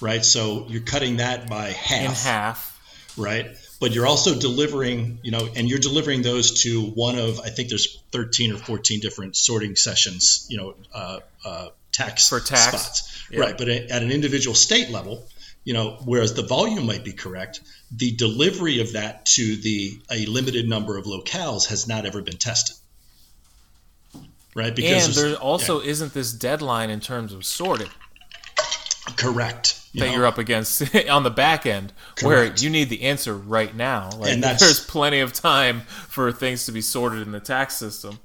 right? 0.00 0.24
So 0.24 0.66
you're 0.68 0.82
cutting 0.82 1.16
that 1.16 1.48
by 1.48 1.70
half 1.70 2.04
In 2.04 2.10
half, 2.10 3.14
right? 3.16 3.56
But 3.80 3.92
you're 3.92 4.06
also 4.06 4.38
delivering, 4.38 5.20
you 5.22 5.30
know, 5.30 5.48
and 5.54 5.68
you're 5.68 5.78
delivering 5.78 6.22
those 6.22 6.62
to 6.62 6.82
one 6.82 7.16
of, 7.16 7.38
I 7.40 7.50
think 7.50 7.68
there's 7.68 8.02
13 8.10 8.52
or 8.52 8.58
14 8.58 8.98
different 9.00 9.36
sorting 9.36 9.76
sessions, 9.76 10.46
you 10.48 10.56
know, 10.58 10.74
uh, 10.92 11.20
uh, 11.44 11.68
tax 11.92 12.28
For 12.28 12.40
tax. 12.40 12.60
spots, 12.80 13.26
Yeah. 13.30 13.40
right? 13.40 13.56
But 13.56 13.68
at 13.68 14.02
an 14.02 14.10
individual 14.10 14.54
state 14.56 14.90
level, 14.90 15.26
you 15.64 15.74
know, 15.74 15.98
whereas 16.04 16.34
the 16.34 16.42
volume 16.42 16.86
might 16.86 17.04
be 17.04 17.12
correct, 17.12 17.60
the 17.94 18.10
delivery 18.12 18.80
of 18.80 18.92
that 18.94 19.26
to 19.26 19.56
the 19.56 20.00
a 20.10 20.26
limited 20.26 20.68
number 20.68 20.96
of 20.96 21.04
locales 21.04 21.66
has 21.66 21.86
not 21.86 22.04
ever 22.06 22.20
been 22.22 22.36
tested, 22.36 22.76
right? 24.54 24.74
Because 24.74 25.06
and 25.06 25.14
there 25.32 25.36
also 25.38 25.80
yeah, 25.80 25.90
isn't 25.90 26.14
this 26.14 26.32
deadline 26.32 26.90
in 26.90 27.00
terms 27.00 27.32
of 27.32 27.44
sorting 27.44 27.90
correct 29.16 29.77
you 29.92 30.00
that 30.00 30.06
know? 30.08 30.12
you're 30.14 30.26
up 30.26 30.38
against 30.38 30.94
on 31.10 31.22
the 31.22 31.30
back 31.30 31.66
end, 31.66 31.92
where 32.22 32.54
you 32.56 32.70
need 32.70 32.88
the 32.88 33.02
answer 33.02 33.34
right 33.34 33.74
now. 33.74 34.10
Like 34.16 34.40
there's 34.58 34.84
plenty 34.84 35.20
of 35.20 35.32
time 35.32 35.80
for 36.08 36.32
things 36.32 36.66
to 36.66 36.72
be 36.72 36.80
sorted 36.80 37.22
in 37.22 37.32
the 37.32 37.40
tax 37.40 37.76
system. 37.76 38.18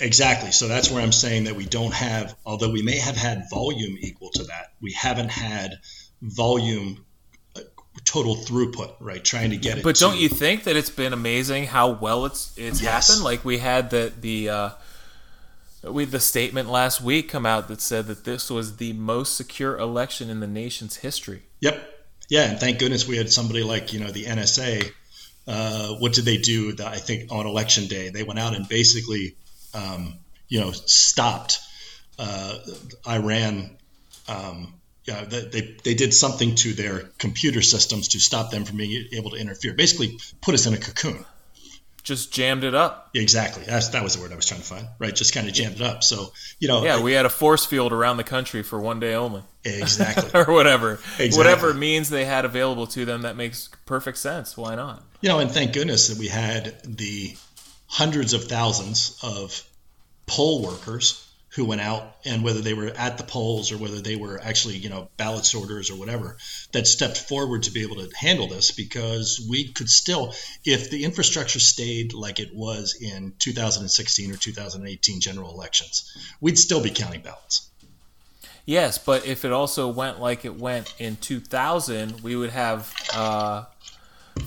Exactly. 0.00 0.52
So 0.52 0.68
that's 0.68 0.90
where 0.90 1.02
I'm 1.02 1.12
saying 1.12 1.44
that 1.44 1.56
we 1.56 1.64
don't 1.64 1.94
have, 1.94 2.36
although 2.46 2.70
we 2.70 2.82
may 2.82 2.98
have 2.98 3.16
had 3.16 3.44
volume 3.50 3.96
equal 4.00 4.30
to 4.34 4.44
that, 4.44 4.72
we 4.80 4.92
haven't 4.92 5.30
had 5.30 5.78
volume 6.20 7.04
uh, 7.56 7.60
total 8.04 8.36
throughput, 8.36 8.94
right? 9.00 9.24
Trying 9.24 9.50
to 9.50 9.56
get 9.56 9.78
it. 9.78 9.84
But 9.84 9.96
to- 9.96 10.00
don't 10.02 10.18
you 10.18 10.28
think 10.28 10.64
that 10.64 10.76
it's 10.76 10.90
been 10.90 11.12
amazing 11.12 11.64
how 11.66 11.90
well 11.92 12.26
it's 12.26 12.52
it's 12.56 12.80
Yes. 12.82 13.08
happened? 13.08 13.24
Like 13.24 13.44
we 13.44 13.58
had 13.58 13.90
the 13.90 14.12
the 14.20 14.48
uh, 14.50 14.70
we 15.82 16.04
the 16.04 16.20
statement 16.20 16.68
last 16.68 17.00
week 17.00 17.28
come 17.28 17.44
out 17.44 17.68
that 17.68 17.80
said 17.80 18.06
that 18.06 18.24
this 18.24 18.50
was 18.50 18.76
the 18.76 18.92
most 18.92 19.36
secure 19.36 19.76
election 19.78 20.30
in 20.30 20.40
the 20.40 20.46
nation's 20.46 20.96
history. 20.96 21.42
Yep. 21.60 21.90
Yeah, 22.28 22.50
and 22.50 22.60
thank 22.60 22.78
goodness 22.78 23.06
we 23.06 23.16
had 23.16 23.30
somebody 23.30 23.62
like 23.62 23.92
you 23.92 24.00
know 24.00 24.10
the 24.10 24.24
NSA. 24.24 24.90
Uh, 25.46 25.88
what 25.94 26.12
did 26.12 26.24
they 26.24 26.36
do? 26.36 26.72
The, 26.72 26.86
I 26.86 26.96
think 26.96 27.32
on 27.32 27.46
election 27.46 27.88
day 27.88 28.10
they 28.10 28.22
went 28.22 28.38
out 28.38 28.54
and 28.54 28.68
basically, 28.68 29.36
um, 29.74 30.18
you 30.48 30.60
know, 30.60 30.70
stopped 30.70 31.58
uh, 32.18 32.58
Iran. 33.06 33.76
Um, 34.28 34.74
they 35.04 35.76
they 35.82 35.94
did 35.94 36.14
something 36.14 36.54
to 36.54 36.72
their 36.74 37.00
computer 37.18 37.60
systems 37.60 38.08
to 38.08 38.20
stop 38.20 38.50
them 38.50 38.64
from 38.64 38.76
being 38.76 39.08
able 39.12 39.30
to 39.30 39.36
interfere. 39.36 39.74
Basically, 39.74 40.18
put 40.40 40.54
us 40.54 40.66
in 40.66 40.74
a 40.74 40.78
cocoon. 40.78 41.24
Just 42.02 42.32
jammed 42.32 42.64
it 42.64 42.74
up. 42.74 43.10
Exactly. 43.14 43.62
That's, 43.64 43.88
that 43.90 44.02
was 44.02 44.16
the 44.16 44.22
word 44.22 44.32
I 44.32 44.36
was 44.36 44.46
trying 44.46 44.60
to 44.60 44.66
find. 44.66 44.88
Right. 44.98 45.14
Just 45.14 45.32
kind 45.32 45.46
of 45.46 45.54
jammed 45.54 45.76
it 45.76 45.82
up. 45.82 46.02
So, 46.02 46.32
you 46.58 46.66
know, 46.66 46.82
Yeah, 46.84 47.00
we 47.00 47.12
had 47.12 47.26
a 47.26 47.30
force 47.30 47.64
field 47.64 47.92
around 47.92 48.16
the 48.16 48.24
country 48.24 48.62
for 48.64 48.80
one 48.80 48.98
day 48.98 49.14
only. 49.14 49.42
exactly. 49.64 50.28
or 50.40 50.52
whatever. 50.52 50.94
Exactly. 50.94 51.36
Whatever 51.38 51.72
means 51.74 52.10
they 52.10 52.24
had 52.24 52.44
available 52.44 52.88
to 52.88 53.04
them 53.04 53.22
that 53.22 53.36
makes 53.36 53.68
perfect 53.86 54.18
sense. 54.18 54.56
Why 54.56 54.74
not? 54.74 55.04
you 55.20 55.28
know, 55.28 55.38
and 55.38 55.48
thank 55.50 55.72
goodness 55.72 56.08
that 56.08 56.18
we 56.18 56.26
had 56.26 56.74
the 56.84 57.36
hundreds 57.86 58.32
of 58.32 58.44
thousands 58.44 59.16
of 59.22 59.62
poll 60.26 60.62
workers 60.62 61.24
who 61.54 61.66
went 61.66 61.82
out 61.82 62.16
and 62.24 62.42
whether 62.42 62.60
they 62.60 62.72
were 62.72 62.86
at 62.86 63.18
the 63.18 63.24
polls 63.24 63.72
or 63.72 63.76
whether 63.76 64.00
they 64.00 64.16
were 64.16 64.40
actually, 64.42 64.76
you 64.76 64.88
know, 64.88 65.08
ballot 65.18 65.44
sorters 65.44 65.90
or 65.90 65.96
whatever, 65.96 66.36
that 66.72 66.86
stepped 66.86 67.18
forward 67.18 67.64
to 67.64 67.70
be 67.70 67.82
able 67.82 67.96
to 67.96 68.10
handle 68.16 68.48
this 68.48 68.70
because 68.70 69.46
we 69.50 69.70
could 69.70 69.88
still, 69.90 70.34
if 70.64 70.90
the 70.90 71.04
infrastructure 71.04 71.60
stayed 71.60 72.14
like 72.14 72.40
it 72.40 72.54
was 72.54 72.96
in 73.00 73.34
2016 73.38 74.32
or 74.32 74.36
2018 74.36 75.20
general 75.20 75.50
elections, 75.50 76.10
we'd 76.40 76.58
still 76.58 76.82
be 76.82 76.90
counting 76.90 77.20
ballots. 77.20 77.68
Yes, 78.64 78.96
but 78.96 79.26
if 79.26 79.44
it 79.44 79.52
also 79.52 79.88
went 79.88 80.20
like 80.20 80.44
it 80.44 80.58
went 80.58 80.94
in 80.98 81.16
2000, 81.16 82.20
we 82.22 82.36
would 82.36 82.50
have 82.50 82.94
uh, 83.12 83.64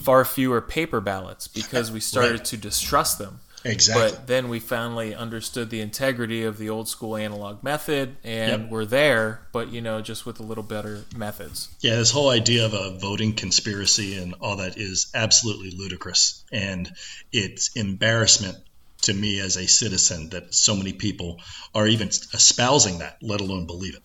far 0.01 0.25
fewer 0.25 0.61
paper 0.61 1.01
ballots 1.01 1.47
because 1.47 1.91
we 1.91 1.99
started 1.99 2.37
Right. 2.37 2.45
to 2.45 2.57
distrust 2.57 3.19
them. 3.19 3.41
Exactly. 3.65 4.11
But 4.11 4.27
then 4.27 4.47
we 4.47 4.59
finally 4.59 5.15
understood 5.15 5.71
the 5.71 5.81
integrity 5.81 6.43
of 6.43 6.59
the 6.59 6.69
old 6.69 6.87
school 6.87 7.15
analog 7.17 7.63
method, 7.63 8.15
and 8.23 8.63
Yep. 8.63 8.69
we're 8.69 8.85
there, 8.85 9.47
but 9.51 9.71
you 9.73 9.81
know, 9.81 10.01
just 10.01 10.25
with 10.25 10.39
a 10.39 10.43
little 10.43 10.63
better 10.63 11.05
methods. 11.15 11.69
Yeah, 11.81 11.95
this 11.95 12.11
whole 12.11 12.29
idea 12.29 12.65
of 12.65 12.73
a 12.75 12.97
voting 12.99 13.33
conspiracy 13.33 14.17
and 14.17 14.35
all 14.39 14.57
that 14.57 14.77
is 14.77 15.07
absolutely 15.15 15.71
ludicrous. 15.71 16.43
And 16.51 16.91
it's 17.31 17.71
embarrassment 17.75 18.57
to 19.01 19.13
me 19.13 19.39
as 19.39 19.57
a 19.57 19.67
citizen 19.67 20.29
that 20.29 20.53
so 20.53 20.75
many 20.75 20.93
people 20.93 21.41
are 21.73 21.87
even 21.87 22.09
espousing 22.09 22.99
that, 22.99 23.17
let 23.21 23.41
alone 23.41 23.65
believe 23.65 23.95
it. 23.95 24.03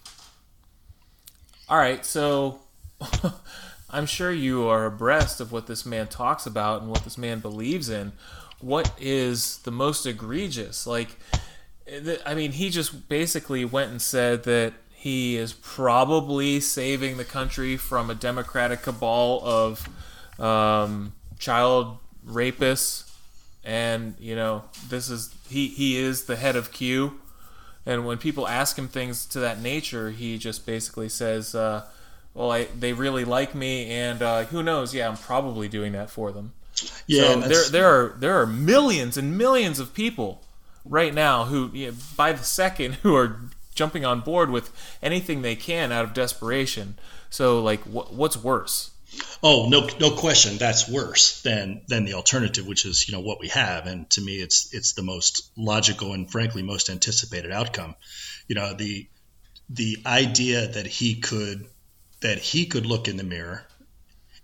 All 1.69 1.79
right, 1.79 2.05
so 2.05 2.61
I'm 3.91 4.07
sure 4.07 4.33
you 4.33 4.69
are 4.69 4.87
abreast 4.87 5.41
of 5.41 5.53
what 5.53 5.67
this 5.67 5.85
man 5.85 6.09
talks 6.09 6.47
about 6.47 6.81
and 6.81 6.91
what 6.91 7.05
this 7.05 7.19
man 7.19 7.41
believes 7.41 7.89
in. 7.91 8.13
What 8.61 8.93
is 9.01 9.59
the 9.59 9.71
most 9.71 10.07
egregious? 10.07 10.87
Like, 10.87 11.19
I 12.27 12.35
mean, 12.35 12.53
he 12.53 12.71
just 12.71 13.09
basically 13.09 13.65
went 13.65 13.91
and 13.91 14.01
said 14.01 14.45
that 14.45 14.75
he 14.93 15.37
is 15.37 15.55
probably 15.55 16.61
saving 16.61 17.17
the 17.17 17.25
country 17.25 17.77
from 17.79 18.11
a 18.11 18.15
democratic 18.15 18.83
cabal 18.83 19.41
of 19.43 19.89
um, 20.39 21.15
child 21.39 21.97
rapists, 22.27 23.11
and 23.65 24.15
you 24.19 24.37
know, 24.37 24.65
this 24.89 25.09
is 25.09 25.35
he 25.49 25.69
he 25.69 25.97
is 25.97 26.25
the 26.25 26.37
head 26.37 26.55
of 26.55 26.71
Q. 26.71 27.19
And 27.87 28.05
when 28.05 28.19
people 28.19 28.47
ask 28.47 28.79
him 28.79 28.89
things 28.89 29.25
to 29.27 29.41
that 29.41 29.61
nature, 29.61 30.11
he 30.11 30.37
just 30.37 30.67
basically 30.67 31.09
says, 31.09 31.55
uh, 31.55 31.87
"Well, 32.35 32.53
I, 32.53 32.65
they 32.65 32.93
really 32.93 33.25
like 33.25 33.55
me, 33.55 33.91
and 33.91 34.21
uh, 34.21 34.45
who 34.45 34.63
knows? 34.63 34.95
Yeah, 34.95 35.09
I'm 35.09 35.17
probably 35.17 35.67
doing 35.67 35.93
that 35.93 36.11
for 36.11 36.31
them." 36.31 36.53
Yeah, 37.07 37.41
so 37.41 37.41
there 37.41 37.69
there 37.71 37.89
are 37.89 38.17
there 38.19 38.41
are 38.41 38.47
millions 38.47 39.17
and 39.17 39.37
millions 39.37 39.79
of 39.79 39.95
people 39.95 40.43
right 40.85 41.15
now 41.15 41.45
who, 41.45 41.71
you 41.73 41.89
know, 41.89 41.97
by 42.17 42.33
the 42.33 42.45
second, 42.45 42.95
who 43.03 43.15
are 43.17 43.41
jumping 43.75 44.05
on 44.05 44.21
board 44.21 44.51
with 44.51 44.71
anything 45.03 45.43
they 45.43 45.57
can 45.57 45.93
out 45.93 46.05
of 46.05 46.13
desperation. 46.13 46.99
So, 47.31 47.63
like, 47.63 47.83
wh- 47.85 48.13
what's 48.13 48.37
worse? 48.37 48.91
Oh, 49.43 49.69
no, 49.69 49.89
no 49.99 50.11
question. 50.17 50.59
That's 50.59 50.89
worse 50.89 51.43
than 51.43 51.83
than 51.89 52.05
the 52.05 52.15
alternative, 52.15 52.67
which 52.67 52.87
is 52.87 53.09
you 53.09 53.13
know 53.13 53.21
what 53.21 53.41
we 53.41 53.49
have. 53.49 53.87
And 53.87 54.09
to 54.11 54.21
me, 54.21 54.37
it's 54.37 54.73
it's 54.73 54.93
the 54.93 55.03
most 55.03 55.51
logical 55.57 56.13
and 56.13 56.31
frankly 56.31 56.63
most 56.63 56.91
anticipated 56.91 57.51
outcome. 57.51 57.97
You 58.47 58.55
know 58.55 58.75
the 58.75 59.09
the 59.71 59.99
idea 60.07 60.67
that 60.67 60.87
he 60.87 61.17
could 61.17 61.67
that 62.21 62.39
he 62.39 62.67
could 62.67 62.87
look 62.87 63.09
in 63.09 63.17
the 63.17 63.25
mirror 63.25 63.65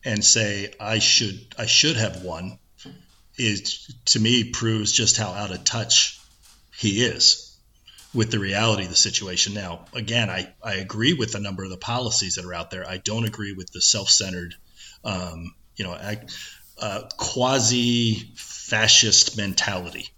and 0.06 0.24
say 0.24 0.72
I 0.80 1.00
should 1.00 1.54
I 1.58 1.66
should 1.66 1.96
have 1.96 2.22
won 2.22 2.58
is 3.36 3.94
to 4.06 4.20
me 4.20 4.50
proves 4.50 4.92
just 4.92 5.18
how 5.18 5.32
out 5.32 5.50
of 5.50 5.64
touch 5.64 6.18
he 6.70 7.04
is. 7.04 7.46
with 8.16 8.30
the 8.30 8.38
reality 8.38 8.84
of 8.84 8.88
the 8.88 8.96
situation. 8.96 9.54
Now, 9.54 9.84
again, 9.92 10.30
I, 10.30 10.54
I 10.62 10.76
agree 10.76 11.12
with 11.12 11.34
a 11.34 11.40
number 11.40 11.64
of 11.64 11.70
the 11.70 11.76
policies 11.76 12.36
that 12.36 12.46
are 12.46 12.54
out 12.54 12.70
there. 12.70 12.88
I 12.88 12.96
don't 12.96 13.26
agree 13.26 13.52
with 13.52 13.70
the 13.72 13.82
self-centered, 13.82 14.54
um, 15.04 15.54
you 15.76 15.84
know, 15.84 15.98
uh, 16.80 17.02
quasi-fascist 17.18 19.36
mentality. 19.36 20.08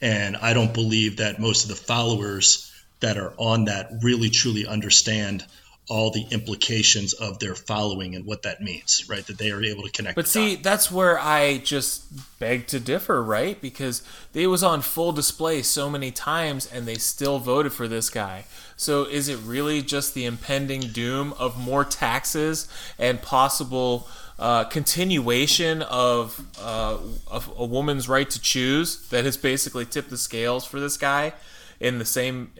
And 0.00 0.36
I 0.36 0.52
don't 0.52 0.72
believe 0.72 1.16
that 1.16 1.40
most 1.40 1.64
of 1.64 1.70
the 1.70 1.74
followers 1.74 2.72
that 3.00 3.18
are 3.18 3.34
on 3.36 3.64
that 3.64 3.90
really 4.02 4.30
truly 4.30 4.64
understand 4.66 5.44
all 5.88 6.10
the 6.10 6.26
implications 6.30 7.14
of 7.14 7.38
their 7.38 7.54
following 7.54 8.14
and 8.14 8.26
what 8.26 8.42
that 8.42 8.60
means, 8.60 9.04
right? 9.08 9.26
That 9.26 9.38
they 9.38 9.50
are 9.50 9.62
able 9.62 9.84
to 9.84 9.90
connect. 9.90 10.16
But 10.16 10.28
see, 10.28 10.54
dot. 10.54 10.62
that's 10.62 10.92
where 10.92 11.18
I 11.18 11.58
just 11.58 12.38
beg 12.38 12.66
to 12.68 12.78
differ, 12.78 13.22
right? 13.22 13.58
Because 13.60 14.02
they 14.34 14.46
was 14.46 14.62
on 14.62 14.82
full 14.82 15.12
display 15.12 15.62
so 15.62 15.88
many 15.88 16.10
times 16.10 16.70
and 16.70 16.86
they 16.86 16.96
still 16.96 17.38
voted 17.38 17.72
for 17.72 17.88
this 17.88 18.10
guy. 18.10 18.44
So 18.76 19.04
is 19.04 19.28
it 19.28 19.38
really 19.38 19.80
just 19.80 20.14
the 20.14 20.26
impending 20.26 20.80
doom 20.80 21.32
of 21.38 21.58
more 21.58 21.84
taxes 21.84 22.68
and 22.98 23.22
possible 23.22 24.08
uh, 24.38 24.64
continuation 24.64 25.82
of, 25.82 26.46
uh, 26.60 26.98
of 27.26 27.52
a 27.56 27.64
woman's 27.64 28.08
right 28.08 28.28
to 28.28 28.40
choose 28.40 29.08
that 29.08 29.24
has 29.24 29.36
basically 29.36 29.84
tipped 29.84 30.10
the 30.10 30.18
scales 30.18 30.64
for 30.64 30.78
this 30.78 30.96
guy 30.96 31.32
in 31.80 31.98
the 31.98 32.04
same 32.04 32.50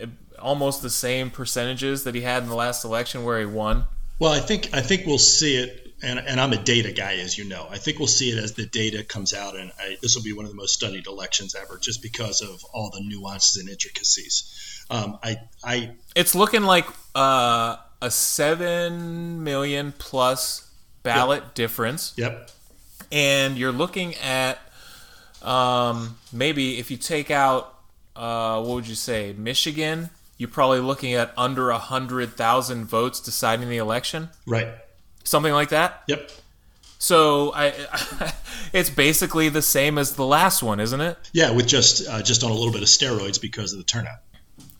almost 0.40 0.82
the 0.82 0.90
same 0.90 1.30
percentages 1.30 2.04
that 2.04 2.14
he 2.14 2.22
had 2.22 2.42
in 2.42 2.48
the 2.48 2.54
last 2.54 2.84
election 2.84 3.24
where 3.24 3.38
he 3.40 3.46
won? 3.46 3.84
Well, 4.18 4.32
I 4.32 4.40
think 4.40 4.74
I 4.74 4.80
think 4.80 5.06
we'll 5.06 5.18
see 5.18 5.56
it, 5.56 5.94
and, 6.02 6.18
and 6.18 6.40
I'm 6.40 6.52
a 6.52 6.62
data 6.62 6.92
guy, 6.92 7.14
as 7.14 7.38
you 7.38 7.44
know. 7.44 7.66
I 7.70 7.78
think 7.78 7.98
we'll 7.98 8.08
see 8.08 8.30
it 8.30 8.42
as 8.42 8.54
the 8.54 8.66
data 8.66 9.04
comes 9.04 9.32
out, 9.32 9.56
and 9.56 9.70
I, 9.78 9.96
this 10.02 10.16
will 10.16 10.24
be 10.24 10.32
one 10.32 10.44
of 10.44 10.50
the 10.50 10.56
most 10.56 10.74
studied 10.74 11.06
elections 11.06 11.54
ever, 11.54 11.78
just 11.78 12.02
because 12.02 12.40
of 12.40 12.64
all 12.72 12.90
the 12.90 13.00
nuances 13.00 13.60
and 13.60 13.68
intricacies. 13.68 14.84
Um, 14.90 15.18
I, 15.22 15.36
I, 15.62 15.90
it's 16.16 16.34
looking 16.34 16.62
like 16.62 16.86
uh, 17.14 17.76
a 18.02 18.10
seven 18.10 19.44
million 19.44 19.92
plus 19.96 20.68
ballot 21.02 21.42
yep. 21.42 21.54
difference. 21.54 22.14
Yep. 22.16 22.50
And 23.12 23.56
you're 23.56 23.72
looking 23.72 24.14
at 24.16 24.58
um, 25.42 26.18
maybe 26.32 26.78
if 26.78 26.90
you 26.90 26.96
take 26.96 27.30
out 27.30 27.74
uh, 28.16 28.60
what 28.62 28.74
would 28.74 28.88
you 28.88 28.94
say, 28.94 29.34
Michigan 29.38 30.10
you're 30.38 30.48
probably 30.48 30.80
looking 30.80 31.14
at 31.14 31.32
under 31.36 31.70
a 31.70 31.78
hundred 31.78 32.36
thousand 32.36 32.86
votes 32.86 33.20
deciding 33.20 33.68
the 33.68 33.76
election. 33.76 34.30
Right. 34.46 34.68
Something 35.24 35.52
like 35.52 35.68
that. 35.70 36.04
Yep. 36.06 36.30
So 36.98 37.52
I, 37.54 37.74
it's 38.72 38.90
basically 38.90 39.48
the 39.48 39.62
same 39.62 39.98
as 39.98 40.14
the 40.14 40.24
last 40.24 40.62
one, 40.62 40.80
isn't 40.80 41.00
it? 41.00 41.18
Yeah, 41.32 41.50
with 41.50 41.66
just 41.66 42.08
uh, 42.08 42.22
just 42.22 42.42
on 42.42 42.50
a 42.50 42.54
little 42.54 42.72
bit 42.72 42.82
of 42.82 42.88
steroids 42.88 43.40
because 43.40 43.72
of 43.72 43.78
the 43.78 43.84
turnout. 43.84 44.18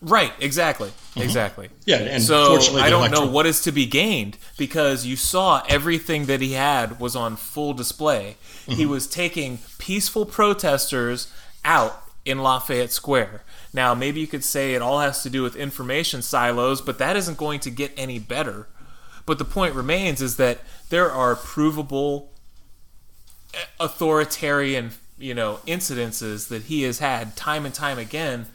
Right. 0.01 0.33
Exactly. 0.39 0.91
Mm-hmm. 0.91 1.23
Exactly. 1.23 1.71
Yeah, 1.85 1.97
and 1.97 2.23
so 2.23 2.57
I 2.77 2.89
don't 2.89 3.11
know 3.11 3.27
what 3.27 3.47
is 3.47 3.63
to 3.63 3.73
be 3.73 3.85
gained 3.85 4.39
because 4.57 5.05
you 5.05 5.17
saw 5.17 5.65
everything 5.69 6.27
that 6.27 6.41
he 6.41 6.53
had 6.53 7.01
was 7.01 7.17
on 7.17 7.35
full 7.35 7.73
display. 7.73 8.37
Mm-hmm. 8.67 8.73
He 8.75 8.87
was 8.87 9.09
taking 9.09 9.59
peaceful 9.79 10.25
protesters 10.25 11.33
out 11.65 12.01
in 12.29 12.39
Lafayette 12.39 12.93
Square. 12.93 13.43
Now, 13.73 13.95
maybe 13.95 14.21
you 14.21 14.27
could 14.27 14.45
say 14.45 14.75
it 14.75 14.83
all 14.83 15.01
has 15.01 15.23
to 15.23 15.31
do 15.31 15.43
with 15.43 15.57
information 15.57 16.23
silos, 16.23 16.81
but 16.81 16.99
that 16.99 17.17
isn't 17.17 17.39
going 17.39 17.61
to 17.61 17.71
get 17.71 17.93
any 17.97 18.19
better. 18.19 18.69
But 19.27 19.39
the 19.39 19.45
point 19.45 19.75
remains 19.75 20.21
is 20.21 20.37
that 20.37 20.61
there 20.91 21.11
are 21.11 21.35
provable 21.37 22.33
authoritarian, 23.81 24.93
you 25.19 25.35
know, 25.35 25.61
incidences 25.67 26.49
that 26.49 26.65
he 26.65 26.83
has 26.83 26.99
had 26.99 27.37
time 27.37 27.65
and 27.65 27.75
time 27.75 27.99
again 27.99 28.47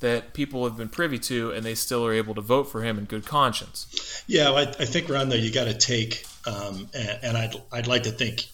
that 0.00 0.32
people 0.32 0.64
have 0.64 0.76
been 0.76 0.88
privy 0.88 1.18
to, 1.18 1.52
and 1.52 1.64
they 1.64 1.74
still 1.74 2.04
are 2.06 2.12
able 2.12 2.34
to 2.34 2.40
vote 2.40 2.64
for 2.64 2.82
him 2.82 2.98
in 2.98 3.04
good 3.04 3.26
conscience. 3.26 4.24
Yeah, 4.26 4.50
I, 4.50 4.62
I 4.62 4.86
think 4.86 5.08
Ron, 5.08 5.28
though, 5.28 5.36
you 5.36 5.52
got 5.52 5.64
to 5.64 5.74
take, 5.74 6.24
um, 6.46 6.88
and, 6.94 7.18
and, 7.22 7.36
I'd 7.36 7.54
I'd 7.70 7.86
like 7.86 8.04
to 8.04 8.10
think, 8.10 8.46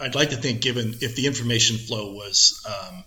I'd 0.00 0.16
like 0.16 0.30
to 0.30 0.36
think, 0.36 0.60
given 0.60 0.94
if 1.00 1.14
the 1.14 1.26
information 1.26 1.76
flow 1.76 2.12
was 2.12 2.60
um, 2.66 3.04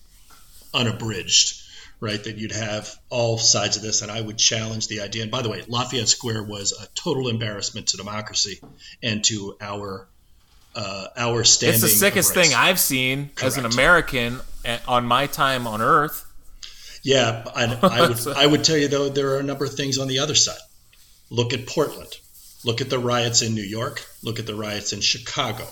unabridged, 0.75 1.61
right? 1.99 2.23
That 2.23 2.37
you'd 2.37 2.51
have 2.51 2.93
all 3.09 3.37
sides 3.37 3.77
of 3.77 3.83
this, 3.83 4.01
and 4.01 4.11
I 4.11 4.21
would 4.21 4.37
challenge 4.37 4.87
the 4.87 5.01
idea. 5.01 5.23
And 5.23 5.31
by 5.31 5.41
the 5.41 5.49
way, 5.49 5.63
Lafayette 5.67 6.09
Square 6.09 6.43
was 6.43 6.73
a 6.73 6.87
total 6.93 7.29
embarrassment 7.29 7.87
to 7.87 7.97
democracy 7.97 8.59
and 9.01 9.23
to 9.25 9.55
our 9.61 10.07
uh, 10.75 11.07
our 11.15 11.43
standing. 11.43 11.75
It's 11.75 11.83
the 11.83 11.89
sickest 11.89 12.33
thing 12.33 12.53
I've 12.53 12.79
seen 12.79 13.29
Correct. 13.35 13.43
as 13.43 13.57
an 13.57 13.65
American 13.65 14.39
on 14.87 15.05
my 15.05 15.27
time 15.27 15.67
on 15.67 15.81
Earth. 15.81 16.25
Yeah, 17.01 17.43
I, 17.55 17.65
I 17.81 18.07
would 18.07 18.27
I 18.35 18.45
would 18.45 18.63
tell 18.63 18.77
you 18.77 18.87
though 18.87 19.09
there 19.09 19.31
are 19.31 19.39
a 19.39 19.43
number 19.43 19.65
of 19.65 19.73
things 19.73 19.97
on 19.97 20.07
the 20.07 20.19
other 20.19 20.35
side. 20.35 20.59
Look 21.29 21.53
at 21.53 21.65
Portland. 21.65 22.13
Look 22.63 22.81
at 22.81 22.89
the 22.89 22.99
riots 22.99 23.41
in 23.41 23.53
New 23.53 23.63
York. 23.63 24.03
Look 24.23 24.39
at 24.39 24.47
the 24.47 24.55
riots 24.55 24.91
in 24.91 25.01
Chicago. 25.01 25.67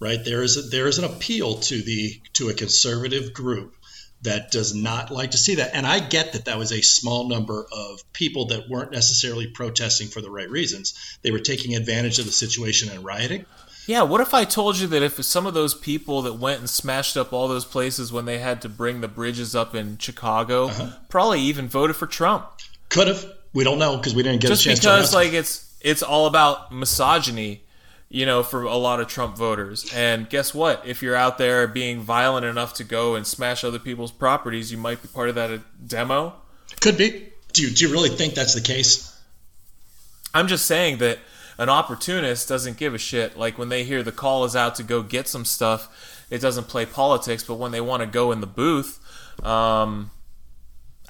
Right 0.00 0.24
there 0.24 0.42
is 0.42 0.56
a, 0.56 0.62
there 0.62 0.86
is 0.86 0.98
an 0.98 1.04
appeal 1.04 1.56
to 1.56 1.82
the 1.82 2.20
to 2.34 2.48
a 2.48 2.54
conservative 2.54 3.34
group 3.34 3.74
that 4.22 4.50
does 4.50 4.74
not 4.74 5.10
like 5.10 5.30
to 5.32 5.38
see 5.38 5.56
that. 5.56 5.70
And 5.74 5.86
I 5.86 6.00
get 6.00 6.32
that 6.32 6.46
that 6.46 6.58
was 6.58 6.72
a 6.72 6.80
small 6.80 7.28
number 7.28 7.66
of 7.70 8.00
people 8.12 8.46
that 8.46 8.68
weren't 8.68 8.90
necessarily 8.90 9.46
protesting 9.46 10.08
for 10.08 10.20
the 10.20 10.30
right 10.30 10.50
reasons. 10.50 11.18
They 11.22 11.30
were 11.30 11.38
taking 11.38 11.76
advantage 11.76 12.18
of 12.18 12.26
the 12.26 12.32
situation 12.32 12.88
and 12.90 13.04
rioting. 13.04 13.46
Yeah, 13.86 14.02
what 14.02 14.20
if 14.20 14.34
I 14.34 14.44
told 14.44 14.78
you 14.78 14.86
that 14.88 15.02
if 15.02 15.24
some 15.24 15.46
of 15.46 15.54
those 15.54 15.74
people 15.74 16.20
that 16.22 16.34
went 16.34 16.60
and 16.60 16.68
smashed 16.68 17.16
up 17.16 17.32
all 17.32 17.48
those 17.48 17.64
places 17.64 18.12
when 18.12 18.26
they 18.26 18.38
had 18.38 18.60
to 18.62 18.68
bring 18.68 19.00
the 19.00 19.08
bridges 19.08 19.54
up 19.54 19.74
in 19.74 19.96
Chicago 19.96 20.66
uh-huh. 20.66 20.90
probably 21.08 21.40
even 21.40 21.68
voted 21.68 21.96
for 21.96 22.06
Trump? 22.06 22.46
Could 22.90 23.08
have. 23.08 23.24
We 23.54 23.64
don't 23.64 23.78
know 23.78 23.96
because 23.96 24.14
we 24.14 24.22
didn't 24.22 24.42
get 24.42 24.48
Just 24.48 24.62
a 24.62 24.68
chance 24.68 24.80
to 24.80 24.88
because 24.88 25.14
like 25.14 25.32
it's 25.32 25.74
it's 25.80 26.02
all 26.02 26.26
about 26.26 26.70
misogyny 26.70 27.62
you 28.10 28.24
know, 28.24 28.42
for 28.42 28.62
a 28.62 28.76
lot 28.76 29.00
of 29.00 29.08
Trump 29.08 29.36
voters. 29.36 29.90
And 29.94 30.28
guess 30.28 30.54
what? 30.54 30.86
If 30.86 31.02
you're 31.02 31.14
out 31.14 31.38
there 31.38 31.66
being 31.66 32.00
violent 32.00 32.46
enough 32.46 32.74
to 32.74 32.84
go 32.84 33.14
and 33.14 33.26
smash 33.26 33.64
other 33.64 33.78
people's 33.78 34.12
properties, 34.12 34.72
you 34.72 34.78
might 34.78 35.02
be 35.02 35.08
part 35.08 35.28
of 35.28 35.34
that 35.34 35.60
demo. 35.86 36.34
Could 36.80 36.96
be. 36.96 37.28
Do 37.52 37.62
you, 37.62 37.70
do 37.70 37.86
you 37.86 37.92
really 37.92 38.08
think 38.08 38.34
that's 38.34 38.54
the 38.54 38.60
case? 38.60 39.14
I'm 40.32 40.48
just 40.48 40.66
saying 40.66 40.98
that 40.98 41.18
an 41.58 41.68
opportunist 41.68 42.48
doesn't 42.48 42.76
give 42.76 42.94
a 42.94 42.98
shit. 42.98 43.36
Like 43.36 43.58
when 43.58 43.68
they 43.68 43.84
hear 43.84 44.02
the 44.02 44.12
call 44.12 44.44
is 44.44 44.54
out 44.54 44.76
to 44.76 44.82
go 44.82 45.02
get 45.02 45.28
some 45.28 45.44
stuff, 45.44 46.24
it 46.30 46.40
doesn't 46.40 46.68
play 46.68 46.86
politics. 46.86 47.42
But 47.42 47.54
when 47.54 47.72
they 47.72 47.80
want 47.80 48.02
to 48.02 48.06
go 48.06 48.32
in 48.32 48.40
the 48.40 48.46
booth, 48.46 49.00
um, 49.44 50.10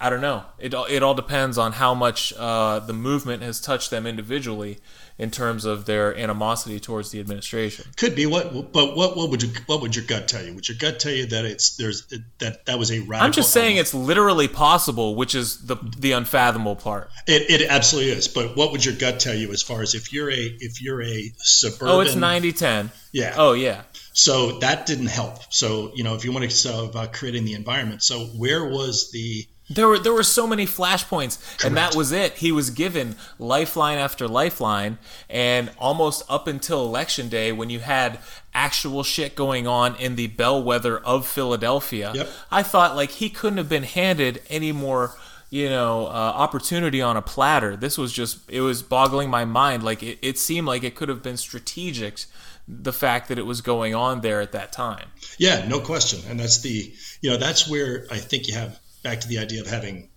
I 0.00 0.10
don't 0.10 0.20
know. 0.20 0.44
It, 0.58 0.74
it 0.88 1.02
all 1.02 1.14
depends 1.14 1.58
on 1.58 1.72
how 1.72 1.94
much 1.94 2.32
uh, 2.36 2.80
the 2.80 2.92
movement 2.92 3.42
has 3.42 3.60
touched 3.60 3.90
them 3.90 4.06
individually 4.06 4.78
in 5.18 5.32
terms 5.32 5.64
of 5.64 5.84
their 5.86 6.16
animosity 6.16 6.78
towards 6.78 7.10
the 7.10 7.18
administration. 7.18 7.84
Could 7.96 8.14
be 8.14 8.24
what, 8.26 8.72
but 8.72 8.96
what 8.96 9.16
what 9.16 9.30
would 9.30 9.42
you 9.42 9.50
what 9.66 9.80
would 9.80 9.96
your 9.96 10.04
gut 10.04 10.28
tell 10.28 10.44
you? 10.44 10.54
Would 10.54 10.68
your 10.68 10.78
gut 10.78 11.00
tell 11.00 11.12
you 11.12 11.26
that 11.26 11.44
it's 11.44 11.76
there's 11.76 12.06
that 12.38 12.64
that 12.66 12.78
was 12.78 12.92
a 12.92 13.00
radical? 13.00 13.26
I'm 13.26 13.32
just 13.32 13.52
saying 13.52 13.78
element? 13.78 13.80
it's 13.80 13.94
literally 13.94 14.46
possible, 14.46 15.16
which 15.16 15.34
is 15.34 15.66
the 15.66 15.76
the 15.98 16.12
unfathomable 16.12 16.76
part. 16.76 17.10
It, 17.26 17.50
it 17.50 17.68
absolutely 17.68 18.12
is. 18.12 18.28
But 18.28 18.56
what 18.56 18.70
would 18.70 18.84
your 18.84 18.94
gut 18.94 19.18
tell 19.18 19.34
you 19.34 19.50
as 19.52 19.60
far 19.62 19.82
as 19.82 19.94
if 19.94 20.12
you're 20.12 20.30
a 20.30 20.36
if 20.60 20.80
you're 20.80 21.02
a 21.02 21.32
suburban? 21.38 21.88
Oh, 21.88 22.00
it's 22.00 22.14
90-10. 22.14 22.90
Yeah. 23.10 23.34
Oh 23.36 23.54
yeah. 23.54 23.82
So 24.12 24.58
that 24.60 24.86
didn't 24.86 25.06
help. 25.06 25.52
So 25.52 25.90
you 25.94 26.04
know 26.04 26.14
if 26.14 26.24
you 26.24 26.30
want 26.30 26.44
to 26.44 26.50
so 26.50 26.84
about 26.84 27.12
creating 27.12 27.44
the 27.44 27.54
environment. 27.54 28.04
So 28.04 28.26
where 28.26 28.64
was 28.64 29.10
the 29.10 29.48
there 29.70 29.86
were 29.86 29.98
there 29.98 30.12
were 30.12 30.22
so 30.22 30.46
many 30.46 30.66
flashpoints, 30.66 31.64
and 31.64 31.76
that 31.76 31.94
was 31.94 32.12
it. 32.12 32.34
He 32.34 32.52
was 32.52 32.70
given 32.70 33.16
lifeline 33.38 33.98
after 33.98 34.26
lifeline, 34.26 34.98
and 35.28 35.70
almost 35.78 36.22
up 36.28 36.46
until 36.46 36.84
election 36.84 37.28
day, 37.28 37.52
when 37.52 37.68
you 37.68 37.80
had 37.80 38.18
actual 38.54 39.02
shit 39.02 39.34
going 39.34 39.66
on 39.66 39.94
in 39.96 40.16
the 40.16 40.28
bellwether 40.28 40.98
of 40.98 41.26
Philadelphia, 41.26 42.12
yep. 42.14 42.28
I 42.50 42.62
thought 42.62 42.96
like 42.96 43.10
he 43.10 43.28
couldn't 43.28 43.58
have 43.58 43.68
been 43.68 43.82
handed 43.82 44.42
any 44.48 44.72
more 44.72 45.14
you 45.50 45.68
know 45.68 46.06
uh, 46.06 46.10
opportunity 46.10 47.02
on 47.02 47.16
a 47.16 47.22
platter. 47.22 47.76
This 47.76 47.98
was 47.98 48.12
just 48.12 48.38
it 48.50 48.62
was 48.62 48.82
boggling 48.82 49.28
my 49.28 49.44
mind. 49.44 49.82
Like 49.82 50.02
it, 50.02 50.18
it 50.22 50.38
seemed 50.38 50.66
like 50.66 50.82
it 50.82 50.94
could 50.94 51.08
have 51.08 51.22
been 51.22 51.36
strategic 51.36 52.24
the 52.66 52.92
fact 52.92 53.28
that 53.28 53.38
it 53.38 53.46
was 53.46 53.62
going 53.62 53.94
on 53.94 54.20
there 54.20 54.42
at 54.42 54.52
that 54.52 54.72
time. 54.72 55.06
Yeah, 55.38 55.66
no 55.66 55.80
question. 55.80 56.20
And 56.28 56.38
that's 56.38 56.60
the 56.60 56.92
you 57.20 57.30
know 57.30 57.36
that's 57.36 57.68
where 57.68 58.06
I 58.10 58.18
think 58.18 58.48
you 58.48 58.54
have 58.54 58.78
back 59.02 59.20
to 59.20 59.28
the 59.28 59.38
idea 59.38 59.60
of 59.60 59.66
having, 59.66 60.08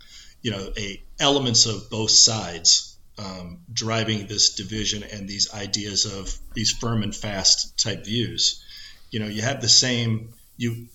you 0.41 0.51
know, 0.51 0.71
a 0.77 1.03
elements 1.19 1.65
of 1.65 1.89
both 1.89 2.11
sides 2.11 2.97
um, 3.17 3.59
driving 3.71 4.27
this 4.27 4.55
division 4.55 5.03
and 5.03 5.27
these 5.27 5.53
ideas 5.53 6.05
of 6.05 6.35
these 6.53 6.71
firm 6.71 7.03
and 7.03 7.15
fast 7.15 7.77
type 7.77 8.05
views. 8.05 8.63
You 9.11 9.19
know, 9.19 9.27
you 9.27 9.41
have 9.41 9.61
the 9.61 9.69
same 9.69 10.33
you 10.57 10.87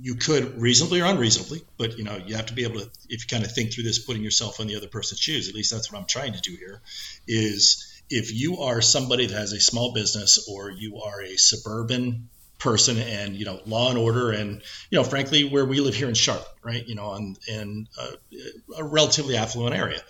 you 0.00 0.14
could 0.14 0.60
reasonably 0.60 1.00
or 1.00 1.06
unreasonably, 1.06 1.62
but 1.78 1.96
you 1.98 2.04
know, 2.04 2.16
you 2.16 2.36
have 2.36 2.46
to 2.46 2.54
be 2.54 2.64
able 2.64 2.80
to 2.80 2.90
if 3.08 3.22
you 3.22 3.28
kind 3.28 3.44
of 3.44 3.52
think 3.52 3.72
through 3.72 3.84
this, 3.84 3.98
putting 3.98 4.22
yourself 4.22 4.60
on 4.60 4.66
the 4.66 4.76
other 4.76 4.88
person's 4.88 5.20
shoes. 5.20 5.48
At 5.48 5.54
least 5.54 5.72
that's 5.72 5.92
what 5.92 5.98
I'm 5.98 6.06
trying 6.06 6.32
to 6.32 6.40
do 6.40 6.56
here. 6.56 6.80
Is 7.26 8.02
if 8.10 8.32
you 8.32 8.58
are 8.62 8.80
somebody 8.80 9.26
that 9.26 9.34
has 9.34 9.52
a 9.52 9.60
small 9.60 9.92
business 9.92 10.48
or 10.48 10.70
you 10.70 11.00
are 11.00 11.22
a 11.22 11.36
suburban 11.36 12.28
person 12.58 12.98
and 12.98 13.36
you 13.36 13.44
know 13.44 13.60
law 13.66 13.90
and 13.90 13.98
order 13.98 14.30
and 14.30 14.62
you 14.90 14.96
know 14.96 15.04
frankly 15.04 15.48
where 15.48 15.64
we 15.64 15.80
live 15.80 15.94
here 15.94 16.08
in 16.08 16.14
Charlotte, 16.14 16.46
right? 16.62 16.86
You 16.86 16.94
know, 16.94 17.06
on 17.06 17.36
in 17.46 17.86
a, 17.98 18.78
a 18.78 18.84
relatively 18.84 19.36
affluent 19.36 19.74
area, 19.74 20.00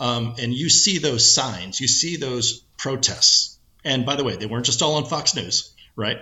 um, 0.00 0.34
and 0.38 0.52
you 0.52 0.68
see 0.68 0.98
those 0.98 1.34
signs, 1.34 1.80
you 1.80 1.88
see 1.88 2.16
those 2.16 2.60
protests, 2.76 3.58
and 3.84 4.06
by 4.06 4.16
the 4.16 4.24
way, 4.24 4.36
they 4.36 4.46
weren't 4.46 4.66
just 4.66 4.82
all 4.82 4.94
on 4.94 5.06
Fox 5.06 5.34
News, 5.34 5.74
right? 5.96 6.18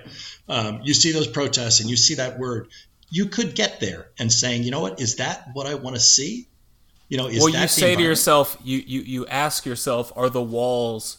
Um, 0.49 0.81
you 0.83 0.95
see 0.95 1.13
those 1.13 1.27
protests 1.27 1.81
and 1.81 1.91
you 1.91 1.97
see 1.97 2.15
that 2.15 2.39
word. 2.39 2.69
You 3.09 3.27
could 3.27 3.55
get 3.55 3.79
there 3.79 4.09
and 4.19 4.33
saying, 4.33 4.65
you 4.65 4.71
know 4.73 4.81
what, 4.81 5.01
is 5.01 5.17
that 5.17 5.51
what 5.53 5.67
I 5.67 5.75
want 5.75 5.95
to 5.95 6.01
see? 6.01 6.49
You 7.09 7.19
know, 7.19 7.29
is 7.29 7.39
well, 7.39 7.51
you 7.51 7.69
say 7.69 7.95
to 7.95 8.03
yourself, 8.03 8.57
you, 8.65 8.83
you 8.85 9.01
you 9.03 9.27
ask 9.29 9.65
yourself, 9.65 10.13
are 10.17 10.29
the 10.29 10.43
walls 10.43 11.19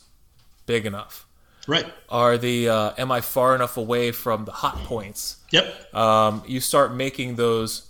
big 0.66 0.86
enough? 0.86 1.27
Right. 1.68 1.86
Are 2.10 2.38
the 2.38 2.70
uh, 2.70 2.92
am 2.98 3.12
I 3.12 3.22
far 3.22 3.54
enough 3.54 3.76
away 3.78 4.12
from 4.12 4.46
the 4.46 4.52
hot 4.54 4.78
points? 4.86 5.38
Yep. 5.52 5.94
Um, 5.94 6.44
you 6.48 6.60
start 6.62 6.94
making 6.96 7.36
those 7.36 7.88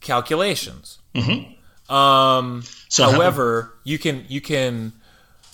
calculations. 0.00 0.98
Mm-hmm. 1.14 1.92
Um, 1.94 2.62
So 2.88 3.04
how- 3.04 3.12
however, 3.12 3.74
you 3.84 3.98
can 3.98 4.24
you 4.28 4.40
can 4.40 4.92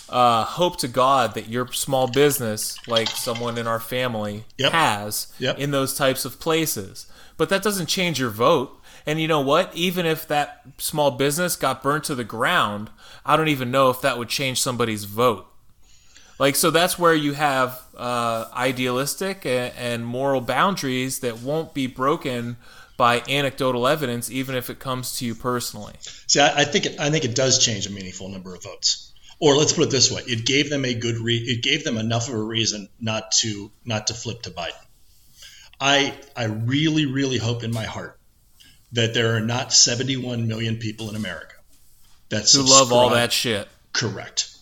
uh, 0.09 0.43
hope 0.43 0.77
to 0.79 0.87
God 0.87 1.35
that 1.35 1.47
your 1.49 1.71
small 1.71 2.07
business, 2.07 2.75
like 2.87 3.07
someone 3.09 3.57
in 3.59 3.67
our 3.67 3.79
family, 3.79 4.45
Yep. 4.57 4.71
has 4.71 5.27
Yep. 5.37 5.59
in 5.59 5.69
those 5.71 5.93
types 5.95 6.25
of 6.25 6.39
places. 6.39 7.05
But 7.37 7.49
that 7.49 7.61
doesn't 7.61 7.85
change 7.87 8.19
your 8.19 8.31
vote. 8.31 8.75
And 9.05 9.21
you 9.21 9.27
know 9.27 9.39
what? 9.41 9.73
Even 9.75 10.05
if 10.07 10.27
that 10.27 10.61
small 10.79 11.11
business 11.11 11.55
got 11.55 11.83
burnt 11.83 12.03
to 12.05 12.15
the 12.15 12.23
ground, 12.23 12.89
I 13.25 13.37
don't 13.37 13.47
even 13.49 13.69
know 13.71 13.89
if 13.91 14.01
that 14.01 14.17
would 14.17 14.29
change 14.29 14.59
somebody's 14.61 15.03
vote. 15.05 15.45
Like, 16.39 16.55
so 16.55 16.71
that's 16.71 16.97
where 16.97 17.13
you 17.13 17.33
have 17.33 17.79
uh, 17.97 18.45
idealistic 18.53 19.45
and, 19.45 19.73
and 19.77 20.05
moral 20.05 20.41
boundaries 20.41 21.19
that 21.19 21.39
won't 21.39 21.73
be 21.73 21.85
broken 21.85 22.55
by 22.95 23.21
anecdotal 23.29 23.87
evidence, 23.87 24.31
even 24.31 24.55
if 24.55 24.69
it 24.69 24.79
comes 24.79 25.17
to 25.17 25.25
you 25.25 25.35
personally. 25.35 25.93
See, 26.27 26.39
I, 26.39 26.61
I 26.61 26.63
think 26.65 26.85
it, 26.85 26.99
I 26.99 27.09
think 27.09 27.25
it 27.25 27.35
does 27.35 27.63
change 27.63 27.87
a 27.87 27.91
meaningful 27.91 28.29
number 28.29 28.55
of 28.55 28.63
votes. 28.63 29.13
Or 29.41 29.55
let's 29.55 29.71
put 29.71 29.83
it 29.87 29.91
this 29.91 30.11
way: 30.11 30.21
it 30.27 30.45
gave 30.45 30.69
them 30.69 30.83
a 30.83 30.93
good 30.93 31.15
re- 31.17 31.37
it 31.37 31.63
gave 31.63 31.85
them 31.85 31.97
enough 31.97 32.27
of 32.27 32.33
a 32.33 32.43
reason 32.43 32.89
not 32.99 33.31
to 33.39 33.71
not 33.85 34.07
to 34.07 34.13
flip 34.13 34.41
to 34.41 34.51
Biden. 34.51 34.73
I 35.79 36.13
I 36.35 36.45
really 36.45 37.05
really 37.05 37.37
hope 37.37 37.63
in 37.63 37.71
my 37.71 37.85
heart 37.85 38.19
that 38.91 39.13
there 39.13 39.35
are 39.35 39.39
not 39.39 39.71
71 39.71 40.47
million 40.47 40.77
people 40.77 41.09
in 41.09 41.15
America 41.15 41.55
that 42.29 42.49
Who 42.51 42.63
love 42.63 42.91
all 42.91 43.11
that 43.11 43.31
shit. 43.31 43.67
correct. 43.93 44.53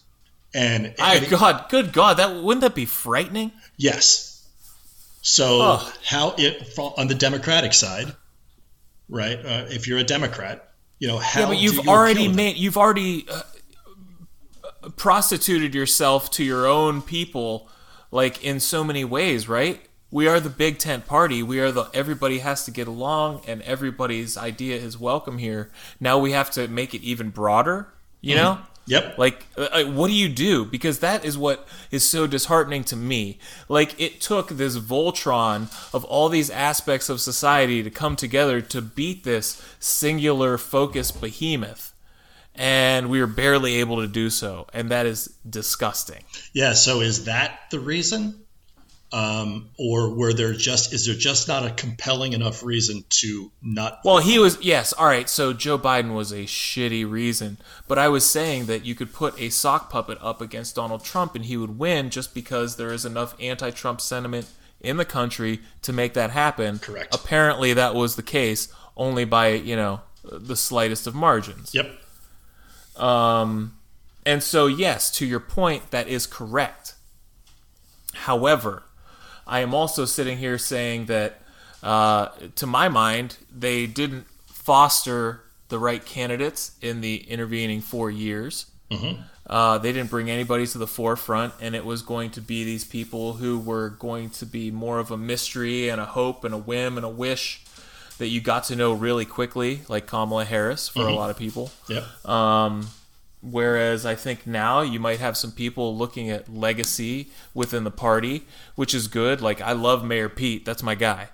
And, 0.58 0.96
and- 1.00 1.30
God, 1.30 1.70
good 1.70 1.94
God, 1.94 2.18
that 2.18 2.36
wouldn't 2.42 2.62
that 2.62 2.74
be 2.74 2.86
frightening? 2.86 3.52
yes. 3.78 4.34
So 5.22 5.82
how 6.06 6.36
it 6.38 6.78
on 6.78 7.08
the 7.08 7.16
Democratic 7.16 7.74
side, 7.74 8.16
right? 9.10 9.38
Uh, 9.38 9.66
if 9.68 9.86
you're 9.86 9.98
a 9.98 10.04
Democrat, 10.04 10.70
you 11.00 11.10
know 11.10 11.18
how 11.18 11.42
Yeah, 11.42 11.46
but 11.48 11.58
you've 11.58 11.84
you 11.86 11.92
already 11.92 12.30
made 12.30 12.56
you've 12.56 12.78
already 12.78 13.28
uh, 13.30 13.42
prostituted 14.96 15.76
yourself 15.76 16.32
to 16.32 16.44
your 16.46 16.66
own 16.66 17.02
people, 17.02 17.70
like 18.10 18.44
in 18.44 18.60
so 18.62 18.84
many 18.86 19.04
ways, 19.04 19.50
right? 19.50 19.82
We 20.10 20.28
are 20.30 20.40
the 20.40 20.50
big 20.50 20.78
tent 20.80 21.06
party. 21.06 21.44
We 21.44 21.60
are 21.60 21.72
the 21.72 21.90
everybody 21.94 22.40
has 22.40 22.64
to 22.66 22.72
get 22.72 22.88
along, 22.88 23.42
and 23.48 23.62
everybody's 23.64 24.38
idea 24.38 24.78
is 24.78 24.98
welcome 24.98 25.38
here. 25.40 25.70
Now 26.00 26.18
we 26.18 26.32
have 26.32 26.50
to 26.52 26.70
make 26.70 26.94
it 26.94 27.02
even 27.02 27.30
broader. 27.32 27.90
You 28.22 28.36
know, 28.36 28.60
Yep. 28.88 29.18
like, 29.18 29.46
uh, 29.58 29.68
uh, 29.72 29.84
what 29.84 30.08
do 30.08 30.14
you 30.14 30.30
do? 30.30 30.66
Because 30.66 31.00
that 31.00 31.26
is 31.26 31.38
what 31.38 31.68
is 31.92 32.08
so 32.08 32.26
disheartening 32.26 32.84
to 32.86 32.96
me. 32.96 33.38
Like, 33.68 34.00
it 34.00 34.22
took 34.22 34.50
this 34.50 34.78
Voltron 34.78 35.70
of 35.94 36.06
all 36.06 36.30
these 36.30 36.50
aspects 36.50 37.10
of 37.10 37.20
society 37.20 37.84
to 37.84 37.90
come 37.90 38.16
together 38.16 38.62
to 38.62 38.82
beat 38.82 39.24
this 39.24 39.62
singular 39.80 40.58
focused 40.58 41.20
behemoth. 41.20 41.94
And 42.56 43.10
we 43.10 43.20
were 43.20 43.28
barely 43.28 43.76
able 43.76 43.98
to 43.98 44.08
do 44.08 44.30
so. 44.30 44.68
And 44.74 44.90
that 44.90 45.06
is 45.06 45.36
disgusting. 45.48 46.24
Yeah. 46.54 46.74
So 46.74 47.02
is 47.02 47.26
that 47.26 47.60
the 47.70 47.80
reason, 47.80 48.47
um, 49.14 49.70
or 49.78 50.14
were 50.14 50.34
there 50.34 50.54
just 50.54 50.94
is 50.94 51.06
there 51.06 51.16
just 51.16 51.48
not 51.48 51.66
a 51.66 51.72
compelling 51.72 52.34
enough 52.34 52.64
reason 52.64 53.06
to 53.10 53.52
not? 53.62 54.02
Well, 54.04 54.18
he 54.18 54.38
was, 54.38 54.62
yes, 54.62 54.92
all 54.94 55.06
right, 55.06 55.30
so 55.30 55.54
Joe 55.54 55.78
Biden 55.78 56.14
was 56.14 56.32
a 56.32 56.44
shitty 56.44 57.10
reason. 57.10 57.58
But 57.88 57.98
I 57.98 58.10
was 58.10 58.30
saying 58.30 58.66
that 58.66 58.86
you 58.86 58.96
could 58.96 59.14
put 59.14 59.40
a 59.40 59.50
sock 59.50 59.90
puppet 59.90 60.18
up 60.22 60.42
against 60.42 60.76
Donald 60.76 61.06
Trump 61.06 61.36
and 61.36 61.46
he 61.46 61.56
would 61.56 61.80
win 61.80 62.10
just 62.10 62.34
because 62.34 62.76
there 62.76 62.92
is 62.92 63.06
enough 63.06 63.34
anti 63.40 63.72
Trump 63.72 64.02
sentiment 64.02 64.48
in 64.82 64.98
the 64.98 65.06
country 65.06 65.62
to 65.84 65.94
make 65.94 66.14
that 66.14 66.32
happen. 66.32 66.80
Correct. 66.80 67.16
Apparently, 67.16 67.74
that 67.74 67.96
was 67.96 68.18
the 68.18 68.24
case 68.24 68.74
only 68.98 69.24
by, 69.24 69.50
you 69.50 69.76
know, 69.76 70.02
the 70.24 70.56
slightest 70.58 71.08
of 71.08 71.16
margins. 71.16 71.74
Yep. 71.74 71.92
Um, 73.02 73.78
and 74.26 74.44
so, 74.44 74.68
yes, 74.68 75.10
to 75.12 75.26
your 75.26 75.40
point, 75.40 75.92
that 75.92 76.08
is 76.10 76.28
correct. 76.28 76.96
However, 78.14 78.84
I 79.48 79.62
am 79.62 79.74
also 79.74 80.06
sitting 80.06 80.38
here 80.38 80.58
saying 80.58 81.06
that, 81.08 81.40
uh, 81.82 82.28
to 82.56 82.68
my 82.68 82.90
mind, 82.90 83.38
they 83.56 83.88
didn't 83.88 84.26
foster 84.48 85.42
the 85.70 85.80
right 85.80 86.06
candidates 86.06 86.72
in 86.82 87.02
the 87.02 87.18
intervening 87.30 87.82
four 87.82 88.12
years. 88.12 88.66
Uh, 89.50 89.78
they 89.78 89.94
didn't 89.94 90.10
bring 90.10 90.30
anybody 90.30 90.68
to 90.68 90.78
the 90.78 90.88
forefront, 90.88 91.54
and 91.62 91.74
it 91.76 91.86
was 91.86 92.02
going 92.02 92.32
to 92.32 92.42
be 92.42 92.66
these 92.66 92.84
people 92.84 93.34
who 93.34 93.58
were 93.60 93.90
going 93.90 94.30
to 94.30 94.46
be 94.46 94.72
more 94.72 95.00
of 95.00 95.10
a 95.12 95.18
mystery 95.18 95.88
and 95.90 96.02
a 96.02 96.06
hope 96.06 96.44
and 96.44 96.54
a 96.54 96.58
whim 96.58 96.98
and 96.98 97.06
a 97.06 97.10
wish 97.10 97.64
that 98.18 98.28
you 98.28 98.42
got 98.42 98.66
to 98.66 98.76
know 98.76 98.92
really 98.94 99.26
quickly, 99.26 99.82
like 99.88 100.08
Kamala 100.08 100.44
Harris 100.44 100.90
for 100.90 101.08
a 101.08 101.14
lot 101.14 101.30
of 101.30 101.38
people. 101.38 101.72
Yep. 101.88 102.26
Um, 102.26 102.88
whereas 103.42 104.06
I 104.06 104.16
think 104.16 104.48
now 104.48 104.82
you 104.82 105.00
might 105.00 105.20
have 105.20 105.38
some 105.38 105.52
people 105.52 105.96
looking 105.96 106.30
at 106.30 106.52
legacy 106.54 107.30
within 107.54 107.84
the 107.84 107.92
party, 107.92 108.46
which 108.76 108.94
is 108.94 109.08
good. 109.08 109.42
Like 109.42 109.62
I 109.62 109.74
love 109.74 110.04
Mayor 110.04 110.30
Pete, 110.30 110.66
that's 110.66 110.84
my 110.84 110.96
guy. 110.96 111.30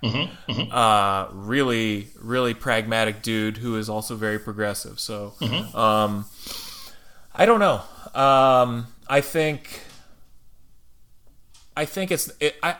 Uh, 0.70 1.28
really, 1.32 2.08
really 2.20 2.54
pragmatic 2.54 3.22
dude 3.22 3.56
who 3.58 3.76
is 3.76 3.88
also 3.88 4.16
very 4.16 4.38
progressive. 4.38 5.00
So, 5.00 5.34
um, 5.74 6.26
I 7.34 7.46
don't 7.46 7.60
know. 7.60 7.82
Um, 8.14 8.86
I 9.08 9.20
think, 9.20 9.80
I 11.76 11.84
think 11.84 12.10
it's 12.10 12.30
it, 12.40 12.56
I. 12.62 12.76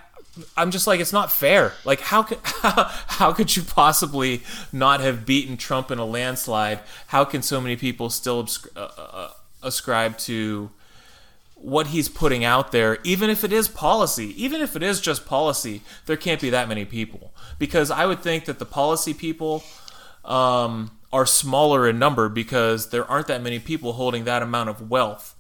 I'm 0.57 0.71
just 0.71 0.87
like 0.87 1.01
it's 1.01 1.13
not 1.13 1.31
fair. 1.31 1.75
Like 1.85 2.01
how 2.01 2.23
could 2.23 2.39
how, 2.43 2.85
how 3.07 3.33
could 3.33 3.57
you 3.57 3.63
possibly 3.63 4.43
not 4.73 5.01
have 5.01 5.27
beaten 5.27 5.57
Trump 5.57 5.91
in 5.91 5.99
a 5.99 6.05
landslide? 6.05 6.81
How 7.09 7.25
can 7.25 7.43
so 7.43 7.61
many 7.61 7.77
people 7.77 8.11
still 8.11 8.49
uh, 8.77 8.81
uh, 8.81 9.31
ascribe 9.63 10.19
to 10.19 10.71
what 11.55 11.89
he's 11.89 12.09
putting 12.09 12.45
out 12.45 12.73
there, 12.73 12.99
even 13.05 13.31
if 13.31 13.43
it 13.43 13.53
is 13.53 13.69
policy, 13.69 14.35
even 14.43 14.61
if 14.61 14.77
it 14.77 14.83
is 14.83 15.01
just 15.01 15.27
policy? 15.27 15.83
There 16.07 16.17
can't 16.17 16.41
be 16.41 16.51
that 16.51 16.69
many 16.69 16.85
people 16.85 17.33
because 17.59 17.91
I 17.91 18.07
would 18.07 18.21
think 18.21 18.45
that 18.47 18.59
the 18.59 18.67
policy 18.67 19.15
people 19.15 19.63
um, 20.25 20.91
are 21.13 21.27
smaller 21.27 21.89
in 21.89 21.99
number 21.99 22.29
because 22.29 22.91
there 22.91 23.09
aren't 23.09 23.29
that 23.29 23.43
many 23.43 23.59
people 23.59 23.95
holding 23.95 24.25
that 24.25 24.43
amount 24.43 24.69
of 24.69 24.91
wealth. 24.91 25.35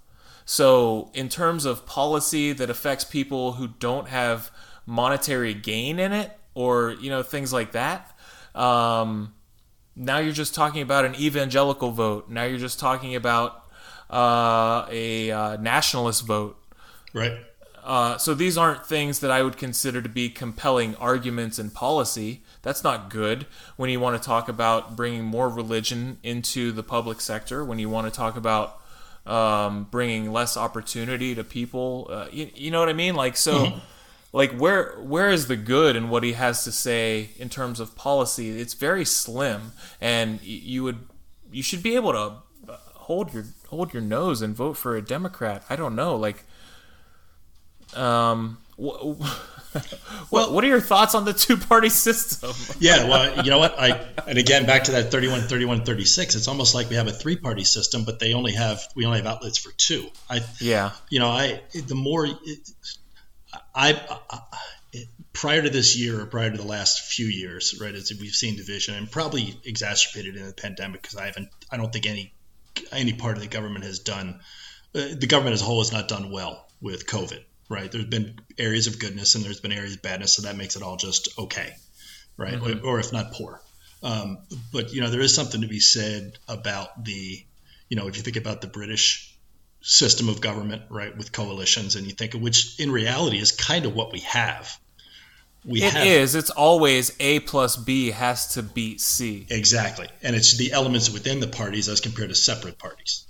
So, 0.47 1.11
in 1.15 1.31
terms 1.31 1.65
of 1.65 1.87
policy 1.87 2.53
that 2.53 2.69
affects 2.69 3.05
people 3.05 3.53
who 3.53 3.69
don't 3.69 4.09
have 4.09 4.51
monetary 4.87 5.55
gain 5.55 5.99
in 5.99 6.13
it, 6.13 6.31
or 6.55 6.93
you 7.01 7.11
know 7.11 7.23
things 7.23 7.53
like 7.53 7.73
that, 7.73 8.17
um, 8.55 9.35
now 9.97 10.19
you're 10.19 10.33
just 10.33 10.55
talking 10.55 10.83
about 10.83 11.05
an 11.05 11.15
evangelical 11.15 11.91
vote. 11.91 12.29
Now 12.29 12.45
you're 12.45 12.59
just 12.59 12.81
talking 12.81 13.15
about 13.15 13.65
uh, 14.11 14.87
a 14.91 15.31
uh, 15.31 15.57
nationalist 15.57 16.27
vote. 16.27 16.57
Right. 17.13 17.39
Uh, 17.85 18.17
so 18.17 18.33
these 18.33 18.57
aren't 18.57 18.87
things 18.87 19.21
that 19.21 19.31
I 19.31 19.43
would 19.43 19.59
consider 19.59 20.01
to 20.01 20.09
be 20.09 20.31
compelling 20.31 20.97
arguments 20.97 21.59
in 21.59 21.71
policy. 21.71 22.43
That's 22.63 22.83
not 22.83 23.11
good 23.11 23.47
when 23.77 23.91
you 23.91 24.01
want 24.01 24.21
to 24.21 24.27
talk 24.27 24.49
about 24.49 24.97
bringing 24.97 25.23
more 25.25 25.51
religion 25.51 26.19
into 26.23 26.73
the 26.73 26.83
public 26.83 27.21
sector. 27.21 27.63
When 27.63 27.79
you 27.79 27.91
want 27.91 28.07
to 28.07 28.11
talk 28.11 28.37
about 28.37 28.81
um, 29.27 29.87
bringing 29.91 30.33
less 30.33 30.57
opportunity 30.57 31.35
to 31.35 31.45
people, 31.45 32.09
uh, 32.11 32.27
you, 32.33 32.51
you 32.55 32.71
know 32.71 32.81
what 32.81 32.89
I 32.89 32.95
mean? 32.95 33.17
Like 33.17 33.37
so, 33.37 33.81
like 34.35 34.53
where 34.59 34.97
where 35.01 35.31
is 35.31 35.47
the 35.47 35.57
good 35.57 35.95
in 35.97 36.09
what 36.11 36.23
he 36.25 36.33
has 36.33 36.65
to 36.65 36.73
say 36.73 37.31
in 37.39 37.49
terms 37.49 37.79
of 37.81 37.95
policy? 37.97 38.61
It's 38.61 38.75
very 38.75 39.05
slim, 39.05 39.73
and 40.01 40.43
you 40.43 40.83
would 40.83 40.99
you 41.53 41.63
should 41.63 41.83
be 41.83 41.95
able 41.95 42.13
to 42.13 42.73
uh, 42.73 42.77
hold 42.95 43.33
your 43.33 43.45
hold 43.69 43.93
your 43.95 44.03
nose 44.03 44.43
and 44.43 44.55
vote 44.55 44.77
for 44.77 44.97
a 44.97 45.03
Democrat. 45.03 45.65
I 45.71 45.77
don't 45.77 45.95
know, 45.97 46.17
like. 46.17 46.45
Um, 47.95 48.59
wh- 48.77 49.15
what, 50.31 50.53
what 50.53 50.65
are 50.65 50.67
your 50.67 50.81
thoughts 50.81 51.15
on 51.15 51.25
the 51.25 51.33
two 51.33 51.57
party 51.57 51.89
system? 51.89 52.51
Yeah, 52.81 53.09
well, 53.09 53.45
you 53.45 53.51
know 53.51 53.59
what? 53.59 53.79
I 53.79 54.05
and 54.27 54.37
again 54.39 54.67
back 54.67 54.85
to 54.85 54.93
that 54.93 55.13
31 55.13 55.43
31 55.43 55.85
36, 55.85 56.35
it's 56.35 56.49
almost 56.49 56.75
like 56.75 56.91
we 56.91 56.97
have 56.97 57.07
a 57.07 57.13
three-party 57.13 57.63
system 57.65 58.05
but 58.05 58.19
they 58.19 58.35
only 58.35 58.53
have 58.53 58.81
we 58.97 59.05
only 59.07 59.19
have 59.19 59.27
outlets 59.27 59.59
for 59.59 59.71
two. 59.77 60.09
I 60.29 60.41
Yeah. 60.61 60.91
you 61.09 61.21
know, 61.21 61.29
I 61.29 61.61
the 61.73 61.95
more 61.95 62.27
it, 62.27 62.71
I, 63.75 64.19
I 64.31 64.41
prior 65.33 65.61
to 65.61 65.71
this 65.71 65.97
year 65.97 66.21
or 66.21 66.27
prior 66.27 66.51
to 66.51 66.57
the 66.57 66.67
last 66.67 67.01
few 67.01 67.27
years, 67.27 67.79
right, 67.81 67.95
as 67.95 68.13
we've 68.19 68.35
seen 68.35 68.57
division 68.57 68.95
and 68.95 69.11
probably 69.11 69.59
exacerbated 69.65 70.37
in 70.37 70.47
the 70.47 70.53
pandemic 70.53 71.03
because 71.03 71.17
I 71.17 71.27
haven't, 71.27 71.49
I 71.71 71.77
don't 71.77 71.93
think 71.93 72.07
any 72.07 72.33
any 72.91 73.13
part 73.13 73.37
of 73.37 73.43
the 73.43 73.49
government 73.49 73.85
has 73.85 74.01
done, 74.01 74.41
uh, 74.95 75.07
the 75.17 75.27
government 75.27 75.55
as 75.55 75.63
a 75.63 75.65
whole 75.65 75.81
has 75.81 75.93
not 75.93 76.09
done 76.09 76.33
well 76.33 76.69
with 76.81 77.07
COVID, 77.07 77.41
right? 77.69 77.91
There's 77.91 78.07
been 78.07 78.39
areas 78.59 78.87
of 78.87 78.99
goodness 78.99 79.35
and 79.35 79.45
there's 79.45 79.61
been 79.61 79.73
areas 79.73 79.95
of 79.95 80.03
badness, 80.03 80.35
so 80.35 80.43
that 80.43 80.57
makes 80.57 80.77
it 80.77 80.83
all 80.83 80.97
just 80.97 81.29
okay, 81.39 81.75
right? 82.37 82.55
Mm-hmm. 82.55 82.87
Or, 82.87 82.95
or, 82.95 83.01
if 83.01 83.13
not 83.13 83.33
poor. 83.33 83.61
Um, 84.03 84.39
but 84.73 84.93
you 84.93 85.01
know, 85.01 85.11
there 85.11 85.21
is 85.21 85.35
something 85.35 85.61
to 85.63 85.69
be 85.69 85.81
said 85.81 86.39
about 86.49 87.05
the, 87.05 87.45
you 87.89 87.97
know, 87.97 88.09
if 88.09 88.17
you 88.17 88.23
think 88.23 88.37
about 88.37 88.61
the 88.61 88.67
British 88.67 89.34
system 89.85 90.31
of 90.31 90.41
government, 90.41 90.83
right, 90.89 91.15
with 91.17 91.31
coalitions, 91.31 91.95
and 91.95 92.07
you 92.07 92.13
think 92.13 92.35
of 92.35 92.41
which 92.41 92.81
in 92.81 92.91
reality 92.91 93.39
is 93.39 93.53
kind 93.53 93.85
of 93.85 93.95
what 93.95 94.13
we 94.13 94.21
have. 94.21 94.79
We 95.65 95.83
it 95.83 95.93
have, 95.93 96.07
is. 96.07 96.35
It's 96.35 96.51
always 96.51 97.15
A 97.21 97.41
plus 97.41 97.77
B 97.77 98.11
has 98.11 98.55
to 98.55 98.63
beat 98.63 99.01
C. 99.01 99.47
Exactly, 99.51 100.09
and 100.23 100.35
it's 100.35 100.57
the 100.57 100.73
elements 100.73 101.11
within 101.11 101.41
the 101.41 101.47
parties 101.47 101.89
as 101.89 102.01
compared 102.01 102.31
to 102.31 102.35
separate 102.35 102.79
parties. 102.79 103.27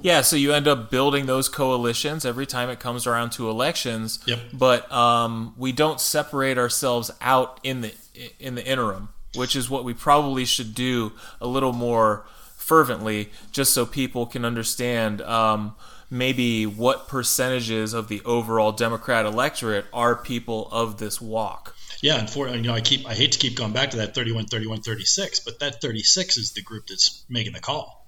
Yeah, 0.00 0.20
so 0.22 0.36
you 0.36 0.52
end 0.52 0.68
up 0.68 0.90
building 0.90 1.26
those 1.26 1.48
coalitions 1.48 2.24
every 2.24 2.44
time 2.44 2.68
it 2.68 2.80
comes 2.80 3.06
around 3.06 3.30
to 3.32 3.48
elections. 3.48 4.18
Yep. 4.26 4.40
But 4.52 4.92
um, 4.92 5.54
we 5.56 5.72
don't 5.72 6.00
separate 6.00 6.58
ourselves 6.58 7.10
out 7.20 7.60
in 7.62 7.82
the 7.82 7.94
in 8.40 8.56
the 8.56 8.66
interim, 8.66 9.10
which 9.36 9.54
is 9.54 9.70
what 9.70 9.84
we 9.84 9.94
probably 9.94 10.44
should 10.44 10.74
do 10.74 11.12
a 11.40 11.46
little 11.46 11.72
more 11.72 12.26
fervently, 12.66 13.30
just 13.52 13.72
so 13.72 13.86
people 13.86 14.26
can 14.26 14.44
understand 14.44 15.22
um, 15.22 15.72
maybe 16.10 16.66
what 16.66 17.06
percentages 17.06 17.92
of 17.94 18.08
the 18.08 18.20
overall 18.24 18.72
Democrat 18.72 19.24
electorate 19.24 19.84
are 19.92 20.16
people 20.16 20.68
of 20.72 20.98
this 20.98 21.20
walk. 21.20 21.76
Yeah, 22.02 22.18
and 22.18 22.28
for 22.28 22.48
you 22.48 22.62
know, 22.62 22.74
I 22.74 22.80
keep 22.80 23.06
I 23.06 23.14
hate 23.14 23.32
to 23.32 23.38
keep 23.38 23.56
going 23.56 23.72
back 23.72 23.92
to 23.92 23.98
that 23.98 24.16
31, 24.16 24.46
31, 24.46 24.80
36, 24.82 25.40
but 25.40 25.60
that 25.60 25.80
36 25.80 26.36
is 26.36 26.52
the 26.52 26.62
group 26.62 26.88
that's 26.88 27.24
making 27.28 27.52
the 27.52 27.60
call 27.60 28.04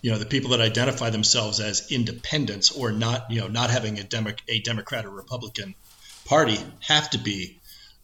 you 0.00 0.10
know 0.10 0.18
the 0.18 0.26
people 0.26 0.50
that 0.50 0.60
identify 0.60 1.10
themselves 1.10 1.60
as 1.60 1.90
independents 1.92 2.72
or 2.72 2.90
not 2.90 3.30
you 3.30 3.40
know 3.40 3.46
not 3.46 3.70
having 3.70 3.98
a, 3.98 4.02
Demo- 4.02 4.34
a 4.48 4.60
democrat 4.60 5.06
or 5.06 5.10
republican 5.10 5.76
party 6.24 6.58
have 6.80 7.08
to 7.10 7.18
be 7.18 7.60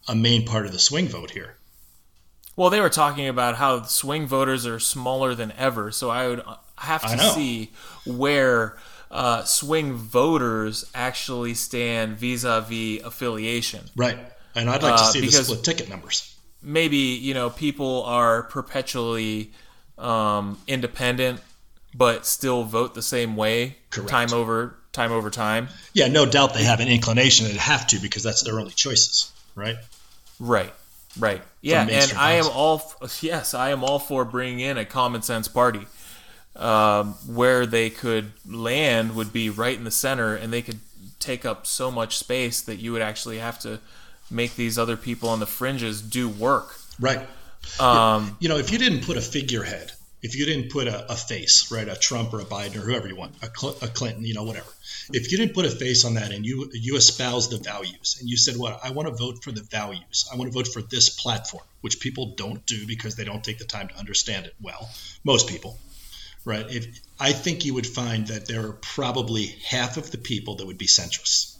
a 0.07 0.15
main 0.15 0.45
part 0.45 0.65
of 0.65 0.71
the 0.71 0.79
swing 0.79 1.09
vote 1.09 1.29
here 1.29 1.58
well 2.55 2.69
they 2.69 2.79
were 2.79 2.89
talking 2.89 3.27
about 3.27 3.55
how 3.55 3.81
swing 3.83 4.25
voters 4.27 4.65
are 4.65 4.79
smaller 4.79 5.35
than 5.35 5.51
ever 5.53 5.91
so 5.91 6.09
i 6.09 6.27
would 6.27 6.41
have 6.77 7.01
to 7.01 7.19
see 7.19 7.71
where 8.05 8.77
uh, 9.11 9.43
swing 9.43 9.93
voters 9.93 10.89
actually 10.93 11.53
stand 11.53 12.17
vis-a-vis 12.17 13.01
affiliation 13.03 13.81
right 13.95 14.17
and 14.55 14.69
i'd 14.69 14.83
like 14.83 14.95
to 14.95 15.01
uh, 15.01 15.11
see 15.11 15.19
uh, 15.19 15.25
the 15.25 15.31
split 15.31 15.63
ticket 15.63 15.89
numbers 15.89 16.35
maybe 16.61 16.97
you 16.97 17.33
know 17.33 17.49
people 17.49 18.03
are 18.03 18.43
perpetually 18.43 19.51
um, 19.97 20.57
independent 20.67 21.41
but 21.95 22.25
still 22.25 22.63
vote 22.63 22.93
the 22.93 23.01
same 23.01 23.35
way 23.35 23.77
Correct. 23.89 24.09
time 24.09 24.33
over 24.33 24.75
time 24.91 25.11
over 25.11 25.29
time. 25.29 25.69
Yeah, 25.93 26.07
no 26.07 26.25
doubt 26.25 26.53
they 26.53 26.63
have 26.63 26.79
an 26.79 26.87
inclination 26.87 27.45
and 27.47 27.57
have 27.57 27.87
to 27.87 27.99
because 27.99 28.23
that's 28.23 28.43
their 28.43 28.59
only 28.59 28.73
choices, 28.73 29.31
right? 29.55 29.77
Right. 30.39 30.73
Right. 31.19 31.41
Yeah, 31.61 31.87
and 31.89 32.13
I 32.17 32.33
am 32.33 32.47
all 32.47 32.93
yes, 33.21 33.53
I 33.53 33.69
am 33.69 33.83
all 33.83 33.99
for 33.99 34.25
bringing 34.25 34.61
in 34.61 34.77
a 34.77 34.85
common 34.85 35.21
sense 35.21 35.47
party. 35.47 35.85
Um, 36.55 37.13
where 37.25 37.65
they 37.65 37.89
could 37.89 38.33
land 38.45 39.15
would 39.15 39.31
be 39.31 39.49
right 39.49 39.77
in 39.77 39.83
the 39.83 39.91
center, 39.91 40.35
and 40.35 40.51
they 40.51 40.61
could 40.61 40.79
take 41.19 41.45
up 41.45 41.67
so 41.67 41.91
much 41.91 42.17
space 42.17 42.61
that 42.61 42.77
you 42.77 42.91
would 42.91 43.01
actually 43.01 43.37
have 43.37 43.59
to 43.59 43.79
make 44.31 44.55
these 44.55 44.77
other 44.77 44.97
people 44.97 45.29
on 45.29 45.39
the 45.39 45.45
fringes 45.45 46.01
do 46.01 46.27
work. 46.27 46.75
Right. 46.99 47.25
Um, 47.79 48.37
you 48.39 48.49
know, 48.49 48.57
if 48.57 48.71
you 48.71 48.77
didn't 48.77 49.03
put 49.03 49.17
a 49.17 49.21
figurehead 49.21 49.91
if 50.21 50.35
you 50.35 50.45
didn't 50.45 50.69
put 50.69 50.87
a, 50.87 51.11
a, 51.11 51.15
face, 51.15 51.71
right, 51.71 51.87
a 51.87 51.95
Trump 51.95 52.33
or 52.33 52.41
a 52.41 52.45
Biden 52.45 52.75
or 52.75 52.81
whoever 52.81 53.07
you 53.07 53.15
want, 53.15 53.35
a, 53.41 53.49
Cl- 53.55 53.77
a, 53.81 53.87
Clinton, 53.87 54.25
you 54.25 54.33
know, 54.33 54.43
whatever. 54.43 54.69
If 55.11 55.31
you 55.31 55.37
didn't 55.37 55.53
put 55.53 55.65
a 55.65 55.69
face 55.69 56.03
on 56.05 56.15
that 56.15 56.31
and 56.31 56.45
you 56.45 56.69
you 56.73 56.95
espouse 56.97 57.49
the 57.49 57.57
values 57.57 58.17
and 58.19 58.29
you 58.29 58.37
said, 58.37 58.57
"Well, 58.57 58.79
I 58.83 58.91
want 58.91 59.07
to 59.07 59.15
vote 59.15 59.43
for 59.43 59.51
the 59.51 59.61
values. 59.61 60.27
I 60.31 60.35
want 60.35 60.51
to 60.51 60.53
vote 60.53 60.67
for 60.67 60.81
this 60.81 61.09
platform," 61.09 61.63
which 61.81 61.99
people 61.99 62.33
don't 62.35 62.63
do 62.65 62.85
because 62.85 63.15
they 63.15 63.23
don't 63.23 63.43
take 63.43 63.57
the 63.59 63.65
time 63.65 63.87
to 63.87 63.97
understand 63.97 64.45
it 64.45 64.55
well. 64.61 64.89
Most 65.23 65.47
people, 65.47 65.79
right? 66.45 66.65
If 66.69 66.87
I 67.19 67.31
think 67.31 67.65
you 67.65 67.73
would 67.75 67.87
find 67.87 68.27
that 68.27 68.45
there 68.47 68.67
are 68.67 68.73
probably 68.73 69.47
half 69.67 69.97
of 69.97 70.11
the 70.11 70.17
people 70.17 70.55
that 70.55 70.67
would 70.67 70.77
be 70.77 70.87
centrists. 70.87 71.55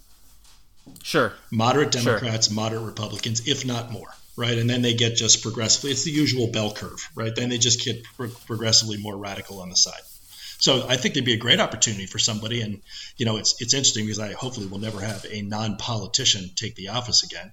Sure. 1.04 1.34
Moderate 1.52 1.92
Democrats, 1.92 2.48
sure. 2.48 2.56
moderate 2.56 2.84
Republicans, 2.84 3.48
if 3.48 3.66
not 3.66 3.92
more 3.92 4.14
right? 4.40 4.58
And 4.58 4.70
then 4.70 4.82
they 4.82 4.94
get 4.94 5.18
just 5.18 5.44
progressively, 5.44 5.92
it's 5.92 6.06
the 6.06 6.12
usual 6.12 6.48
bell 6.48 6.72
curve, 6.72 7.10
right? 7.14 7.36
Then 7.36 7.50
they 7.50 7.58
just 7.58 7.84
get 7.84 8.02
pro- 8.16 8.30
progressively 8.30 8.96
more 8.96 9.18
radical 9.18 9.60
on 9.60 9.70
the 9.70 9.76
side. 9.76 10.00
So 10.60 10.86
I 10.88 10.96
think 10.96 11.14
there'd 11.14 11.26
be 11.26 11.34
a 11.34 11.38
great 11.38 11.60
opportunity 11.60 12.06
for 12.06 12.20
somebody, 12.20 12.62
and 12.62 12.82
you 13.18 13.26
know, 13.26 13.38
it's 13.38 13.62
it's 13.62 13.74
interesting 13.74 14.06
because 14.06 14.20
I 14.20 14.34
hopefully 14.34 14.68
will 14.68 14.80
never 14.80 15.00
have 15.00 15.26
a 15.30 15.42
non-politician 15.42 16.52
take 16.56 16.76
the 16.76 16.90
office 16.90 17.24
again, 17.24 17.52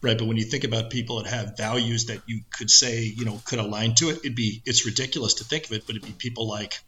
right? 0.00 0.16
But 0.16 0.26
when 0.26 0.36
you 0.36 0.44
think 0.44 0.64
about 0.64 0.90
people 0.90 1.22
that 1.22 1.28
have 1.28 1.56
values 1.56 2.06
that 2.06 2.20
you 2.26 2.40
could 2.50 2.70
say, 2.70 3.02
you 3.02 3.26
know, 3.26 3.40
could 3.44 3.58
align 3.58 3.94
to 3.96 4.08
it, 4.10 4.18
it'd 4.18 4.34
be 4.34 4.62
it's 4.64 4.86
ridiculous 4.86 5.34
to 5.34 5.44
think 5.44 5.66
of 5.66 5.72
it, 5.72 5.86
but 5.86 5.96
it'd 5.96 6.06
be 6.06 6.14
people 6.16 6.48
like, 6.48 6.80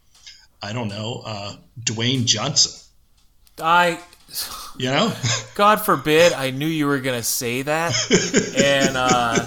I 0.62 0.72
don't 0.72 0.88
know, 0.88 1.22
uh, 1.24 1.56
Dwayne 1.82 2.24
Johnson. 2.24 2.72
I 3.60 3.98
you 4.78 4.90
know? 4.90 5.12
God 5.55 5.76
forbid 5.76 6.32
I 6.32 6.50
knew 6.50 6.66
you 6.66 6.86
were 6.86 7.00
going 7.00 7.18
to 7.18 7.24
say 7.24 7.62
that. 7.62 7.94
and 8.56 8.96
uh, 8.96 9.44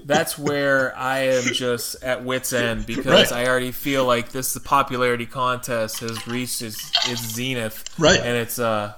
that's 0.04 0.38
where 0.38 0.96
I 0.96 1.18
am 1.18 1.42
just 1.52 2.02
at 2.02 2.24
wit's 2.24 2.52
end 2.52 2.86
because 2.86 3.32
right. 3.32 3.32
I 3.32 3.48
already 3.48 3.72
feel 3.72 4.04
like 4.04 4.30
this 4.30 4.54
the 4.54 4.60
popularity 4.60 5.26
contest 5.26 6.00
has 6.00 6.26
reached 6.26 6.62
its, 6.62 6.90
its 7.08 7.20
zenith. 7.20 7.94
Right. 7.98 8.20
And 8.20 8.36
it's 8.36 8.58
uh 8.58 8.94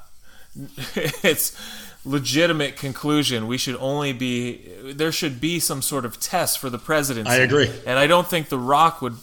it's 0.94 1.56
legitimate 2.04 2.76
conclusion. 2.76 3.46
We 3.46 3.58
should 3.58 3.76
only 3.76 4.12
be 4.12 4.68
there 4.92 5.12
should 5.12 5.40
be 5.40 5.60
some 5.60 5.82
sort 5.82 6.04
of 6.04 6.20
test 6.20 6.58
for 6.58 6.68
the 6.68 6.78
presidency. 6.78 7.30
I 7.30 7.36
agree. 7.36 7.70
And 7.86 7.98
I 7.98 8.06
don't 8.06 8.26
think 8.26 8.48
The 8.48 8.58
Rock 8.58 9.00
would 9.00 9.16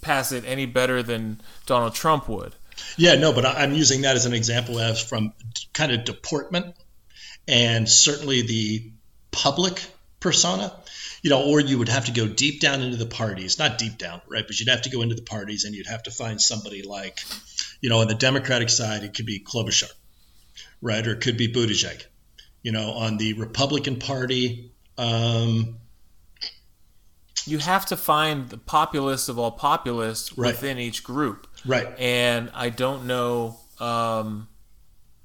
pass 0.00 0.32
it 0.32 0.44
any 0.46 0.66
better 0.66 1.02
than 1.02 1.40
Donald 1.66 1.94
Trump 1.94 2.28
would. 2.28 2.54
Yeah, 2.96 3.16
no, 3.16 3.32
but 3.32 3.46
I'm 3.46 3.72
using 3.72 4.02
that 4.02 4.16
as 4.16 4.26
an 4.26 4.34
example 4.34 4.78
as 4.78 5.02
from 5.02 5.32
kind 5.72 5.92
of 5.92 6.04
deportment 6.04 6.74
and 7.48 7.88
certainly 7.88 8.42
the 8.42 8.92
public 9.30 9.82
persona, 10.20 10.72
you 11.22 11.30
know, 11.30 11.44
or 11.44 11.60
you 11.60 11.78
would 11.78 11.88
have 11.88 12.06
to 12.06 12.12
go 12.12 12.26
deep 12.28 12.60
down 12.60 12.82
into 12.82 12.96
the 12.96 13.06
parties, 13.06 13.58
not 13.58 13.78
deep 13.78 13.98
down, 13.98 14.20
right? 14.28 14.46
But 14.46 14.58
you'd 14.58 14.68
have 14.68 14.82
to 14.82 14.90
go 14.90 15.02
into 15.02 15.14
the 15.14 15.22
parties 15.22 15.64
and 15.64 15.74
you'd 15.74 15.86
have 15.86 16.02
to 16.04 16.10
find 16.10 16.40
somebody 16.40 16.82
like, 16.82 17.20
you 17.80 17.90
know, 17.90 18.00
on 18.00 18.08
the 18.08 18.14
Democratic 18.14 18.68
side, 18.68 19.02
it 19.02 19.14
could 19.14 19.26
be 19.26 19.40
Klobuchar, 19.40 19.90
right? 20.80 21.06
Or 21.06 21.12
it 21.12 21.20
could 21.20 21.36
be 21.36 21.52
Buttigieg. 21.52 22.04
You 22.62 22.72
know, 22.72 22.90
on 22.90 23.16
the 23.16 23.32
Republican 23.34 23.96
Party, 23.96 24.72
um, 24.98 25.78
you 27.46 27.58
have 27.58 27.86
to 27.86 27.96
find 27.96 28.48
the 28.50 28.58
populist 28.58 29.28
of 29.28 29.38
all 29.38 29.52
populists 29.52 30.36
right. 30.36 30.48
within 30.48 30.78
each 30.78 31.02
group. 31.02 31.46
Right. 31.66 31.88
And 31.98 32.50
I 32.54 32.70
don't 32.70 33.06
know 33.06 33.56
um, 33.78 34.48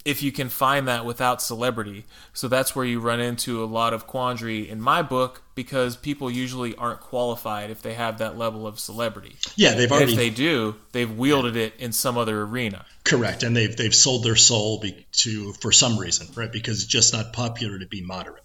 if 0.06 0.22
you 0.22 0.32
can 0.32 0.50
find 0.50 0.88
that 0.88 1.04
without 1.04 1.42
celebrity. 1.42 2.06
So 2.34 2.48
that's 2.48 2.76
where 2.76 2.86
you 2.86 3.00
run 3.00 3.20
into 3.20 3.64
a 3.64 3.66
lot 3.66 3.94
of 3.94 4.06
quandary 4.06 4.70
in 4.70 4.80
my 4.80 5.02
book 5.02 5.42
because 5.56 5.98
people 5.98 6.30
usually 6.30 6.76
aren't 6.76 7.00
qualified 7.02 7.72
if 7.72 7.82
they 7.82 7.96
have 7.96 8.20
that 8.20 8.38
level 8.38 8.68
of 8.68 8.80
celebrity. 8.80 9.36
Yeah, 9.56 9.74
they've 9.74 9.92
already. 9.92 10.14
If 10.14 10.18
they 10.18 10.30
do, 10.30 10.76
they've 10.92 11.12
wielded 11.12 11.56
it 11.56 11.74
in 11.80 11.92
some 11.92 12.18
other 12.18 12.44
arena. 12.44 12.86
Correct, 13.04 13.44
and 13.44 13.56
they've 13.56 13.76
they've 13.76 13.96
sold 13.96 14.24
their 14.24 14.36
soul 14.36 14.80
be, 14.80 15.08
to 15.14 15.54
for 15.54 15.72
some 15.72 15.98
reason, 15.98 16.28
right? 16.36 16.52
Because 16.52 16.84
it's 16.84 16.92
just 16.92 17.14
not 17.14 17.34
popular 17.34 17.80
to 17.80 17.88
be 17.88 18.02
moderate. 18.02 18.44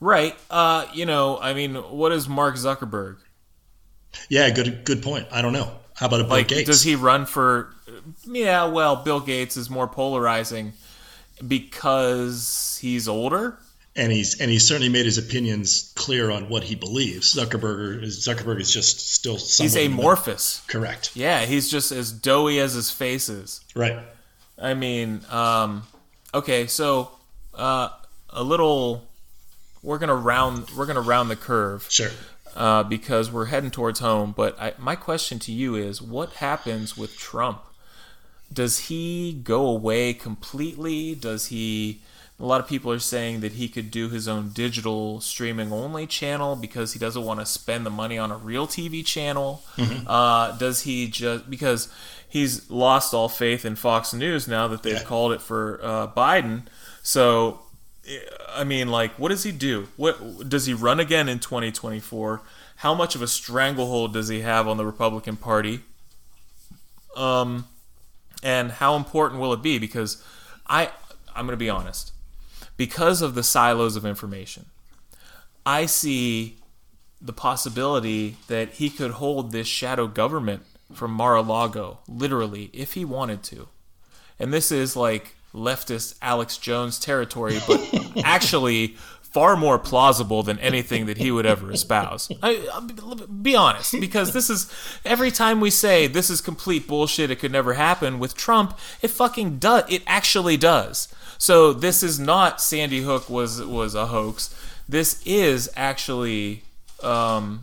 Right. 0.00 0.36
Uh, 0.50 0.86
you 0.92 1.06
know, 1.06 1.38
I 1.38 1.54
mean, 1.54 1.76
what 1.76 2.10
is 2.10 2.28
Mark 2.28 2.56
Zuckerberg? 2.56 3.18
Yeah, 4.28 4.50
good 4.50 4.84
good 4.84 5.02
point. 5.02 5.28
I 5.30 5.42
don't 5.42 5.52
know. 5.52 5.70
How 6.02 6.08
about 6.08 6.20
a 6.20 6.24
Bill 6.24 6.32
like, 6.32 6.48
Gates? 6.48 6.68
Does 6.68 6.82
he 6.82 6.96
run 6.96 7.26
for? 7.26 7.72
Yeah, 8.24 8.64
well, 8.64 8.96
Bill 8.96 9.20
Gates 9.20 9.56
is 9.56 9.70
more 9.70 9.86
polarizing 9.86 10.72
because 11.46 12.76
he's 12.82 13.06
older, 13.06 13.56
and 13.94 14.10
he's 14.10 14.40
and 14.40 14.50
he's 14.50 14.66
certainly 14.66 14.88
made 14.88 15.04
his 15.04 15.16
opinions 15.16 15.92
clear 15.94 16.32
on 16.32 16.48
what 16.48 16.64
he 16.64 16.74
believes. 16.74 17.32
Zuckerberg 17.32 18.02
is 18.02 18.26
Zuckerberg 18.26 18.60
is 18.60 18.72
just 18.72 19.12
still 19.14 19.36
he's 19.36 19.76
amorphous. 19.76 20.62
Correct. 20.66 21.12
Yeah, 21.14 21.44
he's 21.44 21.70
just 21.70 21.92
as 21.92 22.10
doughy 22.10 22.58
as 22.58 22.74
his 22.74 22.90
face 22.90 23.28
is. 23.28 23.60
Right. 23.76 24.00
I 24.60 24.74
mean, 24.74 25.20
um, 25.30 25.84
okay, 26.34 26.66
so 26.66 27.12
uh, 27.54 27.90
a 28.28 28.42
little. 28.42 29.06
We're 29.84 29.98
gonna 29.98 30.16
round. 30.16 30.68
We're 30.76 30.86
gonna 30.86 31.00
round 31.00 31.30
the 31.30 31.36
curve. 31.36 31.86
Sure 31.88 32.10
uh, 32.56 32.82
because 32.82 33.30
we're 33.30 33.46
heading 33.46 33.70
towards 33.70 34.00
home. 34.00 34.32
But 34.36 34.60
I, 34.60 34.74
my 34.78 34.96
question 34.96 35.38
to 35.40 35.52
you 35.52 35.74
is, 35.74 36.00
what 36.02 36.34
happens 36.34 36.96
with 36.96 37.16
Trump? 37.16 37.62
does 38.52 38.80
he 38.80 39.32
go 39.32 39.66
away 39.66 40.14
completely? 40.14 41.14
Does 41.14 41.46
he? 41.46 42.00
A 42.40 42.44
lot 42.44 42.60
of 42.60 42.66
people 42.66 42.90
are 42.90 42.98
saying 42.98 43.40
that 43.40 43.52
he 43.52 43.68
could 43.68 43.90
do 43.90 44.08
his 44.08 44.26
own 44.26 44.50
digital 44.50 45.20
streaming 45.20 45.72
only 45.72 46.08
channel 46.08 46.56
because 46.56 46.92
he 46.92 46.98
doesn't 46.98 47.22
want 47.22 47.38
to 47.38 47.46
spend 47.46 47.86
the 47.86 47.90
money 47.90 48.18
on 48.18 48.32
a 48.32 48.36
real 48.36 48.66
TV 48.66 49.04
channel. 49.04 49.62
Mm-hmm. 49.76 50.08
Uh, 50.08 50.56
does 50.58 50.82
he 50.82 51.06
just 51.06 51.48
because 51.48 51.88
he's 52.28 52.68
lost 52.68 53.14
all 53.14 53.28
faith 53.28 53.64
in 53.64 53.76
Fox 53.76 54.12
News 54.12 54.48
now 54.48 54.66
that 54.68 54.82
they've 54.82 54.94
yeah. 54.94 55.04
called 55.04 55.32
it 55.32 55.40
for 55.40 55.78
uh, 55.82 56.08
Biden? 56.08 56.62
So, 57.02 57.60
I 58.48 58.64
mean, 58.64 58.88
like, 58.88 59.12
what 59.18 59.28
does 59.28 59.44
he 59.44 59.52
do? 59.52 59.88
What 59.96 60.48
does 60.48 60.66
he 60.66 60.74
run 60.74 61.00
again 61.00 61.28
in 61.28 61.38
2024? 61.38 62.42
How 62.76 62.94
much 62.94 63.14
of 63.14 63.22
a 63.22 63.28
stranglehold 63.28 64.12
does 64.12 64.28
he 64.28 64.40
have 64.40 64.66
on 64.66 64.76
the 64.76 64.84
Republican 64.84 65.36
Party? 65.36 65.80
Um, 67.16 67.66
and 68.42 68.72
how 68.72 68.96
important 68.96 69.40
will 69.40 69.52
it 69.52 69.62
be? 69.62 69.78
Because 69.78 70.22
I, 70.66 70.90
I'm 71.34 71.46
going 71.46 71.52
to 71.52 71.56
be 71.56 71.70
honest, 71.70 72.12
because 72.76 73.22
of 73.22 73.34
the 73.34 73.42
silos 73.42 73.94
of 73.94 74.04
information, 74.04 74.66
I 75.64 75.86
see 75.86 76.56
the 77.20 77.32
possibility 77.32 78.36
that 78.48 78.72
he 78.72 78.90
could 78.90 79.12
hold 79.12 79.52
this 79.52 79.68
shadow 79.68 80.08
government 80.08 80.62
from 80.92 81.12
Mar-a-Lago, 81.12 82.00
literally, 82.08 82.68
if 82.72 82.94
he 82.94 83.04
wanted 83.04 83.44
to. 83.44 83.68
And 84.38 84.52
this 84.52 84.72
is 84.72 84.96
like 84.96 85.36
leftist 85.54 86.14
Alex 86.22 86.56
Jones 86.56 86.98
territory, 86.98 87.58
but 87.66 87.80
actually 88.24 88.96
far 89.32 89.56
more 89.56 89.78
plausible 89.78 90.42
than 90.42 90.58
anything 90.58 91.06
that 91.06 91.16
he 91.16 91.30
would 91.30 91.46
ever 91.46 91.72
espouse. 91.72 92.30
I, 92.42 92.80
be 93.40 93.56
honest, 93.56 93.98
because 93.98 94.34
this 94.34 94.50
is 94.50 94.70
every 95.06 95.30
time 95.30 95.60
we 95.60 95.70
say 95.70 96.06
this 96.06 96.28
is 96.28 96.42
complete 96.42 96.86
bullshit, 96.86 97.30
it 97.30 97.36
could 97.36 97.52
never 97.52 97.74
happen 97.74 98.18
with 98.18 98.36
Trump, 98.36 98.78
it 99.00 99.08
fucking 99.08 99.58
does. 99.58 99.84
It 99.88 100.02
actually 100.06 100.58
does. 100.58 101.08
So 101.38 101.72
this 101.72 102.02
is 102.02 102.20
not 102.20 102.60
Sandy 102.60 103.00
Hook 103.00 103.30
was 103.30 103.62
was 103.62 103.94
a 103.94 104.06
hoax. 104.06 104.54
This 104.86 105.22
is 105.24 105.70
actually 105.76 106.62
um, 107.02 107.62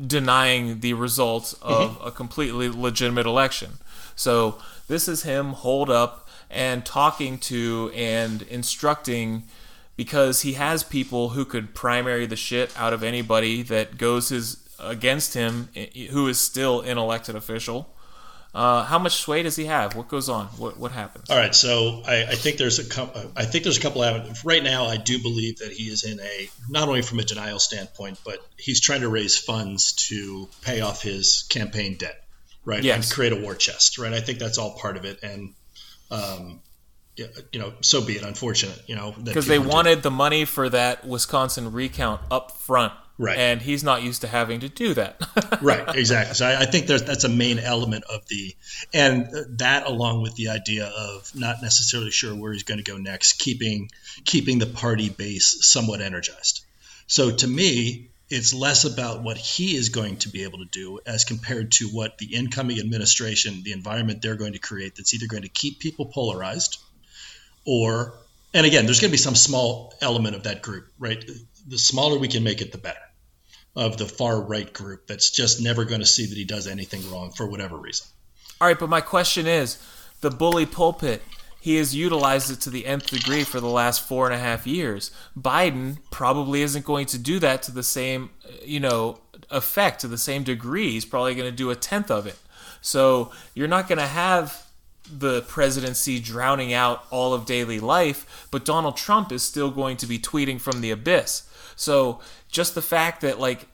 denying 0.00 0.80
the 0.80 0.94
results 0.94 1.52
of 1.54 1.96
mm-hmm. 1.96 2.06
a 2.08 2.10
completely 2.10 2.68
legitimate 2.68 3.26
election. 3.26 3.72
So 4.16 4.56
this 4.88 5.08
is 5.08 5.24
him 5.24 5.52
hold 5.52 5.90
up 5.90 6.23
and 6.50 6.84
talking 6.84 7.38
to 7.38 7.90
and 7.94 8.42
instructing 8.42 9.44
because 9.96 10.42
he 10.42 10.54
has 10.54 10.82
people 10.82 11.30
who 11.30 11.44
could 11.44 11.74
primary 11.74 12.26
the 12.26 12.36
shit 12.36 12.72
out 12.78 12.92
of 12.92 13.02
anybody 13.02 13.62
that 13.62 13.98
goes 13.98 14.28
his 14.28 14.58
against 14.78 15.34
him 15.34 15.68
who 16.10 16.26
is 16.26 16.38
still 16.40 16.80
an 16.80 16.98
elected 16.98 17.36
official. 17.36 17.88
Uh, 18.54 18.84
how 18.84 19.00
much 19.00 19.14
sway 19.16 19.42
does 19.42 19.56
he 19.56 19.64
have? 19.64 19.96
What 19.96 20.06
goes 20.06 20.28
on? 20.28 20.46
What 20.58 20.78
what 20.78 20.92
happens? 20.92 21.28
All 21.28 21.36
right, 21.36 21.54
so 21.54 22.02
I, 22.06 22.22
I 22.22 22.34
think 22.36 22.56
there's 22.56 22.78
a 22.78 23.30
I 23.34 23.46
think 23.46 23.64
there's 23.64 23.78
a 23.78 23.80
couple 23.80 24.02
of 24.02 24.44
right 24.44 24.62
now. 24.62 24.86
I 24.86 24.96
do 24.96 25.20
believe 25.20 25.58
that 25.58 25.72
he 25.72 25.84
is 25.84 26.04
in 26.04 26.20
a 26.20 26.48
not 26.68 26.86
only 26.86 27.02
from 27.02 27.18
a 27.18 27.24
denial 27.24 27.58
standpoint, 27.58 28.20
but 28.24 28.38
he's 28.56 28.80
trying 28.80 29.00
to 29.00 29.08
raise 29.08 29.36
funds 29.36 29.92
to 30.08 30.48
pay 30.62 30.82
off 30.82 31.02
his 31.02 31.46
campaign 31.48 31.96
debt, 31.96 32.22
right? 32.64 32.84
Yes. 32.84 32.94
and 32.94 33.12
create 33.12 33.32
a 33.32 33.36
war 33.36 33.56
chest, 33.56 33.98
right? 33.98 34.12
I 34.12 34.20
think 34.20 34.38
that's 34.38 34.58
all 34.58 34.78
part 34.78 34.96
of 34.96 35.04
it, 35.04 35.24
and 35.24 35.54
um, 36.10 36.60
you 37.16 37.60
know, 37.60 37.72
so 37.80 38.04
be 38.04 38.14
it. 38.14 38.24
Unfortunate, 38.24 38.80
you 38.86 38.96
know, 38.96 39.14
because 39.22 39.46
they 39.46 39.58
wanted 39.58 40.02
the 40.02 40.10
money 40.10 40.44
for 40.44 40.68
that 40.68 41.06
Wisconsin 41.06 41.72
recount 41.72 42.20
up 42.30 42.52
front, 42.52 42.92
right? 43.18 43.38
And 43.38 43.62
he's 43.62 43.84
not 43.84 44.02
used 44.02 44.22
to 44.22 44.26
having 44.26 44.60
to 44.60 44.68
do 44.68 44.94
that, 44.94 45.20
right? 45.62 45.94
Exactly. 45.94 46.34
So 46.34 46.46
I, 46.46 46.62
I 46.62 46.64
think 46.64 46.86
that's 46.86 47.24
a 47.24 47.28
main 47.28 47.60
element 47.60 48.04
of 48.12 48.26
the, 48.28 48.56
and 48.92 49.28
that 49.58 49.86
along 49.86 50.22
with 50.22 50.34
the 50.34 50.48
idea 50.48 50.86
of 50.86 51.30
not 51.34 51.62
necessarily 51.62 52.10
sure 52.10 52.34
where 52.34 52.52
he's 52.52 52.64
going 52.64 52.82
to 52.82 52.90
go 52.90 52.96
next, 52.96 53.34
keeping 53.34 53.90
keeping 54.24 54.58
the 54.58 54.66
party 54.66 55.08
base 55.08 55.58
somewhat 55.60 56.00
energized. 56.00 56.64
So 57.06 57.30
to 57.30 57.46
me, 57.46 58.08
it's 58.30 58.54
less 58.54 58.84
about 58.84 59.22
what 59.22 59.36
he 59.36 59.76
is 59.76 59.90
going 59.90 60.16
to 60.16 60.28
be 60.28 60.44
able 60.44 60.58
to 60.58 60.64
do 60.64 60.98
as 61.06 61.24
compared 61.24 61.72
to 61.72 61.86
what 61.88 62.18
the 62.18 62.34
incoming 62.34 62.80
administration, 62.80 63.62
the 63.62 63.72
environment 63.72 64.22
they're 64.22 64.36
going 64.36 64.54
to 64.54 64.58
create 64.58 64.96
that's 64.96 65.14
either 65.14 65.26
going 65.26 65.42
to 65.42 65.48
keep 65.48 65.78
people 65.78 66.06
polarized 66.06 66.78
or 67.66 68.14
and 68.52 68.66
again 68.66 68.84
there's 68.84 69.00
going 69.00 69.10
to 69.10 69.12
be 69.12 69.18
some 69.18 69.34
small 69.34 69.94
element 70.00 70.34
of 70.36 70.44
that 70.44 70.62
group 70.62 70.86
right? 70.98 71.24
The 71.66 71.78
smaller 71.78 72.18
we 72.18 72.28
can 72.28 72.42
make 72.42 72.60
it 72.60 72.72
the 72.72 72.78
better 72.78 72.98
of 73.76 73.96
the 73.96 74.06
far 74.06 74.40
right 74.40 74.72
group 74.72 75.06
that's 75.06 75.30
just 75.30 75.60
never 75.60 75.84
going 75.84 76.00
to 76.00 76.06
see 76.06 76.26
that 76.26 76.36
he 76.36 76.44
does 76.44 76.66
anything 76.66 77.10
wrong 77.10 77.32
for 77.32 77.46
whatever 77.46 77.76
reason. 77.76 78.06
All 78.60 78.68
right 78.68 78.78
but 78.78 78.88
my 78.88 79.00
question 79.00 79.46
is 79.46 79.78
the 80.20 80.30
bully 80.30 80.66
pulpit 80.66 81.22
he 81.64 81.76
has 81.76 81.94
utilized 81.94 82.50
it 82.50 82.60
to 82.60 82.68
the 82.68 82.84
nth 82.84 83.06
degree 83.06 83.42
for 83.42 83.58
the 83.58 83.66
last 83.66 84.06
four 84.06 84.26
and 84.26 84.34
a 84.34 84.38
half 84.38 84.66
years. 84.66 85.10
Biden 85.34 85.96
probably 86.10 86.60
isn't 86.60 86.84
going 86.84 87.06
to 87.06 87.16
do 87.16 87.38
that 87.38 87.62
to 87.62 87.72
the 87.72 87.82
same, 87.82 88.28
you 88.62 88.78
know, 88.78 89.20
effect, 89.50 90.02
to 90.02 90.06
the 90.06 90.18
same 90.18 90.42
degree. 90.42 90.90
He's 90.90 91.06
probably 91.06 91.34
going 91.34 91.50
to 91.50 91.56
do 91.56 91.70
a 91.70 91.74
tenth 91.74 92.10
of 92.10 92.26
it. 92.26 92.36
So 92.82 93.32
you're 93.54 93.66
not 93.66 93.88
going 93.88 93.98
to 93.98 94.06
have 94.06 94.66
the 95.10 95.40
presidency 95.40 96.20
drowning 96.20 96.74
out 96.74 97.06
all 97.10 97.32
of 97.32 97.46
daily 97.46 97.80
life, 97.80 98.46
but 98.50 98.66
Donald 98.66 98.98
Trump 98.98 99.32
is 99.32 99.42
still 99.42 99.70
going 99.70 99.96
to 99.96 100.06
be 100.06 100.18
tweeting 100.18 100.60
from 100.60 100.82
the 100.82 100.90
abyss. 100.90 101.48
So 101.76 102.20
just 102.48 102.74
the 102.74 102.82
fact 102.82 103.22
that, 103.22 103.40
like, 103.40 103.68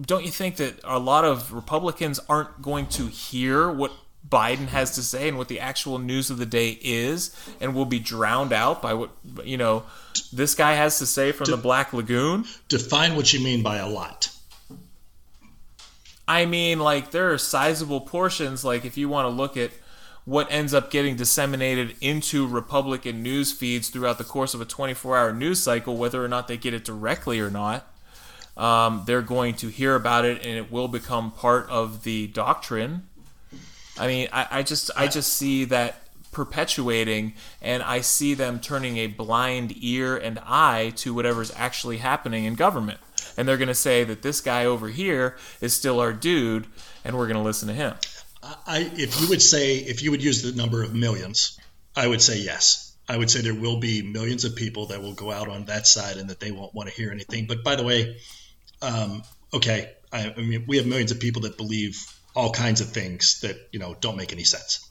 don't 0.00 0.24
you 0.24 0.30
think 0.30 0.56
that 0.56 0.80
a 0.82 0.98
lot 0.98 1.26
of 1.26 1.52
Republicans 1.52 2.20
aren't 2.26 2.62
going 2.62 2.86
to 2.86 3.08
hear 3.08 3.70
what 3.70 3.92
Biden 4.28 4.68
has 4.68 4.94
to 4.94 5.02
say 5.02 5.28
and 5.28 5.36
what 5.36 5.48
the 5.48 5.60
actual 5.60 5.98
news 5.98 6.30
of 6.30 6.38
the 6.38 6.46
day 6.46 6.78
is 6.82 7.34
and 7.60 7.74
will 7.74 7.84
be 7.84 7.98
drowned 7.98 8.52
out 8.52 8.80
by 8.80 8.94
what, 8.94 9.10
you 9.44 9.56
know, 9.56 9.84
this 10.32 10.54
guy 10.54 10.74
has 10.74 10.98
to 10.98 11.06
say 11.06 11.32
from 11.32 11.44
De- 11.44 11.50
the 11.52 11.56
Black 11.56 11.92
Lagoon? 11.92 12.44
Define 12.68 13.16
what 13.16 13.32
you 13.32 13.40
mean 13.40 13.62
by 13.62 13.76
a 13.76 13.88
lot. 13.88 14.30
I 16.26 16.46
mean, 16.46 16.78
like, 16.78 17.10
there 17.10 17.32
are 17.32 17.38
sizable 17.38 18.00
portions, 18.00 18.64
like, 18.64 18.86
if 18.86 18.96
you 18.96 19.10
want 19.10 19.26
to 19.26 19.28
look 19.28 19.58
at 19.58 19.72
what 20.24 20.50
ends 20.50 20.72
up 20.72 20.90
getting 20.90 21.16
disseminated 21.16 21.94
into 22.00 22.46
Republican 22.46 23.22
news 23.22 23.52
feeds 23.52 23.90
throughout 23.90 24.16
the 24.16 24.24
course 24.24 24.54
of 24.54 24.60
a 24.60 24.64
24 24.64 25.18
hour 25.18 25.32
news 25.32 25.62
cycle, 25.62 25.96
whether 25.96 26.24
or 26.24 26.28
not 26.28 26.48
they 26.48 26.56
get 26.56 26.72
it 26.72 26.84
directly 26.84 27.40
or 27.40 27.50
not. 27.50 27.86
Um, 28.56 29.02
they're 29.06 29.22
going 29.22 29.54
to 29.56 29.68
hear 29.68 29.94
about 29.94 30.24
it 30.24 30.46
and 30.46 30.56
it 30.56 30.70
will 30.70 30.88
become 30.88 31.30
part 31.30 31.68
of 31.68 32.04
the 32.04 32.28
doctrine. 32.28 33.08
I 33.98 34.06
mean, 34.06 34.28
I, 34.32 34.46
I 34.50 34.62
just 34.62 34.90
I 34.96 35.06
just 35.06 35.32
see 35.32 35.64
that 35.66 36.04
perpetuating 36.32 37.32
and 37.62 37.82
I 37.82 38.00
see 38.00 38.34
them 38.34 38.60
turning 38.60 38.98
a 38.98 39.06
blind 39.06 39.72
ear 39.76 40.16
and 40.16 40.40
eye 40.44 40.92
to 40.96 41.14
whatever's 41.14 41.52
actually 41.56 41.98
happening 41.98 42.44
in 42.44 42.54
government. 42.56 42.98
And 43.36 43.48
they're 43.48 43.56
going 43.56 43.68
to 43.68 43.74
say 43.74 44.04
that 44.04 44.22
this 44.22 44.40
guy 44.40 44.64
over 44.64 44.88
here 44.88 45.36
is 45.60 45.74
still 45.74 46.00
our 46.00 46.12
dude 46.12 46.66
and 47.04 47.16
we're 47.16 47.26
going 47.26 47.38
to 47.38 47.42
listen 47.42 47.68
to 47.68 47.74
him. 47.74 47.94
I, 48.66 48.90
if 48.96 49.20
you 49.20 49.28
would 49.28 49.40
say, 49.40 49.76
if 49.76 50.02
you 50.02 50.10
would 50.10 50.22
use 50.22 50.42
the 50.42 50.52
number 50.52 50.82
of 50.82 50.94
millions, 50.94 51.58
I 51.96 52.06
would 52.06 52.20
say 52.20 52.38
yes. 52.38 52.94
I 53.08 53.16
would 53.16 53.30
say 53.30 53.40
there 53.40 53.54
will 53.54 53.80
be 53.80 54.02
millions 54.02 54.44
of 54.44 54.56
people 54.56 54.86
that 54.86 55.02
will 55.02 55.14
go 55.14 55.30
out 55.30 55.48
on 55.48 55.66
that 55.66 55.86
side 55.86 56.16
and 56.16 56.30
that 56.30 56.40
they 56.40 56.50
won't 56.50 56.74
want 56.74 56.88
to 56.88 56.94
hear 56.94 57.10
anything. 57.10 57.46
But 57.46 57.62
by 57.64 57.76
the 57.76 57.84
way, 57.84 58.16
um, 58.82 59.22
okay, 59.52 59.92
I, 60.12 60.32
I, 60.36 60.40
mean 60.40 60.64
we 60.66 60.78
have 60.78 60.86
millions 60.86 61.10
of 61.10 61.20
people 61.20 61.42
that 61.42 61.56
believe 61.56 62.02
all 62.34 62.50
kinds 62.50 62.80
of 62.80 62.88
things 62.88 63.40
that 63.40 63.56
you 63.72 63.78
know 63.78 63.94
don't 64.00 64.16
make 64.16 64.32
any 64.32 64.44
sense. 64.44 64.88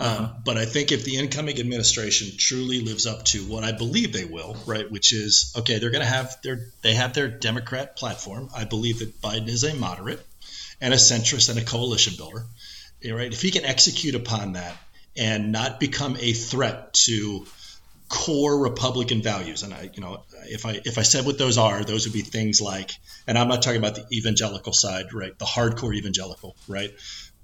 Um, 0.00 0.08
uh-huh. 0.08 0.32
but 0.44 0.58
I 0.58 0.64
think 0.64 0.90
if 0.90 1.04
the 1.04 1.16
incoming 1.16 1.60
administration 1.60 2.36
truly 2.36 2.80
lives 2.80 3.06
up 3.06 3.24
to 3.26 3.44
what 3.44 3.62
I 3.62 3.70
believe 3.70 4.12
they 4.12 4.24
will, 4.24 4.56
right, 4.66 4.90
which 4.90 5.12
is 5.12 5.54
okay, 5.56 5.78
they're 5.78 5.90
going 5.90 6.04
to 6.04 6.10
have 6.10 6.36
their 6.42 6.68
they 6.82 6.94
have 6.94 7.14
their 7.14 7.28
Democrat 7.28 7.96
platform. 7.96 8.50
I 8.54 8.64
believe 8.64 8.98
that 8.98 9.20
Biden 9.20 9.48
is 9.48 9.62
a 9.62 9.74
moderate 9.74 10.24
and 10.80 10.92
a 10.92 10.96
centrist 10.96 11.48
and 11.48 11.58
a 11.58 11.64
coalition 11.64 12.14
builder 12.16 12.46
right? 13.12 13.32
If 13.32 13.42
he 13.42 13.50
can 13.50 13.64
execute 13.64 14.14
upon 14.14 14.52
that 14.52 14.76
and 15.16 15.52
not 15.52 15.80
become 15.80 16.16
a 16.18 16.32
threat 16.32 16.94
to 16.94 17.46
core 18.08 18.58
Republican 18.58 19.22
values, 19.22 19.62
and 19.62 19.72
I, 19.72 19.90
you 19.92 20.00
know, 20.00 20.24
if 20.44 20.66
I 20.66 20.80
if 20.84 20.98
I 20.98 21.02
said 21.02 21.26
what 21.26 21.38
those 21.38 21.58
are, 21.58 21.84
those 21.84 22.06
would 22.06 22.12
be 22.12 22.22
things 22.22 22.60
like, 22.60 22.92
and 23.26 23.38
I'm 23.38 23.48
not 23.48 23.62
talking 23.62 23.78
about 23.78 23.94
the 23.94 24.06
evangelical 24.12 24.72
side, 24.72 25.12
right? 25.12 25.36
The 25.38 25.44
hardcore 25.44 25.94
evangelical, 25.94 26.56
right? 26.68 26.92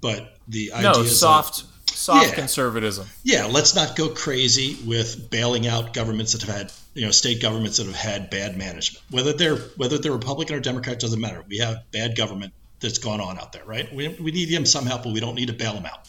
But 0.01 0.37
the 0.47 0.71
no 0.81 1.03
soft. 1.03 1.63
Of, 1.63 1.67
soft 1.91 2.29
yeah, 2.29 2.35
conservatism. 2.35 3.07
Yeah, 3.23 3.45
let's 3.45 3.75
not 3.75 3.95
go 3.95 4.09
crazy 4.09 4.77
with 4.85 5.29
bailing 5.29 5.67
out 5.67 5.93
governments 5.93 6.31
that 6.31 6.41
have 6.43 6.55
had, 6.55 6.73
you 6.93 7.05
know, 7.05 7.11
state 7.11 7.41
governments 7.41 7.77
that 7.77 7.85
have 7.85 7.95
had 7.95 8.29
bad 8.29 8.57
management. 8.57 9.03
Whether 9.11 9.33
they're 9.33 9.57
whether 9.77 9.97
they're 9.97 10.11
Republican 10.11 10.55
or 10.55 10.59
Democrat 10.59 10.99
doesn't 10.99 11.19
matter. 11.19 11.43
We 11.47 11.59
have 11.59 11.83
bad 11.91 12.15
government 12.15 12.53
that's 12.79 12.97
gone 12.97 13.21
on 13.21 13.37
out 13.37 13.51
there, 13.53 13.63
right? 13.65 13.93
We, 13.93 14.09
we 14.09 14.31
need 14.31 14.49
them 14.49 14.65
some 14.65 14.85
help, 14.85 15.03
but 15.03 15.13
we 15.13 15.19
don't 15.19 15.35
need 15.35 15.47
to 15.47 15.53
bail 15.53 15.73
them 15.73 15.85
out, 15.85 16.07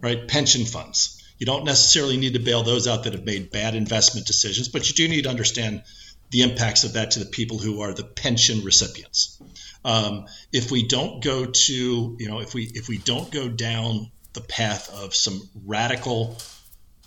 right? 0.00 0.26
Pension 0.26 0.64
funds. 0.64 1.22
You 1.38 1.46
don't 1.46 1.64
necessarily 1.64 2.16
need 2.16 2.34
to 2.34 2.38
bail 2.38 2.62
those 2.62 2.86
out 2.86 3.04
that 3.04 3.12
have 3.12 3.24
made 3.24 3.50
bad 3.50 3.74
investment 3.74 4.26
decisions, 4.26 4.68
but 4.68 4.88
you 4.88 4.94
do 4.94 5.08
need 5.08 5.22
to 5.22 5.30
understand 5.30 5.82
the 6.30 6.42
impacts 6.42 6.84
of 6.84 6.94
that 6.94 7.12
to 7.12 7.18
the 7.18 7.26
people 7.26 7.58
who 7.58 7.80
are 7.80 7.92
the 7.92 8.04
pension 8.04 8.64
recipients. 8.64 9.40
Um, 9.84 10.26
if 10.52 10.70
we 10.70 10.86
don't 10.86 11.22
go 11.22 11.46
to, 11.46 12.16
you 12.18 12.28
know, 12.28 12.40
if 12.40 12.54
we 12.54 12.64
if 12.74 12.88
we 12.88 12.98
don't 12.98 13.30
go 13.30 13.48
down 13.48 14.10
the 14.32 14.40
path 14.40 14.92
of 15.02 15.14
some 15.14 15.48
radical 15.64 16.36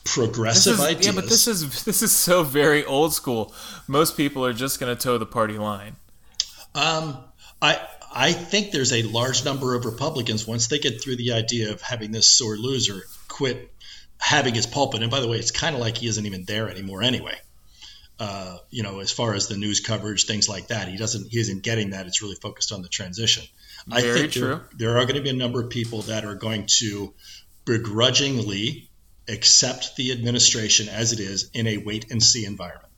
progressive 0.05 0.75
is, 0.75 0.79
ideas. 0.79 1.05
Yeah, 1.07 1.11
but 1.13 1.29
this 1.29 1.47
is 1.47 1.83
this 1.83 2.01
is 2.01 2.11
so 2.11 2.43
very 2.43 2.85
old 2.85 3.13
school. 3.13 3.53
Most 3.87 4.15
people 4.15 4.45
are 4.45 4.53
just 4.53 4.79
going 4.79 4.95
to 4.95 5.01
toe 5.01 5.17
the 5.17 5.25
party 5.25 5.57
line. 5.57 5.95
Um, 6.75 7.17
I 7.61 7.79
I 8.13 8.31
think 8.31 8.71
there's 8.71 8.93
a 8.93 9.03
large 9.03 9.43
number 9.43 9.75
of 9.75 9.85
Republicans 9.85 10.47
once 10.47 10.67
they 10.67 10.79
get 10.79 11.01
through 11.01 11.17
the 11.17 11.33
idea 11.33 11.71
of 11.71 11.81
having 11.81 12.11
this 12.11 12.27
sore 12.27 12.55
loser 12.55 13.03
quit 13.27 13.71
having 14.19 14.53
his 14.53 14.65
pulpit. 14.65 15.01
And 15.01 15.11
by 15.11 15.19
the 15.19 15.27
way, 15.27 15.37
it's 15.37 15.51
kind 15.51 15.75
of 15.75 15.81
like 15.81 15.97
he 15.97 16.07
isn't 16.07 16.25
even 16.25 16.45
there 16.45 16.69
anymore 16.69 17.03
anyway. 17.03 17.35
Uh, 18.19 18.57
you 18.71 18.81
know, 18.81 18.99
as 18.99 19.11
far 19.11 19.35
as 19.35 19.47
the 19.47 19.57
news 19.57 19.79
coverage, 19.79 20.25
things 20.25 20.49
like 20.49 20.67
that, 20.67 20.87
he 20.87 20.97
doesn't 20.97 21.27
he 21.29 21.39
isn't 21.39 21.61
getting 21.61 21.91
that. 21.91 22.07
It's 22.07 22.21
really 22.21 22.35
focused 22.35 22.71
on 22.71 22.81
the 22.81 22.89
transition. 22.89 23.43
Very 23.87 24.09
I 24.09 24.13
think 24.13 24.31
true. 24.33 24.41
There, 24.41 24.61
there 24.77 24.97
are 24.97 25.05
going 25.05 25.15
to 25.15 25.21
be 25.21 25.29
a 25.29 25.33
number 25.33 25.61
of 25.61 25.69
people 25.69 26.01
that 26.03 26.25
are 26.25 26.35
going 26.35 26.65
to 26.79 27.13
begrudgingly 27.65 28.89
accept 29.27 29.95
the 29.97 30.11
administration 30.11 30.89
as 30.89 31.13
it 31.13 31.19
is 31.19 31.49
in 31.53 31.67
a 31.67 31.77
wait 31.77 32.11
and 32.11 32.23
see 32.23 32.45
environment. 32.45 32.91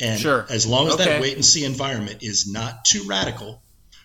And 0.00 0.18
sure. 0.18 0.46
as 0.48 0.66
long 0.66 0.88
as 0.88 0.94
okay. 0.94 1.04
that 1.04 1.20
wait 1.20 1.34
and 1.34 1.44
see 1.44 1.64
environment 1.64 2.22
is 2.22 2.50
not 2.50 2.84
too 2.84 3.04
radical, 3.06 3.62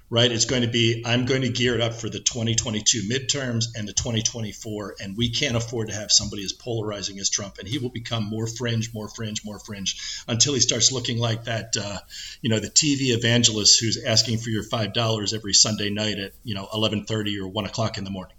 right? 0.10 0.32
It's 0.32 0.46
going 0.46 0.64
to 0.64 0.68
be 0.68 1.04
I'm 1.06 1.26
going 1.26 1.42
to 1.44 1.50
gear 1.50 1.76
it 1.76 1.82
up 1.82 1.94
for 1.94 2.10
the 2.10 2.20
2022 2.20 3.04
midterms 3.04 3.66
and 3.76 3.88
the 3.88 3.94
2024, 3.94 4.96
and 5.02 5.16
we 5.16 5.30
can't 5.30 5.56
afford 5.56 5.90
to 5.90 5.94
have 5.94 6.12
somebody 6.12 6.44
as 6.44 6.54
polarizing 6.54 7.20
as 7.20 7.30
Trump, 7.30 7.58
and 7.60 7.68
he 7.68 7.78
will 7.78 7.90
become 7.90 8.24
more 8.24 8.48
fringe, 8.48 8.94
more 8.94 9.08
fringe, 9.08 9.46
more 9.46 9.60
fringe 9.60 10.24
until 10.28 10.54
he 10.54 10.60
starts 10.60 10.92
looking 10.92 11.18
like 11.18 11.46
that, 11.46 11.76
uh, 11.80 12.00
you 12.42 12.50
know, 12.50 12.60
the 12.60 12.70
TV 12.70 13.16
evangelist 13.16 13.80
who's 13.80 14.04
asking 14.04 14.40
for 14.40 14.50
your 14.50 14.64
five 14.64 14.94
dollars 14.94 15.34
every 15.34 15.54
Sunday 15.54 15.90
night 15.90 16.20
at 16.20 16.34
you 16.44 16.56
know 16.56 16.68
11:30 16.74 17.40
or 17.40 17.48
one 17.48 17.66
o'clock 17.66 17.98
in 17.98 18.04
the 18.04 18.10
morning. 18.10 18.36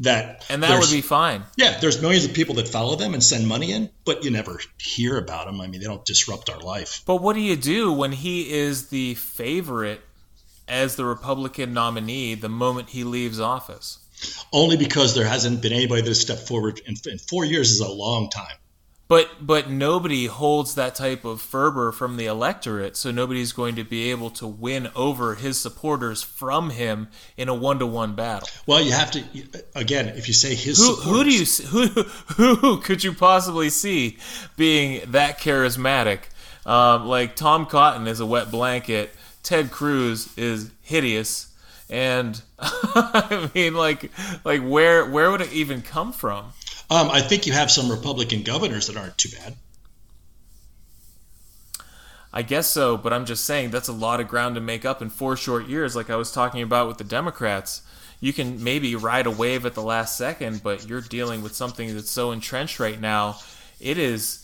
That 0.00 0.44
and 0.50 0.60
that 0.64 0.80
would 0.80 0.90
be 0.90 1.02
fine. 1.02 1.44
Yeah, 1.56 1.78
there's 1.78 2.02
millions 2.02 2.24
of 2.24 2.34
people 2.34 2.56
that 2.56 2.66
follow 2.66 2.96
them 2.96 3.14
and 3.14 3.22
send 3.22 3.46
money 3.46 3.70
in, 3.70 3.90
but 4.04 4.24
you 4.24 4.32
never 4.32 4.58
hear 4.76 5.16
about 5.16 5.46
them. 5.46 5.60
I 5.60 5.68
mean, 5.68 5.80
they 5.80 5.86
don't 5.86 6.04
disrupt 6.04 6.50
our 6.50 6.58
life. 6.58 7.02
But 7.06 7.16
what 7.16 7.34
do 7.34 7.40
you 7.40 7.54
do 7.54 7.92
when 7.92 8.10
he 8.10 8.52
is 8.52 8.88
the 8.88 9.14
favorite 9.14 10.00
as 10.68 10.96
the 10.96 11.04
Republican 11.04 11.72
nominee 11.72 12.34
the 12.34 12.48
moment 12.48 12.90
he 12.90 13.04
leaves 13.04 13.40
office? 13.40 13.98
Only 14.52 14.76
because 14.76 15.14
there 15.14 15.26
hasn't 15.26 15.60
been 15.60 15.72
anybody 15.72 16.02
that 16.02 16.08
has 16.08 16.20
stepped 16.20 16.46
forward, 16.46 16.80
and, 16.86 16.96
and 17.06 17.20
four 17.20 17.44
years 17.44 17.70
is 17.70 17.80
a 17.80 17.90
long 17.90 18.30
time. 18.30 18.56
But 19.06 19.46
but 19.46 19.68
nobody 19.68 20.26
holds 20.26 20.76
that 20.76 20.94
type 20.94 21.26
of 21.26 21.42
fervor 21.42 21.92
from 21.92 22.16
the 22.16 22.24
electorate, 22.24 22.96
so 22.96 23.10
nobody's 23.10 23.52
going 23.52 23.76
to 23.76 23.84
be 23.84 24.10
able 24.10 24.30
to 24.30 24.46
win 24.46 24.88
over 24.96 25.34
his 25.34 25.60
supporters 25.60 26.22
from 26.22 26.70
him 26.70 27.08
in 27.36 27.50
a 27.50 27.54
one 27.54 27.78
to 27.80 27.86
one 27.86 28.14
battle. 28.14 28.48
Well, 28.66 28.80
you 28.80 28.92
have 28.92 29.10
to 29.10 29.22
again 29.74 30.08
if 30.08 30.26
you 30.26 30.32
say 30.32 30.54
his 30.54 30.78
who, 30.78 30.94
who 30.94 31.22
do 31.24 31.30
you 31.30 31.44
who 32.36 32.54
who 32.54 32.80
could 32.80 33.04
you 33.04 33.12
possibly 33.12 33.68
see 33.68 34.16
being 34.56 35.02
that 35.10 35.38
charismatic? 35.38 36.20
Um, 36.64 37.06
like 37.06 37.36
Tom 37.36 37.66
Cotton 37.66 38.06
is 38.06 38.20
a 38.20 38.26
wet 38.26 38.50
blanket. 38.50 39.14
Ted 39.44 39.70
Cruz 39.70 40.36
is 40.36 40.70
hideous, 40.82 41.54
and 41.88 42.42
I 42.58 43.50
mean, 43.54 43.74
like, 43.74 44.10
like 44.44 44.62
where 44.62 45.08
where 45.08 45.30
would 45.30 45.42
it 45.42 45.52
even 45.52 45.82
come 45.82 46.12
from? 46.12 46.46
Um, 46.90 47.10
I 47.10 47.20
think 47.20 47.46
you 47.46 47.52
have 47.52 47.70
some 47.70 47.90
Republican 47.90 48.42
governors 48.42 48.88
that 48.88 48.96
aren't 48.96 49.16
too 49.16 49.28
bad. 49.30 49.54
I 52.32 52.42
guess 52.42 52.66
so, 52.66 52.96
but 52.96 53.12
I'm 53.12 53.26
just 53.26 53.44
saying 53.44 53.70
that's 53.70 53.86
a 53.86 53.92
lot 53.92 54.18
of 54.18 54.26
ground 54.26 54.56
to 54.56 54.60
make 54.60 54.84
up 54.84 55.00
in 55.00 55.08
four 55.08 55.36
short 55.36 55.68
years, 55.68 55.94
like 55.94 56.10
I 56.10 56.16
was 56.16 56.32
talking 56.32 56.62
about 56.62 56.88
with 56.88 56.98
the 56.98 57.04
Democrats. 57.04 57.82
You 58.20 58.32
can 58.32 58.64
maybe 58.64 58.96
ride 58.96 59.26
a 59.26 59.30
wave 59.30 59.66
at 59.66 59.74
the 59.74 59.82
last 59.82 60.16
second, 60.16 60.62
but 60.62 60.88
you're 60.88 61.00
dealing 61.00 61.42
with 61.42 61.54
something 61.54 61.94
that's 61.94 62.10
so 62.10 62.32
entrenched 62.32 62.80
right 62.80 63.00
now. 63.00 63.38
It 63.78 63.98
is. 63.98 64.43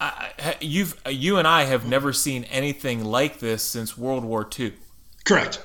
I, 0.00 0.56
you've 0.60 0.98
uh, 1.04 1.10
you 1.10 1.36
and 1.36 1.46
I 1.46 1.64
have 1.64 1.86
never 1.86 2.12
seen 2.12 2.44
anything 2.44 3.04
like 3.04 3.38
this 3.38 3.62
since 3.62 3.98
World 3.98 4.24
War 4.24 4.48
II. 4.58 4.72
Correct. 5.24 5.62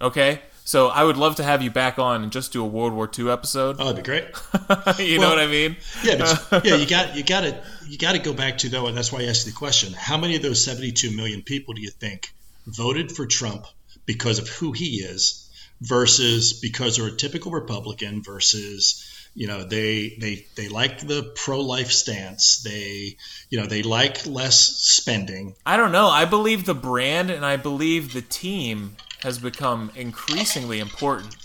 Okay, 0.00 0.40
so 0.64 0.88
I 0.88 1.04
would 1.04 1.16
love 1.16 1.36
to 1.36 1.44
have 1.44 1.62
you 1.62 1.70
back 1.70 1.98
on 1.98 2.24
and 2.24 2.32
just 2.32 2.52
do 2.52 2.62
a 2.62 2.66
World 2.66 2.92
War 2.92 3.08
II 3.16 3.30
episode. 3.30 3.76
Oh, 3.78 3.84
that'd 3.84 3.96
be 3.96 4.02
great. 4.02 4.24
you 4.98 5.20
well, 5.20 5.30
know 5.30 5.36
what 5.36 5.38
I 5.38 5.46
mean? 5.46 5.76
Yeah, 6.02 6.36
but 6.50 6.64
yeah, 6.64 6.74
you 6.74 6.88
got 6.88 7.16
you 7.16 7.22
got 7.22 7.42
to 7.42 7.62
you 7.88 7.96
got 7.96 8.12
to 8.12 8.18
go 8.18 8.32
back 8.32 8.58
to 8.58 8.68
though, 8.68 8.88
and 8.88 8.96
that's 8.96 9.12
why 9.12 9.20
I 9.20 9.26
asked 9.26 9.46
the 9.46 9.52
question: 9.52 9.92
How 9.92 10.18
many 10.18 10.34
of 10.34 10.42
those 10.42 10.64
72 10.64 11.14
million 11.14 11.42
people 11.42 11.74
do 11.74 11.80
you 11.80 11.90
think 11.90 12.32
voted 12.66 13.12
for 13.12 13.26
Trump 13.26 13.64
because 14.06 14.40
of 14.40 14.48
who 14.48 14.72
he 14.72 14.96
is, 14.96 15.48
versus 15.80 16.54
because 16.54 16.96
they're 16.96 17.06
a 17.06 17.16
typical 17.16 17.52
Republican, 17.52 18.24
versus 18.24 19.05
you 19.36 19.46
know 19.46 19.64
they 19.64 20.16
they 20.18 20.46
they 20.56 20.68
like 20.68 21.06
the 21.06 21.30
pro-life 21.36 21.92
stance. 21.92 22.62
They 22.62 23.16
you 23.50 23.60
know 23.60 23.66
they 23.66 23.82
like 23.82 24.26
less 24.26 24.56
spending. 24.56 25.54
I 25.64 25.76
don't 25.76 25.92
know. 25.92 26.08
I 26.08 26.24
believe 26.24 26.64
the 26.64 26.74
brand 26.74 27.30
and 27.30 27.44
i 27.44 27.56
believe 27.56 28.14
the 28.14 28.22
team 28.22 28.96
has 29.22 29.38
become 29.38 29.92
increasingly 29.94 30.80
important. 30.80 31.36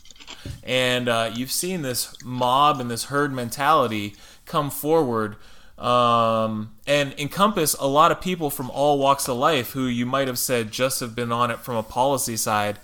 And 0.63 1.09
uh, 1.09 1.31
you've 1.35 1.51
seen 1.51 1.81
this 1.81 2.15
mob 2.23 2.79
and 2.79 2.89
this 2.89 3.05
herd 3.05 3.33
mentality 3.33 4.15
come 4.45 4.71
forward 4.71 5.35
um, 5.77 6.73
and 6.87 7.13
encompass 7.17 7.73
a 7.73 7.87
lot 7.87 8.11
of 8.11 8.21
people 8.21 8.49
from 8.49 8.71
all 8.71 8.99
walks 8.99 9.27
of 9.27 9.37
life 9.37 9.71
who 9.71 9.85
you 9.85 10.05
might 10.05 10.27
have 10.27 10.39
said 10.39 10.71
just 10.71 10.99
have 11.01 11.15
been 11.15 11.31
on 11.31 11.51
it 11.51 11.59
from 11.59 11.75
a 11.75 11.83
policy 11.83 12.37
side 12.37 12.79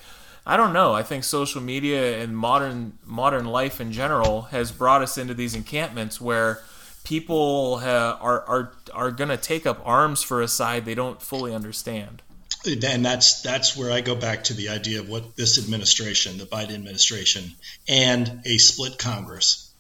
I 0.47 0.55
don't 0.55 0.71
know. 0.71 0.93
I 0.93 1.03
think 1.03 1.25
social 1.25 1.61
media 1.61 2.23
and 2.23 2.35
modern 2.35 2.97
modern 3.05 3.45
life 3.45 3.81
in 3.81 3.91
general 3.91 4.43
has 4.43 4.71
brought 4.71 5.01
us 5.01 5.17
into 5.17 5.33
these 5.33 5.53
encampments 5.53 6.21
where 6.21 6.61
people 7.03 7.79
ha- 7.79 8.17
are 8.21 8.41
are 8.47 8.73
are 8.93 9.11
going 9.11 9.29
to 9.29 9.35
take 9.35 9.65
up 9.65 9.81
arms 9.83 10.23
for 10.23 10.41
a 10.41 10.47
side 10.47 10.85
they 10.85 10.95
don't 10.95 11.21
fully 11.21 11.53
understand. 11.53 12.21
And 12.65 13.05
that's 13.05 13.41
that's 13.41 13.75
where 13.75 13.91
I 13.91 13.99
go 13.99 14.15
back 14.15 14.45
to 14.45 14.53
the 14.53 14.69
idea 14.69 15.01
of 15.01 15.09
what 15.09 15.35
this 15.35 15.57
administration, 15.57 16.37
the 16.37 16.45
Biden 16.45 16.75
administration, 16.75 17.51
and 17.89 18.41
a 18.45 18.57
split 18.57 18.97
Congress 18.97 19.73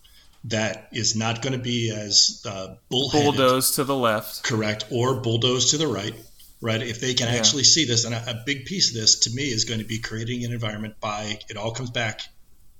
that 0.43 0.89
is 0.91 1.15
not 1.15 1.41
going 1.41 1.53
to 1.53 1.63
be 1.63 1.91
as 1.91 2.43
uh, 2.45 2.75
bulldoze 2.89 3.71
to 3.75 3.85
the 3.85 3.95
left, 3.95 4.43
correct, 4.43 4.85
or 4.91 5.15
bulldoze 5.15 5.71
to 5.71 5.77
the 5.77 5.87
right 5.87 6.13
right? 6.61 6.81
If 6.81 6.99
they 6.99 7.13
can 7.13 7.31
yeah. 7.31 7.39
actually 7.39 7.63
see 7.63 7.85
this, 7.85 8.05
and 8.05 8.13
a, 8.13 8.31
a, 8.31 8.43
big 8.45 8.65
piece 8.65 8.89
of 8.89 8.95
this 8.95 9.19
to 9.21 9.29
me 9.31 9.43
is 9.43 9.65
going 9.65 9.79
to 9.79 9.85
be 9.85 9.99
creating 9.99 10.43
an 10.43 10.53
environment 10.53 10.99
by 10.99 11.39
it 11.49 11.57
all 11.57 11.71
comes 11.71 11.91
back 11.91 12.21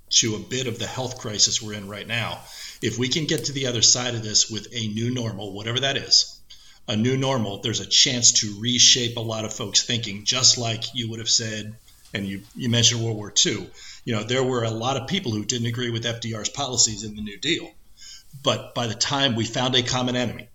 to 0.09 0.35
a 0.35 0.39
bit 0.39 0.67
of 0.67 0.79
the 0.79 0.87
health 0.87 1.19
crisis 1.19 1.61
we're 1.61 1.73
in 1.73 1.87
right 1.87 2.07
now. 2.07 2.39
If 2.81 2.97
we 2.97 3.09
can 3.09 3.25
get 3.25 3.45
to 3.45 3.51
the 3.51 3.67
other 3.67 3.81
side 3.81 4.15
of 4.15 4.23
this 4.23 4.49
with 4.49 4.67
a 4.71 4.87
new 4.87 5.13
normal, 5.13 5.53
whatever 5.53 5.81
that 5.81 5.97
is, 5.97 6.39
a 6.87 6.95
new 6.95 7.17
normal, 7.17 7.59
there's 7.59 7.81
a 7.81 7.85
chance 7.85 8.31
to 8.33 8.59
reshape 8.59 9.17
a 9.17 9.21
lot 9.21 9.43
of 9.43 9.53
folks' 9.53 9.83
thinking, 9.83 10.23
just 10.23 10.57
like 10.57 10.95
you 10.95 11.09
would 11.09 11.19
have 11.19 11.29
said, 11.29 11.75
and 12.13 12.25
you, 12.25 12.41
you 12.55 12.69
mentioned 12.69 13.03
World 13.03 13.17
War 13.17 13.33
II. 13.45 13.69
You 14.05 14.15
know, 14.15 14.23
there 14.23 14.43
were 14.43 14.63
a 14.63 14.71
lot 14.71 14.95
of 14.95 15.07
people 15.07 15.33
who 15.33 15.43
didn't 15.43 15.67
agree 15.67 15.89
with 15.89 16.05
FDR's 16.05 16.49
policies 16.49 17.03
in 17.03 17.15
the 17.15 17.21
New 17.21 17.37
Deal. 17.37 17.69
But 18.43 18.73
by 18.73 18.87
the 18.87 18.95
time 18.95 19.35
we 19.35 19.45
found 19.45 19.75
a 19.75 19.83
common 19.83 20.15
enemy, 20.15 20.47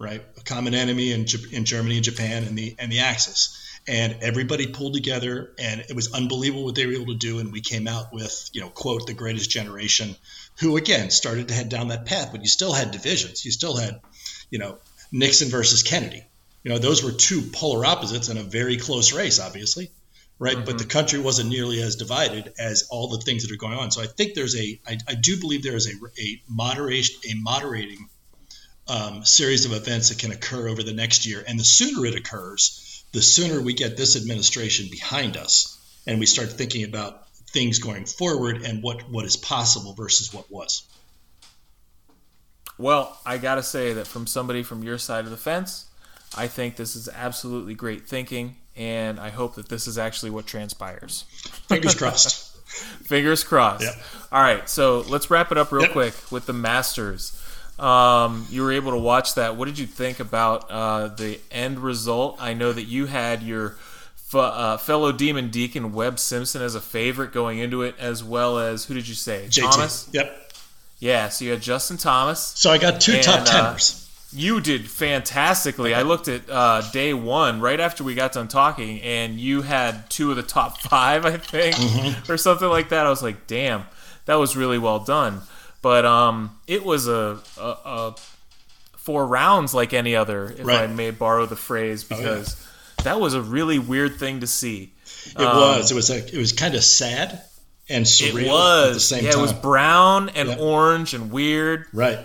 right? 0.00 0.22
A 0.38 0.40
common 0.40 0.74
enemy 0.74 1.12
in, 1.12 1.26
in 1.52 1.64
Germany 1.64 1.96
and 1.96 2.04
Japan 2.04 2.42
and 2.44 2.58
the 2.58 2.74
and 2.78 2.90
the 2.90 3.00
Axis. 3.00 3.56
And 3.88 4.16
everybody 4.20 4.66
pulled 4.66 4.92
together, 4.94 5.52
and 5.58 5.80
it 5.88 5.96
was 5.96 6.12
unbelievable 6.12 6.64
what 6.64 6.74
they 6.74 6.86
were 6.86 6.92
able 6.92 7.06
to 7.06 7.14
do. 7.14 7.38
And 7.38 7.50
we 7.50 7.60
came 7.60 7.88
out 7.88 8.12
with, 8.12 8.50
you 8.52 8.60
know, 8.60 8.68
quote, 8.68 9.06
the 9.06 9.14
greatest 9.14 9.50
generation, 9.50 10.16
who 10.60 10.76
again 10.76 11.10
started 11.10 11.48
to 11.48 11.54
head 11.54 11.70
down 11.70 11.88
that 11.88 12.04
path. 12.04 12.30
But 12.30 12.42
you 12.42 12.48
still 12.48 12.72
had 12.72 12.90
divisions. 12.90 13.44
You 13.44 13.50
still 13.50 13.76
had, 13.76 14.00
you 14.50 14.58
know, 14.58 14.78
Nixon 15.12 15.48
versus 15.48 15.82
Kennedy. 15.82 16.24
You 16.62 16.72
know, 16.72 16.78
those 16.78 17.02
were 17.02 17.12
two 17.12 17.40
polar 17.52 17.86
opposites 17.86 18.28
in 18.28 18.36
a 18.36 18.42
very 18.42 18.76
close 18.76 19.14
race, 19.14 19.40
obviously, 19.40 19.90
right? 20.38 20.56
Mm-hmm. 20.56 20.66
But 20.66 20.78
the 20.78 20.84
country 20.84 21.18
wasn't 21.18 21.48
nearly 21.48 21.82
as 21.82 21.96
divided 21.96 22.52
as 22.58 22.86
all 22.90 23.08
the 23.08 23.18
things 23.18 23.44
that 23.44 23.52
are 23.52 23.56
going 23.56 23.78
on. 23.78 23.90
So 23.90 24.02
I 24.02 24.06
think 24.06 24.34
there's 24.34 24.56
a, 24.56 24.80
I, 24.86 24.98
I 25.08 25.14
do 25.14 25.40
believe 25.40 25.62
there 25.62 25.76
is 25.76 25.86
a, 25.86 26.22
a 26.22 26.42
moderation, 26.48 27.18
a 27.30 27.34
moderating 27.40 28.08
um, 28.90 29.24
series 29.24 29.64
of 29.66 29.72
events 29.72 30.08
that 30.08 30.18
can 30.18 30.32
occur 30.32 30.68
over 30.68 30.82
the 30.82 30.92
next 30.92 31.24
year. 31.24 31.44
And 31.46 31.58
the 31.58 31.64
sooner 31.64 32.04
it 32.06 32.16
occurs, 32.16 33.04
the 33.12 33.22
sooner 33.22 33.62
we 33.62 33.72
get 33.72 33.96
this 33.96 34.16
administration 34.16 34.88
behind 34.90 35.36
us 35.36 35.78
and 36.08 36.18
we 36.18 36.26
start 36.26 36.50
thinking 36.50 36.84
about 36.84 37.28
things 37.52 37.78
going 37.78 38.04
forward 38.04 38.62
and 38.62 38.82
what, 38.82 39.08
what 39.08 39.24
is 39.24 39.36
possible 39.36 39.94
versus 39.94 40.34
what 40.34 40.50
was. 40.50 40.82
Well, 42.78 43.16
I 43.24 43.38
got 43.38 43.56
to 43.56 43.62
say 43.62 43.92
that 43.92 44.08
from 44.08 44.26
somebody 44.26 44.64
from 44.64 44.82
your 44.82 44.98
side 44.98 45.24
of 45.24 45.30
the 45.30 45.36
fence, 45.36 45.86
I 46.36 46.48
think 46.48 46.76
this 46.76 46.96
is 46.96 47.08
absolutely 47.08 47.74
great 47.74 48.08
thinking, 48.08 48.56
and 48.76 49.20
I 49.20 49.30
hope 49.30 49.54
that 49.56 49.68
this 49.68 49.86
is 49.86 49.98
actually 49.98 50.30
what 50.30 50.46
transpires. 50.46 51.24
Fingers 51.68 51.94
crossed. 51.96 52.56
Fingers 53.04 53.44
crossed. 53.44 53.84
Yep. 53.84 53.94
All 54.32 54.40
right, 54.40 54.68
so 54.68 55.00
let's 55.00 55.28
wrap 55.30 55.52
it 55.52 55.58
up 55.58 55.72
real 55.72 55.82
yep. 55.82 55.92
quick 55.92 56.14
with 56.30 56.46
the 56.46 56.52
Masters. 56.52 57.36
Um, 57.80 58.46
you 58.50 58.62
were 58.62 58.72
able 58.72 58.90
to 58.92 58.98
watch 58.98 59.34
that. 59.36 59.56
What 59.56 59.64
did 59.66 59.78
you 59.78 59.86
think 59.86 60.20
about 60.20 60.70
uh, 60.70 61.08
the 61.08 61.40
end 61.50 61.78
result? 61.78 62.36
I 62.40 62.52
know 62.54 62.72
that 62.72 62.84
you 62.84 63.06
had 63.06 63.42
your 63.42 63.76
f- 64.28 64.34
uh, 64.34 64.76
fellow 64.76 65.12
Demon 65.12 65.48
Deacon 65.50 65.92
Webb 65.92 66.18
Simpson 66.18 66.60
as 66.62 66.74
a 66.74 66.80
favorite 66.80 67.32
going 67.32 67.58
into 67.58 67.82
it, 67.82 67.94
as 67.98 68.22
well 68.22 68.58
as 68.58 68.84
who 68.84 68.94
did 68.94 69.08
you 69.08 69.14
say? 69.14 69.46
JT. 69.48 69.70
Thomas. 69.72 70.08
Yep. 70.12 70.52
Yeah, 70.98 71.30
so 71.30 71.46
you 71.46 71.52
had 71.52 71.62
Justin 71.62 71.96
Thomas. 71.96 72.40
So 72.56 72.70
I 72.70 72.76
got 72.76 73.00
two 73.00 73.20
top 73.22 73.40
And, 73.40 73.48
uh, 73.48 73.52
teners. 73.52 74.06
You 74.32 74.60
did 74.60 74.88
fantastically. 74.88 75.94
I 75.94 76.02
looked 76.02 76.28
at 76.28 76.42
uh, 76.50 76.82
day 76.92 77.14
one 77.14 77.60
right 77.60 77.80
after 77.80 78.04
we 78.04 78.14
got 78.14 78.32
done 78.32 78.46
talking, 78.48 79.00
and 79.00 79.40
you 79.40 79.62
had 79.62 80.08
two 80.10 80.30
of 80.30 80.36
the 80.36 80.42
top 80.42 80.78
five, 80.82 81.24
I 81.24 81.36
think, 81.38 81.74
Mm-hmm. 81.76 82.30
or 82.30 82.36
something 82.36 82.68
like 82.68 82.90
that. 82.90 83.06
I 83.06 83.08
was 83.10 83.22
like, 83.22 83.46
damn, 83.46 83.84
that 84.26 84.34
was 84.34 84.54
really 84.56 84.78
well 84.78 84.98
done. 85.00 85.40
But 85.82 86.04
um, 86.04 86.58
it 86.66 86.84
was 86.84 87.08
a, 87.08 87.38
a, 87.58 87.62
a 87.84 88.14
four 88.96 89.26
rounds 89.26 89.72
like 89.74 89.94
any 89.94 90.14
other, 90.14 90.50
if 90.50 90.66
I 90.66 90.86
may 90.86 91.10
borrow 91.10 91.46
the 91.46 91.56
phrase, 91.56 92.06
yeah. 92.10 92.16
because 92.18 92.68
that 93.04 93.18
was 93.20 93.34
a 93.34 93.40
really 93.40 93.78
weird 93.78 94.16
thing 94.18 94.40
to 94.40 94.46
see. 94.46 94.92
It 95.26 95.38
was. 95.38 95.90
It 95.90 95.94
was. 95.94 96.10
A, 96.10 96.18
it 96.18 96.36
was 96.38 96.52
kind 96.52 96.74
of 96.74 96.84
sad 96.84 97.40
and 97.88 98.04
surreal 98.04 98.42
It 98.42 98.48
was. 98.48 98.88
at 98.88 98.94
the 98.94 99.00
same 99.00 99.24
yeah, 99.24 99.30
time. 99.32 99.38
it 99.40 99.42
was 99.42 99.52
brown 99.52 100.28
and 100.30 100.48
Yeah. 100.50 100.58
orange 100.58 101.14
and 101.14 101.30
weird 101.32 101.86
right. 101.92 102.18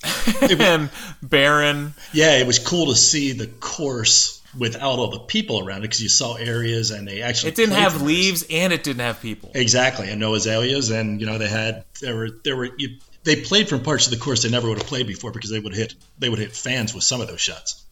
and 0.42 0.90
barren. 1.22 1.94
Yeah, 2.12 2.38
it 2.38 2.46
was 2.46 2.58
cool 2.58 2.86
to 2.86 2.94
see 2.94 3.32
the 3.32 3.46
course 3.48 4.37
without 4.58 4.98
all 4.98 5.10
the 5.10 5.20
people 5.20 5.60
around 5.64 5.78
it 5.78 5.82
because 5.82 6.02
you 6.02 6.08
saw 6.08 6.34
areas 6.34 6.90
and 6.90 7.06
they 7.06 7.22
actually 7.22 7.50
It 7.50 7.54
didn't 7.54 7.74
have 7.76 8.02
leaves 8.02 8.44
and 8.50 8.72
it 8.72 8.82
didn't 8.82 9.00
have 9.00 9.20
people. 9.20 9.50
Exactly, 9.54 10.10
and 10.10 10.20
no 10.20 10.34
azaleas, 10.34 10.90
and 10.90 11.20
you 11.20 11.26
know 11.26 11.38
they 11.38 11.48
had 11.48 11.84
there 12.00 12.16
were 12.16 12.30
there 12.44 12.56
were 12.56 12.68
you, 12.76 12.96
they 13.24 13.36
played 13.36 13.68
from 13.68 13.82
parts 13.82 14.06
of 14.06 14.12
the 14.12 14.18
course 14.18 14.42
they 14.42 14.50
never 14.50 14.68
would 14.68 14.78
have 14.78 14.86
played 14.86 15.06
before 15.06 15.32
because 15.32 15.50
they 15.50 15.60
would 15.60 15.74
hit 15.74 15.94
they 16.18 16.28
would 16.28 16.38
hit 16.38 16.52
fans 16.52 16.94
with 16.94 17.04
some 17.04 17.20
of 17.20 17.28
those 17.28 17.40
shots. 17.40 17.84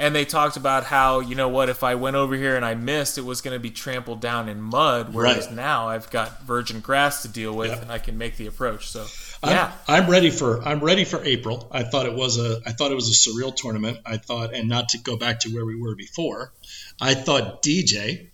And 0.00 0.14
they 0.14 0.24
talked 0.24 0.56
about 0.56 0.84
how, 0.84 1.18
you 1.18 1.34
know 1.34 1.48
what, 1.48 1.68
if 1.68 1.82
I 1.82 1.96
went 1.96 2.14
over 2.14 2.36
here 2.36 2.54
and 2.54 2.64
I 2.64 2.76
missed, 2.76 3.18
it 3.18 3.24
was 3.24 3.40
going 3.40 3.54
to 3.56 3.58
be 3.58 3.70
trampled 3.70 4.20
down 4.20 4.48
in 4.48 4.60
mud. 4.62 5.12
Whereas 5.12 5.46
Right. 5.46 5.56
now 5.56 5.88
I've 5.88 6.08
got 6.10 6.42
virgin 6.44 6.78
grass 6.78 7.22
to 7.22 7.28
deal 7.28 7.52
with 7.52 7.70
Yep. 7.70 7.82
and 7.82 7.90
I 7.90 7.98
can 7.98 8.16
make 8.16 8.36
the 8.36 8.46
approach. 8.46 8.88
So, 8.88 9.06
yeah. 9.44 9.72
I'm 9.86 10.10
ready 10.10 10.30
for 10.30 10.62
I'm 10.62 10.80
ready 10.80 11.04
for 11.04 11.22
April. 11.24 11.68
I 11.70 11.82
thought 11.84 12.06
it 12.06 12.14
was 12.14 12.38
a 12.38 12.60
I 12.66 12.72
thought 12.72 12.90
it 12.90 12.94
was 12.94 13.08
a 13.08 13.30
surreal 13.30 13.54
tournament. 13.54 13.98
I 14.04 14.16
thought, 14.16 14.54
and 14.54 14.68
not 14.68 14.90
to 14.90 14.98
go 14.98 15.16
back 15.16 15.40
to 15.40 15.50
where 15.50 15.64
we 15.64 15.76
were 15.76 15.94
before, 15.94 16.52
I 17.00 17.14
thought 17.14 17.62
DJ 17.62 18.30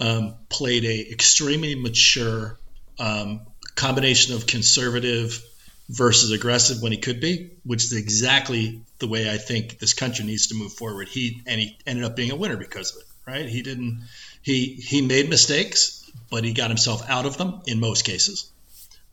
um, 0.00 0.34
played 0.48 0.84
a 0.84 1.10
extremely 1.10 1.74
mature 1.74 2.58
um, 2.98 3.42
combination 3.74 4.34
of 4.34 4.46
conservative 4.46 5.42
versus 5.88 6.30
aggressive 6.32 6.82
when 6.82 6.92
he 6.92 6.98
could 6.98 7.20
be, 7.20 7.52
which 7.64 7.84
is 7.84 7.92
exactly 7.92 8.82
the 8.98 9.06
way 9.06 9.30
I 9.30 9.38
think 9.38 9.78
this 9.78 9.94
country 9.94 10.24
needs 10.24 10.48
to 10.48 10.54
move 10.54 10.72
forward. 10.72 11.08
He 11.08 11.42
and 11.46 11.60
he 11.60 11.78
ended 11.86 12.04
up 12.04 12.16
being 12.16 12.30
a 12.30 12.36
winner 12.36 12.56
because 12.56 12.94
of 12.94 13.02
it. 13.02 13.08
Right? 13.26 13.46
He 13.46 13.62
didn't. 13.62 14.02
He 14.42 14.74
he 14.74 15.02
made 15.02 15.28
mistakes, 15.28 16.10
but 16.30 16.44
he 16.44 16.52
got 16.52 16.68
himself 16.68 17.08
out 17.08 17.26
of 17.26 17.36
them 17.36 17.60
in 17.66 17.78
most 17.78 18.04
cases. 18.04 18.50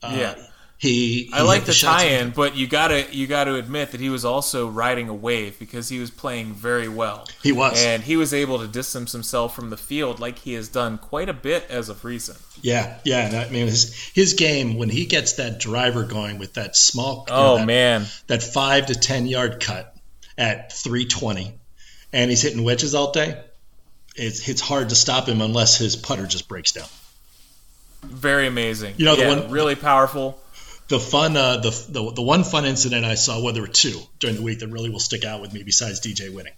Uh, 0.01 0.15
Yeah. 0.17 0.35
He, 0.77 1.29
I 1.31 1.41
like 1.43 1.63
the 1.63 1.71
shots 1.71 2.03
tie-in, 2.03 2.31
but 2.31 2.55
you 2.57 2.67
gotta 2.67 3.07
you 3.11 3.27
gotta 3.27 3.55
admit 3.55 3.91
that 3.91 4.01
he 4.01 4.09
was 4.09 4.25
also 4.25 4.67
riding 4.67 5.07
a 5.07 5.13
wave 5.13 5.57
because 5.57 5.87
he 5.87 5.99
was 5.99 6.11
playing 6.11 6.53
very 6.53 6.89
well. 6.89 7.27
He 7.41 7.53
was. 7.53 7.81
and 7.83 8.03
he 8.03 8.17
was 8.17 8.33
able 8.33 8.59
to 8.59 8.67
distance 8.67 9.13
himself 9.13 9.55
from 9.55 9.69
the 9.69 9.77
field 9.77 10.19
like 10.19 10.39
he 10.39 10.53
has 10.53 10.67
done 10.67 10.97
quite 10.97 11.29
a 11.29 11.33
bit 11.33 11.65
as 11.69 11.87
of 11.87 12.03
recent. 12.03 12.37
Yeah, 12.61 12.99
yeah. 13.05 13.45
I 13.47 13.51
mean, 13.51 13.67
his 13.67 13.93
his 14.13 14.33
game 14.33 14.75
when 14.77 14.89
he 14.89 15.05
gets 15.05 15.33
that 15.33 15.59
driver 15.61 16.03
going 16.03 16.39
with 16.39 16.55
that 16.55 16.75
small, 16.75 17.25
you 17.27 17.33
know, 17.33 17.53
Oh 17.53 17.57
that, 17.59 17.65
man, 17.65 18.05
that 18.27 18.43
five 18.43 18.87
to 18.87 18.95
ten 18.95 19.27
yard 19.27 19.61
cut 19.61 19.95
at 20.37 20.73
320, 20.73 21.57
and 22.11 22.29
he's 22.29 22.41
hitting 22.41 22.65
wedges 22.65 22.93
all 22.93 23.11
day. 23.13 23.41
It's 24.17 24.47
it's 24.49 24.61
hard 24.61 24.89
to 24.89 24.95
stop 24.95 25.27
him 25.29 25.41
unless 25.41 25.77
his 25.77 25.95
putter 25.95 26.27
just 26.27 26.49
breaks 26.49 26.73
down. 26.73 26.87
very 28.03 28.45
amazing. 28.45 28.95
You 28.97 29.05
know, 29.05 29.15
the 29.15 29.21
Yeah, 29.23 29.39
one- 29.39 29.51
really 29.51 29.75
powerful. 29.75 30.39
The 30.87 30.99
fun, 30.99 31.35
uh, 31.35 31.57
the, 31.57 31.69
the 31.89 32.11
the 32.11 32.21
one 32.21 32.43
fun 32.43 32.65
incident 32.65 33.05
I 33.05 33.15
saw, 33.15 33.41
well, 33.41 33.53
there 33.53 33.63
were 33.63 33.67
two 33.67 33.99
during 34.19 34.35
the 34.35 34.43
week 34.43 34.59
that 34.59 34.67
really 34.67 34.89
will 34.89 34.99
stick 34.99 35.25
out 35.25 35.41
with 35.41 35.51
me 35.51 35.63
besides 35.63 35.99
DJ 35.99 36.31
winning. 36.33 36.53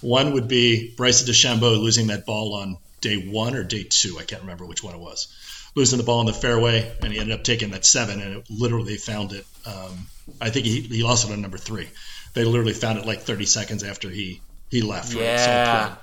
One 0.00 0.32
would 0.32 0.48
be 0.48 0.94
Bryson 0.96 1.26
DeChambeau 1.28 1.78
losing 1.80 2.08
that 2.08 2.26
ball 2.26 2.54
on 2.54 2.78
day 3.00 3.16
one 3.28 3.54
or 3.54 3.62
day 3.62 3.84
two. 3.88 4.16
I 4.18 4.24
can't 4.24 4.42
remember 4.42 4.66
which 4.66 4.82
one 4.82 4.94
it 4.94 5.00
was. 5.00 5.28
Losing 5.76 5.98
the 5.98 6.04
ball 6.04 6.20
in 6.20 6.26
the 6.26 6.32
fairway, 6.32 6.92
and 7.02 7.12
he 7.12 7.20
ended 7.20 7.38
up 7.38 7.44
taking 7.44 7.70
that 7.70 7.84
seven, 7.84 8.20
and 8.20 8.38
it 8.38 8.46
literally 8.50 8.96
found 8.96 9.32
it. 9.32 9.46
Um, 9.64 10.06
I 10.40 10.50
think 10.50 10.66
he, 10.66 10.80
he 10.80 11.02
lost 11.04 11.28
it 11.28 11.32
on 11.32 11.40
number 11.40 11.58
three. 11.58 11.88
They 12.34 12.42
literally 12.44 12.72
found 12.72 12.98
it 12.98 13.06
like 13.06 13.20
30 13.20 13.46
seconds 13.46 13.84
after 13.84 14.08
he 14.10 14.40
he 14.70 14.82
left. 14.82 15.14
Yeah, 15.14 15.94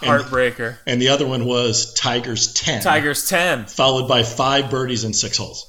And, 0.00 0.08
heartbreaker. 0.10 0.76
and 0.86 1.02
the 1.02 1.08
other 1.08 1.26
one 1.26 1.44
was 1.46 1.92
Tigers 1.94 2.52
10, 2.54 2.82
Tigers 2.82 3.28
ten. 3.28 3.66
followed 3.66 4.06
by 4.08 4.22
five 4.22 4.70
birdies 4.70 5.04
and 5.04 5.14
six 5.16 5.36
holes. 5.36 5.68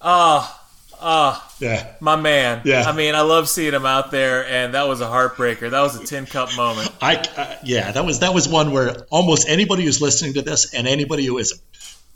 Oh, 0.00 0.57
oh, 1.00 1.50
Yeah, 1.60 1.86
my 2.00 2.16
man. 2.16 2.62
Yeah. 2.64 2.82
I 2.86 2.92
mean, 2.92 3.14
I 3.14 3.20
love 3.22 3.48
seeing 3.48 3.72
him 3.74 3.86
out 3.86 4.10
there, 4.10 4.46
and 4.46 4.74
that 4.74 4.86
was 4.88 5.00
a 5.00 5.06
heartbreaker. 5.06 5.70
That 5.70 5.80
was 5.80 5.96
a 5.96 6.04
tin 6.04 6.26
cup 6.26 6.54
moment. 6.56 6.90
I, 7.00 7.16
I 7.36 7.58
yeah, 7.64 7.92
that 7.92 8.04
was 8.04 8.20
that 8.20 8.34
was 8.34 8.48
one 8.48 8.72
where 8.72 8.94
almost 9.10 9.48
anybody 9.48 9.84
who's 9.84 10.00
listening 10.00 10.34
to 10.34 10.42
this 10.42 10.72
and 10.74 10.86
anybody 10.88 11.24
who 11.26 11.38
isn't 11.38 11.60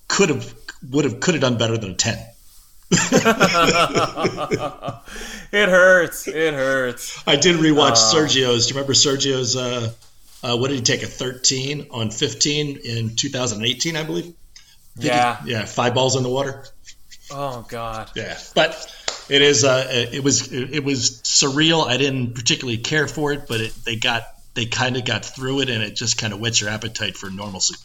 could 0.09 0.29
have 0.29 0.55
would 0.91 1.05
have 1.05 1.21
could 1.21 1.35
have 1.35 1.41
done 1.41 1.57
better 1.59 1.77
than 1.79 1.91
a 1.93 1.95
ten. 1.95 2.19
It 5.55 5.69
hurts. 5.69 6.27
It 6.29 6.55
hurts. 6.55 7.23
I 7.27 7.37
did 7.37 7.57
rewatch 7.57 7.93
Uh. 7.93 8.15
Sergio's. 8.15 8.67
Do 8.67 8.71
you 8.75 8.77
remember 8.81 8.95
Sergio's? 8.95 9.55
Uh, 9.57 9.93
uh, 10.43 10.57
what 10.57 10.69
did 10.69 10.77
he 10.77 10.83
take? 10.83 11.03
A 11.03 11.07
thirteen 11.07 11.87
on 11.91 12.11
fifteen 12.11 12.79
in 12.85 13.15
2018, 13.17 13.97
I 13.97 14.03
believe. 14.03 14.25
I 14.25 14.29
think 14.29 15.03
he- 15.03 15.07
Yeah. 15.09 15.37
yeah, 15.45 15.65
five 15.67 15.95
balls 15.95 16.17
in 16.17 16.23
the 16.23 16.29
water. 16.31 16.65
Oh 17.33 17.65
God. 17.69 18.11
Yeah, 18.15 18.39
but 18.55 18.95
it 19.29 19.43
is. 19.43 19.65
Uh, 19.65 19.87
it 19.89 20.23
was. 20.23 20.53
It 20.53 20.85
was 20.85 21.23
surreal. 21.23 21.87
I 21.87 21.97
didn't 21.97 22.35
particularly 22.35 22.79
care 22.79 23.09
for 23.09 23.33
it, 23.33 23.47
but 23.49 23.61
it, 23.61 23.75
they 23.85 23.97
got. 23.97 24.25
They 24.55 24.67
kind 24.67 24.99
of 24.99 25.07
got 25.07 25.25
through 25.25 25.61
it, 25.61 25.71
and 25.71 25.83
it 25.83 25.97
just 25.97 26.19
kind 26.19 26.35
of 26.35 26.39
whets 26.39 26.61
your 26.61 26.69
appetite 26.69 27.17
for 27.17 27.31
normalcy. 27.31 27.77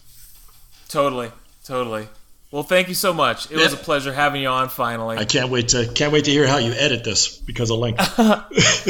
Totally. 0.90 1.32
Totally. 1.64 2.08
Well, 2.50 2.64
thank 2.64 2.88
you 2.88 2.94
so 2.96 3.14
much. 3.14 3.52
It 3.52 3.58
was 3.58 3.74
a 3.74 3.78
pleasure 3.78 4.14
having 4.14 4.42
you 4.42 4.48
on 4.48 4.70
finally. 4.70 5.18
I 5.18 5.26
can't 5.26 5.50
wait 5.50 5.68
to 5.70 5.86
can't 5.94 6.14
wait 6.14 6.26
to 6.26 6.32
hear 6.32 6.48
how 6.48 6.60
you 6.60 6.72
edit 6.72 7.04
this 7.04 7.38
because 7.38 7.70
of 7.70 7.80
link. 7.80 8.00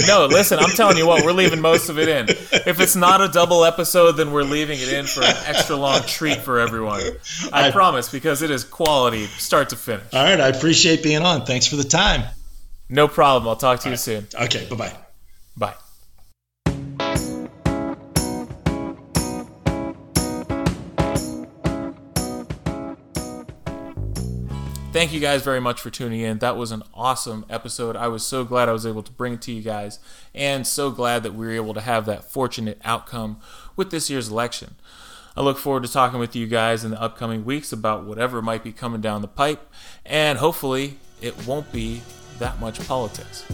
No, 0.07 0.27
listen, 0.27 0.59
I'm 0.59 0.69
telling 0.69 0.95
you 0.97 1.07
what, 1.07 1.25
we're 1.25 1.31
leaving 1.33 1.59
most 1.59 1.89
of 1.89 1.97
it 1.97 2.07
in. 2.07 2.29
If 2.29 2.79
it's 2.79 2.95
not 2.95 3.19
a 3.19 3.27
double 3.27 3.65
episode, 3.65 4.11
then 4.13 4.31
we're 4.31 4.43
leaving 4.43 4.79
it 4.79 4.93
in 4.93 5.05
for 5.07 5.21
an 5.23 5.35
extra 5.47 5.75
long 5.75 6.01
treat 6.03 6.37
for 6.37 6.59
everyone. 6.59 7.01
I, 7.51 7.69
I- 7.69 7.71
promise, 7.71 8.09
because 8.11 8.43
it 8.43 8.51
is 8.51 8.63
quality 8.63 9.25
start 9.25 9.69
to 9.69 9.75
finish. 9.75 10.13
All 10.13 10.23
right, 10.23 10.39
I 10.39 10.49
appreciate 10.49 11.01
being 11.03 11.23
on. 11.23 11.45
Thanks 11.45 11.65
for 11.65 11.77
the 11.77 11.83
time. 11.83 12.23
No 12.89 13.07
problem. 13.07 13.49
I'll 13.49 13.55
talk 13.55 13.79
to 13.81 13.89
you 13.89 13.97
soon. 13.97 14.27
Okay, 14.39 14.67
bye 14.69 14.93
bye. 15.57 15.73
Bye. 16.67 17.33
Thank 24.97 25.13
you 25.13 25.19
guys 25.19 25.43
very 25.43 25.61
much 25.61 25.79
for 25.79 25.91
tuning 25.91 26.21
in. 26.21 26.39
That 26.39 26.57
was 26.57 26.71
an 26.71 26.81
awesome 26.91 27.45
episode. 27.51 27.95
I 27.95 28.07
was 28.07 28.25
so 28.25 28.43
glad 28.43 28.67
I 28.67 28.71
was 28.71 28.83
able 28.83 29.03
to 29.03 29.11
bring 29.11 29.33
it 29.33 29.43
to 29.43 29.51
you 29.51 29.61
guys, 29.61 29.99
and 30.33 30.65
so 30.65 30.89
glad 30.89 31.21
that 31.21 31.35
we 31.35 31.45
were 31.45 31.51
able 31.51 31.75
to 31.75 31.81
have 31.81 32.07
that 32.07 32.31
fortunate 32.31 32.81
outcome 32.83 33.39
with 33.75 33.91
this 33.91 34.09
year's 34.09 34.29
election. 34.29 34.73
I 35.35 35.41
look 35.41 35.59
forward 35.59 35.83
to 35.83 35.91
talking 35.91 36.17
with 36.17 36.35
you 36.35 36.47
guys 36.47 36.83
in 36.83 36.89
the 36.89 36.99
upcoming 36.99 37.45
weeks 37.45 37.71
about 37.71 38.05
whatever 38.05 38.41
might 38.41 38.63
be 38.63 38.71
coming 38.71 38.99
down 38.99 39.21
the 39.21 39.27
pipe, 39.27 39.71
and 40.03 40.39
hopefully 40.39 40.97
it 41.21 41.45
won't 41.45 41.71
be 41.71 42.01
that 42.39 42.59
much 42.59 42.83
politics. 42.87 43.45